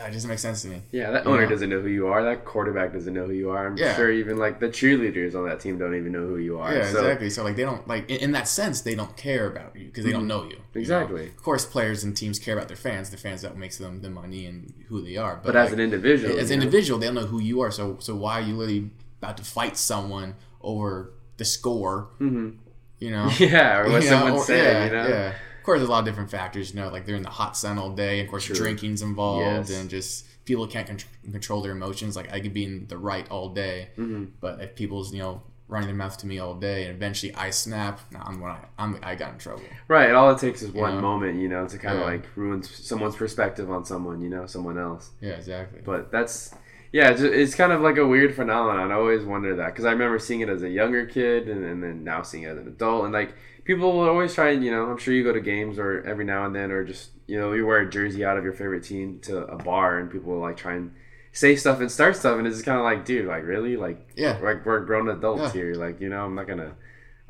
uh, 0.00 0.06
it 0.06 0.12
doesn't 0.12 0.28
make 0.30 0.38
sense 0.38 0.62
to 0.62 0.68
me 0.68 0.80
Yeah, 0.92 1.10
that 1.10 1.26
owner 1.26 1.42
Yeah. 1.42 1.48
doesn't 1.48 1.68
know 1.68 1.80
who 1.80 1.88
you 1.88 2.06
are. 2.06 2.22
That 2.22 2.44
quarterback 2.44 2.92
doesn't 2.92 3.12
know 3.12 3.26
who 3.26 3.32
you 3.32 3.50
are. 3.50 3.66
I'm 3.66 3.76
Yeah. 3.76 3.96
sure 3.96 4.08
even 4.10 4.36
like 4.38 4.60
the 4.60 4.68
cheerleaders 4.68 5.34
on 5.34 5.44
that 5.48 5.58
team 5.58 5.78
don't 5.78 5.96
even 5.96 6.12
know 6.12 6.26
who 6.28 6.36
you 6.38 6.58
are. 6.60 6.72
yeah 6.72 6.84
so, 6.84 7.00
exactly 7.00 7.28
so 7.28 7.42
like 7.42 7.56
they 7.56 7.64
don't 7.64 7.86
like 7.88 8.08
in, 8.08 8.18
in 8.26 8.32
that 8.32 8.46
sense 8.46 8.80
they 8.82 8.94
don't 8.94 9.16
care 9.16 9.46
about 9.48 9.74
you 9.76 9.86
because 9.86 10.04
they 10.04 10.12
don't 10.12 10.28
know 10.28 10.44
you 10.44 10.50
you 10.50 10.54
know? 10.56 10.60
Mm-hmm. 10.70 10.78
Exactly. 10.78 11.26
of 11.26 11.42
course 11.42 11.66
players 11.66 12.04
and 12.04 12.16
teams 12.16 12.38
care 12.38 12.54
about 12.56 12.68
their 12.68 12.76
fans 12.76 13.10
the 13.10 13.16
fans 13.16 13.42
that 13.42 13.56
makes 13.56 13.78
them 13.78 14.00
the 14.00 14.10
money 14.10 14.46
and 14.46 14.72
who 14.88 15.02
they 15.02 15.16
are 15.16 15.40
But 15.44 15.56
as 15.56 15.66
like, 15.70 15.74
an 15.74 15.80
individual, 15.80 16.38
as 16.38 16.50
an 16.52 16.60
know? 16.60 16.64
individual, 16.64 16.98
they 17.00 17.06
don't 17.06 17.16
know 17.16 17.26
who 17.34 17.40
you 17.40 17.60
are. 17.60 17.72
So 17.72 17.96
so 17.98 18.14
why 18.14 18.34
are 18.38 18.42
you 18.48 18.54
literally 18.54 18.90
about 19.22 19.36
to 19.36 19.44
fight 19.44 19.76
someone 19.76 20.34
over 20.60 21.12
the 21.36 21.44
score? 21.44 22.10
Mm-hmm. 22.20 22.50
You 22.98 23.10
know, 23.10 23.30
yeah, 23.38 23.78
or 23.78 23.90
what 23.90 24.02
You 24.02 24.10
know, 24.10 24.36
or- 24.36 24.44
saying, 24.44 24.64
yeah, 24.64 24.84
you 24.84 24.90
know. 24.92 25.08
yeah. 25.08 25.28
Of 25.58 25.64
course, 25.64 25.78
there's 25.80 25.88
a 25.88 25.92
lot 25.92 26.00
of 26.00 26.04
different 26.06 26.30
factors. 26.30 26.72
You 26.74 26.80
know, 26.80 26.88
like 26.88 27.04
they're 27.06 27.16
in 27.16 27.22
the 27.22 27.30
hot 27.30 27.56
sun 27.56 27.78
all 27.78 27.90
day. 27.90 28.20
Of 28.20 28.28
course, 28.28 28.46
drinking's 28.46 29.02
involved, 29.02 29.68
Yes. 29.68 29.78
and 29.78 29.90
just 29.90 30.26
people 30.46 30.66
can't 30.66 30.86
con- 30.86 30.98
control 31.32 31.60
their 31.62 31.72
emotions. 31.72 32.16
Like 32.16 32.32
I 32.32 32.40
could 32.40 32.52
be 32.54 32.64
in 32.64 32.86
the 32.88 32.96
right 32.98 33.28
all 33.30 33.50
day, 33.50 33.90
Mm-hmm. 33.98 34.24
but 34.40 34.60
if 34.60 34.74
people's 34.74 35.12
you 35.12 35.20
know 35.20 35.42
running 35.68 35.86
their 35.86 35.96
mouth 35.96 36.16
to 36.18 36.26
me 36.26 36.38
all 36.40 36.54
day, 36.54 36.84
and 36.86 36.96
eventually 36.96 37.32
I 37.34 37.50
snap, 37.50 38.00
nah, 38.10 38.24
I'm 38.26 38.40
when 38.40 38.50
I 38.50 38.58
I'm 38.78 38.98
I 39.02 39.14
got 39.14 39.32
in 39.34 39.38
trouble. 39.38 39.62
Right. 39.86 40.10
All 40.12 40.30
it 40.30 40.38
takes 40.38 40.62
is 40.62 40.70
one 40.72 40.96
know? 40.96 41.00
moment, 41.02 41.38
you 41.38 41.48
know, 41.48 41.66
to 41.68 41.78
kind 41.78 41.94
of 41.96 42.00
Yeah. 42.00 42.06
like 42.14 42.24
ruin 42.36 42.62
someone's 42.62 43.14
perspective 43.16 43.70
on 43.70 43.84
someone, 43.84 44.20
you 44.22 44.30
know, 44.30 44.46
someone 44.46 44.78
else. 44.78 45.10
Yeah, 45.20 45.32
exactly. 45.32 45.80
But 45.84 46.10
that's 46.10 46.54
yeah, 46.92 47.10
it's, 47.10 47.20
it's 47.20 47.54
kind 47.54 47.72
of 47.72 47.80
like 47.80 47.96
a 47.98 48.06
weird 48.06 48.34
phenomenon. 48.34 48.90
I 48.90 48.94
always 48.94 49.24
wonder 49.24 49.56
that 49.56 49.66
because 49.66 49.84
I 49.84 49.92
remember 49.92 50.18
seeing 50.18 50.40
it 50.40 50.48
as 50.48 50.62
a 50.62 50.68
younger 50.68 51.06
kid, 51.06 51.48
and, 51.48 51.64
and 51.64 51.82
then 51.82 52.04
now 52.04 52.22
seeing 52.22 52.42
it 52.44 52.48
as 52.48 52.58
an 52.58 52.68
adult, 52.68 53.04
and 53.04 53.12
like 53.12 53.34
people 53.64 53.92
will 53.92 54.08
always 54.08 54.34
try 54.34 54.50
and 54.50 54.64
you 54.64 54.70
know, 54.70 54.86
I'm 54.90 54.98
sure 54.98 55.14
you 55.14 55.22
go 55.24 55.32
to 55.32 55.40
games 55.40 55.78
or 55.78 56.02
every 56.02 56.24
now 56.24 56.46
and 56.46 56.54
then, 56.54 56.70
or 56.70 56.84
just 56.84 57.10
you 57.26 57.38
know, 57.38 57.52
you 57.52 57.64
wear 57.64 57.78
a 57.78 57.88
jersey 57.90 58.24
out 58.24 58.36
of 58.36 58.42
your 58.44 58.52
favorite 58.52 58.82
team 58.84 59.20
to 59.22 59.44
a 59.46 59.56
bar, 59.56 59.98
and 59.98 60.10
people 60.10 60.32
will 60.32 60.40
like 60.40 60.56
try 60.56 60.74
and 60.74 60.92
say 61.32 61.54
stuff 61.54 61.80
and 61.80 61.92
start 61.92 62.16
stuff, 62.16 62.36
and 62.38 62.46
it's 62.46 62.56
just 62.56 62.66
kind 62.66 62.76
of 62.78 62.82
like, 62.84 63.04
dude, 63.04 63.26
like 63.26 63.44
really, 63.44 63.76
like 63.76 64.08
Yeah. 64.16 64.38
like 64.42 64.66
we're 64.66 64.80
grown 64.80 65.08
adults 65.08 65.42
Yeah. 65.54 65.62
here, 65.62 65.74
like 65.74 66.00
you 66.00 66.08
know, 66.08 66.24
I'm 66.24 66.34
not 66.34 66.48
gonna. 66.48 66.74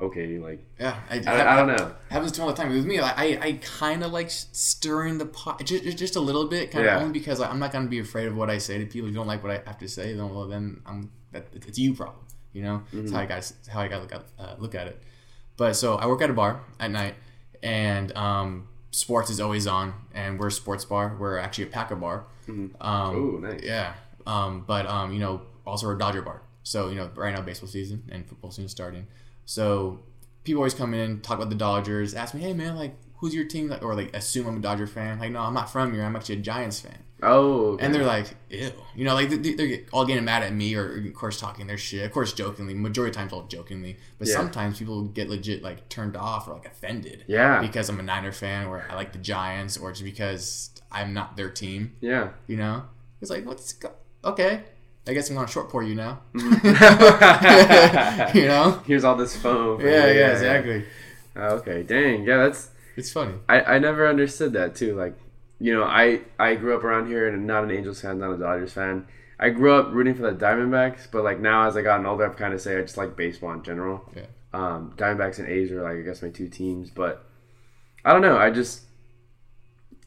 Okay, 0.01 0.39
like 0.39 0.65
yeah, 0.79 0.99
I, 1.11 1.17
I, 1.27 1.53
I 1.53 1.57
don't 1.57 1.77
know. 1.77 1.95
happens 2.11 2.33
to 2.33 2.41
me 2.41 2.47
all 2.47 2.53
the 2.53 2.57
time. 2.57 2.73
With 2.73 2.87
me, 2.87 3.01
like, 3.01 3.19
I, 3.19 3.39
I 3.41 3.53
kind 3.63 4.03
of 4.03 4.13
like 4.13 4.31
stirring 4.31 5.19
the 5.19 5.27
pot 5.27 5.63
just, 5.65 5.99
just, 5.99 6.17
a 6.17 6.21
little 6.21 6.47
bit, 6.47 6.71
kind 6.71 6.87
of 6.87 6.93
Yeah. 6.93 6.99
only 7.01 7.13
because 7.13 7.39
like, 7.41 7.51
I'm 7.51 7.59
not 7.59 7.71
gonna 7.73 7.89
be 7.89 7.99
afraid 7.99 8.27
of 8.27 8.37
what 8.37 8.49
I 8.49 8.59
say 8.59 8.79
to 8.79 8.87
people. 8.87 9.09
If 9.09 9.13
you 9.15 9.19
don't 9.19 9.27
like 9.27 9.43
what 9.43 9.53
I 9.53 9.63
have 9.67 9.79
to 9.79 9.89
say, 9.89 10.15
then 10.15 10.35
well, 10.35 10.49
then 10.49 10.81
I'm 10.87 11.11
that 11.33 11.47
it's 11.53 11.79
you 11.79 11.95
problem. 11.95 12.25
You 12.53 12.63
know, 12.63 12.83
that's 12.93 13.13
how 13.13 13.21
I 13.21 13.27
got 13.27 13.53
how 13.69 13.81
I 13.81 13.89
got 13.89 13.97
to 13.97 14.03
look 14.03 14.13
at 14.13 14.25
uh, 14.39 14.55
look 14.59 14.75
at 14.75 14.87
it. 14.89 15.03
But 15.57 15.75
so 15.75 15.97
I 15.97 16.07
work 16.07 16.23
at 16.23 16.31
a 16.31 16.33
bar 16.33 16.61
at 16.81 16.91
night, 16.91 17.15
and 17.63 18.17
um, 18.17 18.69
sports 18.91 19.31
is 19.31 19.41
always 19.41 19.67
on, 19.67 19.95
and 20.15 20.39
we're 20.39 20.49
a 20.49 20.53
sports 20.53 20.85
bar. 20.85 21.17
We're 21.19 21.39
actually 21.39 21.65
a 21.65 21.69
Packer 21.69 21.97
bar. 21.97 22.25
Um, 22.81 23.17
Ooh, 23.17 23.41
nice. 23.41 23.61
yeah. 23.63 23.95
Um, 24.27 24.65
but 24.67 24.87
um, 24.87 25.13
you 25.13 25.21
know, 25.21 25.43
also 25.67 25.89
a 25.91 25.97
Dodger 25.99 26.23
bar. 26.23 26.43
So 26.63 26.89
you 26.89 26.97
know, 26.97 27.11
right 27.15 27.35
now 27.35 27.43
baseball 27.43 27.69
season 27.69 28.03
and 28.11 28.27
football 28.27 28.51
season 28.51 28.69
starting. 28.69 29.07
So 29.51 29.99
people 30.45 30.61
always 30.61 30.75
come 30.75 30.95
in, 30.95 31.21
talk 31.23 31.37
about 31.39 31.49
the 31.51 31.57
Dodgers, 31.57 32.15
ask 32.15 32.35
me, 32.35 32.41
hey 32.41 32.53
man, 32.53 32.77
like 32.77 32.95
who's 33.17 33.35
your 33.35 33.45
team? 33.47 33.69
Like, 33.69 33.83
or 33.83 33.97
like 33.97 34.15
assume 34.17 34.47
I'm 34.47 34.59
a 34.59 34.61
Dodger 34.61 34.87
fan. 34.87 35.19
Like, 35.19 35.33
no, 35.33 35.41
I'm 35.41 35.53
not 35.53 35.71
from 35.73 35.93
here. 35.93 36.05
I'm 36.05 36.15
actually 36.15 36.37
a 36.37 36.41
Giants 36.41 36.81
fan. 36.81 36.97
Oh, 37.23 37.73
okay. 37.73 37.85
And 37.85 37.93
they're 37.95 38.07
like, 38.07 38.29
ew. 38.49 38.71
You 38.95 39.05
know, 39.05 39.13
like 39.15 39.29
they- 39.29 39.55
they're 39.55 39.81
all 39.93 40.07
getting 40.07 40.25
mad 40.25 40.45
at 40.45 40.55
me 40.55 40.75
or, 40.77 40.97
of 41.07 41.15
course, 41.15 41.39
talking 41.41 41.67
their 41.67 41.77
shit. 41.77 42.07
Of 42.07 42.13
course, 42.13 42.33
jokingly. 42.33 42.73
Majority 42.75 43.11
of 43.11 43.17
times, 43.17 43.33
all 43.33 43.43
jokingly. 43.43 43.97
But 44.19 44.29
Yeah. 44.29 44.35
sometimes 44.37 44.79
people 44.79 45.03
get 45.05 45.29
legit, 45.29 45.63
like, 45.63 45.89
turned 45.91 46.17
off 46.17 46.47
or, 46.49 46.55
like, 46.55 46.65
offended. 46.67 47.25
Yeah. 47.27 47.61
Because 47.61 47.89
I'm 47.91 47.99
a 48.01 48.03
Niner 48.05 48.33
fan 48.33 48.69
or 48.69 48.87
I 48.89 48.95
like 48.95 49.13
the 49.13 49.19
Giants 49.19 49.77
or 49.77 49.91
just 49.91 50.05
because 50.05 50.71
I'm 50.93 51.13
not 51.13 51.37
their 51.37 51.51
team. 51.51 51.97
yeah. 52.01 52.31
You 52.47 52.57
know? 52.57 52.85
It's 53.21 53.31
like, 53.31 53.45
what's. 53.45 53.75
Okay. 54.25 54.63
I 55.07 55.15
guess 55.15 55.31
I'm 55.31 55.37
to 55.37 55.47
short 55.47 55.71
pour 55.71 55.83
you 55.83 55.95
now. 55.95 56.21
you 56.35 56.43
know? 58.47 58.83
Here's 58.87 59.05
all 59.05 59.17
this 59.17 59.35
foam. 59.37 59.81
for 59.81 59.89
Yeah, 59.89 60.13
yeah, 60.13 60.33
exactly. 60.33 60.85
Oh, 61.37 61.57
okay, 61.57 61.83
dang, 61.83 62.25
yeah, 62.25 62.37
that's 62.39 62.71
It's 62.97 63.11
funny. 63.11 63.35
I, 63.49 63.61
I 63.63 63.79
never 63.79 64.09
understood 64.09 64.53
that 64.55 64.75
too. 64.75 64.95
Like, 64.97 65.15
you 65.59 65.73
know, 65.73 65.85
I 65.85 66.21
I 66.39 66.55
grew 66.55 66.77
up 66.77 66.85
around 66.85 67.07
here 67.09 67.29
and 67.29 67.47
not 67.47 67.65
an 67.65 67.71
Angels 67.71 68.01
fan, 68.01 68.19
not 68.19 68.33
a 68.33 68.37
Dodgers 68.37 68.73
fan. 68.73 69.07
I 69.39 69.49
grew 69.51 69.73
up 69.73 69.93
rooting 69.93 70.15
for 70.15 70.23
the 70.23 70.33
Diamondbacks, 70.33 71.09
but 71.11 71.25
like 71.25 71.41
now 71.41 71.67
as 71.67 71.77
I 71.77 71.83
gotten 71.83 72.05
older, 72.05 72.27
I've 72.27 72.37
kind 72.37 72.53
of 72.53 72.61
say 72.61 72.77
I 72.79 72.83
just 72.83 72.97
like 72.97 73.17
baseball 73.17 73.53
in 73.53 73.63
general. 73.63 74.05
Yeah. 74.15 74.27
Um, 74.53 74.93
Diamondbacks 74.97 75.39
and 75.39 75.49
A's 75.49 75.71
are 75.73 75.83
like 75.83 75.97
I 75.97 76.01
guess 76.03 76.23
my 76.23 76.29
two 76.29 76.49
teams, 76.49 76.91
but 76.91 77.25
I 78.05 78.13
don't 78.13 78.23
know. 78.23 78.37
I 78.37 78.51
just 78.51 78.83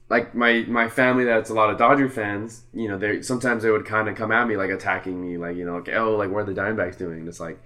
like 0.10 0.36
my 0.36 0.66
my 0.68 0.90
family 0.90 1.24
that's 1.24 1.50
a 1.50 1.54
lot 1.54 1.70
of 1.70 1.78
Dodger 1.78 2.10
fans. 2.10 2.64
You 2.74 2.88
know, 2.90 2.98
they 2.98 3.22
sometimes 3.22 3.64
they 3.64 3.72
would 3.72 3.86
kind 3.86 4.08
of 4.10 4.16
come 4.16 4.32
at 4.32 4.48
me 4.48 4.58
like 4.58 4.70
attacking 4.70 5.20
me, 5.22 5.38
like 5.38 5.56
you 5.56 5.66
know, 5.66 5.78
like 5.78 5.90
oh, 5.96 6.16
like 6.16 6.30
what 6.32 6.42
are 6.48 6.54
the 6.54 6.60
Diamondbacks 6.60 6.98
doing? 6.98 7.20
And 7.20 7.28
it's 7.28 7.40
like 7.40 7.62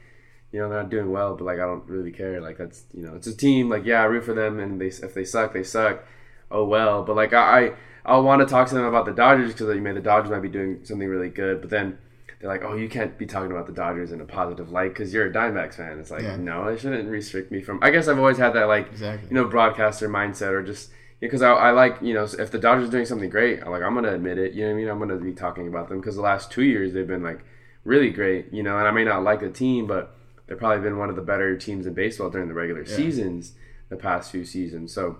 you 0.52 0.60
know 0.60 0.70
they're 0.70 0.82
not 0.82 0.90
doing 0.90 1.12
well, 1.12 1.36
but 1.36 1.44
like 1.46 1.60
I 1.60 1.66
don't 1.66 1.88
really 1.90 2.12
care. 2.12 2.40
Like 2.42 2.58
that's 2.58 2.84
you 2.94 3.04
know 3.04 3.16
it's 3.16 3.28
a 3.28 3.36
team. 3.36 3.70
Like 3.70 3.86
yeah, 3.86 4.02
I 4.02 4.06
root 4.06 4.24
for 4.24 4.34
them, 4.34 4.60
and 4.60 4.80
they 4.80 4.88
if 4.88 5.14
they 5.14 5.26
suck, 5.26 5.54
they 5.54 5.64
suck. 5.64 6.04
Oh 6.50 6.66
well, 6.66 7.04
but 7.04 7.16
like 7.16 7.34
I 7.34 7.74
I 8.06 8.18
want 8.20 8.40
to 8.42 8.46
talk 8.48 8.68
to 8.70 8.76
them 8.76 8.86
about 8.86 9.06
the 9.06 9.12
Dodgers 9.14 9.52
because 9.52 9.76
you 9.76 9.82
man, 9.82 9.96
the 9.96 10.02
Dodgers 10.02 10.32
might 10.32 10.42
be 10.42 10.48
doing 10.50 10.86
something 10.86 11.08
really 11.08 11.30
good, 11.30 11.62
but 11.62 11.70
then. 11.70 11.98
They're 12.40 12.52
like, 12.52 12.62
oh, 12.64 12.76
you 12.76 12.88
can't 12.88 13.18
be 13.18 13.26
talking 13.26 13.50
about 13.52 13.66
the 13.66 13.74
Dodgers 13.74 14.12
in 14.12 14.22
a 14.22 14.24
positive 14.24 14.70
light 14.72 14.90
because 14.90 15.12
you're 15.12 15.26
a 15.26 15.34
Diamondbacks 15.34 15.74
fan. 15.74 15.98
It's 16.00 16.12
like, 16.12 16.22
Yeah. 16.22 16.36
no, 16.36 16.70
they 16.70 16.78
shouldn't 16.80 17.10
restrict 17.10 17.52
me 17.52 17.64
from. 17.64 17.80
I 17.82 17.90
guess 17.90 18.08
I've 18.08 18.20
always 18.20 18.38
had 18.38 18.54
that 18.54 18.66
like, 18.66 18.90
Exactly. 18.92 19.28
you 19.30 19.34
know, 19.34 19.46
broadcaster 19.46 20.08
mindset 20.08 20.52
or 20.52 20.62
just 20.62 20.92
because 21.20 21.42
I, 21.42 21.52
I 21.52 21.72
like 21.72 21.98
you 22.02 22.14
know 22.14 22.24
if 22.24 22.52
the 22.52 22.60
Dodgers 22.60 22.90
are 22.90 22.92
doing 22.92 23.06
something 23.06 23.30
great, 23.30 23.62
I'm 23.62 23.72
like 23.72 23.82
I'm 23.82 23.96
gonna 23.96 24.14
admit 24.14 24.38
it. 24.38 24.54
You 24.54 24.64
know 24.64 24.70
what 24.70 24.74
I 24.74 24.78
mean? 24.78 24.90
I'm 24.90 25.00
gonna 25.00 25.16
be 25.18 25.34
talking 25.34 25.68
about 25.68 25.90
them 25.90 26.00
because 26.00 26.16
the 26.16 26.22
last 26.22 26.52
two 26.52 26.64
years 26.64 26.94
they've 26.94 27.08
been 27.08 27.24
like 27.24 27.40
really 27.84 28.10
great. 28.10 28.54
You 28.54 28.64
know, 28.64 28.78
and 28.78 28.88
I 28.88 28.92
may 28.92 29.04
not 29.04 29.24
like 29.24 29.40
the 29.40 29.50
team, 29.50 29.88
but 29.88 30.16
they've 30.48 30.58
probably 30.58 30.84
been 30.84 30.98
one 30.98 31.10
of 31.10 31.16
the 31.16 31.22
better 31.22 31.58
teams 31.58 31.86
in 31.86 31.94
baseball 31.94 32.30
during 32.30 32.48
the 32.48 32.54
regular 32.54 32.86
seasons 32.86 33.54
the 33.90 33.96
past 33.96 34.32
few 34.32 34.46
seasons. 34.46 34.94
So 34.94 35.18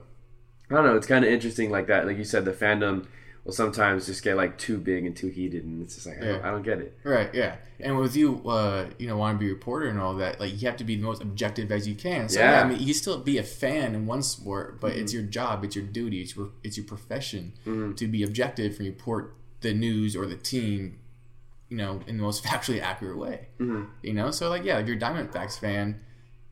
I 0.70 0.76
don't 0.76 0.86
know. 0.86 0.96
It's 0.96 1.08
kind 1.08 1.24
of 1.24 1.32
interesting 1.32 1.72
like 1.72 1.88
that. 1.88 2.06
Like 2.06 2.18
you 2.18 2.24
said, 2.24 2.46
the 2.46 2.52
fandom 2.52 3.08
will 3.48 3.54
sometimes 3.54 4.06
just 4.06 4.24
get 4.24 4.36
like 4.36 4.58
too 4.58 4.78
big 4.78 5.06
and 5.06 5.16
too 5.16 5.28
heated, 5.30 5.64
and 5.64 5.82
it's 5.82 5.96
just 5.96 6.06
like 6.06 6.22
I, 6.22 6.26
don't, 6.26 6.46
I 6.46 6.52
don't 6.52 6.64
get 6.64 6.80
it. 6.80 7.00
Right, 7.04 7.34
yeah. 7.34 7.56
And 7.80 7.98
with 7.98 8.16
you, 8.16 8.48
uh, 8.48 8.88
you 9.00 9.08
know, 9.08 9.16
want 9.18 9.36
to 9.36 9.40
be 9.40 9.50
a 9.50 9.54
reporter 9.54 9.88
and 9.88 10.00
all 10.00 10.16
that, 10.16 10.40
like 10.40 10.52
you 10.62 10.68
have 10.68 10.78
to 10.78 10.84
be 10.84 10.98
the 10.98 11.04
most 11.04 11.22
objective 11.22 11.72
as 11.72 11.88
you 11.88 11.96
can. 11.96 12.28
So 12.28 12.40
yeah, 12.40 12.52
Yeah. 12.52 12.60
Mm-hmm. 12.62 12.72
I 12.72 12.74
mean, 12.78 12.88
you 12.88 12.94
still 12.94 13.20
be 13.20 13.38
a 13.38 13.44
fan 13.44 13.96
in 13.96 14.06
one 14.06 14.22
sport, 14.22 14.82
but 14.82 14.92
it's 14.94 15.14
your 15.14 15.24
job, 15.24 15.64
it's 15.64 15.76
your 15.76 15.86
duty, 15.86 16.22
it's 16.22 16.36
your 16.36 16.50
it's 16.64 16.76
your 16.78 16.86
profession 16.86 17.54
to 17.96 18.08
be 18.08 18.22
objective 18.24 18.78
and 18.80 18.88
report 18.88 19.34
the 19.62 19.74
news 19.74 20.16
or 20.16 20.26
the 20.26 20.36
team, 20.36 21.00
you 21.70 21.78
know, 21.78 22.02
in 22.06 22.18
the 22.18 22.24
most 22.24 22.44
factually 22.50 22.82
accurate 22.82 23.18
way. 23.18 23.48
Mm-hmm. 23.60 23.84
You 24.04 24.14
know, 24.14 24.32
so 24.32 24.50
like 24.50 24.66
yeah, 24.66 24.78
if 24.80 24.88
you're 24.88 24.98
a 24.98 25.00
Diamondbacks 25.00 25.58
fan, 25.58 26.02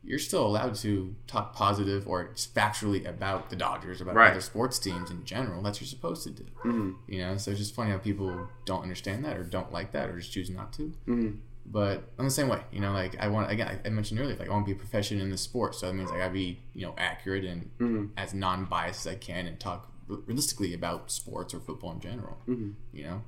you're 0.06 0.18
still 0.20 0.46
allowed 0.46 0.74
to 0.76 1.14
talk 1.26 1.52
positive 1.54 2.06
or 2.08 2.30
factually 2.36 3.06
about 3.08 3.50
the 3.50 3.56
Dodgers, 3.56 4.00
about 4.00 4.14
Right. 4.14 4.30
other 4.30 4.40
sports 4.40 4.78
teams 4.78 5.10
in 5.10 5.24
general. 5.24 5.62
That's 5.62 5.76
what 5.78 5.82
you're 5.82 5.88
supposed 5.88 6.22
to 6.24 6.30
do. 6.30 6.44
Mm-hmm. 6.64 6.90
You 7.12 7.18
know, 7.22 7.36
so 7.36 7.50
it's 7.50 7.60
just 7.60 7.74
funny 7.74 7.90
how 7.90 7.98
people 7.98 8.48
don't 8.64 8.82
understand 8.82 9.24
that 9.24 9.36
or 9.36 9.42
don't 9.42 9.72
like 9.72 9.92
that 9.92 10.08
or 10.08 10.18
just 10.18 10.32
choose 10.32 10.48
not 10.48 10.72
to. 10.74 10.82
Mm-hmm. 11.08 11.30
But 11.68 12.04
I'm 12.18 12.24
the 12.26 12.30
same 12.30 12.48
way. 12.48 12.60
You 12.70 12.80
know, 12.80 12.92
like 12.92 13.16
I 13.18 13.26
want 13.26 13.50
again, 13.50 13.80
I 13.84 13.88
mentioned 13.88 14.20
earlier, 14.20 14.36
like 14.36 14.48
I 14.48 14.52
want 14.52 14.64
to 14.66 14.72
be 14.72 14.76
a 14.76 14.78
professional 14.80 15.22
in 15.22 15.30
the 15.30 15.36
sport, 15.36 15.74
so 15.74 15.86
that 15.86 15.94
means 15.94 16.12
I 16.12 16.18
gotta 16.18 16.32
be 16.32 16.60
you 16.74 16.86
know 16.86 16.94
accurate 16.96 17.44
and 17.44 17.70
Mm-hmm. 17.80 18.04
as 18.16 18.32
non-biased 18.32 19.04
as 19.06 19.12
I 19.12 19.16
can 19.16 19.46
and 19.46 19.58
talk 19.58 19.90
realistically 20.06 20.72
about 20.72 21.10
sports 21.10 21.52
or 21.52 21.58
football 21.58 21.90
in 21.90 21.98
general. 22.00 22.38
Mm-hmm. 22.48 22.70
You 22.92 23.02
know, 23.04 23.22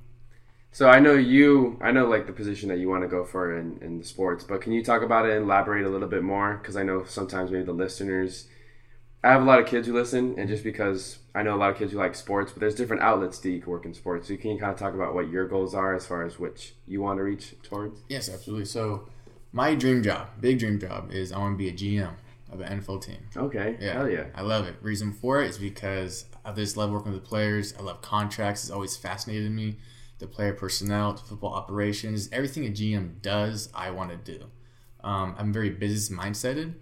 So 0.71 0.87
I 0.87 0.99
know 0.99 1.13
you, 1.13 1.79
I 1.81 1.91
know 1.91 2.07
like 2.07 2.27
the 2.27 2.33
position 2.33 2.69
that 2.69 2.77
you 2.77 2.89
want 2.89 3.03
to 3.03 3.07
go 3.07 3.25
for 3.25 3.57
in, 3.57 3.79
in 3.81 3.97
the 3.97 4.05
sports, 4.05 4.43
but 4.43 4.61
can 4.61 4.71
you 4.71 4.83
talk 4.83 5.01
about 5.01 5.25
it 5.25 5.35
and 5.35 5.45
elaborate 5.45 5.85
a 5.85 5.89
little 5.89 6.07
bit 6.07 6.23
more? 6.23 6.57
Because 6.57 6.77
I 6.77 6.83
know 6.83 7.03
sometimes 7.05 7.51
maybe 7.51 7.65
the 7.65 7.73
listeners 7.73 8.47
I 9.23 9.31
have 9.31 9.41
a 9.41 9.45
lot 9.45 9.59
of 9.59 9.65
kids 9.65 9.85
who 9.85 9.93
listen, 9.93 10.35
and 10.37 10.47
just 10.47 10.63
because 10.63 11.19
I 11.35 11.43
know 11.43 11.53
a 11.53 11.57
lot 11.57 11.71
of 11.71 11.77
kids 11.77 11.91
who 11.91 11.97
like 11.97 12.15
sports, 12.15 12.53
but 12.53 12.61
there's 12.61 12.75
different 12.75 13.01
outlets 13.01 13.37
that 13.39 13.49
you 13.49 13.59
can 13.59 13.69
work 13.69 13.85
in 13.85 13.93
sports. 13.93 14.27
So 14.27 14.33
you 14.33 14.39
can 14.39 14.57
kind 14.57 14.71
of 14.71 14.79
talk 14.79 14.93
about 14.93 15.13
what 15.13 15.29
your 15.29 15.45
goals 15.45 15.75
are 15.75 15.93
as 15.93 16.07
far 16.07 16.25
as 16.25 16.39
which 16.39 16.73
you 16.87 17.01
want 17.01 17.17
to 17.17 17.23
reach 17.23 17.53
towards. 17.61 18.01
Yes, 18.07 18.29
absolutely. 18.29 18.65
So, 18.65 19.09
my 19.51 19.75
dream 19.75 20.03
job, 20.03 20.29
big 20.39 20.59
dream 20.59 20.79
job, 20.79 21.11
is 21.11 21.33
I 21.33 21.37
want 21.37 21.55
to 21.55 21.57
be 21.57 21.67
a 21.67 21.73
GM 21.73 22.13
of 22.49 22.61
an 22.61 22.79
NFL 22.79 23.03
team. 23.03 23.17
Okay. 23.35 23.75
Yeah, 23.81 23.93
Hell 23.93 24.09
yeah. 24.09 24.25
I 24.35 24.41
love 24.41 24.65
it. 24.67 24.75
Reason 24.81 25.11
for 25.11 25.43
it 25.43 25.49
is 25.49 25.57
because 25.57 26.25
I 26.45 26.53
just 26.53 26.77
love 26.77 26.89
working 26.89 27.11
with 27.11 27.21
the 27.21 27.27
players. 27.27 27.73
I 27.77 27.81
love 27.81 28.01
contracts. 28.01 28.63
It's 28.63 28.71
always 28.71 28.95
fascinated 28.95 29.51
me. 29.51 29.79
The 30.19 30.27
player 30.27 30.53
personnel, 30.53 31.13
the 31.13 31.21
football 31.21 31.53
operations, 31.53 32.29
everything 32.31 32.65
a 32.65 32.69
GM 32.69 33.21
does, 33.21 33.69
I 33.73 33.89
want 33.91 34.11
to 34.11 34.37
do. 34.37 34.45
Um, 35.03 35.35
I'm 35.37 35.51
very 35.53 35.69
business 35.69 36.09
mindseted. 36.17 36.73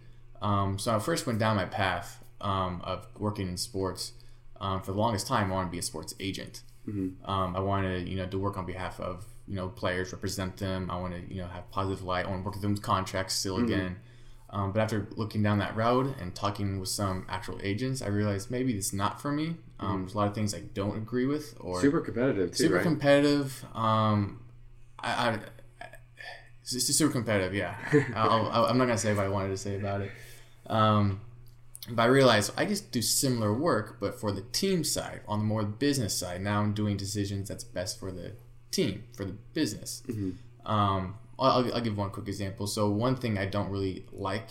Um, 0.41 0.77
so 0.79 0.95
I 0.95 0.99
first 0.99 1.25
went 1.27 1.39
down 1.39 1.55
my 1.55 1.65
path 1.65 2.23
um, 2.41 2.81
of 2.83 3.07
working 3.17 3.47
in 3.47 3.57
sports. 3.57 4.13
Um, 4.59 4.81
for 4.81 4.91
the 4.91 4.97
longest 4.97 5.27
time, 5.27 5.51
I 5.51 5.55
wanted 5.55 5.67
to 5.67 5.71
be 5.71 5.79
a 5.79 5.83
sports 5.83 6.15
agent. 6.19 6.63
Um, 7.25 7.55
I 7.55 7.59
wanted, 7.59 8.07
you 8.07 8.17
know, 8.17 8.25
to 8.27 8.37
work 8.39 8.57
on 8.57 8.65
behalf 8.65 8.99
of, 8.99 9.25
you 9.47 9.55
know, 9.55 9.67
players, 9.69 10.11
represent 10.13 10.57
them. 10.57 10.89
I 10.89 10.99
want 10.99 11.13
to, 11.13 11.33
you 11.33 11.41
know, 11.41 11.47
have 11.47 11.69
positive 11.69 12.03
light. 12.03 12.25
I 12.25 12.29
want 12.29 12.41
to 12.41 12.45
work 12.45 12.55
with 12.55 12.61
them 12.63 12.71
with 12.71 12.81
contracts 12.81 13.35
still 13.35 13.57
again. 13.65 13.97
Um, 14.57 14.71
but 14.71 14.79
after 14.81 15.07
looking 15.15 15.43
down 15.43 15.59
that 15.59 15.75
road 15.75 16.15
and 16.19 16.33
talking 16.33 16.79
with 16.79 16.89
some 16.89 17.27
actual 17.29 17.59
agents, 17.61 18.01
I 18.01 18.07
realized 18.07 18.49
maybe 18.49 18.73
it's 18.73 18.91
not 18.91 19.21
for 19.21 19.31
me. 19.31 19.55
Um, 19.79 20.01
There's 20.01 20.15
a 20.15 20.17
lot 20.17 20.27
of 20.27 20.33
things 20.33 20.55
I 20.55 20.61
don't 20.73 20.97
agree 20.97 21.27
with, 21.27 21.55
or 21.59 21.79
Super 21.79 22.01
competitive 22.01 22.51
too, 22.51 22.63
super 22.63 22.75
right? 22.75 22.83
competitive. 22.83 23.63
Um, 23.75 24.39
I, 24.99 25.09
I 25.29 25.39
it's 26.63 26.71
just 26.71 26.91
super 26.97 27.11
competitive. 27.11 27.53
Yeah, 27.53 27.75
I'll, 28.15 28.49
I'll, 28.51 28.65
I'm 28.65 28.79
not 28.79 28.85
gonna 28.85 28.97
say 28.97 29.13
what 29.13 29.25
I 29.25 29.29
wanted 29.29 29.49
to 29.49 29.57
say 29.57 29.75
about 29.75 30.01
it. 30.01 30.11
Um, 30.65 31.21
but 31.91 32.01
I 32.01 32.05
realized 32.05 32.51
I 32.57 32.65
just 32.65 32.91
do 32.91 33.03
similar 33.03 33.53
work, 33.53 33.97
but 33.99 34.19
for 34.19 34.31
the 34.31 34.41
team 34.41 34.83
side, 34.83 35.21
on 35.27 35.37
the 35.37 35.45
more 35.45 35.63
business 35.63 36.17
side. 36.17 36.41
Now 36.41 36.61
I'm 36.61 36.73
doing 36.73 36.97
decisions 36.97 37.47
that's 37.47 37.63
best 37.63 37.99
for 37.99 38.11
the 38.11 38.31
team, 38.71 39.03
for 39.15 39.23
the 39.23 39.33
business. 39.53 40.01
Um, 40.65 41.15
I'll, 41.39 41.73
I'll- 41.73 41.81
give 41.81 41.97
one 41.97 42.09
quick 42.09 42.27
example. 42.27 42.67
So 42.67 42.89
one 42.89 43.15
thing 43.15 43.37
I 43.37 43.45
don't 43.45 43.69
really 43.69 44.05
like 44.11 44.49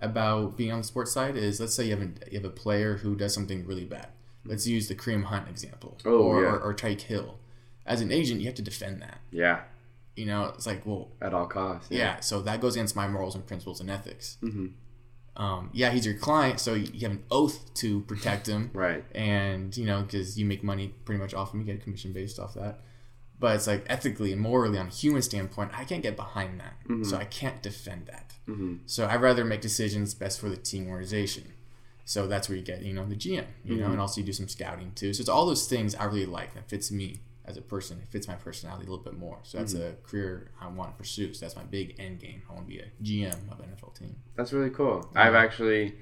about 0.00 0.56
being 0.56 0.70
on 0.72 0.78
the 0.78 0.84
sports 0.84 1.12
side 1.12 1.36
is, 1.36 1.60
let's 1.60 1.74
say 1.74 1.84
you 1.84 1.90
have 1.96 2.02
a, 2.02 2.10
you 2.30 2.38
have 2.40 2.44
a 2.44 2.50
player 2.54 2.98
who 2.98 3.16
does 3.16 3.34
something 3.34 3.66
really 3.66 3.84
bad. 3.84 4.08
Let's 4.44 4.66
use 4.66 4.88
the 4.88 4.94
Kareem 4.94 5.24
Hunt 5.24 5.48
example, 5.48 5.98
Oh, 6.04 6.18
or, 6.22 6.42
yeah. 6.42 6.48
or, 6.50 6.58
or 6.60 6.74
Tyreek 6.74 7.02
Hill. 7.02 7.38
As 7.84 8.00
an 8.00 8.12
agent, 8.12 8.40
you 8.40 8.46
have 8.46 8.54
to 8.56 8.62
defend 8.62 9.02
that. 9.02 9.18
Yeah. 9.32 9.62
You 10.14 10.26
know, 10.26 10.46
it's 10.54 10.66
like, 10.66 10.84
well, 10.86 11.08
At 11.20 11.32
all 11.34 11.46
costs. 11.46 11.90
yeah, 11.90 12.20
so 12.20 12.42
that 12.42 12.60
goes 12.60 12.74
against 12.76 12.94
my 12.96 13.08
morals 13.08 13.34
and 13.34 13.46
principles 13.46 13.80
and 13.80 13.90
ethics. 13.90 14.36
Mhm. 14.42 14.72
Um, 15.36 15.70
yeah, 15.72 15.90
he's 15.90 16.04
your 16.04 16.16
client, 16.16 16.58
so 16.58 16.74
you 16.74 17.00
have 17.02 17.12
an 17.12 17.22
oath 17.30 17.72
to 17.74 18.00
protect 18.02 18.48
him, 18.48 18.70
Right. 18.74 19.04
and 19.14 19.76
you 19.76 19.84
know, 19.86 20.02
because 20.02 20.36
you 20.38 20.44
make 20.44 20.64
money 20.64 20.88
pretty 21.04 21.20
much 21.20 21.34
off 21.34 21.54
him, 21.54 21.60
you 21.60 21.66
get 21.66 21.76
a 21.76 21.78
commission 21.82 22.12
based 22.12 22.38
off 22.40 22.54
that. 22.54 22.80
But 23.40 23.54
it's 23.54 23.66
like 23.66 23.84
ethically 23.88 24.32
and 24.32 24.40
morally, 24.40 24.78
on 24.78 24.88
a 24.88 24.90
human 24.90 25.22
standpoint, 25.22 25.70
I 25.72 25.84
can't 25.84 26.02
get 26.02 26.16
behind 26.16 26.58
that, 26.60 26.74
mm-hmm. 26.88 27.04
so 27.04 27.16
I 27.16 27.24
can't 27.24 27.62
defend 27.62 28.06
that. 28.06 28.34
Mm-hmm. 28.48 28.76
So 28.86 29.06
I'd 29.06 29.20
rather 29.20 29.44
make 29.44 29.60
decisions 29.60 30.14
best 30.14 30.40
for 30.40 30.48
the 30.48 30.56
team 30.56 30.88
organization. 30.88 31.52
So 32.04 32.26
that's 32.26 32.48
where 32.48 32.56
you 32.56 32.64
get, 32.64 32.82
you 32.82 32.94
know, 32.94 33.04
the 33.04 33.14
GM, 33.14 33.44
you 33.64 33.76
know, 33.76 33.84
and 33.84 33.92
mm-hmm. 33.92 34.00
also 34.00 34.20
you 34.22 34.26
do 34.26 34.32
some 34.32 34.48
scouting 34.48 34.92
too. 34.94 35.12
So 35.12 35.20
it's 35.20 35.28
all 35.28 35.46
those 35.46 35.68
things 35.68 35.94
I 35.94 36.04
really 36.04 36.26
like 36.26 36.54
that 36.54 36.68
fits 36.68 36.90
me 36.90 37.20
as 37.44 37.56
a 37.56 37.60
person. 37.60 37.98
It 38.02 38.08
fits 38.10 38.26
my 38.26 38.34
personality 38.34 38.86
a 38.86 38.90
little 38.90 39.04
bit 39.04 39.18
more. 39.18 39.38
So 39.42 39.58
that's 39.58 39.74
a 39.74 39.94
career 40.04 40.50
I 40.60 40.68
want 40.68 40.92
to 40.92 40.96
pursue. 40.96 41.34
So 41.34 41.44
that's 41.44 41.54
my 41.54 41.64
big 41.64 41.96
end 41.98 42.20
game. 42.20 42.42
I 42.48 42.54
want 42.54 42.66
to 42.66 42.74
be 42.74 42.80
a 42.80 42.86
GM 43.02 43.52
of 43.52 43.60
an 43.60 43.66
NFL 43.76 43.98
team. 43.98 44.16
That's 44.36 44.52
really 44.52 44.70
cool. 44.70 45.08
I've 45.14 45.34
actually, 45.34 45.96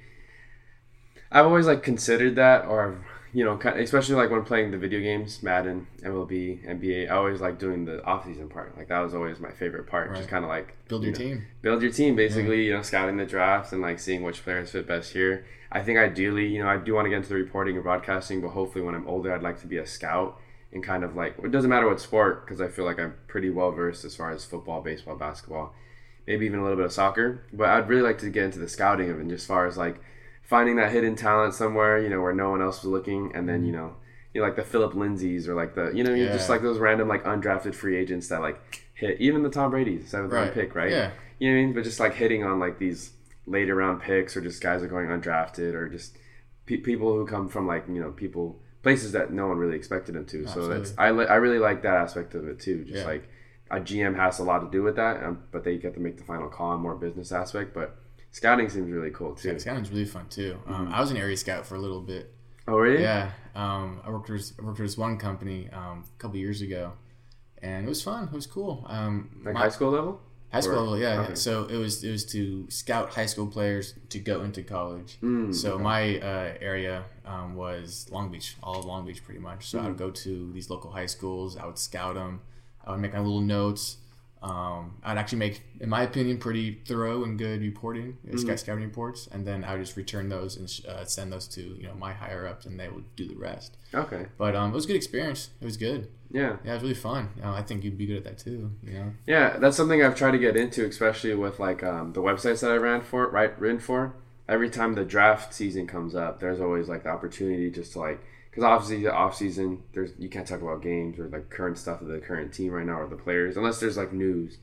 I've 1.31 1.45
always 1.45 1.67
like 1.67 1.83
considered 1.83 2.35
that, 2.35 2.65
or 2.65 3.05
you 3.37 3.43
know, 3.45 3.53
especially 3.87 4.15
like 4.15 4.31
when 4.31 4.43
playing 4.43 4.71
the 4.71 4.79
video 4.79 4.99
games, 4.99 5.43
Madden, 5.43 5.85
MLB, 6.01 6.65
NBA. 6.67 7.07
I 7.07 7.15
always 7.15 7.39
like 7.39 7.59
doing 7.59 7.85
the 7.85 8.03
off-season 8.03 8.49
part. 8.49 8.75
Like 8.75 8.87
that 8.87 8.99
was 8.99 9.13
always 9.13 9.39
my 9.39 9.51
favorite 9.51 9.85
part. 9.85 10.15
Just 10.15 10.27
kind 10.27 10.43
of 10.43 10.49
like 10.49 10.75
Build 10.87 11.03
you 11.03 11.09
your 11.09 11.19
know, 11.19 11.25
team. 11.25 11.45
build 11.61 11.81
your 11.83 11.91
team 11.91 12.15
basically 12.15 12.65
you 12.65 12.73
know 12.73 12.81
scouting 12.81 13.17
the 13.17 13.25
draft 13.27 13.71
and 13.73 13.81
like 13.81 13.99
seeing 13.99 14.23
which 14.23 14.41
players 14.43 14.71
fit 14.71 14.87
best 14.87 15.11
here 15.13 15.45
i 15.71 15.79
think 15.83 15.97
ideally 15.99 16.47
you 16.47 16.59
know 16.63 16.69
i 16.69 16.77
do 16.77 16.93
want 16.95 17.05
to 17.05 17.09
get 17.09 17.17
into 17.17 17.29
the 17.29 17.35
reporting 17.35 17.75
and 17.75 17.83
broadcasting 17.83 18.39
but 18.41 18.49
hopefully 18.49 18.83
when 18.83 18.95
i'm 18.95 19.05
older 19.07 19.33
i'd 19.33 19.43
like 19.43 19.59
to 19.59 19.67
be 19.67 19.77
a 19.77 19.85
scout 19.85 20.39
and 20.71 20.81
kind 20.83 21.03
of 21.03 21.13
like 21.15 21.35
it 21.43 21.51
doesn't 21.51 21.69
matter 21.69 21.87
what 21.87 21.99
sport 21.99 22.45
because 22.45 22.61
i 22.61 22.67
feel 22.69 22.85
like 22.85 22.97
i'm 22.99 23.13
pretty 23.27 23.49
well 23.49 23.71
versed 23.71 24.05
as 24.05 24.15
far 24.15 24.31
as 24.31 24.45
football 24.45 24.81
baseball 24.81 25.17
basketball 25.17 25.73
maybe 26.25 26.45
even 26.45 26.59
a 26.59 26.63
little 26.63 26.77
bit 26.77 26.85
of 26.85 26.91
soccer 26.93 27.43
but 27.51 27.67
i'd 27.69 27.89
really 27.89 28.01
like 28.01 28.17
to 28.17 28.29
get 28.29 28.45
into 28.45 28.59
the 28.59 28.69
scouting 28.69 29.09
of 29.09 29.19
it 29.19 29.27
just 29.27 29.43
as 29.43 29.47
far 29.47 29.67
as 29.67 29.75
like 29.77 29.99
finding 30.47 30.75
that 30.77 30.91
hidden 30.91 31.15
talent 31.15 31.53
somewhere 31.53 31.99
you 32.01 32.09
know 32.09 32.21
where 32.21 32.33
no 32.33 32.49
one 32.49 32.61
else 32.61 32.77
was 32.83 32.91
looking 32.91 33.31
and 33.35 33.47
then 33.47 33.63
you 33.65 33.71
know 33.71 33.95
you 34.33 34.41
know, 34.41 34.47
like 34.47 34.55
the 34.55 34.63
Phillip 34.63 34.93
Lindsays 34.93 35.47
or 35.47 35.55
like 35.55 35.73
the 35.75 35.91
you 35.93 36.03
know 36.03 36.13
you 36.13 36.25
just 36.27 36.49
like 36.49 36.61
those 36.61 36.79
random 36.79 37.07
like 37.07 37.23
undrafted 37.23 37.73
free 37.75 37.95
agents 37.97 38.27
that 38.29 38.41
like 38.41 38.59
hit 38.93 39.19
even 39.21 39.43
the 39.43 39.49
Tom 39.49 39.71
Brady's 39.71 40.09
seventh 40.09 40.31
round 40.33 40.47
Right. 40.47 40.53
pick 40.53 40.75
right 40.75 40.91
Yeah. 40.91 41.11
you 41.39 41.49
know 41.49 41.55
what 41.55 41.61
I 41.61 41.65
mean? 41.65 41.73
But 41.75 41.83
just 41.83 41.99
like 41.99 42.13
hitting 42.15 42.43
on 42.43 42.59
like 42.59 42.79
these 42.79 43.11
later 43.45 43.75
round 43.75 44.01
picks 44.01 44.35
or 44.35 44.41
just 44.41 44.61
guys 44.61 44.81
that 44.81 44.87
are 44.87 44.89
going 44.89 45.07
undrafted 45.07 45.73
or 45.73 45.87
just 45.89 46.17
pe- 46.65 46.77
people 46.77 47.13
who 47.15 47.25
come 47.25 47.47
from 47.47 47.65
like, 47.67 47.85
you 47.87 48.01
know, 48.01 48.11
people, 48.11 48.59
places 48.83 49.11
that 49.13 49.31
no 49.31 49.47
one 49.47 49.57
really 49.57 49.75
expected 49.77 50.15
them 50.15 50.25
to. 50.25 50.45
So 50.47 50.67
that's, 50.67 50.93
I, 50.97 51.11
li- 51.11 51.27
I 51.27 51.35
really 51.35 51.59
like 51.59 51.81
that 51.83 51.93
aspect 51.95 52.35
of 52.35 52.47
it 52.47 52.59
too. 52.59 52.83
Just 52.83 52.99
Yeah. 53.03 53.05
like 53.05 53.29
a 53.71 53.79
GM 53.79 54.15
has 54.17 54.39
a 54.39 54.43
lot 54.43 54.59
to 54.59 54.69
do 54.69 54.83
with 54.83 54.95
that, 54.97 55.23
um, 55.23 55.43
but 55.51 55.63
they 55.63 55.77
get 55.77 55.93
to 55.93 55.99
make 55.99 56.17
the 56.17 56.23
final 56.23 56.49
call 56.49 56.71
on 56.71 56.81
more 56.81 56.95
business 56.95 57.31
aspect. 57.31 57.73
But 57.73 57.95
scouting 58.37 58.69
seems 58.69 58.89
really 58.91 59.11
cool 59.11 59.33
too. 59.35 59.49
Yeah, 59.49 59.57
scouting's 59.57 59.89
really 59.91 60.05
fun 60.05 60.27
too. 60.29 60.57
Um, 60.67 60.87
I 60.93 60.99
was 61.01 61.11
an 61.11 61.17
area 61.17 61.35
scout 61.37 61.65
for 61.65 61.75
a 61.75 61.79
little 61.79 62.01
bit. 62.01 62.33
Oh, 62.67 62.77
really? 62.77 63.01
Yeah, 63.01 63.31
um, 63.55 64.01
I 64.05 64.09
worked 64.09 64.29
with 64.29 64.51
I 64.59 64.63
worked 64.65 64.79
with 64.79 64.87
this 64.89 64.97
one 64.97 65.17
company 65.17 65.69
um, 65.71 66.03
a 66.15 66.21
couple 66.21 66.37
years 66.37 66.61
ago, 66.61 66.93
and 67.61 67.85
it 67.85 67.89
was 67.89 68.01
fun. 68.03 68.25
It 68.25 68.31
was 68.33 68.45
cool. 68.47 68.85
Um, 68.87 69.29
Like 69.43 69.53
my- 69.53 69.59
high 69.61 69.69
school 69.69 69.91
level? 69.91 70.21
High 70.51 70.61
school 70.61 70.75
Or- 70.75 70.81
level, 70.81 70.97
yeah. 70.97 71.21
okay. 71.23 71.35
So 71.35 71.65
it 71.65 71.75
was 71.75 72.03
it 72.05 72.11
was 72.11 72.25
to 72.27 72.65
scout 72.69 73.13
high 73.13 73.25
school 73.25 73.47
players 73.47 73.95
to 74.09 74.19
go 74.19 74.41
into 74.43 74.63
college. 74.63 75.17
Mm, 75.21 75.53
so 75.53 75.77
my 75.77 76.19
uh, 76.19 76.53
area 76.61 77.03
um, 77.25 77.55
was 77.55 78.07
Long 78.11 78.31
Beach, 78.31 78.55
all 78.63 78.79
of 78.79 78.85
Long 78.85 79.05
Beach, 79.05 79.21
pretty 79.25 79.41
much. 79.41 79.67
So 79.69 79.77
I 79.77 79.81
Mm-hmm. 79.81 79.89
would 79.89 79.97
go 79.97 80.09
to 80.11 80.51
these 80.53 80.69
local 80.69 80.91
high 80.91 81.05
schools. 81.07 81.57
I 81.57 81.65
would 81.65 81.77
scout 81.77 82.15
them. 82.15 82.39
I 82.85 82.91
would 82.91 83.01
make 83.01 83.13
my 83.13 83.19
little 83.19 83.41
notes. 83.41 83.97
Um, 84.41 84.97
I'd 85.03 85.17
actually 85.17 85.39
make, 85.39 85.61
in 85.79 85.89
my 85.89 86.03
opinion, 86.03 86.37
pretty 86.37 86.81
thorough 86.87 87.23
and 87.23 87.37
good 87.37 87.61
reporting, 87.61 88.17
Mm-hmm. 88.25 88.37
scout 88.37 88.59
scouting 88.59 88.83
reports, 88.83 89.27
and 89.31 89.45
then 89.47 89.63
I 89.63 89.73
would 89.73 89.81
just 89.83 89.97
return 89.97 90.29
those 90.29 90.55
and 90.57 90.71
uh, 90.87 91.05
send 91.05 91.31
those 91.33 91.47
to 91.49 91.61
you 91.61 91.87
know 91.87 91.95
my 91.95 92.13
higher 92.13 92.45
ups, 92.47 92.65
and 92.65 92.79
they 92.79 92.87
would 92.87 93.15
do 93.15 93.27
the 93.27 93.35
rest. 93.35 93.77
Okay. 93.93 94.27
But 94.37 94.55
um, 94.55 94.71
it 94.71 94.73
was 94.75 94.85
a 94.85 94.87
good 94.87 94.95
experience. 94.95 95.49
It 95.61 95.65
was 95.65 95.77
good. 95.77 96.09
Yeah. 96.29 96.57
Yeah, 96.63 96.71
it 96.71 96.73
was 96.75 96.83
really 96.83 96.93
fun. 96.95 97.29
Uh, 97.43 97.51
I 97.53 97.61
think 97.63 97.83
you'd 97.83 97.97
be 97.97 98.05
good 98.05 98.17
at 98.17 98.23
that 98.25 98.37
too. 98.37 98.71
You 98.83 98.93
know. 98.93 99.11
Yeah, 99.25 99.57
that's 99.57 99.77
something 99.77 100.03
I've 100.03 100.15
tried 100.15 100.31
to 100.31 100.37
get 100.37 100.55
into, 100.57 100.85
especially 100.85 101.33
with 101.35 101.59
like 101.59 101.83
um, 101.83 102.13
the 102.13 102.21
websites 102.21 102.59
that 102.61 102.71
I 102.71 102.75
ran 102.77 103.01
for, 103.01 103.27
right, 103.29 103.57
written 103.59 103.79
for. 103.79 104.13
Every 104.49 104.69
time 104.69 104.93
the 104.93 105.03
draft 105.03 105.53
season 105.53 105.87
comes 105.87 106.15
up, 106.15 106.39
there's 106.39 106.61
always 106.61 106.87
like 106.87 107.03
the 107.03 107.09
opportunity 107.09 107.69
just 107.71 107.93
to 107.93 107.99
like, 107.99 108.21
because 108.57 108.71
obviously 108.71 109.03
the 109.03 109.13
off 109.13 109.35
season, 109.35 109.83
there's 109.93 110.13
you 110.17 110.29
can't 110.29 110.47
talk 110.47 110.63
about 110.63 110.81
games 110.81 111.19
or 111.19 111.27
like 111.27 111.47
current 111.51 111.77
stuff 111.77 112.01
of 112.01 112.07
the 112.07 112.17
current 112.17 112.51
team 112.51 112.71
right 112.71 112.87
now 112.87 112.99
or 112.99 113.07
the 113.07 113.15
players 113.15 113.55
unless 113.55 113.79
there's 113.79 113.97
like 113.97 114.11
news. 114.11 114.57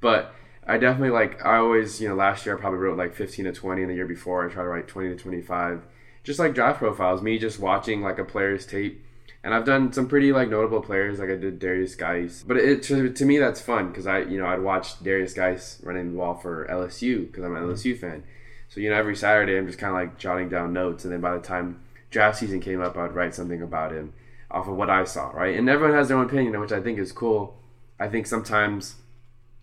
But 0.00 0.34
I 0.66 0.78
definitely 0.78 1.10
like 1.10 1.46
I 1.46 1.58
always 1.58 2.00
you 2.00 2.08
know 2.08 2.16
last 2.16 2.44
year 2.44 2.58
I 2.58 2.60
probably 2.60 2.80
wrote 2.80 2.98
like 2.98 3.14
15 3.14 3.44
to 3.44 3.52
20, 3.52 3.82
and 3.82 3.90
the 3.92 3.94
year 3.94 4.08
before 4.08 4.44
I 4.44 4.52
tried 4.52 4.64
to 4.64 4.68
write 4.68 4.88
20 4.88 5.10
to 5.10 5.14
25, 5.14 5.82
just 6.24 6.40
like 6.40 6.54
draft 6.54 6.80
profiles. 6.80 7.22
Me 7.22 7.38
just 7.38 7.60
watching 7.60 8.02
like 8.02 8.18
a 8.18 8.24
player's 8.24 8.66
tape 8.66 9.00
and 9.44 9.54
I've 9.54 9.64
done 9.64 9.92
some 9.92 10.08
pretty 10.08 10.32
like 10.32 10.48
notable 10.48 10.80
players, 10.80 11.20
like 11.20 11.30
I 11.30 11.36
did 11.36 11.60
Derrius 11.60 11.96
Guice. 11.96 12.42
But 12.44 12.56
it 12.56 12.82
to, 12.84 13.12
to 13.12 13.24
me 13.24 13.38
that's 13.38 13.60
fun 13.60 13.90
because 13.90 14.08
I 14.08 14.22
you 14.22 14.38
know 14.38 14.46
I'd 14.46 14.60
watch 14.60 14.98
Derrius 15.04 15.36
Guice 15.36 15.80
running 15.84 16.10
the 16.10 16.18
ball 16.18 16.34
for 16.34 16.66
LSU 16.66 17.28
because 17.28 17.44
I'm 17.44 17.54
an 17.54 17.62
LSU 17.62 17.96
fan. 17.96 18.24
So 18.70 18.80
you 18.80 18.90
know 18.90 18.96
every 18.96 19.14
Saturday 19.14 19.56
I'm 19.56 19.68
just 19.68 19.78
kind 19.78 19.94
of 19.94 20.00
like 20.00 20.18
jotting 20.18 20.48
down 20.48 20.72
notes, 20.72 21.04
and 21.04 21.12
then 21.12 21.20
by 21.20 21.32
the 21.32 21.38
time 21.38 21.80
draft 22.10 22.38
season 22.38 22.60
came 22.60 22.80
up, 22.80 22.96
I'd 22.96 23.14
write 23.14 23.34
something 23.34 23.62
about 23.62 23.92
him 23.92 24.12
off 24.50 24.68
of 24.68 24.76
what 24.76 24.90
I 24.90 25.04
saw, 25.04 25.30
right? 25.30 25.56
And 25.56 25.68
everyone 25.68 25.96
has 25.96 26.08
their 26.08 26.16
own 26.16 26.26
opinion, 26.26 26.58
which 26.60 26.72
I 26.72 26.80
think 26.80 26.98
is 26.98 27.12
cool. 27.12 27.60
I 27.98 28.08
think 28.08 28.26
sometimes, 28.26 28.96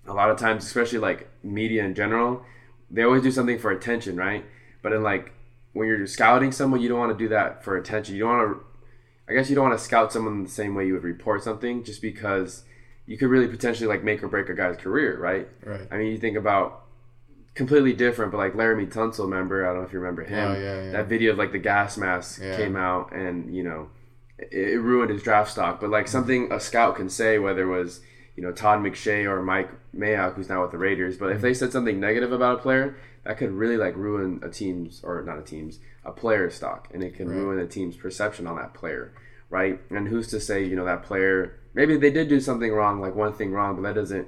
a 0.05 0.13
lot 0.13 0.29
of 0.29 0.37
times, 0.37 0.65
especially 0.65 0.99
like 0.99 1.29
media 1.43 1.83
in 1.83 1.95
general, 1.95 2.43
they 2.91 3.03
always 3.03 3.23
do 3.23 3.31
something 3.31 3.57
for 3.57 3.71
attention, 3.71 4.17
right? 4.17 4.45
But 4.81 4.93
in 4.93 5.03
like 5.03 5.33
when 5.73 5.87
you're 5.87 6.05
scouting 6.07 6.51
someone, 6.51 6.81
you 6.81 6.89
don't 6.89 6.99
want 6.99 7.17
to 7.17 7.23
do 7.23 7.29
that 7.29 7.63
for 7.63 7.77
attention. 7.77 8.15
You 8.15 8.21
don't 8.21 8.37
want 8.37 8.57
to 8.57 8.65
I 9.27 9.33
guess 9.33 9.49
you 9.49 9.55
don't 9.55 9.69
want 9.69 9.77
to 9.77 9.83
scout 9.83 10.11
someone 10.11 10.43
the 10.43 10.49
same 10.49 10.75
way 10.75 10.85
you 10.85 10.93
would 10.93 11.03
report 11.03 11.43
something, 11.43 11.83
just 11.83 12.01
because 12.01 12.63
you 13.05 13.17
could 13.17 13.29
really 13.29 13.47
potentially 13.47 13.87
like 13.87 14.03
make 14.03 14.21
or 14.23 14.27
break 14.27 14.49
a 14.49 14.53
guy's 14.53 14.77
career, 14.77 15.17
right? 15.17 15.47
Right. 15.65 15.87
I 15.91 15.97
mean, 15.97 16.07
you 16.07 16.17
think 16.17 16.37
about 16.37 16.82
completely 17.55 17.93
different, 17.93 18.31
but 18.31 18.37
like 18.37 18.53
Laremy 18.53 18.91
Tunsil, 18.91 19.25
remember? 19.25 19.65
I 19.65 19.69
don't 19.69 19.81
know 19.81 19.87
if 19.87 19.93
you 19.93 19.99
remember 19.99 20.23
him. 20.23 20.51
Oh, 20.51 20.53
yeah, 20.53 20.83
yeah. 20.83 20.91
That 20.91 21.07
video 21.07 21.31
of 21.31 21.37
like 21.37 21.51
the 21.51 21.59
gas 21.59 21.97
mask 21.97 22.41
Yeah. 22.41 22.57
came 22.57 22.75
out, 22.75 23.11
and 23.11 23.55
you 23.55 23.63
know, 23.63 23.89
it, 24.37 24.53
it 24.53 24.79
ruined 24.79 25.11
his 25.11 25.23
draft 25.23 25.51
stock. 25.51 25.79
But 25.79 25.89
like 25.89 26.07
something 26.07 26.51
a 26.51 26.59
scout 26.59 26.95
can 26.95 27.09
say, 27.09 27.39
whether 27.39 27.63
it 27.63 27.77
was 27.77 28.01
you 28.35 28.43
know 28.43 28.51
Todd 28.51 28.79
McShay 28.79 29.25
or 29.25 29.41
Mike 29.41 29.69
Mayock, 29.95 30.35
who's 30.35 30.49
now 30.49 30.61
with 30.61 30.71
the 30.71 30.77
Raiders. 30.77 31.17
But 31.17 31.27
if 31.27 31.33
mm-hmm. 31.37 31.41
they 31.43 31.53
said 31.53 31.71
something 31.71 31.99
negative 31.99 32.31
about 32.31 32.59
a 32.59 32.61
player, 32.61 32.95
that 33.23 33.37
could 33.37 33.51
really 33.51 33.77
like 33.77 33.95
ruin 33.95 34.39
a 34.43 34.49
team's 34.49 35.01
or 35.03 35.21
not 35.21 35.37
a 35.37 35.43
team's 35.43 35.79
a 36.05 36.11
player's 36.11 36.55
stock, 36.55 36.89
and 36.93 37.03
it 37.03 37.15
can 37.15 37.29
Right. 37.29 37.37
ruin 37.37 37.59
a 37.59 37.67
team's 37.67 37.95
perception 37.95 38.45
on 38.47 38.57
that 38.57 38.73
player, 38.73 39.13
right? 39.49 39.79
And 39.89 40.07
who's 40.07 40.27
to 40.29 40.39
say 40.39 40.63
you 40.63 40.75
know 40.75 40.85
that 40.85 41.03
player 41.03 41.55
maybe 41.73 41.97
they 41.97 42.11
did 42.11 42.29
do 42.29 42.39
something 42.39 42.71
wrong, 42.71 42.99
like 42.99 43.15
one 43.15 43.33
thing 43.33 43.51
wrong, 43.51 43.75
but 43.75 43.83
that 43.83 43.95
doesn't. 43.95 44.27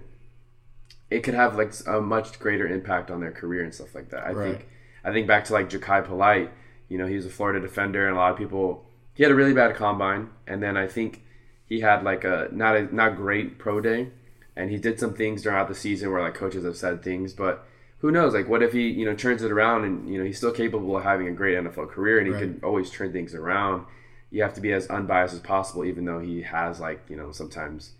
It 1.10 1.22
could 1.22 1.34
have 1.34 1.56
like 1.56 1.72
a 1.88 2.02
much 2.02 2.40
greater 2.40 2.68
impact 2.68 3.12
on 3.12 3.20
their 3.20 3.32
career 3.32 3.64
and 3.64 3.74
stuff 3.74 3.94
like 3.96 4.10
that. 4.10 4.26
I 4.26 4.32
Right. 4.32 4.56
think. 4.58 4.68
I 5.04 5.12
think 5.12 5.28
back 5.28 5.46
to 5.46 5.54
like 5.54 5.70
Jachai 5.70 6.04
Polite. 6.06 6.52
You 6.90 6.98
know, 6.98 7.06
he 7.08 7.16
was 7.16 7.26
a 7.26 7.30
Florida 7.30 7.60
defender, 7.60 8.08
and 8.08 8.16
a 8.16 8.20
lot 8.20 8.32
of 8.32 8.38
people. 8.38 8.86
He 9.14 9.24
had 9.24 9.32
a 9.32 9.36
really 9.36 9.54
bad 9.54 9.76
combine, 9.76 10.30
and 10.46 10.62
then 10.62 10.76
I 10.78 10.88
think 10.88 11.22
he 11.66 11.80
had 11.82 12.04
like 12.04 12.24
a 12.24 12.50
not 12.52 12.76
a 12.76 12.94
not 12.96 13.16
great 13.16 13.58
pro 13.60 13.80
day, 13.82 14.10
and 14.56 14.70
he 14.72 14.78
did 14.78 15.00
some 15.00 15.14
things 15.14 15.44
throughout 15.44 15.68
the 15.68 15.76
season 15.76 16.12
where 16.12 16.22
like 16.22 16.34
coaches 16.34 16.66
have 16.66 16.76
said 16.78 17.02
things, 17.04 17.34
but 17.34 17.66
who 18.00 18.12
knows? 18.12 18.34
Like, 18.34 18.50
what 18.50 18.62
if 18.64 18.74
he 18.74 18.90
you 18.90 19.06
know 19.06 19.16
turns 19.16 19.42
it 19.44 19.52
around 19.52 19.84
and 19.86 20.10
you 20.10 20.18
know 20.20 20.26
he's 20.26 20.38
still 20.38 20.52
capable 20.52 20.98
of 20.98 21.04
having 21.04 21.28
a 21.28 21.32
great 21.32 21.56
NFL 21.58 21.90
career, 21.90 22.18
and 22.18 22.28
he 22.28 22.34
Right. 22.34 22.42
can 22.42 22.60
always 22.64 22.90
turn 22.92 23.12
things 23.14 23.34
around. 23.34 23.86
You 24.32 24.42
have 24.44 24.54
to 24.56 24.62
be 24.62 24.74
as 24.74 24.88
unbiased 24.88 25.34
as 25.36 25.40
possible, 25.40 25.86
even 25.86 26.06
though 26.06 26.20
he 26.20 26.42
has 26.42 26.80
like 26.80 27.02
you 27.10 27.16
know 27.16 27.32
sometimes 27.32 27.92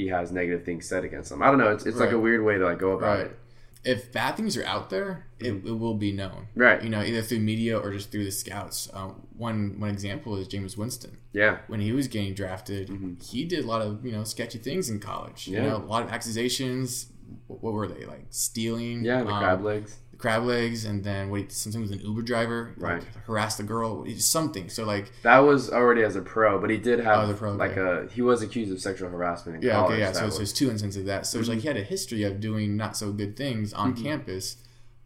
he 0.00 0.08
has 0.08 0.30
negative 0.32 0.64
things 0.64 0.86
said 0.88 1.04
against 1.04 1.30
him. 1.32 1.42
I 1.42 1.46
don't 1.50 1.58
know. 1.58 1.70
It's, 1.72 1.86
it's 1.86 1.98
like 1.98 2.12
a 2.12 2.18
weird 2.18 2.42
way 2.44 2.56
to 2.58 2.64
like 2.64 2.78
go 2.78 2.92
about 2.92 3.18
Right. 3.18 3.26
it. 3.26 3.36
If 3.82 4.12
bad 4.12 4.36
things 4.36 4.56
are 4.58 4.64
out 4.74 4.90
there, 4.90 5.24
it, 5.38 5.52
it 5.70 5.78
will 5.82 5.94
be 5.94 6.12
known. 6.12 6.48
Right. 6.54 6.82
You 6.84 6.90
know, 6.90 7.00
either 7.02 7.22
through 7.22 7.40
media 7.40 7.78
or 7.78 7.90
just 7.92 8.10
through 8.12 8.24
the 8.24 8.30
scouts. 8.30 8.90
Uh, 8.92 9.08
one 9.36 9.76
one 9.80 9.88
example 9.90 10.36
is 10.36 10.48
Jameis 10.48 10.76
Winston. 10.76 11.16
Yeah. 11.32 11.58
when 11.68 11.80
he 11.80 11.92
was 11.92 12.06
getting 12.08 12.34
drafted, 12.34 12.90
he 13.22 13.44
did 13.44 13.64
a 13.64 13.66
lot 13.66 13.80
of 13.82 14.04
you 14.04 14.12
know 14.12 14.24
sketchy 14.24 14.58
things 14.58 14.90
in 14.90 15.00
college. 15.00 15.46
You 15.48 15.56
Mm-hmm. 15.56 15.64
Yeah. 15.64 15.70
know, 15.72 15.76
a 15.78 15.86
lot 15.94 16.02
of 16.02 16.10
accusations. 16.10 17.06
What 17.46 17.62
what 17.62 17.72
were 17.72 17.88
they 17.88 18.04
like? 18.04 18.26
Stealing. 18.30 19.04
Yeah. 19.04 19.22
The 19.22 19.30
um, 19.30 19.38
crab 19.42 19.62
legs. 19.64 19.96
Crab 20.20 20.44
legs, 20.44 20.84
and 20.84 21.02
then 21.02 21.30
what? 21.30 21.40
He, 21.40 21.46
something 21.50 21.80
was 21.80 21.90
an 21.90 22.00
Uber 22.00 22.22
driver. 22.22 22.74
like, 22.76 22.92
Right. 22.92 23.04
harassed 23.26 23.58
the 23.58 23.64
girl. 23.64 24.04
Something. 24.18 24.68
So 24.68 24.84
like, 24.84 25.10
That 25.22 25.38
was 25.38 25.70
already 25.70 26.02
as 26.02 26.14
a 26.16 26.20
pro, 26.22 26.60
but 26.60 26.70
he 26.70 26.76
did 26.76 27.00
have 27.00 27.28
Oh, 27.28 27.34
pro, 27.34 27.52
like 27.54 27.76
a 27.76 28.08
he 28.12 28.22
was 28.22 28.42
accused 28.42 28.70
of 28.72 28.80
sexual 28.80 29.08
harassment 29.10 29.62
yeah, 29.62 29.72
college. 29.72 29.92
okay, 29.92 30.00
yeah. 30.00 30.12
So, 30.12 30.24
was- 30.26 30.34
so 30.34 30.38
there's 30.40 30.52
two 30.52 30.70
instances 30.70 31.00
of 31.00 31.06
that. 31.06 31.26
So 31.26 31.38
it's 31.38 31.48
Mm-hmm. 31.48 31.54
like 31.56 31.62
he 31.62 31.68
had 31.68 31.76
a 31.76 31.82
history 31.82 32.22
of 32.24 32.40
doing 32.40 32.76
not 32.76 32.96
so 32.96 33.12
good 33.12 33.36
things 33.36 33.72
on 33.72 33.94
campus. 33.94 34.56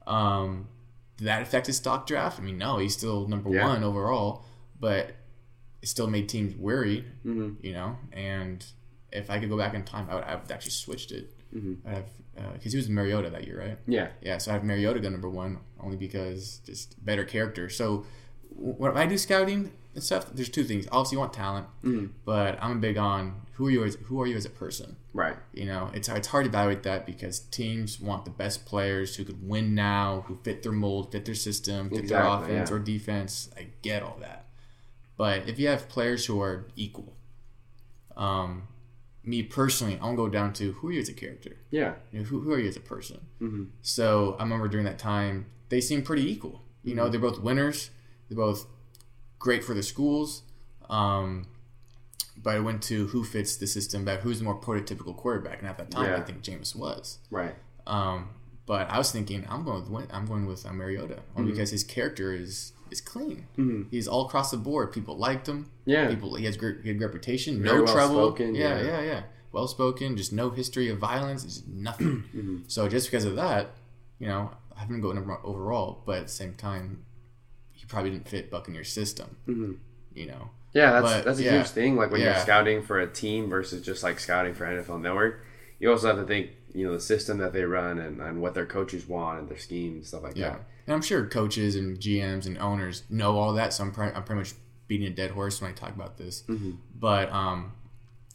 Um, 0.06 0.68
did 1.16 1.26
that 1.26 1.42
affect 1.42 1.66
his 1.68 1.76
stock 1.76 2.06
draft? 2.06 2.38
I 2.40 2.42
mean, 2.42 2.58
no, 2.58 2.78
he's 2.78 2.94
still 2.96 3.28
number 3.28 3.50
Yeah. 3.50 3.68
one 3.68 3.84
overall, 3.84 4.44
but 4.80 5.12
it 5.80 5.88
still 5.88 6.08
made 6.08 6.28
teams 6.28 6.56
worried. 6.56 7.04
Mhm. 7.24 7.56
You 7.62 7.72
know, 7.72 7.98
and 8.12 8.64
if 9.12 9.30
I 9.30 9.38
could 9.38 9.48
go 9.48 9.56
back 9.56 9.74
in 9.74 9.84
time, 9.84 10.08
I 10.10 10.16
would 10.16 10.24
have 10.24 10.50
actually 10.50 10.72
switched 10.72 11.12
it. 11.12 11.32
Mm-hmm. 11.54 11.86
I'd 11.88 11.94
have 11.94 12.04
because 12.54 12.72
he 12.72 12.76
was 12.76 12.88
in 12.88 12.94
Mariota 12.94 13.30
that 13.30 13.46
year, 13.46 13.58
right? 13.58 13.78
yeah. 13.86 14.08
Yeah, 14.22 14.38
so 14.38 14.50
I 14.50 14.54
have 14.54 14.64
Mariota 14.64 15.00
go 15.00 15.08
number 15.08 15.30
one 15.30 15.58
only 15.80 15.96
because 15.96 16.60
just 16.66 17.02
better 17.04 17.24
character. 17.24 17.68
So 17.68 18.04
when 18.56 18.96
I 18.96 19.06
do 19.06 19.18
scouting 19.18 19.72
and 19.94 20.02
stuff, 20.02 20.26
there's 20.32 20.48
two 20.48 20.64
things. 20.64 20.86
Obviously, 20.90 21.16
you 21.16 21.20
want 21.20 21.32
talent, 21.32 21.66
Mm-hmm. 21.84 22.06
but 22.24 22.58
I'm 22.62 22.80
big 22.80 22.96
on 22.96 23.42
who 23.54 23.68
are 23.68 23.70
you 23.70 23.84
as 23.84 23.94
who 24.06 24.20
are 24.20 24.26
you 24.26 24.36
as 24.36 24.44
a 24.44 24.50
person. 24.50 24.96
Right. 25.12 25.36
You 25.52 25.66
know, 25.66 25.90
it's 25.94 26.08
it's 26.08 26.28
hard 26.28 26.44
to 26.44 26.48
evaluate 26.50 26.82
that 26.82 27.06
because 27.06 27.38
teams 27.38 28.00
want 28.00 28.24
the 28.24 28.30
best 28.32 28.66
players 28.66 29.14
who 29.16 29.24
could 29.24 29.46
win 29.48 29.74
now, 29.74 30.24
who 30.26 30.34
fit 30.36 30.62
their 30.64 30.72
mold, 30.72 31.12
fit 31.12 31.24
their 31.24 31.34
system, 31.36 31.88
fit 31.90 32.08
their 32.08 32.24
offense 32.24 32.70
yeah. 32.70 32.76
or 32.76 32.78
defense. 32.80 33.50
I 33.56 33.68
get 33.82 34.02
all 34.02 34.16
that, 34.20 34.46
but 35.16 35.48
if 35.48 35.58
you 35.60 35.68
have 35.68 35.88
players 35.88 36.26
who 36.26 36.40
are 36.40 36.66
equal, 36.74 37.14
um, 38.16 38.64
me 39.24 39.42
personally, 39.42 39.98
I'll 40.02 40.14
go 40.16 40.28
down 40.28 40.52
to 40.54 40.72
who 40.72 40.88
are 40.88 40.92
you 40.92 41.00
as 41.00 41.08
a 41.08 41.14
character. 41.14 41.56
Yeah. 41.70 41.94
You 42.12 42.20
know, 42.20 42.24
who, 42.26 42.40
who 42.40 42.52
are 42.52 42.58
you 42.58 42.68
as 42.68 42.76
a 42.76 42.80
person? 42.80 43.20
Mm-hmm. 43.40 43.64
So 43.82 44.36
I 44.38 44.42
remember 44.42 44.68
during 44.68 44.84
that 44.86 44.98
time, 44.98 45.46
they 45.70 45.80
seemed 45.80 46.04
pretty 46.04 46.30
equal. 46.30 46.62
You 46.82 46.90
Mm-hmm. 46.90 46.96
know, 46.98 47.08
they're 47.08 47.20
both 47.20 47.40
winners. 47.40 47.90
They're 48.28 48.36
both 48.36 48.66
great 49.38 49.64
for 49.64 49.72
their 49.74 49.82
schools. 49.82 50.42
Um, 50.90 51.46
but 52.36 52.56
I 52.56 52.58
went 52.60 52.82
to 52.84 53.06
who 53.08 53.24
fits 53.24 53.56
the 53.56 53.66
system 53.66 54.04
better, 54.04 54.20
who's 54.20 54.38
the 54.38 54.44
more 54.44 54.60
prototypical 54.60 55.16
quarterback, 55.16 55.60
and 55.60 55.68
at 55.68 55.78
that 55.78 55.90
time, 55.90 56.12
I 56.14 56.20
think 56.20 56.42
Jameis 56.42 56.74
was. 56.76 57.18
Right. 57.30 57.54
Um, 57.86 58.30
but 58.66 58.90
I 58.90 58.98
was 58.98 59.10
thinking, 59.12 59.46
I'm 59.48 59.64
going 59.64 59.90
with 59.90 60.12
I'm 60.12 60.26
going 60.26 60.44
with 60.46 60.66
uh, 60.66 60.72
Mariota 60.72 61.20
only 61.36 61.50
Mm-hmm. 61.50 61.50
because 61.50 61.70
his 61.70 61.84
character 61.84 62.34
is 62.34 62.72
is 62.90 63.00
clean. 63.00 63.86
He's 63.90 64.06
all 64.08 64.26
across 64.26 64.50
the 64.50 64.56
board. 64.56 64.92
People 64.92 65.16
liked 65.16 65.48
him. 65.48 65.70
Yeah. 65.84 66.08
People 66.08 66.34
he 66.36 66.44
has 66.44 66.56
great, 66.56 66.82
good 66.82 67.00
reputation. 67.00 67.62
Very 67.62 67.78
no 67.78 67.84
well 67.84 67.94
trouble. 67.94 68.14
spoken, 68.14 68.54
yeah, 68.54 68.78
yeah. 68.80 68.84
yeah, 68.84 69.00
yeah. 69.02 69.22
Well 69.52 69.68
spoken. 69.68 70.16
Just 70.16 70.32
no 70.32 70.50
history 70.50 70.88
of 70.88 70.98
violence. 70.98 71.44
Just 71.44 71.68
nothing. 71.68 72.24
Mm-hmm. 72.34 72.58
So 72.66 72.88
just 72.88 73.08
because 73.10 73.24
of 73.24 73.36
that, 73.36 73.70
you 74.18 74.26
know, 74.26 74.50
I 74.76 74.80
haven't 74.80 75.00
go 75.00 75.12
number 75.12 75.38
overall, 75.44 76.02
but 76.04 76.18
at 76.18 76.26
the 76.26 76.32
same 76.32 76.54
time, 76.54 77.04
he 77.72 77.86
probably 77.86 78.10
didn't 78.10 78.28
fit 78.28 78.50
Buccaneers 78.50 78.90
system. 78.90 79.36
You 80.14 80.26
know. 80.26 80.50
Yeah, 80.72 81.00
that's 81.00 81.12
But, 81.14 81.24
that's 81.24 81.38
a 81.38 81.42
yeah. 81.44 81.52
huge 81.58 81.68
thing. 81.68 81.96
Like 81.96 82.10
when 82.10 82.20
you're 82.20 82.36
scouting 82.38 82.82
for 82.82 82.98
a 83.00 83.06
team 83.06 83.48
versus 83.48 83.80
just 83.82 84.02
like 84.02 84.18
scouting 84.18 84.54
for 84.54 84.64
NFL 84.66 85.00
Network, 85.00 85.44
you 85.78 85.90
also 85.90 86.08
have 86.08 86.16
to 86.16 86.24
think, 86.24 86.50
you 86.72 86.84
know, 86.86 86.92
the 86.92 87.00
system 87.00 87.38
that 87.38 87.52
they 87.52 87.62
run 87.64 87.98
and, 87.98 88.20
and 88.20 88.42
what 88.42 88.54
their 88.54 88.66
coaches 88.66 89.06
want 89.06 89.38
and 89.38 89.48
their 89.48 89.58
schemes 89.58 90.08
stuff 90.08 90.24
like 90.24 90.36
Yeah, 90.36 90.50
that. 90.50 90.64
And 90.86 90.94
I'm 90.94 91.02
sure 91.02 91.26
coaches 91.26 91.76
and 91.76 91.98
GMs 91.98 92.46
and 92.46 92.58
owners 92.58 93.04
know 93.10 93.36
all 93.38 93.52
that. 93.54 93.72
So 93.72 93.84
I'm, 93.84 93.92
pre- 93.92 94.08
I'm 94.08 94.24
pretty 94.24 94.40
much 94.40 94.52
beating 94.88 95.06
a 95.06 95.10
dead 95.10 95.30
horse 95.30 95.60
when 95.60 95.70
I 95.70 95.74
talk 95.74 95.90
about 95.94 96.18
this. 96.18 96.42
Mm-hmm. 96.48 96.72
But 96.98 97.30
um, 97.32 97.72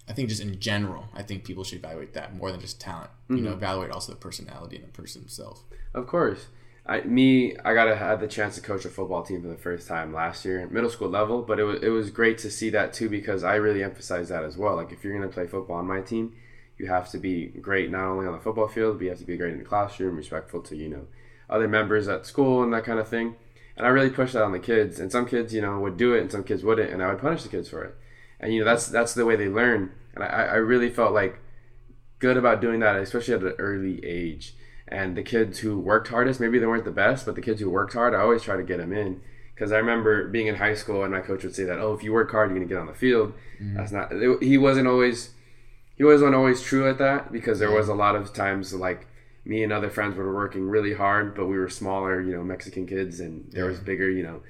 I 0.07 0.13
think 0.13 0.29
just 0.29 0.41
in 0.41 0.59
general, 0.59 1.05
I 1.13 1.21
think 1.23 1.43
people 1.43 1.63
should 1.63 1.77
evaluate 1.79 2.13
that 2.13 2.35
more 2.35 2.51
than 2.51 2.59
just 2.59 2.79
talent. 2.81 3.09
You 3.29 3.35
Mm-hmm. 3.35 3.45
know, 3.45 3.51
evaluate 3.53 3.91
also 3.91 4.11
the 4.13 4.17
personality 4.17 4.77
and 4.77 4.85
the 4.85 4.89
person 4.91 5.21
himself. 5.21 5.63
Of 5.93 6.07
course. 6.07 6.47
I, 6.85 7.01
me, 7.01 7.55
I 7.63 7.75
got 7.75 7.85
to 7.85 7.95
had 7.95 8.19
the 8.19 8.27
chance 8.27 8.55
to 8.55 8.61
coach 8.61 8.83
a 8.83 8.89
football 8.89 9.21
team 9.21 9.43
for 9.43 9.47
the 9.47 9.55
first 9.57 9.87
time 9.87 10.11
last 10.11 10.43
year, 10.43 10.67
middle 10.71 10.89
school 10.89 11.09
level. 11.09 11.43
But 11.43 11.59
it 11.59 11.63
was 11.63 11.83
it 11.83 11.89
was 11.89 12.09
great 12.09 12.39
to 12.39 12.49
see 12.49 12.71
that 12.71 12.93
too 12.93 13.09
because 13.09 13.43
I 13.43 13.55
really 13.57 13.83
emphasize 13.83 14.29
that 14.29 14.43
as 14.43 14.57
well. 14.57 14.75
Like 14.75 14.91
if 14.91 15.03
you're 15.03 15.15
going 15.15 15.29
to 15.29 15.31
play 15.31 15.45
football 15.45 15.75
on 15.75 15.85
my 15.85 16.01
team, 16.01 16.33
you 16.79 16.87
have 16.87 17.11
to 17.11 17.19
be 17.19 17.45
great 17.61 17.91
not 17.91 18.05
only 18.05 18.25
on 18.25 18.33
the 18.33 18.39
football 18.39 18.67
field, 18.67 18.97
but 18.97 19.03
you 19.03 19.09
have 19.11 19.19
to 19.19 19.25
be 19.25 19.37
great 19.37 19.53
in 19.53 19.59
the 19.59 19.65
classroom, 19.65 20.15
respectful 20.15 20.61
to 20.61 20.75
you 20.75 20.89
know 20.89 21.05
other 21.49 21.67
members 21.67 22.07
at 22.07 22.25
school 22.25 22.63
and 22.63 22.73
that 22.73 22.83
kind 22.83 22.99
of 22.99 23.07
thing. 23.07 23.35
And 23.75 23.87
I 23.87 23.89
really 23.89 24.09
pushed 24.09 24.33
that 24.33 24.43
on 24.43 24.51
the 24.51 24.59
kids. 24.59 24.99
And 24.99 25.11
some 25.11 25.25
kids, 25.25 25.53
you 25.53 25.61
know, 25.61 25.79
would 25.79 25.97
do 25.97 26.13
it, 26.13 26.21
and 26.21 26.31
some 26.31 26.43
kids 26.43 26.63
wouldn't, 26.63 26.91
and 26.91 27.01
I 27.01 27.07
would 27.07 27.21
punish 27.21 27.43
the 27.43 27.49
kids 27.49 27.69
for 27.69 27.83
it. 27.83 27.95
And 28.39 28.53
you 28.53 28.59
know 28.59 28.65
that's 28.65 28.87
that's 28.87 29.13
the 29.13 29.25
way 29.25 29.35
they 29.35 29.49
learn. 29.49 29.91
And 30.15 30.23
I, 30.23 30.27
I 30.27 30.55
really 30.55 30.89
felt 30.89 31.13
like 31.13 31.39
good 32.19 32.37
about 32.37 32.61
doing 32.61 32.79
that, 32.81 32.95
especially 32.97 33.33
at 33.33 33.43
an 33.43 33.53
early 33.57 34.03
age. 34.05 34.53
And 34.87 35.15
the 35.15 35.23
kids 35.23 35.59
who 35.59 35.79
worked 35.79 36.07
hardest, 36.07 36.39
maybe 36.39 36.59
they 36.59 36.65
weren't 36.65 36.85
the 36.85 36.91
best, 36.91 37.25
but 37.25 37.35
the 37.35 37.41
kids 37.41 37.61
who 37.61 37.69
worked 37.69 37.93
hard, 37.93 38.13
I 38.13 38.21
always 38.21 38.41
try 38.41 38.57
to 38.57 38.63
get 38.63 38.77
them 38.77 38.91
in. 38.91 39.21
Because 39.53 39.71
I 39.71 39.77
remember 39.77 40.27
being 40.29 40.47
in 40.47 40.55
high 40.55 40.73
school 40.73 41.03
and 41.03 41.13
my 41.13 41.19
coach 41.19 41.43
would 41.43 41.53
say 41.53 41.65
that, 41.65 41.79
oh, 41.79 41.93
if 41.93 42.01
you 42.01 42.13
work 42.13 42.31
hard, 42.31 42.49
you're 42.49 42.57
going 42.57 42.67
to 42.67 42.73
get 42.73 42.79
on 42.79 42.87
the 42.87 42.93
field. 42.93 43.33
Mm-hmm. 43.61 43.75
That's 43.75 43.91
not, 43.91 44.41
he 44.41 44.57
wasn't 44.57 44.87
always, 44.87 45.31
he 45.97 46.03
wasn't 46.05 46.33
always 46.33 46.61
true 46.61 46.89
at 46.89 46.97
that 46.99 47.31
because 47.31 47.59
there 47.59 47.71
was 47.71 47.89
a 47.89 47.93
lot 47.93 48.15
of 48.15 48.33
times 48.33 48.73
like 48.73 49.05
me 49.45 49.63
and 49.63 49.73
other 49.73 49.89
friends 49.89 50.15
were 50.15 50.33
working 50.33 50.67
really 50.67 50.93
hard, 50.93 51.35
but 51.35 51.47
we 51.47 51.57
were 51.57 51.69
smaller, 51.69 52.21
you 52.21 52.35
know, 52.35 52.43
Mexican 52.43 52.85
kids 52.85 53.19
and 53.19 53.51
there 53.51 53.65
was 53.65 53.79
bigger, 53.79 54.09
you 54.09 54.23
know, 54.23 54.41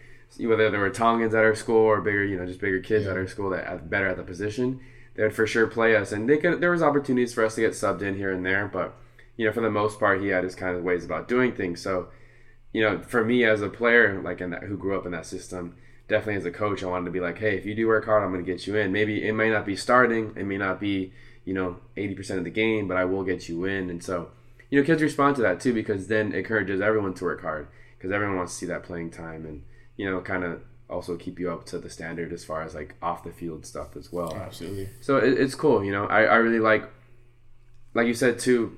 whether 0.47 0.69
there 0.69 0.79
were 0.79 0.89
Tongans 0.89 1.33
at 1.33 1.43
our 1.43 1.55
school 1.55 1.77
or 1.77 2.01
bigger, 2.01 2.23
you 2.23 2.37
know, 2.37 2.45
just 2.45 2.59
bigger 2.59 2.79
kids 2.79 3.07
at 3.07 3.17
our 3.17 3.27
school 3.27 3.49
that 3.51 3.67
are 3.67 3.77
better 3.77 4.07
at 4.07 4.17
the 4.17 4.23
position, 4.23 4.79
they 5.15 5.23
would 5.23 5.35
for 5.35 5.47
sure 5.47 5.67
play 5.67 5.95
us. 5.95 6.11
And 6.11 6.29
they 6.29 6.37
could, 6.37 6.61
there 6.61 6.71
was 6.71 6.83
opportunities 6.83 7.33
for 7.33 7.45
us 7.45 7.55
to 7.55 7.61
get 7.61 7.71
subbed 7.71 8.01
in 8.01 8.15
here 8.15 8.31
and 8.31 8.45
there, 8.45 8.67
but 8.67 8.95
you 9.39 9.45
know, 9.45 9.53
for 9.53 9.61
the 9.61 9.71
most 9.71 9.99
part, 9.99 10.21
he 10.21 10.27
had 10.27 10.43
his 10.43 10.53
kind 10.53 10.75
of 10.75 10.83
ways 10.83 11.05
about 11.05 11.29
doing 11.29 11.53
things. 11.53 11.81
So, 11.81 12.09
you 12.73 12.81
know, 12.81 13.01
for 13.01 13.23
me 13.23 13.45
as 13.45 13.61
a 13.61 13.69
player, 13.69 14.21
like 14.21 14.41
in 14.41 14.49
that, 14.49 14.63
who 14.63 14.77
grew 14.77 14.97
up 14.97 15.05
in 15.05 15.13
that 15.13 15.25
system, 15.25 15.77
definitely 16.09 16.35
as 16.35 16.45
a 16.45 16.51
coach, 16.51 16.83
I 16.83 16.87
wanted 16.87 17.05
to 17.05 17.11
be 17.11 17.21
like, 17.21 17.37
hey, 17.37 17.55
if 17.55 17.65
you 17.65 17.73
do 17.73 17.87
work 17.87 18.03
hard, 18.03 18.21
I'm 18.21 18.33
going 18.33 18.43
to 18.43 18.51
get 18.51 18.67
you 18.67 18.75
in. 18.75 18.91
Maybe 18.91 19.25
it 19.25 19.31
may 19.31 19.49
not 19.49 19.65
be 19.65 19.77
starting, 19.77 20.33
it 20.35 20.45
may 20.45 20.57
not 20.57 20.81
be, 20.81 21.13
you 21.45 21.53
know, 21.53 21.77
80% 21.95 22.37
of 22.37 22.43
the 22.43 22.49
game, 22.49 22.89
but 22.89 22.97
I 22.97 23.05
will 23.05 23.23
get 23.23 23.47
you 23.47 23.63
in. 23.63 23.89
And 23.89 24.03
so, 24.03 24.29
you 24.69 24.79
know, 24.79 24.85
kids 24.85 25.01
respond 25.01 25.35
to 25.37 25.41
that 25.43 25.59
too 25.59 25.73
because 25.73 26.07
then 26.07 26.33
it 26.33 26.39
encourages 26.39 26.81
everyone 26.81 27.13
to 27.15 27.23
work 27.23 27.41
hard 27.41 27.67
because 27.97 28.11
everyone 28.11 28.37
wants 28.37 28.53
to 28.53 28.59
see 28.59 28.65
that 28.67 28.83
playing 28.83 29.11
time 29.11 29.45
and, 29.45 29.63
you 29.97 30.09
know, 30.09 30.21
kind 30.21 30.43
of 30.43 30.61
also 30.89 31.15
keep 31.17 31.39
you 31.39 31.51
up 31.51 31.65
to 31.67 31.77
the 31.77 31.89
standard 31.89 32.31
as 32.33 32.43
far 32.43 32.61
as 32.63 32.73
like 32.73 32.95
off 33.01 33.23
the 33.23 33.31
field 33.31 33.65
stuff 33.65 33.95
as 33.95 34.11
well. 34.11 34.35
Absolutely. 34.35 34.89
So 35.01 35.17
it, 35.17 35.39
it's 35.39 35.55
cool, 35.55 35.83
you 35.83 35.91
know. 35.91 36.05
I, 36.05 36.23
I 36.23 36.35
really 36.37 36.59
like, 36.59 36.89
like 37.93 38.07
you 38.07 38.13
said 38.13 38.39
too, 38.39 38.77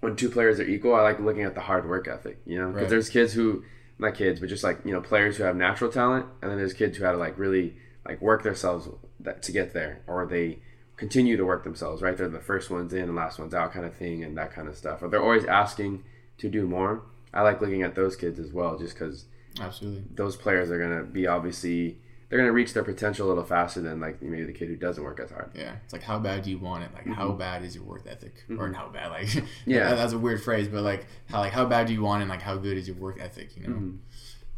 when 0.00 0.16
two 0.16 0.30
players 0.30 0.58
are 0.60 0.64
equal, 0.64 0.94
I 0.94 1.02
like 1.02 1.20
looking 1.20 1.42
at 1.42 1.54
the 1.54 1.60
hard 1.60 1.88
work 1.88 2.08
ethic, 2.08 2.38
you 2.46 2.58
know, 2.58 2.68
because 2.68 2.82
Right. 2.82 2.90
there's 2.90 3.08
kids 3.10 3.32
who, 3.34 3.64
not 3.98 4.14
kids, 4.14 4.40
but 4.40 4.48
just 4.48 4.64
like 4.64 4.78
you 4.84 4.92
know 4.92 5.00
players 5.02 5.36
who 5.36 5.42
have 5.44 5.56
natural 5.56 5.90
talent, 5.92 6.24
and 6.40 6.50
then 6.50 6.56
there's 6.58 6.72
kids 6.72 6.96
who 6.96 7.04
had 7.04 7.12
to 7.12 7.18
like 7.18 7.38
really 7.38 7.76
like 8.06 8.20
work 8.22 8.42
themselves 8.42 8.88
that, 9.20 9.42
to 9.42 9.52
get 9.52 9.74
there, 9.74 10.00
or 10.06 10.24
they 10.26 10.58
continue 11.00 11.36
to 11.36 11.44
work 11.44 11.64
themselves, 11.64 12.02
right? 12.02 12.16
They're 12.16 12.28
the 12.28 12.38
first 12.38 12.70
ones 12.70 12.92
in 12.92 13.02
and 13.02 13.16
last 13.16 13.38
ones 13.40 13.54
out 13.54 13.72
kind 13.72 13.84
of 13.86 13.94
thing, 13.96 14.22
and 14.22 14.36
that 14.38 14.52
kind 14.52 14.68
of 14.68 14.76
stuff. 14.76 15.02
Or 15.02 15.08
they're 15.08 15.22
always 15.22 15.44
asking 15.46 16.04
to 16.38 16.48
do 16.48 16.66
more. 16.66 17.02
I 17.34 17.40
like 17.42 17.60
looking 17.60 17.82
at 17.82 17.94
those 17.94 18.14
kids 18.16 18.38
as 18.38 18.52
well, 18.52 18.78
just 18.78 18.94
because 18.94 19.24
Absolutely. 19.60 20.04
those 20.14 20.36
players 20.36 20.70
are 20.70 20.78
gonna 20.78 21.02
be 21.04 21.26
obviously 21.26 21.98
they're 22.28 22.38
gonna 22.38 22.52
reach 22.52 22.74
their 22.74 22.84
potential 22.84 23.26
a 23.26 23.28
little 23.28 23.42
faster 23.44 23.80
than 23.80 23.98
like 23.98 24.22
maybe 24.22 24.44
the 24.44 24.52
kid 24.52 24.68
who 24.68 24.76
doesn't 24.76 25.02
work 25.02 25.18
as 25.18 25.30
hard. 25.30 25.50
Yeah, 25.54 25.74
it's 25.84 25.92
like 25.92 26.02
how 26.02 26.18
bad 26.20 26.42
do 26.44 26.50
you 26.50 26.58
want 26.58 26.84
it? 26.84 26.90
Like 26.94 27.06
how 27.16 27.32
bad 27.32 27.64
is 27.64 27.74
your 27.74 27.82
work 27.84 28.04
ethic, 28.06 28.44
or 28.50 28.68
Mhm. 28.68 28.74
how 28.74 28.88
bad? 28.88 29.10
Like 29.10 29.28
Yeah. 29.66 29.88
that- 29.88 29.96
that's 29.96 30.12
a 30.12 30.18
weird 30.18 30.40
phrase, 30.42 30.68
but 30.68 30.82
like 30.82 31.06
how 31.28 31.40
like 31.40 31.52
how 31.52 31.64
bad 31.66 31.86
do 31.88 31.92
you 31.92 32.02
want 32.02 32.20
it? 32.20 32.24
And 32.24 32.30
like 32.30 32.42
how 32.42 32.56
good 32.56 32.76
is 32.76 32.86
your 32.86 32.96
work 32.98 33.18
ethic? 33.20 33.56
You 33.56 33.62
know, 33.66 33.74
Mhm. 33.74 33.96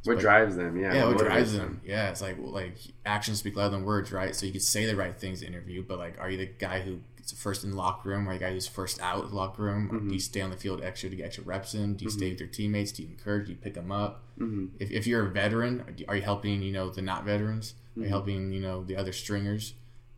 What 0.05 0.19
drives 0.19 0.57
them? 0.57 0.77
Yeah, 0.79 0.95
yeah, 0.95 1.05
what 1.07 1.17
motivates 1.17 1.25
drives 1.25 1.53
them? 1.57 1.81
Yeah, 1.85 2.11
it's 2.11 2.21
like 2.21 2.37
well, 2.39 2.51
like 2.53 2.77
actions 3.07 3.39
speak 3.39 3.57
louder 3.57 3.77
than 3.77 3.85
words, 3.85 4.11
right? 4.13 4.35
So 4.35 4.47
you 4.47 4.53
could 4.53 4.63
say 4.63 4.85
the 4.87 4.97
right 4.97 5.17
things 5.19 5.43
in 5.43 5.53
the 5.53 5.57
interview, 5.59 5.85
but 5.87 5.99
like, 5.99 6.19
are 6.21 6.29
you 6.31 6.39
the 6.39 6.47
guy 6.47 6.81
who 6.81 6.99
gets 7.17 7.31
first 7.33 7.63
in 7.63 7.71
the 7.71 7.77
locker 7.77 8.09
room, 8.09 8.29
or 8.29 8.33
the 8.33 8.41
guy 8.41 8.53
who's 8.53 8.67
first 8.67 9.01
out 9.01 9.23
of 9.23 9.31
the 9.31 9.37
locker 9.37 9.63
room? 9.63 9.89
Mhm. 9.93 10.09
do 10.09 10.15
you 10.15 10.21
stay 10.21 10.41
on 10.41 10.51
the 10.51 10.57
field 10.57 10.83
extra 10.83 11.09
to 11.09 11.15
get 11.17 11.27
extra 11.27 11.45
reps 11.45 11.75
in? 11.75 11.95
Do 11.95 12.05
you 12.05 12.11
stay 12.11 12.27
Mhm. 12.27 12.31
with 12.33 12.41
your 12.41 12.49
teammates? 12.49 12.91
Do 12.93 13.03
you 13.05 13.09
encourage? 13.11 13.47
Do 13.47 13.53
you 13.53 13.59
pick 13.59 13.75
them 13.75 13.93
up? 13.93 14.25
hmm 14.39 14.67
If, 14.81 14.91
if 14.91 15.07
you're 15.07 15.27
a 15.27 15.31
veteran, 15.31 15.85
are 16.09 16.17
you 16.17 16.23
helping 16.23 16.63
you 16.63 16.73
know 16.73 16.91
the 16.91 17.03
not 17.03 17.25
veterans? 17.25 17.75
Are 17.97 18.01
you 18.01 18.07
Mhm. 18.07 18.09
helping 18.09 18.53
you 18.53 18.61
know 18.61 18.83
the 18.83 18.97
other 18.97 19.13
stringers 19.13 19.75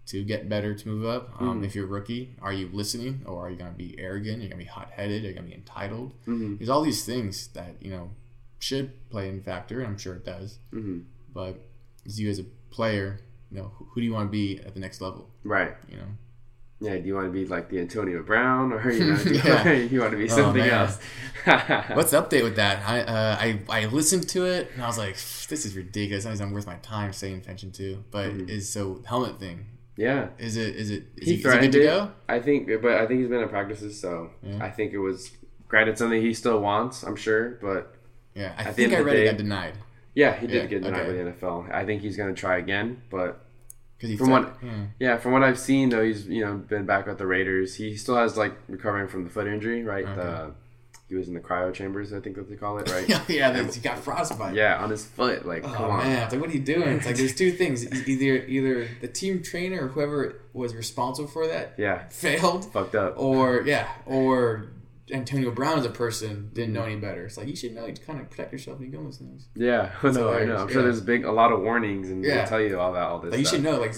to 0.07 0.23
get 0.25 0.49
better 0.49 0.75
to 0.75 0.89
move 0.89 1.05
up? 1.05 1.35
Um, 1.41 1.61
Mhm. 1.61 1.65
If 1.67 1.75
you're 1.75 1.85
a 1.85 1.89
rookie, 1.89 2.37
are 2.41 2.53
you 2.55 2.71
listening 2.73 3.21
or 3.27 3.47
are 3.47 3.51
you 3.51 3.57
gonna 3.57 3.73
be 3.77 3.99
arrogant? 3.99 4.39
Are 4.41 4.43
you 4.45 4.49
gonna 4.49 4.59
be 4.63 4.65
hot 4.65 4.91
headed? 4.93 5.25
Are 5.25 5.29
you 5.29 5.35
gonna 5.35 5.47
be 5.49 5.55
entitled? 5.55 6.15
hmm 6.25 6.57
There's 6.57 6.71
all 6.71 6.81
these 6.83 7.05
things 7.05 7.49
that 7.49 7.77
you 7.83 7.91
know 7.91 8.11
should 8.65 8.89
play 9.11 9.29
in 9.29 9.43
factor, 9.43 9.81
and 9.81 9.89
I'm 9.89 9.99
sure 9.99 10.15
it 10.15 10.25
does. 10.25 10.59
hmm 10.73 11.01
But 11.33 11.55
as 12.07 12.19
you 12.21 12.31
as 12.31 12.39
a 12.39 12.45
player, 12.71 13.21
you 13.51 13.59
know 13.59 13.69
who, 13.77 13.85
who 13.91 14.01
do 14.01 14.07
you 14.07 14.13
want 14.13 14.29
to 14.29 14.33
be 14.33 14.59
at 14.67 14.73
the 14.75 14.81
next 14.81 15.01
level? 15.01 15.31
Right. 15.45 15.75
You 15.91 15.97
know, 15.99 16.11
Yeah. 16.81 16.97
Do 17.01 17.07
you 17.09 17.15
want 17.15 17.27
to 17.27 17.33
be 17.33 17.45
like 17.47 17.69
the 17.69 17.79
Antonio 17.81 18.23
Brown, 18.23 18.73
or 18.73 18.91
you 18.91 19.05
know, 19.05 19.17
do 19.25 19.35
Yeah. 19.35 19.73
you 19.93 20.01
want 20.01 20.13
to 20.13 20.19
be 20.19 20.25
Oh, 20.25 20.37
something 20.41 20.63
man. 20.63 20.71
else? 20.81 20.99
what's 21.97 22.11
the 22.13 22.23
update 22.23 22.43
with 22.49 22.57
that? 22.57 22.77
I 22.89 23.01
uh, 23.01 23.37
I 23.47 23.49
I 23.69 23.87
listened 23.87 24.29
to 24.31 24.47
it 24.47 24.71
and 24.75 24.83
I 24.83 24.87
was 24.87 24.99
like, 24.99 25.15
this 25.49 25.65
is 25.67 25.77
ridiculous. 25.77 26.25
Not 26.25 26.35
even 26.35 26.53
worth 26.53 26.67
my 26.67 26.77
time 26.77 27.13
paying 27.13 27.37
attention 27.37 27.71
to. 27.73 28.03
But 28.11 28.27
Mhm. 28.33 28.49
is 28.49 28.65
so 28.77 29.03
helmet 29.07 29.39
thing. 29.39 29.67
Yeah. 29.97 30.29
Is 30.39 30.57
it 30.57 30.75
is 30.83 30.91
it 30.91 31.03
is 31.17 31.29
He 31.29 31.33
he, 31.33 31.37
is 31.39 31.43
threatened 31.43 31.73
to 31.75 31.81
it. 31.83 31.85
go? 31.85 32.11
I 32.29 32.39
think, 32.41 32.67
but 32.83 32.93
I 33.01 33.07
think 33.07 33.21
he's 33.21 33.29
been 33.29 33.43
in 33.43 33.49
practices, 33.49 34.01
so 34.01 34.31
Yeah. 34.43 34.59
I 34.69 34.71
think 34.71 34.93
it 34.93 34.99
was 35.11 35.31
granted 35.69 35.97
something 35.99 36.21
he 36.21 36.35
still 36.35 36.61
wants. 36.61 37.03
I'm 37.05 37.17
sure, 37.17 37.59
but 37.63 37.94
Yeah, 38.35 38.53
I 38.59 38.63
At 38.65 38.75
think 38.77 38.93
I 38.93 38.99
read 39.01 39.17
it 39.17 39.19
day- 39.21 39.25
got 39.27 39.37
denied 39.39 39.75
yeah, 40.17 40.33
he 40.39 40.47
did 40.47 40.55
Yeah, 40.57 40.67
get 40.67 40.83
denied 40.85 41.01
okay. 41.09 41.19
by 41.19 41.25
the 41.25 41.31
NFL. 41.33 41.73
I 41.75 41.85
think 41.85 42.03
he's 42.03 42.17
going 42.17 42.33
to 42.33 42.41
try 42.41 42.59
again, 42.59 43.03
but 43.11 43.45
he 43.99 44.17
From 44.17 44.31
what- 44.31 44.57
yeah. 44.63 44.71
yeah, 45.01 45.17
from 45.17 45.33
what 45.33 45.43
I've 45.43 45.59
seen 45.59 45.89
though, 45.89 46.05
he's 46.05 46.27
you 46.29 46.45
know 46.45 46.55
been 46.55 46.87
back 46.87 47.07
with 47.07 47.19
the 47.19 47.27
Raiders. 47.27 47.75
He 47.77 47.97
still 47.97 48.17
has 48.17 48.37
like 48.37 48.53
recovering 48.69 49.09
from 49.09 49.25
the 49.25 49.31
foot 49.31 49.47
injury, 49.49 49.83
right? 49.83 50.05
Okay. 50.05 50.15
The 50.15 50.51
he 51.09 51.15
was 51.17 51.29
in 51.29 51.35
the 51.35 51.41
cryo 51.41 51.73
chambers, 51.73 52.13
I 52.15 52.21
think 52.21 52.37
that 52.37 52.49
they 52.49 52.57
call 52.57 52.79
it, 52.79 52.91
right? 52.91 53.07
yeah, 53.29 53.53
he 53.71 53.81
got 53.81 53.99
frostbite. 53.99 54.55
yeah, 54.55 54.83
on 54.83 54.89
his 54.91 55.05
foot. 55.05 55.45
Like, 55.47 55.63
Oh 55.65 55.69
come 55.73 55.91
on. 55.91 55.99
man, 56.05 56.23
it's 56.23 56.33
like 56.33 56.41
what 56.41 56.51
are 56.51 56.55
you 56.55 56.61
doing? 56.61 56.89
It's 56.97 57.07
like 57.07 57.17
there's 57.17 57.35
two 57.35 57.51
things. 57.61 57.85
Either 58.09 58.45
either 58.47 58.89
the 59.01 59.09
team 59.09 59.43
trainer 59.43 59.85
or 59.85 59.89
whoever 59.89 60.41
was 60.53 60.75
responsible 60.75 61.29
for 61.29 61.47
that 61.49 61.75
Yeah, 61.77 62.07
failed, 62.09 62.71
fucked 62.73 62.95
up. 62.95 63.15
or 63.19 63.63
yeah, 63.67 63.89
or 64.07 64.67
Antonio 65.13 65.51
Brown 65.51 65.79
as 65.79 65.85
a 65.85 65.91
person 65.91 66.51
didn't 66.55 66.73
know 66.73 66.85
any 66.85 66.97
better. 66.97 67.27
It's 67.27 67.37
like 67.37 67.47
you 67.49 67.57
should 67.57 67.75
know 67.75 67.87
you 67.87 67.95
kind 67.95 68.21
of 68.21 68.31
protect 68.31 68.53
yourself 68.53 68.79
when 68.79 68.91
you 68.91 68.97
go 68.97 69.05
those 69.05 69.19
things. 69.19 69.49
Yeah, 69.55 69.91
no, 70.03 70.33
I 70.33 70.45
know. 70.45 70.57
I'm 70.57 70.69
sure 70.69 70.79
yeah. 70.81 70.83
there's 70.85 71.01
big 71.01 71.25
a 71.25 71.33
lot 71.33 71.53
of 71.53 71.61
warnings 71.61 72.11
and 72.11 72.25
Yeah. 72.25 72.37
they'll 72.37 72.47
tell 72.47 72.61
you 72.61 72.79
all 72.81 72.93
that 72.95 73.03
all 73.03 73.19
this. 73.21 73.33
Like 73.33 73.41
you 73.41 73.47
should 73.47 73.63
know, 73.63 73.79
like 73.79 73.95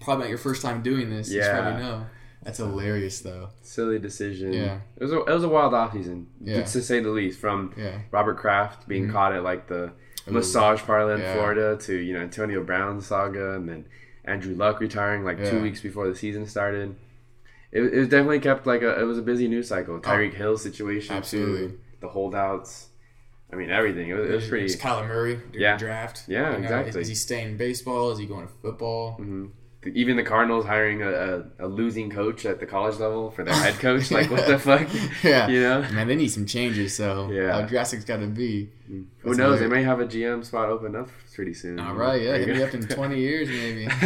probably 0.00 0.24
not 0.24 0.28
your 0.30 0.38
first 0.38 0.62
time 0.62 0.82
doing 0.82 1.10
this. 1.10 1.28
You 1.30 1.40
should 1.42 1.46
Yeah. 1.48 1.60
probably 1.62 1.82
know. 1.82 2.06
That's 2.42 2.58
hilarious 2.58 3.20
though. 3.20 3.50
Silly 3.62 3.98
decision. 3.98 4.52
Yeah. 4.52 4.80
it 4.96 5.02
was 5.02 5.12
a, 5.12 5.18
it 5.20 5.32
was 5.34 5.44
a 5.44 5.48
wild 5.48 5.72
offseason, 5.74 6.26
Yeah. 6.40 6.62
to 6.62 6.82
say 6.82 7.00
the 7.00 7.10
least. 7.10 7.38
From 7.40 7.72
Yeah. 7.76 7.98
Robert 8.10 8.38
Kraft 8.38 8.88
being 8.88 9.08
Mhm. 9.08 9.12
caught 9.12 9.32
at 9.34 9.42
like 9.44 9.68
the 9.68 9.84
Ooh. 10.28 10.32
massage 10.32 10.80
parlor 10.82 11.14
in 11.14 11.20
Yeah. 11.20 11.34
Florida 11.34 11.76
to 11.82 11.94
you 11.94 12.14
know 12.14 12.20
Antonio 12.20 12.64
Brown 12.64 13.00
saga 13.00 13.54
and 13.54 13.68
then 13.68 13.84
Andrew 14.24 14.54
Luck 14.54 14.80
retiring 14.80 15.24
like 15.24 15.42
two 15.44 15.62
weeks 15.62 15.80
before 15.80 16.08
the 16.08 16.14
season 16.16 16.46
started. 16.46 16.96
It, 17.70 17.82
it 17.82 17.98
was 17.98 18.08
definitely 18.08 18.40
kept 18.40 18.66
like 18.66 18.82
a 18.82 18.98
it 19.00 19.04
was 19.04 19.18
a 19.18 19.22
busy 19.22 19.46
news 19.48 19.68
cycle. 19.68 19.98
Tyreek 20.00 20.34
Hill 20.34 20.56
situation, 20.58 21.14
Oh. 21.14 21.18
Absolutely. 21.18 21.68
too, 21.68 21.78
the 22.00 22.08
holdouts. 22.08 22.86
I 23.52 23.56
mean 23.56 23.70
everything. 23.70 24.08
It 24.10 24.14
was, 24.14 24.30
it 24.30 24.34
was 24.34 24.48
pretty. 24.48 24.66
It's 24.66 24.76
Kyler 24.76 25.06
Murray 25.08 25.36
during 25.36 25.52
Yeah. 25.54 25.74
the 25.76 25.78
draft. 25.80 26.24
Yeah, 26.28 26.46
You 26.50 26.56
know, 26.58 26.62
exactly. 26.64 26.90
Is, 26.90 26.96
is 26.96 27.08
he 27.08 27.14
staying 27.14 27.46
in 27.52 27.56
baseball? 27.56 28.10
Is 28.10 28.18
he 28.18 28.26
going 28.26 28.46
to 28.46 28.52
football? 28.62 29.16
Mhm. 29.20 29.50
Even 29.94 30.16
the 30.16 30.24
Cardinals 30.24 30.66
hiring 30.66 31.02
a, 31.02 31.08
a, 31.08 31.44
a 31.60 31.68
losing 31.68 32.10
coach 32.10 32.44
at 32.44 32.58
the 32.60 32.66
college 32.66 32.98
level 32.98 33.30
for 33.30 33.44
their 33.44 33.54
head 33.54 33.74
coach. 33.78 34.10
Like 34.10 34.30
what 34.30 34.46
the 34.46 34.58
fuck? 34.58 34.86
Yeah. 35.22 35.46
You 35.52 35.60
know. 35.62 35.80
Man, 35.92 36.08
they 36.08 36.16
need 36.16 36.28
some 36.28 36.46
changes. 36.46 36.94
So 36.96 37.30
Yeah. 37.30 37.52
how 37.52 37.62
drastic's 37.66 38.04
got 38.04 38.18
to 38.18 38.26
be. 38.26 38.70
Who 38.88 39.06
That's 39.24 39.38
knows? 39.38 39.60
They 39.60 39.66
may 39.68 39.82
have 39.84 40.00
a 40.00 40.04
GM 40.06 40.44
spot 40.44 40.68
open 40.68 40.96
up 40.96 41.08
pretty 41.34 41.54
soon. 41.54 41.78
All 41.80 41.94
right, 41.94 42.20
yeah, 42.20 42.36
hit 42.38 42.48
me 42.48 42.62
up 42.62 42.74
in 42.74 42.86
twenty 42.88 43.20
years 43.20 43.48
maybe. 43.48 43.86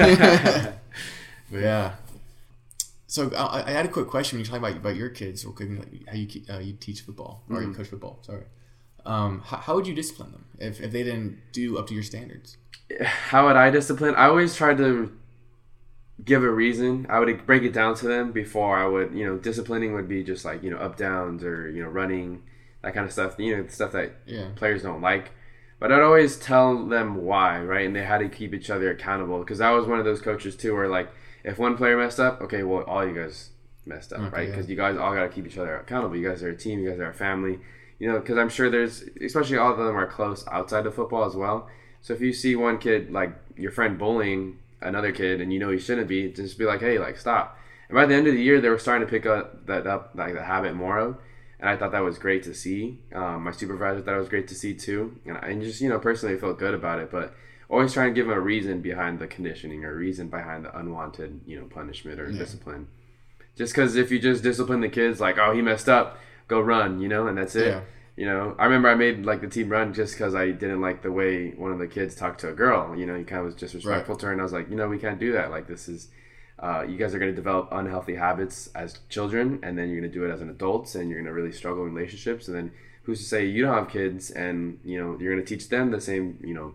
but 1.51 1.59
yeah. 1.61 1.95
So 3.13 3.31
I, 3.37 3.63
I 3.67 3.71
had 3.73 3.85
a 3.85 3.91
quick 3.91 4.07
question 4.09 4.39
when 4.39 4.45
you 4.47 4.51
talk 4.51 4.59
about 4.59 4.75
about 4.75 4.97
your 4.97 5.11
kids, 5.11 5.45
real 5.45 5.53
quick, 5.53 5.69
like, 5.79 6.09
how 6.09 6.15
you 6.17 6.29
uh, 6.49 6.61
you 6.61 6.73
teach 6.73 7.03
football 7.03 7.43
or 7.51 7.61
you 7.61 7.69
Mhm. 7.69 7.77
coach 7.77 7.89
football. 7.89 8.19
Sorry. 8.23 8.45
Um, 9.05 9.43
how, 9.45 9.59
how 9.59 9.75
would 9.75 9.87
you 9.87 9.95
discipline 9.95 10.33
them 10.33 10.47
if, 10.59 10.81
if 10.81 10.93
they 10.93 11.03
didn't 11.03 11.37
do 11.53 11.77
up 11.77 11.87
to 11.89 11.95
your 11.95 12.05
standards? 12.05 12.57
how 13.31 13.47
would 13.47 13.57
I 13.57 13.69
discipline? 13.69 14.15
I 14.15 14.29
always 14.29 14.55
tried 14.55 14.79
to 14.79 15.13
give 16.25 16.43
a 16.43 16.51
reason. 16.51 17.07
I 17.11 17.19
would 17.19 17.47
break 17.47 17.65
it 17.65 17.75
down 17.75 17.95
to 17.97 18.07
them 18.07 18.33
before 18.33 18.79
I 18.79 18.87
would, 18.87 19.13
you 19.15 19.27
know, 19.27 19.37
disciplining 19.37 19.93
would 19.95 20.09
be 20.09 20.23
just 20.25 20.45
like, 20.47 20.63
you 20.63 20.71
know, 20.71 20.79
up 20.79 20.97
downs 20.97 21.45
or, 21.45 21.69
you 21.71 21.83
know, 21.83 21.89
running, 21.91 22.43
that 22.83 22.95
kind 22.95 23.05
of 23.05 23.13
stuff, 23.13 23.35
you 23.39 23.57
know, 23.57 23.67
stuff 23.69 23.93
that 23.93 24.13
Yeah. 24.27 24.49
players 24.55 24.83
don't 24.85 25.03
like. 25.03 25.33
But 25.79 25.93
I'd 25.93 26.01
always 26.01 26.39
tell 26.39 26.87
them 26.87 27.17
why, 27.25 27.61
right? 27.61 27.85
And 27.87 27.95
they 27.95 28.05
had 28.05 28.19
to 28.19 28.29
keep 28.29 28.55
each 28.55 28.71
other 28.71 28.91
accountable 28.91 29.41
because 29.41 29.61
I 29.61 29.73
was 29.73 29.87
one 29.87 29.99
of 29.99 30.05
those 30.07 30.23
coaches 30.23 30.57
too 30.57 30.75
where 30.75 30.89
like 30.89 31.11
if 31.45 31.59
one 31.59 31.77
player 31.77 31.97
messed 31.99 32.21
up, 32.21 32.41
okay, 32.43 32.63
well, 32.63 32.83
all 32.85 33.07
you 33.07 33.15
guys 33.15 33.51
messed 33.87 34.13
up, 34.13 34.21
Okay, 34.21 34.31
right? 34.31 34.43
yeah. 34.49 34.51
Because 34.55 34.69
you 34.71 34.77
guys 34.77 34.97
all 34.97 35.15
got 35.15 35.23
to 35.25 35.29
keep 35.29 35.47
each 35.47 35.59
other 35.59 35.77
accountable. 35.77 36.17
You 36.17 36.29
guys 36.29 36.43
are 36.43 36.51
a 36.51 36.57
team, 36.57 36.81
you 36.81 36.91
guys 36.91 36.99
are 37.01 37.11
a 37.11 37.15
family. 37.15 37.59
You 37.99 38.11
know, 38.11 38.19
because 38.19 38.37
I'm 38.39 38.49
sure 38.49 38.69
there's, 38.69 39.05
especially 39.25 39.59
all 39.59 39.73
of 39.73 39.79
them 39.79 39.97
are 39.97 40.07
close 40.07 40.45
outside 40.51 40.87
of 40.87 40.95
football 40.95 41.25
as 41.25 41.35
well. 41.37 41.69
So 42.01 42.13
if 42.15 42.21
you 42.21 42.33
see 42.33 42.57
one 42.57 42.79
kid 42.79 43.13
like 43.13 43.33
your 43.57 43.71
friend 43.71 43.97
bullying 43.97 44.59
another 44.81 45.13
kid 45.13 45.41
and 45.41 45.53
you 45.53 45.61
know 45.61 45.71
he 45.71 45.79
shouldn't 45.79 46.09
be, 46.09 46.29
just 46.33 46.59
be 46.59 46.65
like, 46.65 46.81
hey, 46.81 46.99
like 46.99 47.17
stop. 47.17 47.57
And 47.89 47.95
by 47.95 48.07
the 48.07 48.15
end 48.15 48.27
of 48.27 48.35
the 48.35 48.43
year, 48.43 48.61
they 48.61 48.69
were 48.71 48.79
starting 48.79 49.07
to 49.07 49.11
pick 49.11 49.25
up 49.27 49.67
that 49.67 49.87
up 49.87 50.11
like 50.15 50.35
the 50.35 50.43
habit 50.43 50.75
more 50.75 50.99
of, 50.99 51.17
and 51.61 51.69
I 51.69 51.77
thought 51.77 51.93
that 51.93 52.03
was 52.03 52.19
great 52.19 52.43
to 52.45 52.55
see. 52.55 52.99
Um, 53.15 53.45
my 53.45 53.53
supervisor 53.53 54.01
thought 54.01 54.15
it 54.17 54.19
was 54.19 54.29
great 54.29 54.49
to 54.49 54.55
see 54.57 54.75
too, 54.75 55.21
and 55.25 55.37
I 55.39 55.55
just 55.55 55.81
you 55.81 55.89
know 55.89 55.99
personally 56.01 56.37
felt 56.39 56.59
good 56.59 56.75
about 56.75 56.99
it. 56.99 57.11
But 57.13 57.35
always 57.73 57.93
trying 57.93 58.11
to 58.11 58.15
give 58.15 58.27
them 58.29 58.37
a 58.37 58.41
reason 58.41 58.81
behind 58.81 59.19
the 59.19 59.27
conditioning 59.27 59.85
or 59.85 59.93
a 59.93 59.97
reason 59.97 60.29
behind 60.29 60.65
the 60.65 60.79
unwanted 60.79 61.41
you 61.47 61.59
know 61.59 61.67
punishment 61.67 62.21
or 62.21 62.31
Yeah. 62.31 62.39
discipline. 62.39 62.87
Just 63.57 63.75
because 63.75 63.97
if 63.97 64.11
you 64.11 64.19
just 64.19 64.43
discipline 64.43 64.81
the 64.81 64.89
kids 64.89 65.21
like, 65.21 65.39
oh, 65.39 65.53
he 65.53 65.61
messed 65.63 65.89
up, 65.89 66.19
go 66.49 66.61
run, 66.61 67.01
you 67.01 67.09
know, 67.09 67.27
and 67.27 67.37
that's 67.37 67.55
it. 67.57 67.67
Yeah. 67.69 67.81
You 68.17 68.27
know, 68.27 68.55
I 68.59 68.65
remember 68.67 68.89
I 68.91 68.95
made 68.95 69.25
like 69.25 69.41
the 69.41 69.49
team 69.49 69.69
run 69.71 69.95
just 69.95 70.15
because 70.15 70.35
I 70.35 70.51
didn't 70.51 70.81
like 70.83 71.03
the 71.03 71.11
way 71.13 71.51
one 71.53 71.73
of 71.73 71.79
the 71.79 71.87
kids 71.87 72.15
talked 72.15 72.41
to 72.41 72.49
a 72.51 72.53
girl. 72.53 72.95
You 72.97 73.07
know, 73.07 73.15
he 73.17 73.25
kind 73.25 73.41
of 73.41 73.47
was 73.47 73.55
disrespectful 73.55 74.17
to 74.17 74.27
her, 74.27 74.33
and 74.33 74.41
I 74.41 74.45
was 74.45 74.53
like, 74.53 74.69
you 74.71 74.77
know, 74.77 74.89
we 74.89 74.99
can't 74.99 75.19
do 75.19 75.33
that. 75.33 75.51
Like, 75.51 75.67
this 75.67 75.89
is, 75.89 76.09
uh, 76.59 76.85
you 76.87 76.99
guys 76.99 77.15
are 77.15 77.19
going 77.19 77.31
to 77.33 77.37
develop 77.37 77.69
unhealthy 77.73 78.15
habits 78.17 78.69
as 78.75 78.99
children, 79.09 79.59
and 79.63 79.79
then 79.79 79.89
you're 79.89 80.01
going 80.01 80.13
to 80.13 80.19
do 80.19 80.27
it 80.27 80.31
as 80.31 80.43
an 80.43 80.51
adults, 80.51 80.95
and 80.95 81.09
you're 81.09 81.19
going 81.19 81.27
to 81.27 81.33
really 81.33 81.53
struggle 81.53 81.87
in 81.87 81.95
relationships. 81.95 82.49
And 82.49 82.57
then 82.57 82.73
who's 83.05 83.19
to 83.21 83.25
say 83.25 83.47
you 83.47 83.63
don't 83.65 83.75
have 83.75 83.89
kids, 83.89 84.31
and 84.31 84.79
you 84.85 84.99
know, 85.01 85.17
you're 85.19 85.33
going 85.35 85.45
to 85.45 85.55
teach 85.57 85.69
them 85.71 85.91
the 85.91 86.01
same, 86.01 86.39
you 86.45 86.53
know, 86.55 86.75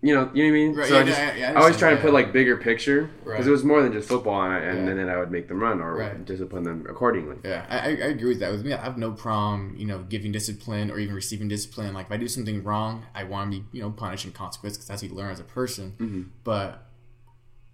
you 0.00 0.14
know, 0.14 0.30
you 0.32 0.44
know 0.44 0.50
what 0.50 0.56
I 0.56 0.60
mean? 0.60 0.74
Right, 0.76 0.88
so 0.88 0.94
yeah, 0.94 1.00
I 1.00 1.04
just, 1.04 1.18
yeah, 1.18 1.34
yeah, 1.34 1.50
I 1.50 1.54
I 1.54 1.60
always 1.60 1.76
try 1.76 1.90
to 1.90 1.96
put 2.00 2.12
like 2.12 2.32
bigger 2.32 2.56
picture 2.56 3.10
because 3.24 3.38
Right. 3.40 3.46
it 3.46 3.50
was 3.50 3.64
more 3.64 3.82
than 3.82 3.92
just 3.92 4.08
football, 4.08 4.40
and, 4.44 4.52
I, 4.54 4.58
and 4.58 4.86
then 4.86 5.08
I 5.08 5.16
would 5.16 5.32
make 5.32 5.48
them 5.48 5.58
run 5.60 5.80
or 5.80 5.96
Right. 5.96 6.24
discipline 6.24 6.62
them 6.62 6.86
accordingly. 6.88 7.36
Yeah, 7.44 7.66
I, 7.68 7.78
I 7.78 7.88
agree 7.90 8.28
with 8.28 8.40
that. 8.40 8.52
With 8.52 8.64
me, 8.64 8.72
I 8.72 8.80
have 8.80 8.96
no 8.96 9.10
problem, 9.10 9.74
you 9.76 9.86
know, 9.86 9.98
giving 10.08 10.30
discipline 10.30 10.90
or 10.92 10.98
even 11.00 11.14
receiving 11.16 11.48
discipline. 11.48 11.94
Like 11.94 12.06
if 12.06 12.12
I 12.12 12.16
do 12.16 12.28
something 12.28 12.62
wrong, 12.62 13.06
I 13.14 13.24
want 13.24 13.50
to 13.52 13.58
be, 13.60 13.64
you 13.78 13.82
know, 13.82 13.90
punished 13.90 14.24
and 14.24 14.32
consequence 14.34 14.76
because 14.76 14.86
that's 14.88 15.02
how 15.02 15.08
you 15.08 15.14
learn 15.14 15.30
as 15.32 15.40
a 15.40 15.44
person. 15.44 15.94
Mhm. 15.98 16.26
But 16.44 16.84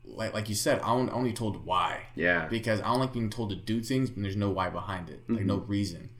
like 0.07 0.33
like 0.33 0.49
you 0.49 0.55
said, 0.55 0.81
I 0.83 0.93
only, 0.93 1.33
told 1.33 1.65
why 1.67 2.05
Yeah. 2.15 2.47
because 2.49 2.81
I 2.81 2.85
don't 2.85 3.01
like 3.01 3.13
being 3.13 3.31
told 3.31 3.51
to 3.51 3.57
do 3.57 3.83
things 3.83 4.11
when 4.11 4.23
there's 4.23 4.37
no 4.37 4.49
why 4.51 4.71
behind 4.71 5.11
it, 5.11 5.21
like 5.29 5.45
no 5.45 5.57
reason. 5.59 6.11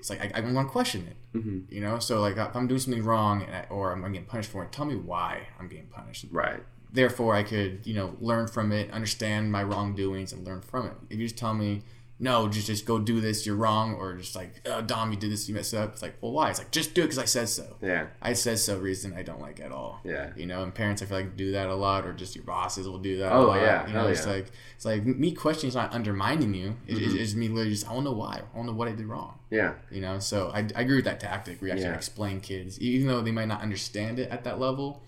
It's 0.00 0.10
like 0.10 0.20
I, 0.36 0.40
don't 0.40 0.54
want 0.54 0.68
to 0.68 0.72
question 0.72 1.06
it, 1.10 1.16
hmm 1.38 1.60
you 1.74 1.80
know. 1.80 1.98
So 2.00 2.20
like 2.20 2.36
if 2.36 2.56
I'm 2.56 2.66
doing 2.66 2.80
something 2.80 3.04
wrong 3.04 3.42
and 3.42 3.54
I, 3.54 3.62
or 3.70 3.92
I'm 3.92 4.00
getting 4.12 4.26
punished 4.26 4.50
for 4.50 4.64
it, 4.64 4.72
tell 4.72 4.84
me 4.86 4.96
why 4.96 5.30
I'm 5.58 5.68
getting 5.68 5.86
punished. 5.86 6.26
Right. 6.30 6.62
therefore 6.92 7.32
I 7.40 7.44
could, 7.44 7.72
you 7.88 7.94
know, 7.94 8.16
learn 8.20 8.46
from 8.48 8.72
it, 8.72 8.90
understand 8.90 9.52
my 9.52 9.62
wrongdoings, 9.62 10.32
and 10.32 10.44
learn 10.44 10.62
from 10.62 10.86
it. 10.86 10.94
If 11.10 11.18
you 11.18 11.24
just 11.26 11.38
tell 11.38 11.54
me, 11.54 11.82
no, 12.22 12.48
just 12.48 12.66
just 12.66 12.84
go 12.84 12.98
do 12.98 13.20
this, 13.20 13.46
you're 13.46 13.56
wrong, 13.56 13.94
or 13.94 14.14
just 14.16 14.36
like, 14.36 14.60
oh, 14.66 14.82
Dom, 14.82 15.10
you 15.10 15.16
did 15.16 15.32
this, 15.32 15.48
you 15.48 15.54
messed 15.54 15.72
up. 15.74 15.92
It's 15.94 16.02
like, 16.02 16.16
well, 16.20 16.32
why? 16.32 16.50
It's 16.50 16.58
like, 16.58 16.70
just 16.70 16.92
do 16.94 17.00
it 17.00 17.04
because 17.06 17.18
I 17.18 17.24
said 17.24 17.48
so. 17.48 17.76
Yeah. 17.80 18.08
I 18.20 18.34
said 18.34 18.58
so 18.58 18.78
reason 18.78 19.14
I 19.14 19.22
don't 19.22 19.40
like 19.40 19.58
at 19.58 19.72
all. 19.72 20.00
Yeah. 20.04 20.30
You 20.36 20.44
know, 20.46 20.62
and 20.62 20.74
parents 20.74 21.00
I 21.02 21.06
feel 21.06 21.16
like 21.18 21.36
do 21.36 21.52
that 21.52 21.68
a 21.68 21.74
lot, 21.74 22.04
or 22.06 22.12
just 22.12 22.36
your 22.36 22.44
bosses 22.44 22.86
will 22.88 22.98
do 22.98 23.18
that. 23.18 23.32
Oh, 23.32 23.46
a 23.46 23.46
lot. 23.46 23.56
yeah, 23.62 23.86
You 23.86 23.92
know, 23.94 24.00
hell 24.00 24.08
it's 24.08 24.26
yeah. 24.26 24.32
like 24.34 24.46
it's 24.76 24.84
like 24.84 25.04
me 25.06 25.32
questioning 25.32 25.68
is 25.70 25.74
not 25.74 25.94
undermining 25.94 26.52
you. 26.54 26.76
It, 26.86 26.94
Mm-hmm. 26.96 27.04
it's, 27.04 27.14
it's 27.14 27.34
me 27.34 27.48
literally 27.48 27.70
just 27.70 27.88
I 27.88 27.94
don't 27.94 28.04
know 28.04 28.12
why. 28.12 28.42
I 28.52 28.56
don't 28.56 28.66
know 28.66 28.72
what 28.74 28.86
I 28.88 28.92
did 28.92 29.06
wrong. 29.06 29.38
Yeah. 29.50 29.72
You 29.90 30.00
know, 30.02 30.18
so 30.18 30.50
I, 30.54 30.58
I 30.76 30.82
agree 30.82 30.96
with 30.96 31.06
that 31.06 31.20
tactic. 31.20 31.60
We 31.62 31.70
actually 31.70 31.86
Yeah. 31.86 31.94
explain 31.94 32.40
kids, 32.40 32.78
even 32.80 33.08
though 33.08 33.22
they 33.22 33.32
might 33.32 33.48
not 33.48 33.62
understand 33.62 34.18
it 34.18 34.28
at 34.30 34.44
that 34.44 34.60
level. 34.60 35.02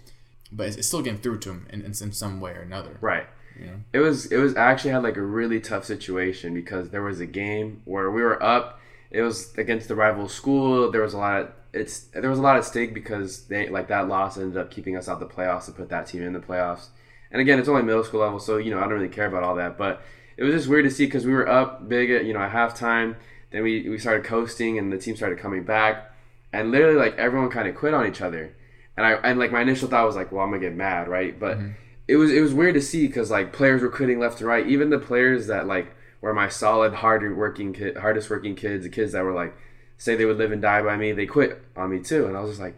but 0.50 0.66
it's, 0.66 0.76
it's 0.76 0.88
still 0.88 1.02
getting 1.02 1.20
through 1.20 1.38
to 1.40 1.48
them 1.50 1.66
in, 1.70 1.80
in, 1.80 1.86
in 1.86 2.12
some 2.12 2.40
way 2.40 2.52
or 2.52 2.60
another. 2.60 2.96
Right. 3.00 3.26
Know? 3.58 3.72
It 3.92 3.98
was 3.98 4.26
it 4.26 4.38
was 4.38 4.56
actually 4.56 4.92
had 4.92 5.02
like 5.02 5.16
a 5.16 5.22
really 5.22 5.60
tough 5.60 5.84
situation 5.84 6.54
because 6.54 6.90
there 6.90 7.02
was 7.02 7.20
a 7.20 7.26
game 7.26 7.82
where 7.84 8.10
we 8.10 8.22
were 8.22 8.42
up. 8.42 8.80
It 9.10 9.22
was 9.22 9.52
against 9.58 9.88
the 9.88 9.94
rival 9.94 10.28
school. 10.28 10.90
There 10.90 11.02
was 11.02 11.14
a 11.14 11.18
lot. 11.18 11.40
Of, 11.40 11.52
it's 11.72 12.00
there 12.00 12.30
was 12.30 12.38
a 12.38 12.42
lot 12.42 12.56
at 12.56 12.64
stake 12.64 12.94
because 12.94 13.44
they 13.46 13.68
like 13.68 13.88
that 13.88 14.08
loss 14.08 14.36
ended 14.36 14.56
up 14.56 14.70
keeping 14.70 14.96
us 14.96 15.08
out 15.08 15.20
the 15.20 15.26
playoffs 15.26 15.66
to 15.66 15.72
put 15.72 15.88
that 15.90 16.06
team 16.06 16.22
in 16.22 16.32
the 16.32 16.40
playoffs. 16.40 16.88
And 17.30 17.40
again, 17.40 17.58
it's 17.58 17.68
only 17.68 17.82
middle 17.82 18.04
school 18.04 18.20
level, 18.20 18.38
so 18.38 18.58
you 18.58 18.70
know 18.70 18.78
I 18.78 18.82
don't 18.82 18.92
really 18.92 19.08
care 19.08 19.26
about 19.26 19.42
all 19.42 19.56
that. 19.56 19.78
But 19.78 20.02
it 20.36 20.44
was 20.44 20.54
just 20.54 20.68
weird 20.68 20.84
to 20.84 20.90
see 20.90 21.06
because 21.06 21.24
we 21.24 21.32
were 21.32 21.48
up 21.48 21.88
big 21.88 22.10
at 22.10 22.24
you 22.24 22.32
know 22.32 22.40
at 22.40 22.52
halftime. 22.52 23.16
Then 23.50 23.62
we 23.62 23.88
we 23.88 23.98
started 23.98 24.24
coasting 24.24 24.78
and 24.78 24.92
the 24.92 24.98
team 24.98 25.16
started 25.16 25.38
coming 25.38 25.64
back, 25.64 26.12
and 26.52 26.70
literally 26.70 26.96
like 26.96 27.16
everyone 27.18 27.50
kind 27.50 27.68
of 27.68 27.74
quit 27.74 27.94
on 27.94 28.06
each 28.06 28.20
other. 28.20 28.54
And 28.96 29.06
I 29.06 29.12
and 29.12 29.38
like 29.38 29.52
my 29.52 29.62
initial 29.62 29.88
thought 29.88 30.06
was 30.06 30.16
like, 30.16 30.32
well, 30.32 30.42
I'm 30.42 30.50
gonna 30.50 30.60
get 30.60 30.74
mad, 30.74 31.08
right? 31.08 31.38
But 31.38 31.58
mm-hmm. 31.58 31.72
It 32.08 32.16
was 32.16 32.30
it 32.32 32.40
was 32.40 32.54
weird 32.54 32.74
to 32.74 32.82
see 32.82 33.06
because 33.06 33.30
like 33.30 33.52
players 33.52 33.82
were 33.82 33.88
quitting 33.88 34.18
left 34.18 34.40
and 34.40 34.48
right. 34.48 34.66
Even 34.66 34.90
the 34.90 34.98
players 34.98 35.46
that 35.46 35.66
like 35.66 35.94
were 36.20 36.34
my 36.34 36.48
solid, 36.48 36.94
hard 36.94 37.36
working 37.36 37.72
kid, 37.72 37.96
hardest 37.96 38.30
working 38.30 38.54
kids, 38.54 38.84
the 38.84 38.90
kids 38.90 39.12
that 39.12 39.24
were 39.24 39.32
like 39.32 39.54
say 39.96 40.16
they 40.16 40.24
would 40.24 40.38
live 40.38 40.52
and 40.52 40.62
die 40.62 40.82
by 40.82 40.96
me, 40.96 41.12
they 41.12 41.26
quit 41.26 41.62
on 41.76 41.90
me 41.90 42.00
too. 42.00 42.26
And 42.26 42.36
I 42.36 42.40
was 42.40 42.50
just 42.50 42.60
like, 42.60 42.76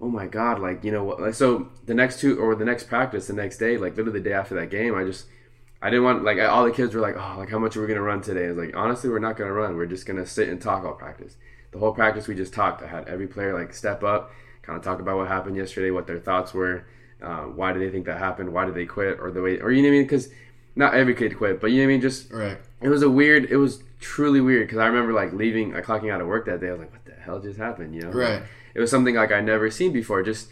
oh 0.00 0.08
my 0.08 0.26
god, 0.26 0.58
like 0.58 0.84
you 0.84 0.90
know 0.90 1.30
So 1.32 1.68
the 1.86 1.94
next 1.94 2.20
two 2.20 2.38
or 2.38 2.54
the 2.54 2.64
next 2.64 2.84
practice, 2.84 3.26
the 3.26 3.34
next 3.34 3.58
day, 3.58 3.76
like 3.76 3.96
literally 3.96 4.20
the 4.20 4.28
day 4.28 4.34
after 4.34 4.54
that 4.56 4.70
game, 4.70 4.94
I 4.94 5.04
just 5.04 5.26
I 5.82 5.90
didn't 5.90 6.04
want 6.04 6.24
like 6.24 6.38
all 6.38 6.64
the 6.64 6.70
kids 6.70 6.94
were 6.94 7.00
like, 7.00 7.16
oh, 7.16 7.36
like 7.38 7.50
how 7.50 7.58
much 7.58 7.76
are 7.76 7.82
we 7.82 7.88
gonna 7.88 8.00
run 8.00 8.22
today? 8.22 8.46
I 8.46 8.48
was 8.48 8.56
like, 8.56 8.76
honestly, 8.76 9.10
we're 9.10 9.18
not 9.18 9.36
gonna 9.36 9.52
run. 9.52 9.76
We're 9.76 9.86
just 9.86 10.06
gonna 10.06 10.26
sit 10.26 10.48
and 10.48 10.60
talk 10.60 10.84
all 10.84 10.94
practice. 10.94 11.36
The 11.72 11.78
whole 11.78 11.92
practice 11.92 12.28
we 12.28 12.34
just 12.34 12.54
talked. 12.54 12.82
I 12.82 12.86
had 12.86 13.08
every 13.08 13.26
player 13.26 13.52
like 13.52 13.74
step 13.74 14.02
up, 14.02 14.30
kind 14.62 14.78
of 14.78 14.84
talk 14.84 15.00
about 15.00 15.16
what 15.16 15.28
happened 15.28 15.56
yesterday, 15.56 15.90
what 15.90 16.06
their 16.06 16.20
thoughts 16.20 16.54
were, 16.54 16.86
uh, 17.22 17.42
why 17.44 17.72
do 17.72 17.78
they 17.78 17.90
think 17.90 18.06
that 18.06 18.18
happened, 18.18 18.52
why 18.52 18.64
did 18.64 18.74
they 18.74 18.86
quit, 18.86 19.18
or 19.20 19.30
the 19.30 19.40
way, 19.42 19.58
or 19.60 19.70
you 19.70 19.82
know 19.82 19.88
what 19.88 19.94
I 19.94 19.98
mean? 19.98 20.02
Because 20.04 20.28
not 20.74 20.94
every 20.94 21.14
kid 21.14 21.36
quit, 21.36 21.60
but 21.60 21.70
you 21.70 21.78
know 21.78 21.84
what 21.84 21.90
I 21.90 21.92
mean. 21.94 22.00
Just 22.00 22.32
Right. 22.32 22.58
it 22.80 22.88
was 22.88 23.02
a 23.02 23.10
weird. 23.10 23.44
It 23.50 23.56
was 23.56 23.82
truly 24.00 24.40
weird 24.40 24.66
because 24.66 24.78
I 24.78 24.86
remember 24.86 25.12
like 25.12 25.32
leaving, 25.32 25.72
like 25.72 25.84
clocking 25.84 26.12
out 26.12 26.20
of 26.20 26.26
work 26.26 26.46
that 26.46 26.60
day. 26.60 26.68
I 26.68 26.72
was 26.72 26.80
like, 26.80 26.92
what 26.92 27.04
the 27.04 27.12
hell 27.12 27.40
just 27.40 27.58
happened? 27.58 27.94
You 27.94 28.02
know? 28.02 28.10
Right. 28.10 28.42
It 28.74 28.80
was 28.80 28.90
something 28.90 29.14
like 29.14 29.30
I 29.32 29.40
never 29.40 29.70
seen 29.70 29.92
before. 29.92 30.22
Just 30.22 30.48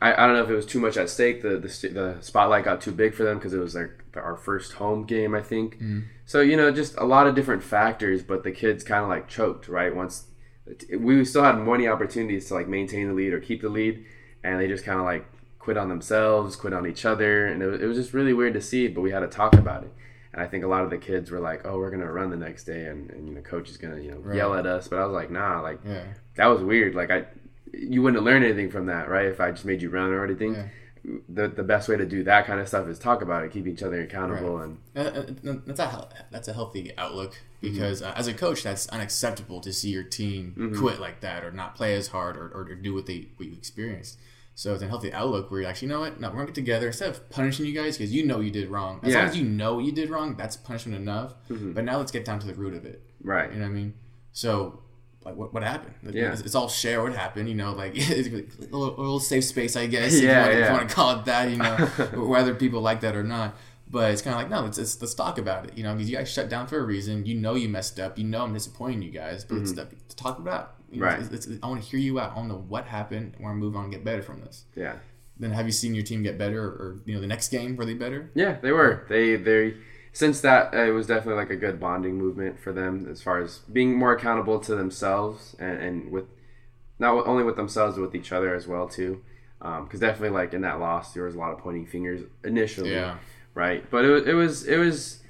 I, 0.00 0.12
I 0.12 0.26
don't 0.26 0.36
know 0.36 0.42
if 0.44 0.50
it 0.50 0.54
was 0.54 0.66
too 0.66 0.78
much 0.80 0.96
at 0.96 1.08
stake. 1.10 1.42
The 1.42 1.50
the, 1.58 1.88
the 1.88 2.16
spotlight 2.20 2.64
got 2.64 2.80
too 2.80 2.92
big 2.92 3.14
for 3.14 3.24
them 3.24 3.38
because 3.38 3.54
it 3.54 3.58
was 3.58 3.74
like 3.74 3.90
our 4.14 4.36
first 4.36 4.74
home 4.74 5.04
game, 5.04 5.34
I 5.34 5.40
think. 5.42 5.78
So 6.26 6.40
you 6.42 6.56
know, 6.56 6.70
just 6.70 6.96
a 6.98 7.04
lot 7.04 7.26
of 7.26 7.34
different 7.34 7.62
factors. 7.62 8.22
But 8.22 8.44
the 8.44 8.52
kids 8.52 8.84
kind 8.84 9.02
of 9.02 9.08
like 9.08 9.26
choked 9.28 9.68
right 9.68 9.94
once. 9.94 10.26
We 10.96 11.24
still 11.24 11.42
had 11.42 11.58
many 11.58 11.88
opportunities 11.88 12.46
to 12.48 12.54
like 12.54 12.68
maintain 12.68 13.08
the 13.08 13.14
lead 13.14 13.32
or 13.32 13.40
keep 13.40 13.62
the 13.62 13.68
lead, 13.68 14.04
and 14.44 14.60
they 14.60 14.68
just 14.68 14.84
kind 14.84 14.98
of 15.00 15.04
like 15.06 15.24
quit 15.62 15.76
on 15.76 15.88
themselves, 15.88 16.56
quit 16.56 16.72
on 16.72 16.86
each 16.86 17.04
other, 17.04 17.46
and 17.46 17.62
it 17.62 17.66
was, 17.66 17.80
it 17.80 17.86
was 17.86 17.96
just 17.96 18.12
really 18.12 18.32
weird 18.32 18.52
to 18.54 18.60
see. 18.60 18.88
But 18.88 19.00
we 19.02 19.12
had 19.12 19.20
to 19.20 19.28
talk 19.28 19.54
about 19.54 19.84
it. 19.84 19.92
And 20.32 20.42
I 20.42 20.46
think 20.48 20.64
a 20.64 20.66
lot 20.66 20.82
of 20.82 20.90
the 20.90 20.98
kids 20.98 21.30
were 21.30 21.38
like, 21.40 21.64
"Oh, 21.64 21.78
we're 21.78 21.90
gonna 21.90 22.10
run 22.10 22.30
the 22.30 22.36
next 22.36 22.64
day, 22.64 22.86
and, 22.86 23.10
and 23.10 23.28
you 23.28 23.34
know, 23.34 23.40
coach 23.42 23.70
is 23.70 23.76
gonna 23.76 24.00
you 24.00 24.10
know 24.10 24.18
Right. 24.18 24.36
yell 24.36 24.54
at 24.54 24.66
us." 24.66 24.88
But 24.88 24.98
I 24.98 25.04
was 25.04 25.14
like, 25.14 25.30
"Nah, 25.30 25.60
like 25.60 25.78
Yeah. 25.86 26.04
that 26.36 26.46
was 26.46 26.62
weird. 26.62 26.94
Like 26.94 27.10
I, 27.10 27.26
you 27.72 28.02
wouldn't 28.02 28.22
learn 28.24 28.42
anything 28.42 28.70
from 28.70 28.86
that, 28.86 29.08
right? 29.08 29.26
If 29.26 29.40
I 29.40 29.50
just 29.52 29.64
made 29.64 29.80
you 29.82 29.88
run 29.90 30.10
or 30.10 30.24
anything. 30.24 30.54
Yeah. 30.54 30.66
The, 31.28 31.48
the 31.48 31.64
best 31.64 31.88
way 31.88 31.96
to 31.96 32.06
do 32.06 32.22
that 32.24 32.46
kind 32.46 32.60
of 32.60 32.68
stuff 32.68 32.86
is 32.86 32.96
talk 32.96 33.22
about 33.22 33.42
it, 33.44 33.50
keep 33.50 33.66
each 33.66 33.82
other 33.82 34.00
accountable, 34.02 34.58
and 34.58 34.78
Uh, 34.94 35.00
uh, 35.00 35.54
that's 35.66 35.80
a 35.80 36.08
that's 36.30 36.46
a 36.48 36.52
healthy 36.52 36.92
outlook 36.96 37.32
Mm-hmm. 37.60 37.72
because 37.74 38.02
uh, 38.02 38.12
as 38.16 38.26
a 38.28 38.34
coach, 38.34 38.62
that's 38.64 38.88
unacceptable 38.88 39.60
to 39.62 39.72
see 39.72 39.90
your 39.90 40.02
team 40.04 40.74
quit 40.78 40.98
like 41.00 41.20
that 41.20 41.44
or 41.44 41.50
not 41.52 41.74
play 41.76 41.94
as 41.96 42.08
hard 42.08 42.36
or, 42.36 42.48
or, 42.54 42.64
do 42.74 42.92
what 42.94 43.06
they 43.06 43.28
what 43.36 43.48
you 43.48 43.54
experienced. 43.54 44.18
So 44.54 44.74
it's 44.74 44.82
a 44.82 44.88
healthy 44.88 45.12
outlook 45.12 45.50
where 45.50 45.60
you're 45.62 45.70
actually, 45.70 45.88
you 45.88 45.94
know 45.94 46.00
what? 46.00 46.20
No, 46.20 46.28
we're 46.28 46.34
gonna 46.34 46.46
get 46.46 46.54
together 46.54 46.88
instead 46.88 47.08
of 47.08 47.30
punishing 47.30 47.64
you 47.66 47.72
guys 47.72 47.96
because 47.96 48.12
you 48.12 48.26
know 48.26 48.40
you 48.40 48.50
did 48.50 48.68
wrong. 48.68 49.00
As 49.02 49.04
long 49.04 49.12
Yeah. 49.12 49.18
Mm-hmm. 49.20 49.28
as 49.30 49.36
you 49.36 49.44
know 49.44 49.78
you 49.78 49.92
did 49.92 50.10
wrong, 50.10 50.36
that's 50.36 50.56
punishment 50.56 50.96
enough. 51.00 51.34
But 51.48 51.84
now 51.84 51.98
let's 51.98 52.12
get 52.12 52.24
down 52.24 52.38
to 52.40 52.46
the 52.46 52.54
root 52.54 52.74
of 52.74 52.84
it. 52.84 53.02
right, 53.22 53.50
You 53.50 53.58
know 53.58 53.64
what 53.64 53.70
I 53.70 53.74
mean? 53.74 53.94
So, 54.32 54.80
like, 55.24 55.36
what, 55.36 55.54
what 55.54 55.62
happened? 55.62 55.94
Yeah. 56.14 56.32
It's, 56.32 56.54
all 56.54 56.68
share 56.68 57.02
what 57.02 57.14
happened, 57.14 57.48
you 57.48 57.54
know, 57.54 57.72
like, 57.72 57.92
it's 57.96 58.28
a 58.28 58.62
little, 58.62 58.96
a 58.96 59.00
little 59.00 59.20
safe 59.20 59.44
space, 59.44 59.76
I 59.76 59.86
guess, 59.86 60.14
if, 60.14 60.24
Yeah, 60.24 60.30
you 60.30 60.48
want, 60.48 60.52
if 60.58 60.66
you 60.66 60.72
want 60.72 60.88
to 60.88 60.94
call 60.94 61.18
it 61.18 61.24
that, 61.26 61.50
you 61.50 61.56
know, 61.56 61.76
whether 62.28 62.54
people 62.54 62.80
like 62.80 63.00
that 63.00 63.14
or 63.16 63.22
not. 63.22 63.54
But 63.88 64.10
it's 64.12 64.22
kind 64.22 64.34
of 64.34 64.40
like, 64.40 64.50
no, 64.50 64.62
let's, 64.62 64.78
let's, 64.78 65.00
let's 65.02 65.14
talk 65.14 65.36
about 65.38 65.66
it, 65.66 65.76
you 65.76 65.82
know, 65.84 65.92
because 65.94 66.08
you 66.10 66.16
guys 66.16 66.30
shut 66.32 66.48
down 66.48 66.66
for 66.66 66.78
a 66.78 66.82
reason. 66.82 67.26
You 67.26 67.34
know 67.34 67.54
you 67.54 67.68
messed 67.68 68.00
up. 68.00 68.18
You 68.18 68.24
know 68.24 68.42
I'm 68.42 68.54
disappointing 68.54 69.02
you 69.02 69.10
guys, 69.10 69.44
but 69.44 69.58
it's 69.58 69.72
to, 69.72 69.86
to 70.08 70.16
talk 70.16 70.38
about. 70.38 70.76
Right. 71.00 71.20
it's- 71.20 71.46
it's- 71.46 71.58
I 71.62 71.68
want 71.68 71.82
to 71.82 71.88
hear 71.88 71.98
you 72.00 72.18
out. 72.20 72.32
I 72.32 72.36
want 72.36 72.48
to 72.48 72.54
know 72.54 72.64
what 72.68 72.84
happened. 72.86 73.34
I 73.38 73.42
want 73.42 73.54
to 73.54 73.58
move 73.58 73.76
on 73.76 73.84
and 73.84 73.92
get 73.92 74.04
better 74.04 74.22
from 74.22 74.40
this. 74.40 74.64
yeah, 74.74 74.96
Then 75.38 75.52
have 75.52 75.66
you 75.66 75.72
seen 75.72 75.94
your 75.94 76.04
team 76.04 76.22
get 76.22 76.36
better 76.38 76.62
or, 76.62 76.98
you 77.06 77.14
know, 77.14 77.20
the 77.20 77.26
next 77.26 77.48
game, 77.48 77.76
were 77.76 77.84
they 77.86 77.94
better? 77.94 78.30
yeah. 78.34 78.58
They 78.60 78.72
were 78.72 79.04
they 79.08 79.36
they 79.36 79.74
since 80.12 80.40
that 80.42 80.74
uh, 80.74 80.78
it 80.84 80.90
was 80.90 81.06
definitely 81.06 81.36
like 81.40 81.50
a 81.50 81.56
good 81.56 81.80
bonding 81.80 82.16
movement 82.18 82.60
for 82.60 82.70
them 82.72 83.06
as 83.10 83.22
far 83.22 83.40
as 83.40 83.60
being 83.72 83.96
more 83.96 84.12
accountable 84.12 84.60
to 84.60 84.74
themselves 84.74 85.56
and, 85.58 85.78
and 85.78 86.12
with 86.12 86.26
not 86.98 87.26
only 87.26 87.42
with 87.44 87.56
themselves 87.56 87.96
but 87.96 88.02
with 88.02 88.14
each 88.14 88.30
other 88.32 88.54
as 88.54 88.68
well 88.68 88.86
too. 88.88 89.22
Because 89.58 90.00
definitely 90.00 90.30
like 90.36 90.52
in 90.54 90.60
that 90.62 90.80
loss 90.80 91.14
there 91.14 91.24
was 91.24 91.34
a 91.34 91.38
lot 91.38 91.52
of 91.52 91.58
pointing 91.58 91.86
fingers 91.86 92.20
initially. 92.44 92.92
Yeah. 92.92 93.16
right? 93.54 93.88
But 93.90 94.04
it, 94.04 94.28
it 94.28 94.34
was 94.34 94.66
it 94.66 94.76
was 94.76 95.22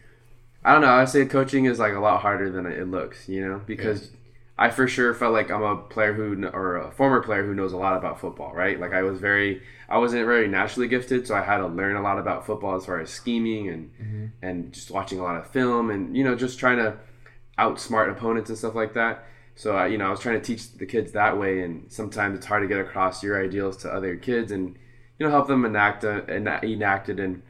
I 0.64 0.72
don't 0.72 0.82
know. 0.82 0.88
I 0.92 1.04
say 1.06 1.26
coaching 1.26 1.64
is 1.66 1.78
like 1.78 1.92
a 1.94 2.00
lot 2.00 2.20
harder 2.22 2.50
than 2.50 2.66
it 2.66 2.88
looks, 2.88 3.28
you 3.28 3.46
know, 3.46 3.60
because 3.66 4.10
I 4.58 4.70
for 4.70 4.86
sure 4.86 5.14
felt 5.14 5.32
like 5.32 5.50
I'm 5.50 5.62
a 5.62 5.76
player 5.76 6.12
who 6.12 6.46
or 6.48 6.76
a 6.76 6.90
former 6.92 7.22
player 7.22 7.44
who 7.44 7.54
knows 7.54 7.72
a 7.72 7.76
lot 7.76 7.96
about 7.96 8.20
football, 8.20 8.52
right? 8.54 8.78
Like 8.78 8.92
I 8.92 9.02
was 9.02 9.18
very 9.18 9.62
I 9.88 9.98
wasn't 9.98 10.26
very 10.26 10.48
naturally 10.48 10.88
gifted, 10.88 11.26
so 11.26 11.34
I 11.34 11.42
had 11.42 11.58
to 11.58 11.66
learn 11.66 11.96
a 11.96 12.02
lot 12.02 12.18
about 12.18 12.46
football 12.46 12.76
as 12.76 12.86
far 12.86 13.00
as 13.00 13.10
scheming 13.10 13.68
and 13.68 13.90
and 14.42 14.72
just 14.72 14.90
watching 14.90 15.18
a 15.20 15.22
lot 15.22 15.36
of 15.36 15.46
film 15.50 15.90
and 15.90 16.16
you 16.16 16.24
know 16.24 16.34
just 16.34 16.58
trying 16.58 16.78
to 16.78 16.96
outsmart 17.58 18.10
opponents 18.10 18.50
and 18.50 18.58
stuff 18.58 18.74
like 18.74 18.94
that. 18.94 19.24
So 19.54 19.76
I, 19.76 19.86
you 19.88 19.98
know, 19.98 20.06
I 20.06 20.10
was 20.10 20.20
trying 20.20 20.40
to 20.40 20.44
teach 20.46 20.72
the 20.72 20.86
kids 20.86 21.12
that 21.12 21.38
way, 21.38 21.60
and 21.60 21.92
sometimes 21.92 22.36
it's 22.36 22.46
hard 22.46 22.62
to 22.62 22.68
get 22.68 22.78
across 22.78 23.22
your 23.22 23.42
ideals 23.42 23.76
to 23.78 23.92
other 23.92 24.16
kids, 24.16 24.50
and 24.50 24.76
you 25.18 25.26
know, 25.26 25.30
help 25.30 25.46
them 25.46 25.64
enact 25.64 26.04
uh, 26.04 26.24
enact, 26.24 26.64
enact 26.64 27.08
it 27.08 27.20
and 27.20 27.42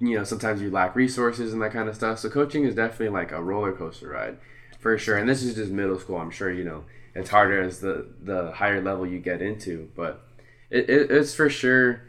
you 0.00 0.16
know 0.16 0.24
sometimes 0.24 0.62
you 0.62 0.70
lack 0.70 0.96
resources 0.96 1.52
and 1.52 1.60
that 1.60 1.72
kind 1.72 1.88
of 1.88 1.94
stuff 1.94 2.18
so 2.18 2.30
coaching 2.30 2.64
is 2.64 2.74
definitely 2.74 3.10
like 3.10 3.32
a 3.32 3.42
roller 3.42 3.72
coaster 3.72 4.08
ride 4.08 4.38
for 4.84 4.96
sure. 4.96 5.16
And 5.16 5.28
this 5.28 5.42
is 5.42 5.56
just 5.56 5.72
middle 5.72 5.98
school. 5.98 6.18
I'm 6.18 6.30
sure 6.30 6.52
you 6.52 6.62
know 6.62 6.84
it's 7.14 7.30
harder 7.30 7.62
as 7.62 7.80
the 7.80 8.06
the 8.22 8.52
higher 8.52 8.82
level 8.82 9.06
you 9.06 9.18
get 9.18 9.40
into 9.40 9.90
but 9.94 10.26
it, 10.70 10.88
it, 10.90 11.10
it's 11.10 11.34
for 11.34 11.48
sure 11.48 12.02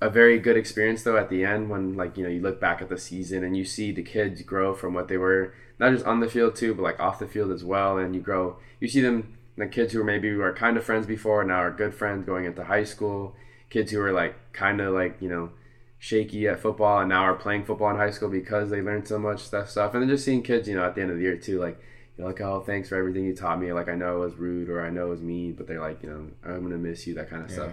a 0.00 0.08
very 0.08 0.38
good 0.38 0.56
experience 0.56 1.02
though 1.02 1.16
at 1.16 1.28
the 1.28 1.44
end 1.44 1.68
when 1.68 1.96
like 1.96 2.16
you 2.16 2.22
know 2.22 2.30
you 2.30 2.40
look 2.40 2.60
back 2.60 2.80
at 2.80 2.88
the 2.88 2.98
season 2.98 3.42
and 3.42 3.56
you 3.56 3.64
see 3.64 3.90
the 3.90 4.02
kids 4.02 4.42
grow 4.42 4.74
from 4.74 4.94
what 4.94 5.08
they 5.08 5.16
were 5.16 5.52
not 5.78 5.92
just 5.92 6.06
on 6.06 6.20
the 6.20 6.28
field 6.28 6.54
too 6.54 6.74
but 6.74 6.82
like 6.82 7.00
off 7.00 7.18
the 7.18 7.26
field 7.26 7.50
as 7.50 7.64
well. 7.64 7.98
And 7.98 8.14
you 8.14 8.20
grow 8.20 8.58
you 8.80 8.88
see 8.88 9.00
them 9.00 9.36
the 9.56 9.66
kids 9.66 9.92
who 9.92 10.04
maybe 10.04 10.32
were 10.34 10.52
kind 10.52 10.76
of 10.76 10.84
friends 10.84 11.06
before 11.06 11.40
and 11.40 11.48
now 11.48 11.58
are 11.58 11.72
good 11.72 11.94
friends 11.94 12.24
going 12.24 12.44
into 12.44 12.64
high 12.64 12.84
school. 12.84 13.34
Kids 13.70 13.90
who 13.90 13.98
were 13.98 14.12
like 14.12 14.36
kind 14.52 14.80
of 14.80 14.94
like 14.94 15.16
you 15.20 15.28
know 15.28 15.50
shaky 15.98 16.46
at 16.46 16.60
football 16.60 17.00
and 17.00 17.08
now 17.08 17.22
are 17.22 17.34
playing 17.34 17.64
football 17.64 17.90
in 17.90 17.96
high 17.96 18.12
school 18.12 18.28
because 18.28 18.70
they 18.70 18.80
learned 18.80 19.08
so 19.08 19.18
much 19.18 19.40
stuff 19.40 19.68
stuff. 19.68 19.94
And 19.94 20.02
then 20.02 20.08
just 20.08 20.24
seeing 20.24 20.44
kids 20.44 20.68
you 20.68 20.76
know 20.76 20.84
at 20.84 20.94
the 20.94 21.02
end 21.02 21.10
of 21.10 21.16
the 21.16 21.24
year 21.24 21.36
too 21.36 21.58
like 21.58 21.80
you're 22.18 22.26
like 22.26 22.40
oh 22.40 22.60
thanks 22.60 22.88
for 22.88 22.96
everything 22.96 23.24
you 23.24 23.34
taught 23.34 23.60
me 23.60 23.72
like 23.72 23.88
i 23.88 23.94
know 23.94 24.16
it 24.16 24.24
was 24.26 24.34
rude 24.34 24.68
or 24.68 24.84
i 24.84 24.90
know 24.90 25.06
it 25.06 25.10
was 25.10 25.22
mean 25.22 25.52
but 25.54 25.66
they're 25.66 25.80
like 25.80 26.02
you 26.02 26.10
know 26.10 26.26
i'm 26.44 26.62
gonna 26.62 26.76
miss 26.76 27.06
you 27.06 27.14
that 27.14 27.30
kind 27.30 27.42
of 27.44 27.50
stuff 27.50 27.70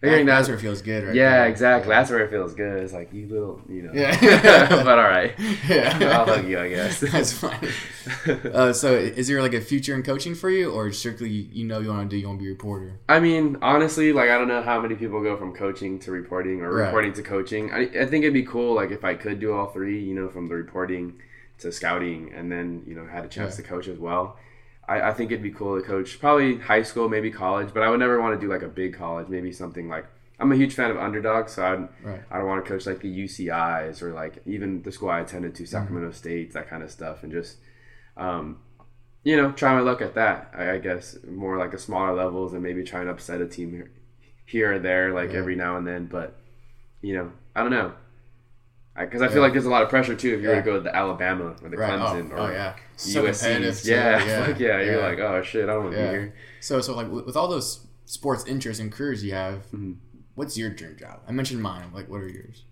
Hearing 0.00 0.26
That, 0.26 0.30
that- 0.32 0.36
that's 0.38 0.48
where 0.48 0.56
it 0.56 0.60
feels 0.60 0.80
good, 0.80 1.04
right? 1.06 1.14
yeah 1.16 1.38
there. 1.40 1.48
exactly 1.48 1.90
Yeah. 1.90 1.98
that's 1.98 2.10
where 2.12 2.20
it 2.20 2.30
feels 2.30 2.54
good 2.54 2.84
it's 2.84 2.92
like 2.92 3.12
you 3.12 3.26
little 3.26 3.60
you 3.68 3.82
know 3.82 3.90
Yeah. 3.92 4.68
but 4.84 4.96
all 4.96 5.04
right 5.04 5.34
Yeah. 5.68 5.98
i'll 6.20 6.24
hug 6.24 6.46
you 6.48 6.56
i 6.60 6.68
guess 6.68 7.00
That's 7.00 7.32
fine. 7.32 7.68
Uh, 8.54 8.72
so, 8.72 8.94
is 8.94 9.26
there 9.28 9.42
like 9.42 9.54
a 9.54 9.60
future 9.60 9.94
in 9.94 10.02
coaching 10.02 10.34
for 10.34 10.48
you, 10.50 10.70
or 10.70 10.90
strictly 10.92 11.28
you 11.28 11.66
know 11.66 11.80
you 11.80 11.88
want 11.90 12.08
to 12.08 12.16
do, 12.16 12.18
you 12.20 12.26
want 12.26 12.38
to 12.38 12.42
be 12.42 12.48
a 12.48 12.52
reporter? 12.52 12.98
I 13.08 13.20
mean, 13.20 13.58
honestly, 13.60 14.12
like 14.14 14.30
I 14.30 14.38
don't 14.38 14.48
know 14.48 14.62
how 14.62 14.80
many 14.80 14.94
people 14.94 15.22
go 15.22 15.36
from 15.36 15.52
coaching 15.54 15.98
to 16.00 16.10
reporting 16.10 16.62
or 16.62 16.72
Right. 16.72 16.86
reporting 16.86 17.12
to 17.14 17.22
coaching. 17.22 17.70
I, 17.70 17.80
I 17.82 18.06
think 18.06 18.24
it'd 18.24 18.32
be 18.32 18.44
cool, 18.44 18.74
like 18.74 18.90
if 18.90 19.04
I 19.04 19.14
could 19.14 19.40
do 19.40 19.52
all 19.52 19.66
three, 19.66 20.00
you 20.02 20.14
know, 20.14 20.28
from 20.30 20.48
the 20.48 20.54
reporting 20.54 21.14
to 21.58 21.72
scouting, 21.72 22.32
and 22.34 22.50
then 22.50 22.82
you 22.86 22.94
know 22.94 23.06
had 23.06 23.24
a 23.24 23.28
chance 23.28 23.56
Yeah. 23.58 23.62
to 23.64 23.68
coach 23.68 23.88
as 23.88 23.98
well. 23.98 24.36
I, 24.88 25.02
I 25.10 25.12
think 25.12 25.30
it'd 25.30 25.42
be 25.42 25.50
cool 25.50 25.78
to 25.78 25.86
coach 25.86 26.18
probably 26.18 26.58
high 26.58 26.82
school, 26.82 27.08
maybe 27.08 27.30
college, 27.30 27.70
but 27.74 27.82
I 27.82 27.90
would 27.90 28.00
never 28.00 28.20
want 28.20 28.38
to 28.38 28.46
do 28.46 28.50
like 28.52 28.62
a 28.62 28.68
big 28.68 28.94
college. 28.94 29.28
Maybe 29.28 29.52
something 29.52 29.88
like 29.88 30.06
I'm 30.40 30.52
a 30.52 30.56
huge 30.56 30.74
fan 30.74 30.90
of 30.90 30.96
underdogs, 30.96 31.52
so 31.52 31.64
I'd, 31.64 31.88
Right. 32.02 32.20
I 32.30 32.38
don't 32.38 32.46
want 32.46 32.64
to 32.64 32.68
coach 32.70 32.86
like 32.86 33.00
the 33.00 33.24
UCIs 33.24 34.02
or 34.02 34.12
like 34.12 34.40
even 34.46 34.82
the 34.82 34.92
school 34.92 35.10
I 35.10 35.20
attended 35.20 35.52
Mm-hmm. 35.54 35.64
to, 35.64 35.70
Sacramento 35.70 36.10
State, 36.12 36.52
that 36.54 36.68
kind 36.70 36.82
of 36.82 36.90
stuff, 36.90 37.22
and 37.22 37.32
just 37.32 37.56
um, 38.16 38.58
you 39.24 39.36
know, 39.36 39.50
try 39.52 39.74
my 39.74 39.80
luck 39.80 40.00
at 40.00 40.14
that. 40.14 40.52
I, 40.56 40.72
I 40.72 40.78
guess 40.78 41.16
more 41.28 41.58
like 41.58 41.74
a 41.74 41.78
smaller 41.78 42.14
levels 42.14 42.52
and 42.54 42.62
maybe 42.62 42.82
try 42.84 43.00
and 43.00 43.10
upset 43.10 43.40
a 43.40 43.46
team 43.46 43.72
here, 43.72 43.90
here 44.46 44.72
or 44.74 44.78
there, 44.78 45.12
like 45.12 45.32
Yeah. 45.32 45.38
every 45.40 45.56
now 45.56 45.76
and 45.76 45.86
then. 45.86 46.06
But 46.06 46.38
you 47.02 47.14
know, 47.14 47.32
I 47.54 47.62
don't 47.62 47.70
know, 47.72 47.92
because 49.04 49.22
I, 49.22 49.28
feel 49.28 49.36
Yeah. 49.36 49.42
like 49.42 49.52
there's 49.52 49.66
a 49.66 49.70
lot 49.70 49.82
of 49.82 49.88
pressure 49.88 50.14
too 50.14 50.34
if 50.34 50.42
you 50.42 50.48
were 50.48 50.54
Yeah. 50.54 50.60
to 50.60 50.64
go 50.64 50.74
to 50.74 50.80
the 50.80 50.94
Alabama 50.94 51.54
or 51.62 51.68
the 51.68 51.76
Right. 51.76 51.90
Clemson 51.98 52.30
oh, 52.32 52.36
or 52.36 52.38
oh, 52.40 52.50
yeah. 52.50 52.74
So 52.96 53.22
USC. 53.24 53.84
Yeah, 53.90 54.24
yeah. 54.26 54.46
like, 54.46 54.58
yeah, 54.58 54.80
You're 54.82 55.00
like, 55.02 55.18
oh 55.18 55.42
shit, 55.42 55.64
I 55.68 55.72
don't 55.74 55.84
want 55.84 55.96
to 55.96 56.02
be 56.02 56.08
here. 56.08 56.34
So, 56.60 56.80
so 56.80 56.94
like 56.96 57.08
with 57.10 57.36
all 57.36 57.48
those 57.48 57.86
sports 58.06 58.44
interests 58.46 58.80
and 58.80 58.90
careers 58.92 59.22
you 59.24 59.32
have, 59.34 59.66
Mm-hmm. 59.66 59.92
what's 60.34 60.56
your 60.58 60.70
dream 60.70 60.96
job? 60.98 61.20
I 61.28 61.32
mentioned 61.32 61.62
mine. 61.62 61.90
Like, 61.94 62.08
what 62.08 62.20
are 62.20 62.28
yours? 62.28 62.64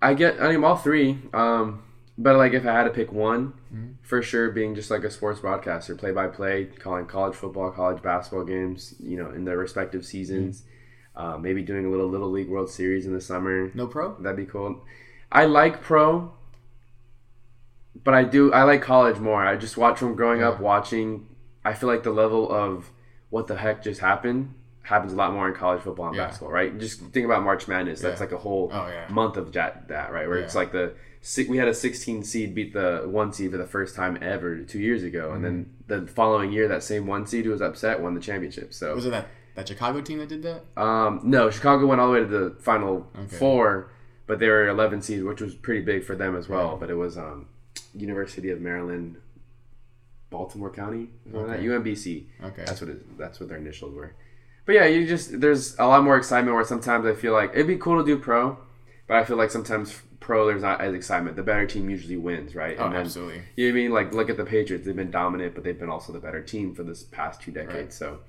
I 0.00 0.14
get 0.14 0.40
I 0.40 0.50
mean 0.50 0.64
all 0.64 0.76
three. 0.76 1.18
Um, 1.32 1.84
but 2.18 2.36
like 2.36 2.52
if 2.52 2.66
I 2.66 2.72
had 2.72 2.84
to 2.84 2.90
pick 2.90 3.12
one, 3.12 3.54
Mm-hmm. 3.72 3.92
for 4.02 4.20
sure 4.20 4.50
being 4.50 4.74
just 4.74 4.90
like 4.90 5.02
a 5.04 5.10
sports 5.10 5.40
broadcaster, 5.40 5.94
play 5.94 6.10
by 6.12 6.26
play, 6.26 6.64
calling 6.66 7.06
college 7.06 7.34
football, 7.34 7.70
college 7.70 8.02
basketball 8.02 8.44
games, 8.44 8.94
you 9.00 9.16
know, 9.16 9.30
in 9.30 9.44
their 9.44 9.56
respective 9.56 10.04
seasons. 10.04 10.64
Uh, 11.14 11.36
maybe 11.38 11.62
doing 11.62 11.84
a 11.86 11.90
little 11.90 12.08
little 12.08 12.30
league 12.30 12.48
World 12.48 12.70
Series 12.70 13.06
in 13.06 13.12
the 13.12 13.20
summer. 13.20 13.70
No 13.74 13.86
pro. 13.86 14.14
That'd 14.20 14.36
be 14.36 14.46
cool. 14.46 14.82
I 15.32 15.46
like 15.46 15.80
pro, 15.82 16.32
but 18.04 18.14
I 18.14 18.24
do 18.24 18.52
I 18.52 18.62
like 18.64 18.82
college 18.82 19.18
more. 19.18 19.44
I 19.44 19.56
just 19.56 19.76
watch 19.76 19.98
from 19.98 20.14
growing 20.14 20.42
up 20.42 20.60
watching. 20.60 21.26
I 21.64 21.74
feel 21.74 21.88
like 21.88 22.02
the 22.02 22.10
level 22.10 22.50
of 22.50 22.90
what 23.30 23.46
the 23.46 23.56
heck 23.56 23.82
just 23.82 24.00
happened 24.00 24.54
happens 24.82 25.12
a 25.12 25.16
lot 25.16 25.32
more 25.32 25.46
in 25.48 25.54
college 25.54 25.80
football 25.80 26.08
and 26.08 26.16
Yeah. 26.16 26.26
basketball, 26.26 26.50
right? 26.52 26.76
Just 26.76 27.00
think 27.12 27.24
about 27.24 27.44
March 27.44 27.68
Madness. 27.68 28.00
That's 28.00 28.18
Yeah. 28.20 28.24
like 28.26 28.32
a 28.32 28.38
whole 28.38 28.68
Oh, 28.72 28.88
yeah. 28.88 29.06
month 29.08 29.36
of 29.36 29.52
that, 29.52 29.86
that 29.88 30.12
right? 30.12 30.28
Where 30.28 30.38
it's 30.38 30.56
like 30.56 30.72
the 30.72 30.94
we 31.48 31.56
had 31.56 31.68
a 31.68 31.72
16 31.74 32.24
seed 32.24 32.52
beat 32.52 32.72
the 32.74 33.02
one 33.06 33.32
seed 33.32 33.52
for 33.52 33.56
the 33.58 33.64
first 33.66 33.94
time 33.94 34.18
ever 34.20 34.58
two 34.64 34.80
years 34.80 35.04
ago, 35.04 35.32
and 35.32 35.44
then 35.44 35.66
Mm-hmm. 35.88 36.06
the 36.06 36.12
following 36.12 36.50
year 36.52 36.66
that 36.66 36.82
same 36.82 37.06
one 37.06 37.26
seed 37.26 37.44
who 37.44 37.52
was 37.52 37.62
upset 37.62 38.00
won 38.00 38.14
the 38.14 38.20
championship. 38.20 38.74
So 38.74 38.94
Was 38.94 39.06
it 39.06 39.10
that 39.10 39.28
that 39.54 39.68
Chicago 39.68 40.00
team 40.00 40.18
that 40.18 40.28
did 40.28 40.42
that? 40.42 40.64
um, 40.76 41.20
no, 41.22 41.48
Chicago 41.48 41.86
went 41.86 42.00
all 42.00 42.08
the 42.08 42.12
way 42.14 42.20
to 42.20 42.26
the 42.26 42.56
final 42.58 43.06
Okay. 43.16 43.36
four, 43.36 43.91
but 44.32 44.38
they 44.38 44.48
were 44.48 44.66
11 44.66 45.02
seed, 45.02 45.22
which 45.24 45.42
was 45.42 45.54
pretty 45.54 45.82
big 45.82 46.02
for 46.04 46.16
them 46.16 46.34
as 46.34 46.48
well. 46.48 46.78
But 46.78 46.88
it 46.88 46.94
was 46.94 47.18
um, 47.18 47.48
University 47.94 48.48
of 48.48 48.62
Maryland, 48.62 49.16
Baltimore 50.30 50.70
County, 50.70 51.10
that? 51.26 51.60
UMBC. 51.60 52.24
Okay. 52.42 52.62
That's 52.64 52.80
what 52.80 52.88
it, 52.88 53.18
that's 53.18 53.38
what 53.40 53.50
their 53.50 53.58
initials 53.58 53.94
were. 53.94 54.14
But 54.64 54.74
yeah, 54.76 54.86
you 54.86 55.06
just 55.06 55.38
there's 55.38 55.78
a 55.78 55.86
lot 55.86 56.02
more 56.02 56.16
excitement. 56.16 56.54
Where 56.54 56.64
sometimes 56.64 57.04
I 57.04 57.12
feel 57.12 57.34
like 57.34 57.50
it'd 57.52 57.66
be 57.66 57.76
cool 57.76 58.02
to 58.02 58.06
do 58.06 58.16
pro, 58.18 58.56
but 59.06 59.18
I 59.18 59.24
feel 59.24 59.36
like 59.36 59.50
sometimes 59.50 60.00
pro 60.18 60.46
there's 60.46 60.62
not 60.62 60.80
as 60.80 60.94
excitement. 60.94 61.36
The 61.36 61.42
better 61.42 61.66
team 61.66 61.90
usually 61.90 62.16
wins, 62.16 62.54
right? 62.54 62.76
Oh, 62.78 62.86
And 62.86 62.94
then- 62.94 63.02
absolutely. 63.02 63.42
you 63.56 63.66
know 63.68 63.72
I 63.72 63.82
mean? 63.82 63.90
Like, 63.92 64.14
look 64.14 64.30
at 64.30 64.38
the 64.38 64.46
Patriots. 64.46 64.86
They've 64.86 64.96
been 64.96 65.10
dominant, 65.10 65.54
but 65.54 65.62
they've 65.62 65.78
been 65.78 65.90
also 65.90 66.10
the 66.14 66.20
better 66.20 66.40
team 66.40 66.74
for 66.74 66.84
this 66.84 67.02
past 67.02 67.42
two 67.42 67.52
decades. 67.52 67.74
Right. 67.74 67.92
So, 67.92 68.20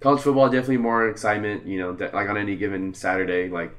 college 0.00 0.22
football 0.22 0.46
definitely 0.48 0.78
more 0.78 1.10
excitement. 1.10 1.66
You 1.66 1.78
know, 1.80 1.90
like 2.14 2.30
on 2.30 2.38
any 2.38 2.56
given 2.56 2.94
Saturday, 2.94 3.50
like 3.50 3.76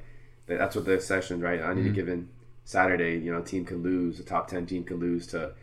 that's 0.57 0.75
what 0.75 0.85
the 0.85 0.99
session, 0.99 1.41
right? 1.41 1.61
On 1.61 1.71
Mm-hmm. 1.75 1.79
any 1.85 1.89
given 1.91 2.29
Saturday, 2.63 3.17
you 3.17 3.31
know, 3.31 3.39
a 3.39 3.43
team 3.43 3.65
could 3.65 3.81
lose. 3.83 4.19
A 4.19 4.23
top 4.23 4.47
ten 4.47 4.65
team 4.65 4.83
could 4.83 4.99
lose 4.99 5.27
to 5.27 5.53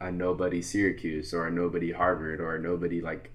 a 0.00 0.10
nobody 0.10 0.60
Syracuse 0.62 1.32
or 1.34 1.46
a 1.46 1.50
nobody 1.50 1.92
Harvard 1.92 2.40
or 2.40 2.54
a 2.56 2.60
nobody 2.60 3.00
like 3.00 3.30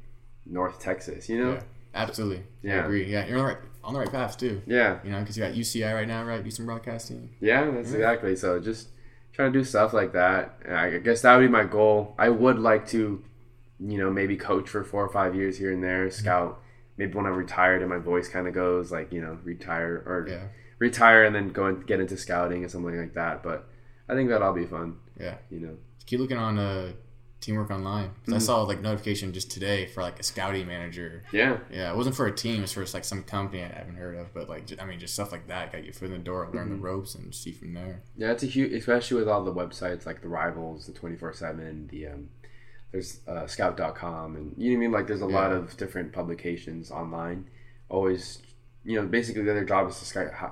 North 0.45 0.79
Texas. 0.79 1.27
You 1.29 1.43
know? 1.43 1.51
Yeah, 1.53 1.61
absolutely. 1.95 2.43
Yeah. 2.61 2.75
I 2.81 2.85
agree. 2.85 3.11
Yeah, 3.11 3.25
you're 3.27 3.37
on 3.39 3.43
the 3.45 3.53
right 3.53 3.57
on 3.83 3.93
the 3.93 3.99
right 3.99 4.11
path 4.11 4.37
too. 4.37 4.61
Yeah. 4.67 4.99
You 5.03 5.11
know, 5.11 5.19
because 5.21 5.37
you 5.37 5.43
got 5.43 5.53
UCI 5.53 5.93
right 5.93 6.07
now, 6.07 6.23
right? 6.23 6.43
Do 6.43 6.51
some 6.51 6.65
broadcasting. 6.67 7.29
Yeah, 7.39 7.69
that's 7.71 7.91
exactly. 7.93 8.35
So 8.35 8.59
just 8.59 8.89
trying 9.33 9.51
to 9.53 9.59
do 9.59 9.63
stuff 9.65 9.91
like 9.93 10.13
that. 10.13 10.59
And 10.65 10.75
I 10.77 10.97
guess 10.99 11.21
that 11.23 11.35
would 11.35 11.41
be 11.45 11.51
my 11.51 11.63
goal. 11.63 12.13
I 12.19 12.29
would 12.29 12.59
like 12.59 12.87
to, 12.89 13.23
you 13.79 13.97
know, 13.97 14.11
maybe 14.11 14.37
coach 14.37 14.69
for 14.69 14.83
four 14.83 15.03
or 15.03 15.09
five 15.09 15.33
years 15.35 15.57
here 15.57 15.71
and 15.71 15.83
there, 15.83 16.09
scout. 16.11 16.61
Maybe 16.97 17.13
when 17.15 17.25
I'm 17.25 17.35
retired 17.35 17.81
and 17.81 17.89
my 17.89 17.97
voice 17.97 18.27
kind 18.27 18.47
of 18.47 18.53
goes, 18.53 18.91
like 18.91 19.11
you 19.11 19.21
know, 19.21 19.39
retire 19.43 20.03
or 20.05 20.27
Yeah. 20.29 20.43
Retire 20.81 21.23
and 21.23 21.33
then 21.33 21.49
go 21.49 21.67
and 21.67 21.85
get 21.87 22.01
into 22.01 22.17
scouting 22.17 22.65
or 22.65 22.67
something 22.67 22.97
like 22.99 23.13
that. 23.13 23.41
But 23.43 23.69
I 24.09 24.15
think 24.15 24.29
that'll 24.29 24.51
be 24.51 24.65
fun. 24.65 24.97
Yeah. 25.17 25.35
You 25.49 25.59
know. 25.61 25.77
Keep 26.07 26.19
looking 26.19 26.37
on 26.37 26.57
uh, 26.57 26.91
Teamwork 27.39 27.69
Online. 27.71 28.09
Mm-hmm. 28.09 28.33
I 28.33 28.37
saw 28.39 28.63
like 28.63 28.81
notification 28.81 29.31
just 29.31 29.51
today 29.51 29.85
for 29.85 30.01
like 30.01 30.19
a 30.19 30.23
scouting 30.23 30.65
manager. 30.67 31.23
Yeah. 31.31 31.59
Yeah, 31.71 31.91
it 31.91 31.95
wasn't 31.95 32.15
for 32.15 32.25
a 32.25 32.31
team. 32.35 32.63
It's 32.63 32.73
for 32.73 32.83
like 32.93 33.05
some 33.05 33.23
company 33.23 33.63
I 33.63 33.67
haven't 33.67 33.95
heard 33.95 34.17
of. 34.17 34.33
But 34.33 34.49
like, 34.49 34.63
I 34.81 34.85
mean, 34.85 34.99
just 34.99 35.13
stuff 35.13 35.31
like 35.31 35.47
that. 35.47 35.71
Got 35.71 35.83
your 35.85 35.93
foot 35.93 36.05
in 36.07 36.11
the 36.13 36.17
door, 36.17 36.49
learn 36.53 36.65
Mm-hmm. 36.69 36.75
the 36.77 36.81
ropes, 36.81 37.15
and 37.15 37.33
see 37.33 37.51
from 37.51 37.73
there. 37.73 38.01
Yeah, 38.17 38.31
it's 38.31 38.43
a 38.43 38.47
huge, 38.47 38.73
especially 38.73 39.19
with 39.19 39.29
all 39.29 39.43
the 39.43 39.53
websites 39.53 40.05
like 40.05 40.21
the 40.21 40.27
Rivals, 40.29 40.87
the 40.87 40.91
twenty 40.93 41.15
four 41.15 41.31
seven, 41.31 41.87
the 41.91 42.07
um, 42.07 42.29
there's 42.91 43.21
uh, 43.27 43.47
Scout.com, 43.47 44.35
and 44.35 44.53
you 44.57 44.71
know 44.71 44.75
what 44.75 44.77
I 44.77 44.79
mean. 44.81 44.91
Like, 44.91 45.07
there's 45.07 45.21
a 45.21 45.25
lot 45.25 45.53
of 45.53 45.77
different 45.77 46.11
publications 46.11 46.91
online. 46.91 47.45
Always, 47.87 48.41
you 48.83 48.99
know, 48.99 49.05
basically 49.07 49.43
their 49.43 49.63
job 49.63 49.89
is 49.89 49.99
to 49.99 50.05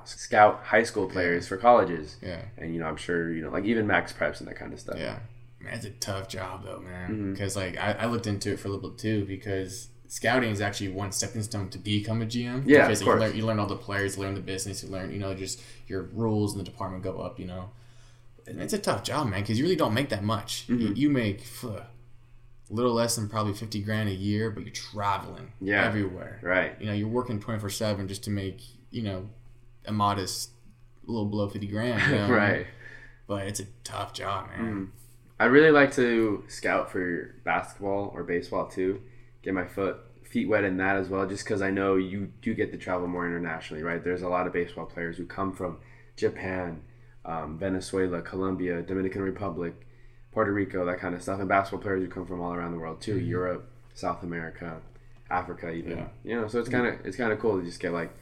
scout, 0.06 0.62
high 0.64 0.82
school 0.84 1.06
players 1.08 1.48
for 1.48 1.56
colleges, 1.56 2.16
Yeah. 2.22 2.42
and 2.58 2.72
you 2.74 2.80
know, 2.80 2.86
I'm 2.86 2.96
sure 2.96 3.32
you 3.32 3.42
know, 3.42 3.50
like 3.50 3.64
even 3.64 3.86
Max 3.86 4.12
Preps 4.12 4.38
and 4.40 4.48
that 4.48 4.56
kind 4.56 4.72
of 4.72 4.78
stuff. 4.80 4.96
Yeah, 4.98 5.18
man, 5.60 5.74
it's 5.74 5.84
a 5.84 5.90
tough 5.90 6.28
job 6.28 6.64
though, 6.64 6.80
man. 6.80 7.10
Mm-hmm. 7.10 7.32
Because 7.32 7.56
like 7.56 7.76
I, 7.78 7.92
I 7.92 8.06
looked 8.06 8.26
into 8.26 8.52
it 8.52 8.60
for 8.60 8.68
a 8.68 8.70
little 8.70 8.90
bit 8.90 8.98
too. 8.98 9.24
Because 9.24 9.88
scouting 10.06 10.50
is 10.50 10.60
actually 10.60 10.88
one 10.90 11.12
stepping 11.12 11.42
stone 11.42 11.68
to 11.70 11.78
become 11.78 12.22
a 12.22 12.26
GM. 12.26 12.62
Yeah, 12.66 12.82
because 12.86 13.00
of 13.00 13.06
you 13.06 13.12
course. 13.12 13.20
learn, 13.20 13.36
you 13.36 13.46
learn 13.46 13.58
all 13.58 13.66
the 13.66 13.76
players, 13.76 14.16
you 14.16 14.22
learn 14.22 14.34
the 14.34 14.40
business, 14.40 14.82
you 14.84 14.90
learn 14.90 15.12
you 15.12 15.18
know 15.18 15.34
just 15.34 15.60
your 15.88 16.02
rules 16.14 16.52
in 16.52 16.58
the 16.58 16.64
department 16.64 17.02
go 17.02 17.18
up. 17.20 17.40
You 17.40 17.46
know, 17.46 17.70
and 18.46 18.60
it's 18.62 18.72
a 18.72 18.78
tough 18.78 19.02
job, 19.02 19.28
man. 19.28 19.40
Because 19.40 19.58
you 19.58 19.64
really 19.64 19.76
don't 19.76 19.94
make 19.94 20.08
that 20.10 20.22
much. 20.22 20.66
Mm-hmm. 20.68 20.80
You, 20.80 20.94
you 20.94 21.10
make 21.10 21.40
phew, 21.40 21.80
a 22.70 22.72
little 22.72 22.92
less 22.92 23.16
than 23.16 23.28
probably 23.28 23.52
fifty 23.54 23.80
grand 23.82 24.08
a 24.08 24.14
year, 24.14 24.50
but 24.50 24.64
you're 24.64 24.72
traveling 24.72 25.52
Yeah. 25.60 25.84
everywhere. 25.84 26.38
Right. 26.42 26.76
You 26.80 26.86
know, 26.86 26.92
you're 26.92 27.08
working 27.08 27.40
twenty 27.40 27.58
four 27.60 27.70
seven 27.70 28.06
just 28.08 28.22
to 28.24 28.30
make 28.30 28.60
you 28.90 29.02
know 29.02 29.28
a 29.86 29.92
modest 29.92 30.50
little 31.04 31.26
below 31.26 31.48
fifty 31.48 31.66
grand. 31.66 32.00
You 32.10 32.16
know? 32.18 32.30
right. 32.30 32.66
But 33.26 33.46
it's 33.46 33.60
a 33.60 33.66
tough 33.84 34.12
job, 34.12 34.48
man. 34.48 34.92
I 35.38 35.44
really 35.46 35.70
like 35.70 35.92
to 35.94 36.44
scout 36.48 36.90
for 36.92 37.34
basketball 37.44 38.10
or 38.14 38.22
baseball 38.24 38.66
too. 38.68 39.00
Get 39.42 39.54
my 39.54 39.66
foot 39.66 39.96
feet 40.24 40.48
wet 40.48 40.64
in 40.64 40.76
that 40.76 40.96
as 40.96 41.08
well, 41.08 41.26
just 41.26 41.44
because 41.44 41.62
I 41.62 41.70
know 41.70 41.96
you 41.96 42.30
do 42.42 42.54
get 42.54 42.70
to 42.72 42.78
travel 42.78 43.08
more 43.08 43.26
internationally, 43.26 43.82
right? 43.82 44.02
There's 44.04 44.22
a 44.22 44.28
lot 44.28 44.46
of 44.46 44.52
baseball 44.52 44.86
players 44.86 45.16
who 45.16 45.24
come 45.26 45.52
from 45.52 45.78
Japan, 46.16 46.82
um, 47.24 47.58
Venezuela, 47.58 48.20
Colombia, 48.22 48.82
Dominican 48.82 49.22
Republic, 49.22 49.74
Puerto 50.32 50.52
Rico, 50.52 50.84
that 50.86 50.98
kind 51.00 51.14
of 51.14 51.22
stuff, 51.22 51.40
and 51.40 51.48
basketball 51.48 51.80
players 51.80 52.02
who 52.02 52.08
come 52.08 52.26
from 52.26 52.40
all 52.40 52.52
around 52.52 52.72
the 52.72 52.78
world 52.78 53.00
too, 53.00 53.16
mm-hmm. 53.16 53.26
Europe, 53.26 53.70
South 53.94 54.22
America, 54.22 54.80
Africa, 55.30 55.70
even. 55.70 55.98
Yeah. 55.98 56.06
You 56.24 56.40
know, 56.40 56.48
so 56.48 56.60
it's 56.60 56.68
mm-hmm. 56.68 56.82
kind 56.82 56.94
of 57.00 57.06
it's 57.06 57.16
kind 57.16 57.32
of 57.32 57.38
cool 57.40 57.58
to 57.58 57.64
just 57.64 57.80
get 57.80 57.92
like, 57.92 58.12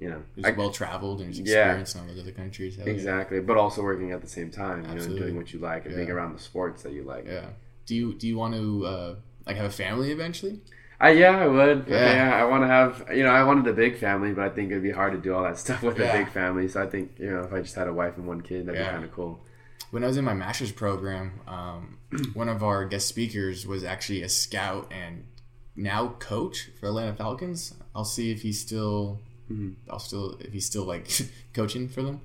you 0.00 0.08
know, 0.10 0.22
Just 0.36 0.56
well 0.56 0.70
traveled 0.70 1.20
and 1.20 1.32
just 1.32 1.46
Yeah. 1.46 1.66
experienced 1.66 1.94
in 1.94 2.00
all 2.00 2.06
those 2.08 2.20
other 2.20 2.32
countries. 2.32 2.76
Hell 2.76 2.86
yeah. 2.86 2.92
exactly, 2.92 3.40
but 3.40 3.56
also 3.56 3.82
working 3.82 4.12
at 4.12 4.20
the 4.20 4.28
same 4.28 4.50
time, 4.50 4.82
you 4.82 4.94
know, 4.94 5.02
and 5.02 5.16
doing 5.16 5.36
what 5.36 5.52
you 5.52 5.60
like 5.60 5.86
and 5.86 5.94
being 5.94 6.10
around 6.10 6.32
the 6.36 6.42
sports 6.42 6.82
that 6.82 6.92
you 6.92 7.02
like. 7.04 7.26
Yeah. 7.26 7.46
Do 7.86 7.94
you 7.94 8.14
do 8.14 8.26
you 8.26 8.36
want 8.36 8.54
to 8.54 8.86
uh, 8.86 9.14
like 9.46 9.56
have 9.56 9.66
a 9.66 9.70
family 9.70 10.10
eventually? 10.10 10.60
I, 11.00 11.10
yeah, 11.10 11.36
I 11.36 11.46
would. 11.46 11.86
Yeah, 11.88 12.14
Yeah. 12.14 12.36
I 12.36 12.44
want 12.44 12.62
to 12.62 12.68
have. 12.68 13.04
You 13.14 13.24
know, 13.24 13.30
I 13.30 13.42
wanted 13.44 13.66
a 13.66 13.72
big 13.74 13.98
family, 13.98 14.32
but 14.32 14.44
I 14.44 14.48
think 14.48 14.70
it'd 14.70 14.82
be 14.82 14.92
hard 14.92 15.12
to 15.12 15.18
do 15.18 15.34
all 15.34 15.42
that 15.42 15.58
stuff 15.58 15.82
with 15.82 15.98
Yeah. 15.98 16.06
a 16.06 16.18
big 16.18 16.32
family. 16.32 16.66
So 16.68 16.82
I 16.82 16.86
think 16.86 17.12
you 17.18 17.30
know, 17.30 17.42
if 17.42 17.52
I 17.52 17.60
just 17.60 17.74
had 17.74 17.88
a 17.88 17.92
wife 17.92 18.16
and 18.16 18.26
one 18.26 18.40
kid, 18.40 18.66
that'd 18.66 18.80
Yeah. 18.80 18.88
be 18.88 18.92
kind 18.92 19.04
of 19.04 19.12
cool. 19.12 19.40
When 19.94 20.02
I 20.02 20.08
was 20.08 20.16
in 20.16 20.24
my 20.24 20.34
master's 20.34 20.72
program, 20.72 21.38
um, 21.46 21.98
one 22.34 22.48
of 22.48 22.64
our 22.64 22.84
guest 22.84 23.06
speakers 23.06 23.64
was 23.64 23.84
actually 23.84 24.22
a 24.22 24.28
scout 24.28 24.90
and 24.90 25.24
now 25.76 26.16
coach 26.18 26.70
for 26.80 26.86
Atlanta 26.86 27.14
Falcons. 27.14 27.74
I'll 27.94 28.04
see 28.04 28.32
if 28.32 28.42
he's 28.42 28.60
still, 28.60 29.20
I'll 29.88 30.00
still 30.00 30.36
if 30.40 30.52
he's 30.52 30.66
still 30.66 30.82
like 30.82 31.08
coaching 31.54 31.88
for 31.88 32.02
them. 32.02 32.22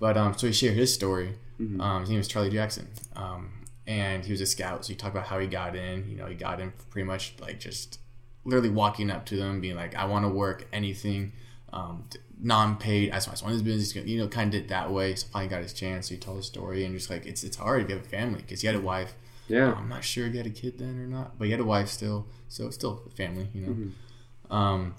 But 0.00 0.16
um, 0.16 0.36
so 0.36 0.48
he 0.48 0.52
shared 0.52 0.74
his 0.74 0.92
story. 0.92 1.38
Um, 1.80 2.00
his 2.00 2.10
name 2.10 2.18
was 2.18 2.26
Charlie 2.26 2.50
Jackson, 2.50 2.88
um, 3.14 3.62
and 3.86 4.24
he 4.24 4.32
was 4.32 4.40
a 4.40 4.46
scout. 4.46 4.84
So 4.84 4.88
he 4.88 4.96
talked 4.96 5.14
about 5.14 5.28
how 5.28 5.38
he 5.38 5.46
got 5.46 5.76
in. 5.76 6.10
You 6.10 6.16
know, 6.16 6.26
he 6.26 6.34
got 6.34 6.58
in 6.58 6.72
pretty 6.90 7.06
much 7.06 7.36
like 7.40 7.60
just 7.60 8.00
literally 8.44 8.70
walking 8.70 9.12
up 9.12 9.24
to 9.26 9.36
them, 9.36 9.60
being 9.60 9.76
like, 9.76 9.94
"I 9.94 10.06
want 10.06 10.24
to 10.24 10.28
work 10.30 10.66
anything." 10.72 11.30
Um, 11.72 12.08
non-paid. 12.44 13.10
I 13.10 13.14
just 13.16 13.28
want 13.42 13.52
his 13.54 13.62
business. 13.62 13.94
You 14.06 14.18
know, 14.18 14.28
kind 14.28 14.54
of 14.54 14.60
did 14.60 14.68
that 14.68 14.92
way. 14.92 15.14
So 15.16 15.26
finally 15.32 15.48
got 15.50 15.62
his 15.62 15.72
chance. 15.72 16.08
So 16.08 16.14
he 16.14 16.20
told 16.20 16.36
his 16.36 16.46
story, 16.46 16.84
and 16.84 16.94
just 16.94 17.10
like 17.10 17.26
it's 17.26 17.42
it's 17.42 17.56
hard 17.56 17.82
if 17.82 17.88
you 17.88 17.96
have 17.96 18.04
a 18.04 18.08
family 18.08 18.40
because 18.42 18.60
he 18.60 18.66
had 18.66 18.76
a 18.76 18.80
wife. 18.80 19.14
Yeah, 19.48 19.72
I'm 19.74 19.88
not 19.88 20.04
sure 20.04 20.26
if 20.26 20.32
he 20.32 20.38
had 20.38 20.46
a 20.46 20.50
kid 20.50 20.78
then 20.78 20.98
or 20.98 21.06
not, 21.06 21.38
but 21.38 21.44
he 21.46 21.50
had 21.50 21.60
a 21.60 21.64
wife 21.64 21.88
still, 21.88 22.26
so 22.48 22.66
it's 22.66 22.76
still 22.76 23.02
a 23.06 23.10
family, 23.10 23.48
you 23.52 23.60
know. 23.60 24.56
Um, 24.56 24.94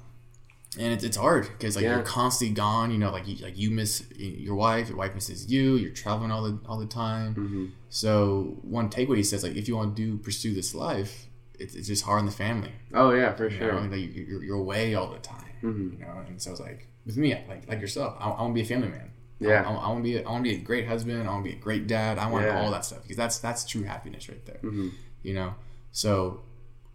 and 0.77 0.93
it's, 0.93 1.03
it's 1.03 1.17
hard 1.17 1.47
because 1.47 1.75
like 1.75 1.83
Yeah. 1.83 1.95
you're 1.95 2.03
constantly 2.03 2.53
gone, 2.53 2.91
you 2.91 2.97
know, 2.99 3.09
like 3.11 3.27
you, 3.27 3.37
like 3.43 3.57
you 3.57 3.71
miss 3.71 4.03
your 4.17 4.53
wife, 4.55 4.89
your 4.89 4.97
wife 4.97 5.15
misses 5.15 5.51
you, 5.51 5.77
you're 5.77 5.91
traveling 5.91 6.29
all 6.31 6.43
the 6.43 6.59
all 6.67 6.77
the 6.77 6.85
time. 6.85 7.73
So 7.89 8.57
one 8.61 8.89
takeaway 8.89 9.17
he 9.17 9.23
says 9.23 9.41
like 9.43 9.55
if 9.55 9.67
you 9.67 9.75
want 9.77 9.95
to 9.95 10.01
do 10.05 10.17
pursue 10.17 10.53
this 10.53 10.75
life, 10.75 11.25
it's, 11.57 11.73
it's 11.73 11.87
just 11.87 12.03
hard 12.03 12.19
on 12.19 12.25
the 12.25 12.31
family. 12.31 12.73
Oh 12.93 13.11
yeah, 13.11 13.33
for 13.33 13.45
You 13.49 13.57
sure. 13.57 13.73
know, 13.81 13.95
like 13.95 14.15
you're, 14.15 14.43
you're 14.43 14.57
away 14.57 14.93
all 14.95 15.09
the 15.11 15.19
time. 15.19 15.44
Mm-hmm. 15.63 15.93
You 15.93 16.05
know, 16.05 16.23
and 16.27 16.41
so 16.41 16.51
it's 16.51 16.59
like 16.59 16.87
with 17.05 17.17
me, 17.17 17.33
like 17.47 17.67
like 17.67 17.81
yourself, 17.81 18.15
I, 18.19 18.29
I 18.29 18.41
want 18.41 18.51
to 18.51 18.53
be 18.55 18.61
a 18.61 18.65
family 18.65 18.89
man. 18.89 19.11
Yeah. 19.39 19.63
I, 19.67 19.73
I 19.73 19.87
want 19.89 19.99
to 19.99 20.03
be. 20.03 20.17
A, 20.17 20.23
I 20.25 20.31
want 20.31 20.45
to 20.45 20.49
be 20.49 20.55
a 20.55 20.59
great 20.59 20.87
husband. 20.87 21.27
I 21.27 21.31
want 21.31 21.43
to 21.45 21.51
be 21.51 21.57
a 21.57 21.59
great 21.59 21.87
dad. 21.87 22.17
I 22.17 22.27
want 22.29 22.45
Yeah. 22.45 22.61
all 22.61 22.71
that 22.71 22.85
stuff 22.85 23.01
because 23.01 23.17
that's 23.17 23.39
that's 23.39 23.65
true 23.65 23.83
happiness 23.83 24.29
right 24.29 24.45
there. 24.45 24.59
Mm-hmm. 24.63 24.89
You 25.23 25.33
know, 25.33 25.55
so 25.91 26.41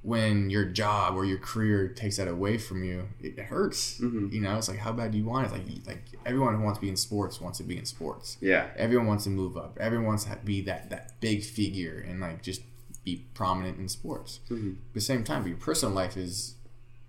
when 0.03 0.49
your 0.49 0.65
job 0.65 1.15
or 1.15 1.27
your 1.27 1.37
career 1.37 1.87
takes 1.89 2.16
that 2.16 2.27
away 2.27 2.57
from 2.57 2.82
you, 2.82 3.07
it, 3.20 3.39
it 3.39 3.45
hurts. 3.45 4.01
Mm-hmm. 4.01 4.28
You 4.32 4.41
know, 4.41 4.57
it's 4.57 4.69
like 4.69 4.78
how 4.78 4.93
bad 4.93 5.11
do 5.12 5.19
you 5.19 5.24
want 5.24 5.47
it? 5.49 5.53
Like 5.53 5.87
like 5.87 6.03
everyone 6.24 6.55
who 6.57 6.62
wants 6.62 6.78
to 6.78 6.81
be 6.82 6.89
in 6.89 6.97
sports 6.97 7.41
wants 7.41 7.59
to 7.59 7.65
be 7.65 7.77
in 7.77 7.85
sports. 7.85 8.39
Yeah, 8.41 8.69
Everyone 8.77 9.07
wants 9.07 9.24
to 9.24 9.31
move 9.31 9.57
up. 9.59 9.77
Everyone 9.81 10.07
wants 10.07 10.24
to 10.24 10.37
be 10.43 10.62
that 10.62 10.89
that 10.91 11.20
big 11.20 11.43
figure 11.43 12.03
and 12.09 12.20
like 12.20 12.43
just 12.43 12.62
be 13.05 13.27
prominent 13.35 13.78
in 13.78 13.89
sports. 13.89 14.41
At 14.51 14.95
the 14.95 15.01
same 15.01 15.24
time, 15.24 15.47
your 15.47 15.57
personal 15.59 15.95
life 15.95 16.16
is 16.16 16.55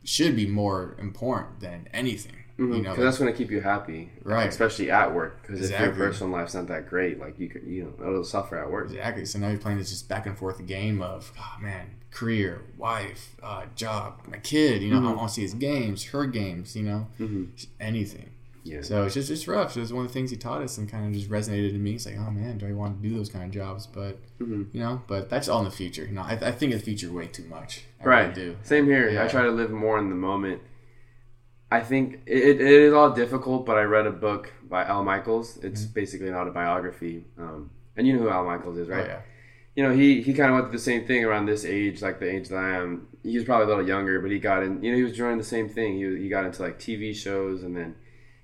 should 0.04 0.36
be 0.36 0.48
more 0.48 0.96
important 1.00 1.60
than 1.60 1.88
anything. 1.94 2.36
Mm-hmm. 2.58 2.74
You 2.74 2.82
know, 2.84 2.90
because 2.92 3.06
that's 3.06 3.18
going 3.18 3.32
to 3.32 3.38
keep 3.38 3.50
you 3.50 3.62
happy, 3.62 4.10
Right. 4.24 4.48
Especially 4.48 4.92
at 4.92 5.14
work, 5.14 5.42
because 5.42 5.70
if 5.72 5.80
your 5.80 5.94
personal 5.94 6.32
life's 6.32 6.54
not 6.54 6.68
that 6.68 6.88
great, 6.88 7.20
like 7.20 7.40
you 7.40 7.50
could, 7.50 7.64
you 7.64 7.96
know, 7.98 8.08
it'll 8.08 8.24
suffer 8.24 8.58
at 8.58 8.70
work. 8.70 8.88
Exactly. 8.88 9.26
So 9.26 9.40
now 9.40 9.50
you're 9.50 9.58
playing 9.58 9.80
this 9.80 9.90
just 9.90 10.08
back 10.08 10.26
and 10.28 10.38
forth 10.38 10.64
game 10.68 11.02
of, 11.02 11.32
oh 11.40 11.56
man, 11.60 11.88
career, 12.12 12.62
wife, 12.78 13.36
uh, 13.42 13.64
job, 13.76 14.22
my 14.28 14.38
kid. 14.38 14.84
You 14.84 14.94
know, 14.94 15.10
I 15.10 15.14
want 15.14 15.30
to 15.30 15.34
see 15.34 15.42
his 15.42 15.56
games, 15.56 16.04
her 16.06 16.26
games. 16.28 16.76
You 16.76 16.84
know, 16.84 17.08
just 17.56 17.70
anything. 17.80 18.30
Yeah. 18.64 18.82
So 18.82 19.04
it's 19.06 19.16
just 19.16 19.30
it's 19.32 19.48
rough. 19.48 19.74
So 19.74 19.82
it's 19.82 19.92
one 19.92 20.06
of 20.06 20.12
the 20.12 20.14
things 20.14 20.30
he 20.32 20.38
taught 20.38 20.62
us 20.62 20.78
and 20.78 20.90
kind 20.90 21.08
of 21.08 21.14
just 21.14 21.30
resonated 21.32 21.72
in 21.74 21.84
me. 21.84 21.96
It's 21.96 22.06
like, 22.06 22.18
oh 22.18 22.30
man, 22.32 22.58
do 22.60 22.68
I 22.68 22.74
want 22.74 23.02
to 23.02 23.10
do 23.10 23.16
those 23.16 23.30
kind 23.30 23.46
of 23.46 23.52
jobs? 23.52 23.88
But 23.88 24.20
you 24.40 24.68
know, 24.74 25.02
but 25.08 25.30
that's 25.30 25.48
all 25.48 25.60
in 25.60 25.66
the 25.66 25.72
future. 25.72 26.04
You 26.06 26.12
know, 26.14 26.22
I, 26.22 26.34
I 26.34 26.52
think 26.52 26.74
of 26.74 26.80
the 26.80 26.86
future 26.86 27.12
way 27.12 27.28
too 27.28 27.46
much. 27.46 27.84
I 28.00 28.04
Right. 28.06 28.22
really 28.22 28.34
do. 28.52 28.58
Same 28.64 28.86
here. 28.86 29.20
I 29.20 29.28
try 29.28 29.44
to 29.44 29.52
live 29.52 29.72
more 29.72 29.98
in 29.98 30.10
the 30.10 30.16
moment. 30.16 30.62
I 31.74 31.80
think 31.80 32.22
it, 32.26 32.60
it 32.60 32.62
is 32.62 32.94
all 32.94 33.12
difficult, 33.12 33.66
but 33.66 33.78
I 33.78 33.84
read 33.84 34.06
a 34.06 34.12
book 34.12 34.52
by 34.70 34.84
Al 34.84 35.04
Michaels. 35.04 35.58
It's 35.64 35.86
basically 35.86 36.28
an 36.28 36.36
autobiography. 36.36 37.26
Um, 37.38 37.72
and 37.96 38.06
you 38.06 38.14
know 38.14 38.20
who 38.20 38.30
Al 38.30 38.44
Michaels 38.46 38.78
is, 38.78 38.90
right? 38.90 39.04
Mm-hmm. 39.06 39.12
Oh, 39.12 39.14
yeah. 39.16 39.22
You 39.78 39.84
know, 39.88 39.96
he, 39.96 40.22
he 40.22 40.34
kind 40.34 40.50
of 40.50 40.56
went 40.56 40.66
through 40.66 40.74
the 40.78 40.84
same 40.84 41.06
thing 41.08 41.24
around 41.24 41.46
this 41.46 41.64
age, 41.64 42.02
like 42.02 42.20
the 42.20 42.30
age 42.30 42.50
that 42.50 42.58
I 42.58 42.76
am. 42.76 43.08
He 43.24 43.36
was 43.38 43.46
probably 43.46 43.66
a 43.66 43.68
little 43.70 43.88
younger, 43.88 44.20
but 44.20 44.30
he 44.30 44.38
got 44.38 44.64
in, 44.64 44.84
you 44.84 44.92
know, 44.92 44.98
he 44.98 45.04
was 45.04 45.16
doing 45.16 45.38
the 45.38 45.46
same 45.46 45.70
thing. 45.70 45.96
He, 45.96 46.24
he 46.24 46.28
got 46.30 46.46
into 46.46 46.62
like 46.62 46.78
TV 46.78 47.16
shows 47.16 47.64
and 47.64 47.74
then 47.76 47.96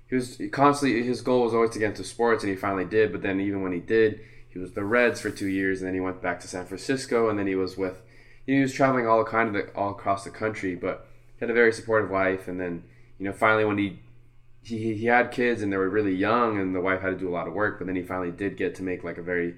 he 0.08 0.16
was 0.16 0.40
constantly, 0.52 1.02
his 1.02 1.20
goal 1.20 1.44
was 1.44 1.54
always 1.54 1.70
to 1.70 1.78
get 1.78 1.90
into 1.90 2.04
sports 2.04 2.42
and 2.42 2.50
he 2.50 2.56
finally 2.56 2.86
did. 2.86 3.12
But 3.12 3.22
then 3.22 3.40
even 3.40 3.62
when 3.62 3.72
he 3.72 3.80
did, 3.80 4.20
he 4.48 4.58
was 4.58 4.72
the 4.72 4.84
Reds 4.84 5.20
for 5.20 5.30
two 5.30 5.48
years 5.48 5.80
and 5.80 5.88
then 5.88 5.94
he 5.94 6.00
went 6.00 6.22
back 6.22 6.40
to 6.40 6.48
San 6.48 6.66
Francisco 6.66 7.28
and 7.28 7.38
then 7.38 7.46
he 7.46 7.54
was 7.54 7.76
with, 7.76 8.00
you 8.46 8.54
know, 8.54 8.58
he 8.58 8.62
was 8.62 8.72
traveling 8.72 9.06
all 9.06 9.22
kind 9.24 9.48
of 9.48 9.54
the, 9.54 9.72
all 9.74 9.90
across 9.90 10.24
the 10.24 10.30
country, 10.30 10.74
but 10.74 11.06
he 11.36 11.40
had 11.40 11.50
a 11.50 11.54
very 11.54 11.72
supportive 11.72 12.10
wife. 12.10 12.48
And 12.48 12.58
then, 12.58 12.84
you 13.18 13.26
know, 13.26 13.32
finally 13.32 13.66
when 13.66 13.76
he, 13.76 13.98
he, 14.62 14.94
he 14.94 15.06
had 15.06 15.30
kids 15.30 15.62
and 15.62 15.70
they 15.70 15.76
were 15.76 15.90
really 15.90 16.14
young 16.14 16.58
and 16.58 16.74
the 16.74 16.80
wife 16.80 17.02
had 17.02 17.10
to 17.10 17.18
do 17.18 17.28
a 17.28 17.30
lot 17.30 17.46
of 17.46 17.52
work, 17.52 17.78
but 17.78 17.86
then 17.86 17.96
he 17.96 18.02
finally 18.02 18.30
did 18.30 18.56
get 18.56 18.74
to 18.76 18.82
make 18.82 19.04
like 19.04 19.18
a 19.18 19.22
very 19.22 19.54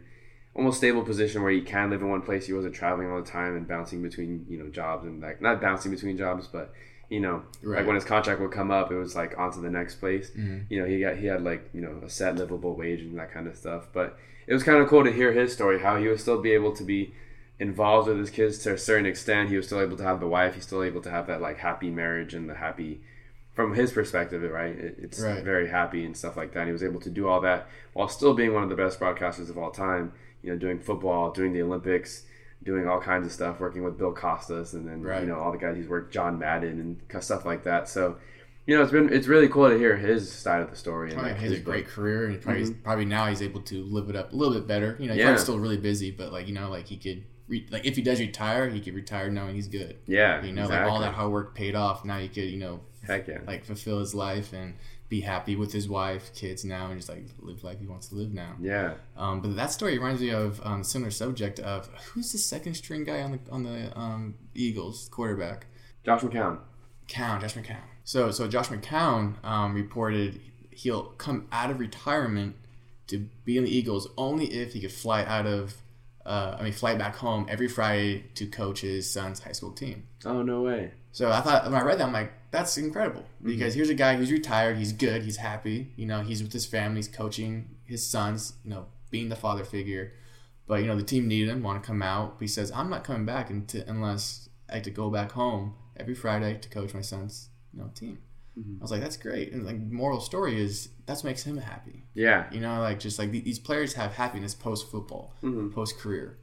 almost 0.55 0.79
stable 0.79 1.03
position 1.03 1.43
where 1.43 1.53
he 1.53 1.61
can 1.61 1.91
live 1.91 2.03
in 2.03 2.11
one 2.11 2.23
place. 2.23 2.47
He 2.47 2.53
wasn't 2.53 2.75
traveling 2.75 3.09
all 3.09 3.23
the 3.23 3.31
time 3.31 3.57
and 3.57 3.69
bouncing 3.69 4.03
between, 4.03 4.47
you 4.49 4.59
know, 4.59 4.69
jobs 4.69 5.07
and 5.07 5.23
like 5.23 5.41
not 5.41 5.61
bouncing 5.61 5.93
between 5.93 6.17
jobs, 6.17 6.49
but 6.49 6.73
you 7.11 7.21
know, 7.21 7.43
Right. 7.63 7.79
like 7.81 7.87
when 7.87 7.97
his 7.97 8.05
contract 8.05 8.41
would 8.41 8.53
come 8.53 8.71
up, 8.71 8.91
it 8.91 8.97
was 8.97 9.15
like 9.15 9.39
on 9.39 9.53
to 9.53 9.61
the 9.61 9.69
next 9.71 9.97
place. 9.97 10.31
Mm-hmm. 10.31 10.59
You 10.71 10.81
know, 10.81 10.87
he 10.87 11.01
got 11.01 11.17
he 11.17 11.27
had 11.27 11.43
like 11.45 11.69
you 11.75 11.83
know 11.83 12.01
a 12.03 12.09
set 12.09 12.37
livable 12.37 12.75
wage 12.75 13.01
and 13.03 13.19
that 13.19 13.31
kind 13.33 13.47
of 13.47 13.57
stuff. 13.57 13.89
But 13.93 14.17
it 14.47 14.55
was 14.55 14.63
kind 14.63 14.79
of 14.83 14.89
cool 14.89 15.05
to 15.05 15.13
hear 15.13 15.33
his 15.33 15.53
story, 15.53 15.81
how 15.81 15.99
he 15.99 16.09
would 16.09 16.21
still 16.21 16.41
be 16.41 16.53
able 16.53 16.73
to 16.77 16.85
be 16.85 17.13
involved 17.59 18.09
with 18.09 18.19
his 18.19 18.31
kids 18.31 18.59
to 18.61 18.73
a 18.73 18.79
certain 18.79 19.05
extent. 19.07 19.51
He 19.51 19.57
was 19.57 19.67
still 19.67 19.81
able 19.81 19.97
to 19.99 20.03
have 20.05 20.21
the 20.21 20.27
wife. 20.27 20.55
He's 20.55 20.65
still 20.65 20.83
able 20.83 21.03
to 21.03 21.11
have 21.11 21.27
that 21.27 21.41
like 21.43 21.59
happy 21.59 21.91
marriage 21.91 22.33
and 22.33 22.49
the 22.49 22.55
happy, 22.55 23.01
from 23.55 23.75
his 23.75 23.93
perspective, 23.93 24.43
right? 24.51 24.75
It, 24.79 24.97
it's 25.03 25.21
Right. 25.21 25.45
very 25.45 25.69
happy 25.69 26.05
and 26.05 26.17
stuff 26.17 26.37
like 26.37 26.53
that. 26.55 26.61
And 26.61 26.69
he 26.69 26.73
was 26.73 26.83
able 26.83 27.01
to 27.01 27.11
do 27.11 27.29
all 27.29 27.41
that 27.43 27.67
while 27.93 28.09
still 28.09 28.33
being 28.35 28.55
one 28.55 28.63
of 28.63 28.71
the 28.71 28.77
best 28.77 28.99
broadcasters 28.99 29.51
of 29.51 29.59
all 29.59 29.71
time. 29.71 30.13
You 30.43 30.53
know, 30.53 30.59
doing 30.59 30.79
football, 30.79 31.33
doing 31.33 31.53
the 31.53 31.61
Olympics, 31.63 32.25
doing 32.63 32.87
all 32.89 33.01
kinds 33.01 33.27
of 33.27 33.33
stuff, 33.33 33.59
working 33.61 33.83
with 33.83 33.97
Bill 33.99 34.13
Costas, 34.13 34.75
and 34.75 34.87
then 34.87 35.03
Right. 35.03 35.23
you 35.23 35.29
know 35.29 35.37
all 35.37 35.53
the 35.53 35.59
guys 35.59 35.77
he's 35.77 35.89
worked, 35.89 36.13
John 36.13 36.39
Madden, 36.39 36.79
and 37.13 37.23
stuff 37.23 37.45
like 37.45 37.65
that. 37.65 37.89
So. 37.89 38.17
You 38.67 38.77
know, 38.77 38.83
it's 38.83 38.93
been 38.93 39.13
it's 39.13 39.27
really 39.27 39.49
cool 39.49 39.69
to 39.69 39.77
hear 39.77 39.97
his 39.97 40.31
side 40.31 40.63
of 40.63 40.71
the 40.71 40.77
story. 40.77 41.11
And 41.11 41.19
Oh, 41.19 41.23
like, 41.25 41.37
he 41.39 41.43
has 41.45 41.53
a 41.53 41.55
his 41.57 41.65
great 41.65 41.87
book. 41.87 41.95
career, 41.95 42.27
and 42.27 42.41
probably 42.41 42.63
mm-hmm. 42.65 42.83
probably 42.83 43.05
now 43.07 43.27
he's 43.27 43.43
able 43.43 43.63
to 43.63 43.83
live 43.85 44.09
it 44.11 44.15
up 44.15 44.33
a 44.33 44.37
little 44.37 44.55
bit 44.55 44.69
better. 44.69 44.97
You 45.01 45.09
know, 45.09 45.15
he's 45.15 45.23
Yeah. 45.23 45.35
still 45.37 45.59
really 45.59 45.79
busy, 45.79 46.13
but 46.13 46.31
like 46.31 46.47
you 46.47 46.55
know, 46.55 46.71
like 46.71 46.87
he 46.87 46.97
could 46.97 47.25
re- 47.49 47.67
like 47.71 47.85
if 47.85 47.97
he 47.97 48.03
does 48.03 48.21
retire, 48.21 48.69
he 48.69 48.81
could 48.81 48.95
retire 48.95 49.29
knowing 49.29 49.57
he's 49.57 49.67
good. 49.67 49.97
Yeah, 50.07 50.45
You 50.45 50.53
know, 50.53 50.69
like 50.69 50.83
all 50.83 51.01
that 51.01 51.15
hard 51.15 51.33
work 51.33 51.55
paid 51.57 51.75
off. 51.75 52.05
Now 52.05 52.19
he 52.19 52.29
could 52.29 52.45
you 52.45 52.59
know 52.59 52.81
Heck 53.05 53.27
yeah. 53.27 53.39
like 53.45 53.65
fulfill 53.65 53.99
his 53.99 54.15
life 54.15 54.53
and 54.53 54.75
be 55.11 55.21
happy 55.21 55.57
with 55.57 55.73
his 55.73 55.89
wife, 55.89 56.33
kids 56.35 56.65
now, 56.65 56.87
and 56.87 56.97
just 56.99 57.09
like 57.09 57.27
live 57.41 57.63
life 57.65 57.79
he 57.81 57.87
wants 57.87 58.09
to 58.09 58.15
live 58.15 58.33
now. 58.33 58.55
Yeah. 58.61 58.95
Um, 59.17 59.41
but 59.41 59.57
that 59.57 59.73
story 59.73 59.99
reminds 59.99 60.23
me 60.23 60.31
of 60.31 60.65
um, 60.65 60.85
similar 60.85 61.11
subject 61.11 61.59
of 61.59 61.89
who's 62.13 62.31
the 62.33 62.39
second 62.39 62.75
string 62.75 63.05
guy 63.05 63.21
on 63.21 63.33
the 63.33 63.41
on 63.51 63.65
the 63.65 63.99
um, 63.99 64.37
Eagles 64.55 65.09
quarterback. 65.11 65.67
Josh 66.05 66.23
McCown. 66.23 66.61
McCown, 67.09 67.41
Josh 67.41 67.55
McCown. 67.55 67.83
So, 68.05 68.31
so 68.31 68.49
Josh 68.49 68.69
McCown 68.69 69.45
um, 69.45 69.75
reported 69.75 70.41
he'll 70.71 71.03
come 71.03 71.49
out 71.53 71.71
of 71.71 71.81
retirement 71.81 72.55
to 73.09 73.19
be 73.45 73.59
in 73.59 73.65
the 73.65 73.77
Eagles 73.77 74.09
only 74.17 74.47
if 74.47 74.73
he 74.73 74.81
could 74.81 74.93
fly 74.93 75.25
out 75.25 75.45
of, 75.45 75.75
uh, 76.25 76.57
I 76.59 76.63
mean, 76.63 76.73
fly 76.73 76.95
back 76.95 77.17
home 77.17 77.47
every 77.49 77.69
Friday 77.69 78.25
to 78.37 78.47
coach 78.47 78.81
his 78.81 79.11
son's 79.11 79.41
high 79.41 79.53
school 79.53 79.73
team. 79.73 80.05
Oh 80.25 80.43
no 80.43 80.63
way. 80.63 80.93
So 81.13 81.31
I 81.31 81.41
thought 81.41 81.65
when 81.65 81.75
I 81.75 81.83
read 81.83 81.99
that, 81.99 82.07
I'm 82.07 82.13
like, 82.13 82.33
that's 82.51 82.77
incredible 82.77 83.23
mm-hmm. 83.23 83.49
because 83.49 83.75
here's 83.75 83.91
a 83.91 83.95
guy 83.95 84.17
who's 84.17 84.33
retired, 84.33 84.77
he's 84.77 84.93
good, 84.93 85.23
he's 85.23 85.37
happy, 85.37 85.93
you 85.97 86.07
know, 86.07 86.23
he's 86.23 86.43
with 86.43 86.53
his 86.53 86.67
family, 86.67 86.97
he's 86.97 87.09
coaching 87.09 87.77
his 87.85 88.07
sons, 88.07 88.55
you 88.65 88.71
know, 88.71 88.87
being 89.11 89.29
the 89.29 89.37
father 89.37 89.65
figure. 89.65 90.13
But 90.67 90.83
you 90.83 90.87
know, 90.87 90.97
the 90.97 91.03
team 91.03 91.27
needed 91.27 91.49
him, 91.49 91.63
want 91.63 91.83
to 91.83 91.87
come 91.87 92.03
out. 92.03 92.39
But 92.39 92.43
he 92.43 92.49
says, 92.49 92.71
I'm 92.73 92.91
not 92.91 93.03
coming 93.05 93.27
back 93.27 93.51
until, 93.51 93.83
unless 93.87 94.49
I 94.71 94.75
have 94.75 94.83
to 94.85 94.91
go 94.91 95.11
back 95.11 95.33
home 95.33 95.75
every 95.97 96.15
Friday 96.15 96.59
to 96.59 96.69
coach 96.69 96.95
my 96.95 97.01
son's, 97.01 97.49
you 97.73 97.81
know, 97.81 97.91
team. 97.95 98.19
Mm-hmm. 98.59 98.77
I 98.81 98.83
was 98.83 98.91
like, 98.91 99.01
that's 99.01 99.17
great. 99.17 99.53
And 99.53 99.65
like, 99.65 99.79
moral 99.79 100.21
story 100.21 100.61
is 100.61 100.91
that's 101.07 101.25
makes 101.25 101.43
him 101.43 101.57
happy. 101.57 102.05
Yeah. 102.15 102.47
You 102.53 102.61
know, 102.61 102.81
like 102.81 103.01
just 103.01 103.19
like 103.19 103.31
these 103.33 103.59
players 103.59 103.95
have 103.95 104.15
happiness 104.15 104.55
post 104.55 104.91
football, 104.91 105.35
mm-hmm. 105.43 105.71
post 105.71 105.99
career, 105.99 106.39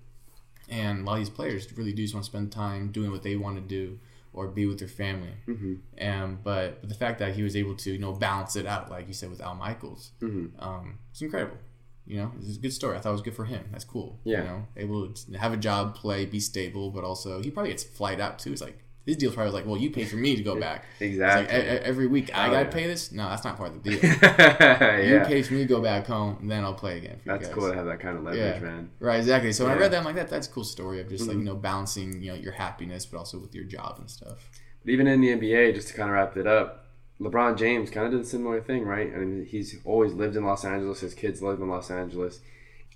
and 0.70 1.02
a 1.02 1.04
lot 1.04 1.14
of 1.14 1.20
these 1.20 1.30
players 1.30 1.72
really 1.78 1.94
do 1.94 2.02
just 2.04 2.14
want 2.14 2.26
to 2.26 2.30
spend 2.30 2.52
time 2.52 2.92
doing 2.92 3.12
what 3.12 3.24
they 3.24 3.36
want 3.36 3.56
to 3.56 3.62
do 3.62 4.00
or 4.38 4.48
be 4.48 4.68
with 4.68 4.80
their 4.80 4.88
family. 4.88 5.34
Mm-hmm. 5.48 5.74
And 5.98 6.44
but, 6.44 6.80
but 6.82 6.90
the 6.90 6.96
fact 6.96 7.20
that 7.20 7.36
he 7.36 7.42
was 7.44 7.56
able 7.56 7.76
to 7.76 7.92
you 7.92 7.98
know 7.98 8.14
balance 8.14 8.56
it 8.56 8.66
out, 8.66 8.92
like 8.92 9.08
you 9.08 9.14
said 9.14 9.30
with 9.30 9.42
Al 9.42 9.56
Michaels, 9.56 10.12
um, 10.60 11.00
it's 11.12 11.22
incredible. 11.22 11.58
You 12.06 12.18
know, 12.18 12.32
it's 12.40 12.58
a 12.58 12.62
good 12.62 12.72
story. 12.72 12.96
I 12.96 13.00
thought 13.02 13.10
it 13.10 13.14
was 13.14 13.22
good 13.22 13.36
for 13.36 13.44
him. 13.44 13.66
That's 13.72 13.84
cool. 13.84 14.20
Yeah. 14.24 14.38
You 14.38 14.44
know, 14.46 14.68
able 14.78 15.10
to 15.10 15.38
have 15.38 15.52
a 15.52 15.58
job, 15.58 15.96
play, 15.96 16.26
be 16.26 16.40
stable, 16.40 16.90
but 16.92 17.04
also 17.04 17.42
he 17.42 17.52
probably 17.52 17.72
gets 17.72 17.84
flight 17.84 18.22
out 18.22 18.40
too. 18.40 18.54
It's 18.54 18.62
like 18.62 18.80
his 19.08 19.16
deal's 19.16 19.36
probably 19.36 19.54
like, 19.54 19.66
well, 19.66 19.78
you 19.78 19.90
pay 19.90 20.04
for 20.04 20.18
me 20.18 20.36
to 20.36 20.44
go 20.44 20.60
back. 20.60 20.84
Exactly. 21.00 21.58
like 21.58 21.82
every 21.82 22.08
week 22.08 22.30
I 22.36 22.48
Oh, 22.48 22.52
gotta 22.52 22.66
yeah. 22.66 22.72
pay 22.72 22.88
this. 22.88 23.14
No, 23.14 23.30
that's 23.30 23.46
not 23.46 23.56
part 23.56 23.70
of 23.70 23.82
the 23.82 23.92
deal. 23.92 24.00
yeah. 24.22 24.98
You 25.02 25.20
pay 25.22 25.42
for 25.42 25.54
me 25.54 25.62
to 25.62 25.66
go 25.66 25.82
back 25.82 26.06
home, 26.06 26.38
and 26.42 26.52
then 26.52 26.66
I'll 26.66 26.74
play 26.74 26.98
again. 26.98 27.20
For 27.24 27.30
That's 27.30 27.44
you 27.44 27.48
guys. 27.48 27.56
cool 27.56 27.70
to 27.70 27.76
have 27.76 27.86
that 27.86 28.02
kind 28.02 28.18
of 28.18 28.24
leverage, 28.26 28.62
man. 28.62 28.92
Right, 29.00 29.18
exactly. 29.18 29.54
So 29.54 29.64
when 29.64 29.74
I 29.74 29.78
read 29.78 29.92
that, 29.92 30.00
I'm 30.00 30.04
like, 30.04 30.16
that 30.16 30.30
that's 30.30 30.48
a 30.48 30.52
cool 30.52 30.66
story 30.66 31.00
of 31.00 31.08
just 31.08 31.24
like 31.24 31.32
mm-hmm. 31.38 31.40
you 31.40 31.46
know 31.46 31.56
balancing 31.56 32.22
you 32.22 32.34
know 32.34 32.38
your 32.38 32.52
happiness, 32.52 33.06
but 33.06 33.18
also 33.18 33.40
with 33.40 33.56
your 33.56 33.64
job 33.64 33.96
and 33.98 34.12
stuff. 34.12 34.50
But 34.84 34.92
even 34.92 35.08
in 35.08 35.22
the 35.22 35.30
NBA, 35.30 35.74
just 35.74 35.88
to 35.88 35.94
kind 35.94 36.10
of 36.10 36.16
wrap 36.16 36.36
it 36.36 36.46
up, 36.46 36.88
LeBron 37.22 37.58
James 37.58 37.90
kind 37.90 38.08
of 38.08 38.12
did 38.12 38.22
a 38.22 38.26
similar 38.26 38.60
thing, 38.60 38.84
right? 38.84 39.12
I 39.14 39.20
mean, 39.20 39.46
he's 39.46 39.78
always 39.86 40.12
lived 40.12 40.36
in 40.36 40.44
Los 40.44 40.66
Angeles. 40.66 41.00
His 41.00 41.14
kids 41.14 41.42
live 41.42 41.62
in 41.62 41.70
Los 41.70 41.90
Angeles. 41.90 42.42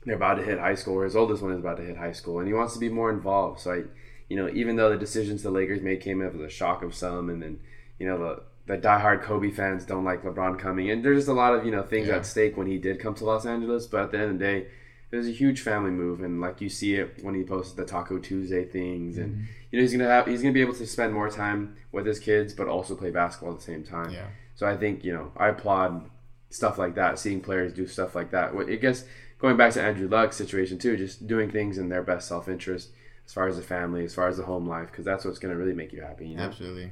They're 0.05 0.15
about 0.15 0.35
to 0.35 0.43
hit 0.43 0.59
high 0.59 0.75
school, 0.75 0.95
or 0.95 1.05
his 1.05 1.15
oldest 1.15 1.41
one 1.41 1.53
is 1.53 1.59
about 1.59 1.77
to 1.77 1.83
hit 1.83 1.95
high 1.95 2.11
school, 2.11 2.39
and 2.39 2.47
he 2.49 2.53
wants 2.53 2.73
to 2.73 2.79
be 2.79 2.89
more 2.89 3.11
involved. 3.11 3.61
So 3.61 3.71
I, 3.71 3.83
you 4.31 4.37
know, 4.37 4.49
even 4.53 4.77
though 4.77 4.89
the 4.89 4.97
decisions 4.97 5.43
the 5.43 5.51
Lakers 5.51 5.81
made 5.81 5.99
came 5.99 6.21
as 6.21 6.33
a 6.33 6.47
shock 6.47 6.83
of 6.83 6.95
some, 6.95 7.29
and 7.29 7.43
then 7.43 7.59
you 7.99 8.07
know 8.07 8.17
the 8.17 8.43
the 8.65 8.77
diehard 8.81 9.23
Kobe 9.23 9.51
fans 9.51 9.83
don't 9.83 10.05
like 10.05 10.23
LeBron 10.23 10.57
coming, 10.57 10.89
and 10.89 11.03
there's 11.03 11.17
just 11.17 11.27
a 11.27 11.33
lot 11.33 11.53
of 11.53 11.65
you 11.65 11.71
know 11.71 11.83
things 11.83 12.07
Yeah. 12.07 12.15
at 12.15 12.25
stake 12.25 12.55
when 12.55 12.65
he 12.65 12.77
did 12.77 12.97
come 13.01 13.13
to 13.15 13.25
Los 13.25 13.45
Angeles. 13.45 13.87
But 13.87 14.03
at 14.03 14.11
the 14.11 14.19
end 14.19 14.31
of 14.31 14.39
the 14.39 14.45
day, 14.45 14.67
it 15.11 15.15
was 15.17 15.27
a 15.27 15.31
huge 15.31 15.59
family 15.59 15.91
move, 15.91 16.21
and 16.21 16.39
like 16.39 16.61
you 16.61 16.69
see 16.69 16.95
it 16.95 17.19
when 17.21 17.35
he 17.35 17.43
posted 17.43 17.75
the 17.75 17.83
Taco 17.83 18.19
Tuesday 18.19 18.63
things, 18.63 19.17
and 19.17 19.33
mm-hmm. 19.33 19.43
you 19.69 19.79
know 19.79 19.81
he's 19.81 19.91
gonna 19.91 20.07
have 20.07 20.27
he's 20.27 20.41
gonna 20.41 20.53
be 20.53 20.61
able 20.61 20.75
to 20.75 20.87
spend 20.87 21.13
more 21.13 21.29
time 21.29 21.75
with 21.91 22.05
his 22.05 22.17
kids, 22.17 22.53
but 22.53 22.69
also 22.69 22.95
play 22.95 23.11
basketball 23.11 23.51
at 23.51 23.59
the 23.59 23.65
same 23.65 23.83
time. 23.83 24.11
Yeah. 24.11 24.27
So 24.55 24.65
I 24.65 24.77
think 24.77 25.03
you 25.03 25.11
know 25.11 25.33
I 25.35 25.49
applaud 25.49 26.09
stuff 26.49 26.77
like 26.77 26.95
that, 26.95 27.19
seeing 27.19 27.41
players 27.41 27.73
do 27.73 27.85
stuff 27.85 28.15
like 28.15 28.31
that. 28.31 28.53
I 28.55 28.75
guess 28.75 29.03
going 29.39 29.57
back 29.57 29.73
to 29.73 29.81
Andrew 29.81 30.07
Luck's 30.07 30.37
situation 30.37 30.77
too, 30.77 30.95
just 30.95 31.27
doing 31.27 31.51
things 31.51 31.77
in 31.77 31.89
their 31.89 32.01
best 32.01 32.29
self 32.29 32.47
interest 32.47 32.91
as 33.25 33.33
far 33.33 33.47
as 33.47 33.55
the 33.57 33.63
family, 33.63 34.03
as 34.05 34.13
far 34.13 34.27
as 34.27 34.37
the 34.37 34.43
home 34.43 34.67
life, 34.67 34.89
because 34.91 35.05
that's 35.05 35.23
what's 35.25 35.39
gonna 35.39 35.55
really 35.55 35.73
make 35.73 35.91
you 35.93 36.01
happy. 36.01 36.27
You 36.29 36.37
know? 36.37 36.43
Absolutely. 36.43 36.91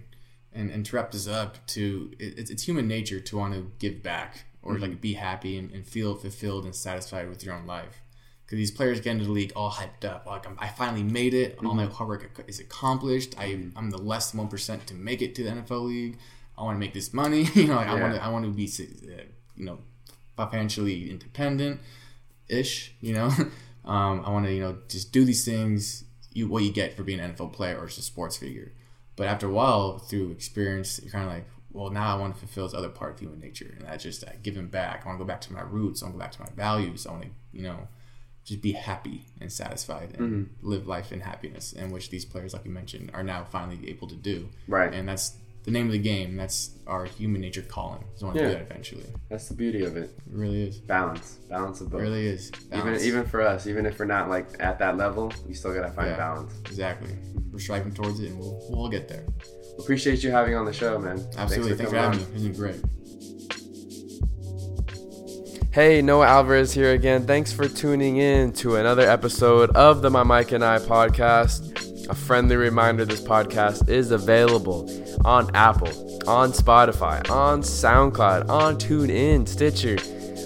And 0.54 0.72
and 0.72 0.86
to 0.86 0.96
wrap 0.96 1.12
this 1.12 1.28
up, 1.28 1.66
to 1.68 2.12
it, 2.20 2.38
it's, 2.40 2.50
it's 2.50 2.64
human 2.64 2.88
nature 2.88 3.20
to 3.20 3.38
want 3.38 3.54
to 3.54 3.72
give 3.80 4.02
back 4.04 4.46
or 4.62 4.74
Mm-hmm. 4.74 4.82
like 4.84 5.02
be 5.02 5.14
happy 5.14 5.58
and, 5.58 5.72
and 5.72 5.86
feel 5.86 6.16
fulfilled 6.16 6.66
and 6.66 6.76
satisfied 6.76 7.30
with 7.30 7.44
your 7.44 7.54
own 7.56 7.66
life. 7.66 8.02
Because 8.46 8.58
these 8.58 8.72
players 8.72 9.00
get 9.00 9.12
into 9.12 9.26
the 9.26 9.32
league 9.32 9.54
all 9.56 9.70
hyped 9.72 10.04
up, 10.06 10.26
like 10.26 10.48
I'm, 10.48 10.58
I 10.60 10.70
finally 10.70 11.04
made 11.04 11.36
it, 11.36 11.58
all 11.60 11.66
Mm-hmm. 11.72 11.78
my 11.78 11.86
hard 11.86 12.10
work 12.10 12.44
is 12.48 12.60
accomplished. 12.60 13.36
I 13.38 13.68
I'm 13.76 13.92
the 13.92 14.00
less 14.00 14.32
than 14.32 14.40
one 14.40 14.48
percent 14.48 14.88
to 14.88 14.96
make 14.96 15.22
it 15.22 15.36
to 15.36 15.44
the 15.44 15.52
NFL 15.52 15.88
league. 15.88 16.18
I 16.58 16.64
want 16.64 16.76
to 16.76 16.80
make 16.80 16.94
this 16.94 17.14
money. 17.14 17.44
you 17.54 17.68
know, 17.68 17.76
like 17.76 17.88
I 17.88 17.94
want 18.02 18.16
to 18.16 18.24
I 18.24 18.30
want 18.30 18.46
to 18.46 18.52
be 18.52 18.66
uh, 18.68 19.22
you 19.56 19.66
know 19.66 19.78
financially 20.36 21.10
independent 21.10 21.80
ish. 22.48 22.96
You 23.02 23.14
know, 23.14 23.26
um, 23.86 24.24
I 24.26 24.30
want 24.32 24.46
to 24.46 24.54
you 24.54 24.62
know 24.62 24.78
just 24.88 25.12
do 25.12 25.24
these 25.26 25.46
things. 25.46 26.04
You 26.34 26.48
what 26.48 26.64
you 26.64 26.72
get 26.72 26.96
for 26.96 27.04
being 27.04 27.20
an 27.20 27.34
NFL 27.34 27.54
player 27.54 27.78
or 27.78 27.86
just 27.88 28.00
a 28.00 28.02
sports 28.04 28.38
figure. 28.38 28.72
But 29.16 29.28
after 29.28 29.48
a 29.48 29.52
while, 29.52 29.98
through 29.98 30.32
experience, 30.32 31.00
you're 31.04 31.12
kind 31.12 31.26
of 31.26 31.34
like, 31.34 31.46
well, 31.72 31.90
now 31.90 32.16
I 32.16 32.20
want 32.20 32.34
to 32.36 32.40
fulfill 32.40 32.66
this 32.68 32.74
other 32.74 32.90
part 32.90 33.14
of 33.14 33.20
human 33.20 33.40
nature, 33.40 33.74
and 33.78 33.86
that's 33.88 34.04
just 34.04 34.24
uh, 34.24 34.32
giving 34.42 34.68
back. 34.68 35.02
I 35.04 35.08
want 35.10 35.20
to 35.20 35.24
go 35.24 35.28
back 35.28 35.42
to 35.42 35.54
my 35.54 35.62
roots. 35.62 36.02
I 36.02 36.06
want 36.06 36.16
to 36.16 36.18
go 36.20 36.24
back 36.24 36.32
to 36.34 36.42
my 36.42 36.50
values. 36.56 37.06
I 37.06 37.12
want 37.12 37.24
to, 37.24 37.30
you 37.52 37.62
know, 37.64 37.88
just 38.46 38.62
be 38.62 38.72
happy 38.72 39.26
and 39.42 39.52
satisfied 39.52 40.16
and 40.18 40.22
Mm-hmm. 40.48 40.68
live 40.68 40.88
life 40.88 41.12
in 41.12 41.20
happiness, 41.20 41.74
and 41.74 41.92
which 41.92 42.10
these 42.10 42.26
players, 42.26 42.54
like 42.54 42.66
you 42.66 42.72
mentioned, 42.72 43.12
are 43.14 43.24
now 43.24 43.44
finally 43.44 43.90
able 43.90 44.08
to 44.08 44.16
do. 44.16 44.50
Right. 44.68 44.92
And 44.94 45.08
that's 45.08 45.34
the 45.72 45.78
name 45.78 45.86
of 45.86 45.92
the 45.92 46.00
game. 46.00 46.36
That's 46.36 46.72
our 46.88 47.06
human 47.06 47.42
nature 47.42 47.62
calling. 47.62 48.04
Just 48.12 48.24
want 48.24 48.36
to 48.36 48.42
Yeah. 48.42 48.48
do 48.50 48.54
that 48.56 48.62
eventually. 48.64 49.06
That's 49.30 49.48
the 49.48 49.54
beauty 49.54 49.84
of 49.84 49.96
it. 49.98 50.04
It 50.06 50.34
really 50.34 50.64
is. 50.68 50.78
Balance, 50.80 51.38
balance 51.50 51.82
of 51.82 51.88
It 51.88 51.92
both. 51.92 52.02
really 52.02 52.26
is. 52.28 52.52
even 52.72 52.80
Balance. 52.82 53.04
even 53.06 53.26
for 53.26 53.42
us, 53.42 53.68
even 53.68 53.86
if 53.86 54.00
we're 54.00 54.06
not 54.06 54.30
like 54.30 54.48
at 54.60 54.80
that 54.80 54.98
level, 54.98 55.32
we 55.48 55.54
still 55.54 55.74
gotta 55.74 55.92
find 55.92 56.10
Yeah. 56.10 56.18
balance. 56.18 56.54
exactly. 56.66 57.12
We're 57.52 57.60
striving 57.60 57.94
towards 57.94 58.20
it, 58.20 58.30
and 58.32 58.40
we'll 58.40 58.60
we'll 58.70 58.90
get 58.90 59.08
there. 59.08 59.24
Appreciate 59.78 60.24
you 60.24 60.32
having 60.32 60.56
on 60.56 60.66
the 60.66 60.74
show, 60.74 60.98
man. 61.00 61.24
Absolutely. 61.38 61.76
Thanks 61.78 61.92
for, 61.92 61.98
coming 61.98 62.20
having 62.20 62.34
me. 62.34 62.40
This 62.40 62.52
is 62.52 62.58
great. 62.58 62.76
Hey, 65.72 66.02
Noah 66.02 66.26
Alvarez 66.26 66.74
here 66.74 66.92
again. 66.94 67.26
Thanks 67.28 67.54
for 67.54 67.68
tuning 67.68 68.18
in 68.18 68.52
to 68.54 68.76
another 68.78 69.08
episode 69.08 69.70
of 69.72 70.02
the 70.02 70.10
My 70.10 70.24
Mic 70.24 70.52
and 70.52 70.64
I 70.66 70.80
podcast. 70.80 72.08
A 72.10 72.16
friendly 72.16 72.56
reminder 72.56 73.06
this 73.06 73.22
podcast 73.22 73.88
is 73.88 74.10
available 74.12 74.90
on 75.26 75.54
Apple, 75.56 75.90
on 76.28 76.52
Spotify, 76.52 77.30
on 77.30 77.62
SoundCloud, 77.62 78.50
on 78.50 78.78
TuneIn, 78.78 79.48
Stitcher. 79.48 79.98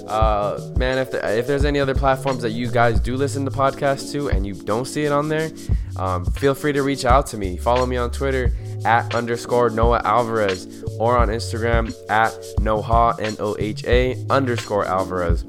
Uh, 0.08 0.60
man, 0.78 0.98
if, 0.98 1.12
there, 1.12 1.26
if 1.38 1.48
there's 1.48 1.66
any 1.66 1.80
other 1.80 1.96
platforms 1.96 2.42
that 2.42 2.52
you 2.52 2.70
guys 2.70 3.00
do 3.00 3.16
listen 3.16 3.46
to 3.46 3.52
podcasts 3.52 4.12
to 4.12 4.30
and 4.30 4.46
you 4.46 4.54
don't 4.54 4.86
see 4.86 5.06
it 5.06 5.12
on 5.12 5.30
there, 5.30 5.50
um, 5.96 6.26
feel 6.26 6.54
free 6.54 6.74
to 6.74 6.84
reach 6.84 7.06
out 7.06 7.26
to 7.28 7.38
me. 7.38 7.58
Follow 7.58 7.86
me 7.86 7.98
on 7.98 8.12
Twitter 8.12 8.52
at 8.86 9.16
underscore 9.16 9.70
Noah 9.70 10.02
Alvarez 10.04 10.84
or 11.00 11.18
on 11.18 11.30
Instagram 11.30 11.94
at 12.10 12.32
Noha, 12.58 13.18
N 13.20 13.36
O 13.40 13.56
H 13.58 13.86
A 13.86 14.26
underscore 14.30 14.86
Alvarez. 14.86 15.46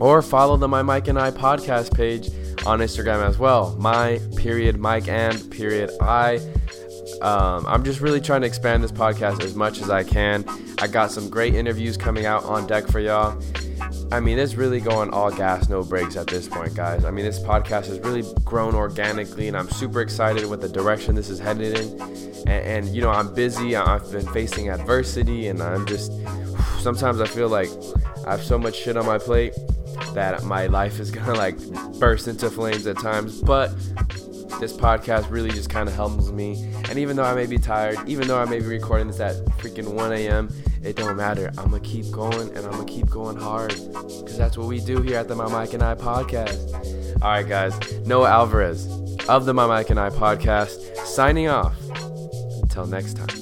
Or 0.00 0.22
follow 0.22 0.56
the 0.56 0.68
My 0.68 0.82
Mic 0.82 1.08
and 1.08 1.18
I 1.18 1.30
podcast 1.30 1.94
page 1.94 2.28
on 2.66 2.80
Instagram 2.80 3.26
as 3.26 3.38
well. 3.38 3.74
My 3.78 4.20
period 4.36 4.78
Mic 4.78 5.08
and 5.08 5.50
period 5.50 5.90
I. 6.00 6.40
Um, 7.22 7.64
I'm 7.66 7.84
just 7.84 8.00
really 8.00 8.20
trying 8.20 8.42
to 8.42 8.46
expand 8.46 8.82
this 8.82 8.92
podcast 8.92 9.42
as 9.42 9.54
much 9.54 9.80
as 9.80 9.90
I 9.90 10.04
can. 10.04 10.44
I 10.78 10.86
got 10.86 11.10
some 11.10 11.28
great 11.28 11.54
interviews 11.54 11.96
coming 11.96 12.26
out 12.26 12.44
on 12.44 12.66
deck 12.66 12.86
for 12.86 13.00
y'all. 13.00 13.40
I 14.10 14.20
mean, 14.20 14.38
it's 14.38 14.54
really 14.54 14.80
going 14.80 15.10
all 15.10 15.30
gas, 15.30 15.68
no 15.68 15.82
brakes 15.82 16.16
at 16.16 16.26
this 16.28 16.48
point, 16.48 16.74
guys. 16.74 17.04
I 17.04 17.10
mean, 17.10 17.24
this 17.24 17.38
podcast 17.38 17.86
has 17.86 17.98
really 18.00 18.24
grown 18.44 18.74
organically, 18.74 19.48
and 19.48 19.56
I'm 19.56 19.68
super 19.70 20.00
excited 20.00 20.48
with 20.48 20.60
the 20.60 20.68
direction 20.68 21.14
this 21.14 21.28
is 21.28 21.38
headed 21.38 21.78
in. 21.78 22.00
And, 22.46 22.48
and 22.48 22.88
you 22.88 23.02
know, 23.02 23.10
I'm 23.10 23.34
busy. 23.34 23.76
I've 23.76 24.10
been 24.10 24.26
facing 24.32 24.70
adversity, 24.70 25.48
and 25.48 25.62
I'm 25.62 25.86
just 25.86 26.12
sometimes 26.80 27.20
I 27.20 27.26
feel 27.26 27.48
like 27.48 27.68
I 28.26 28.32
have 28.32 28.42
so 28.42 28.58
much 28.58 28.76
shit 28.76 28.96
on 28.96 29.06
my 29.06 29.18
plate 29.18 29.54
that 30.14 30.44
my 30.44 30.66
life 30.66 31.00
is 31.00 31.10
gonna 31.10 31.34
like 31.34 31.58
burst 31.98 32.28
into 32.28 32.50
flames 32.50 32.86
at 32.86 32.98
times. 32.98 33.42
But 33.42 33.72
this 34.60 34.72
podcast 34.72 35.30
really 35.30 35.50
just 35.50 35.70
kind 35.70 35.88
of 35.88 35.94
helps 35.94 36.30
me. 36.30 36.70
And 36.88 36.98
even 36.98 37.16
though 37.16 37.24
I 37.24 37.34
may 37.34 37.46
be 37.46 37.58
tired, 37.58 37.98
even 38.08 38.28
though 38.28 38.38
I 38.38 38.44
may 38.44 38.58
be 38.60 38.66
recording 38.66 39.06
this 39.06 39.20
at 39.20 39.36
freaking 39.58 39.92
1 39.94 40.12
a.m., 40.12 40.48
it 40.82 40.96
don't 40.96 41.16
matter. 41.16 41.48
I'm 41.58 41.70
gonna 41.70 41.80
keep 41.80 42.10
going 42.10 42.48
and 42.56 42.58
I'm 42.58 42.72
gonna 42.72 42.84
keep 42.84 43.08
going 43.10 43.36
hard 43.36 43.74
because 43.74 44.38
that's 44.38 44.56
what 44.56 44.68
we 44.68 44.80
do 44.80 45.02
here 45.02 45.18
at 45.18 45.28
the 45.28 45.34
My 45.34 45.46
Mic 45.60 45.74
and 45.74 45.82
I 45.82 45.94
podcast. 45.94 47.22
All 47.22 47.30
right, 47.30 47.46
guys. 47.46 47.78
Noah 48.06 48.30
Alvarez 48.30 48.86
of 49.28 49.44
the 49.44 49.54
My 49.54 49.78
Mic 49.78 49.90
and 49.90 49.98
I 49.98 50.10
podcast 50.10 50.96
signing 51.06 51.48
off. 51.48 51.74
Until 52.62 52.86
next 52.86 53.16
time. 53.16 53.37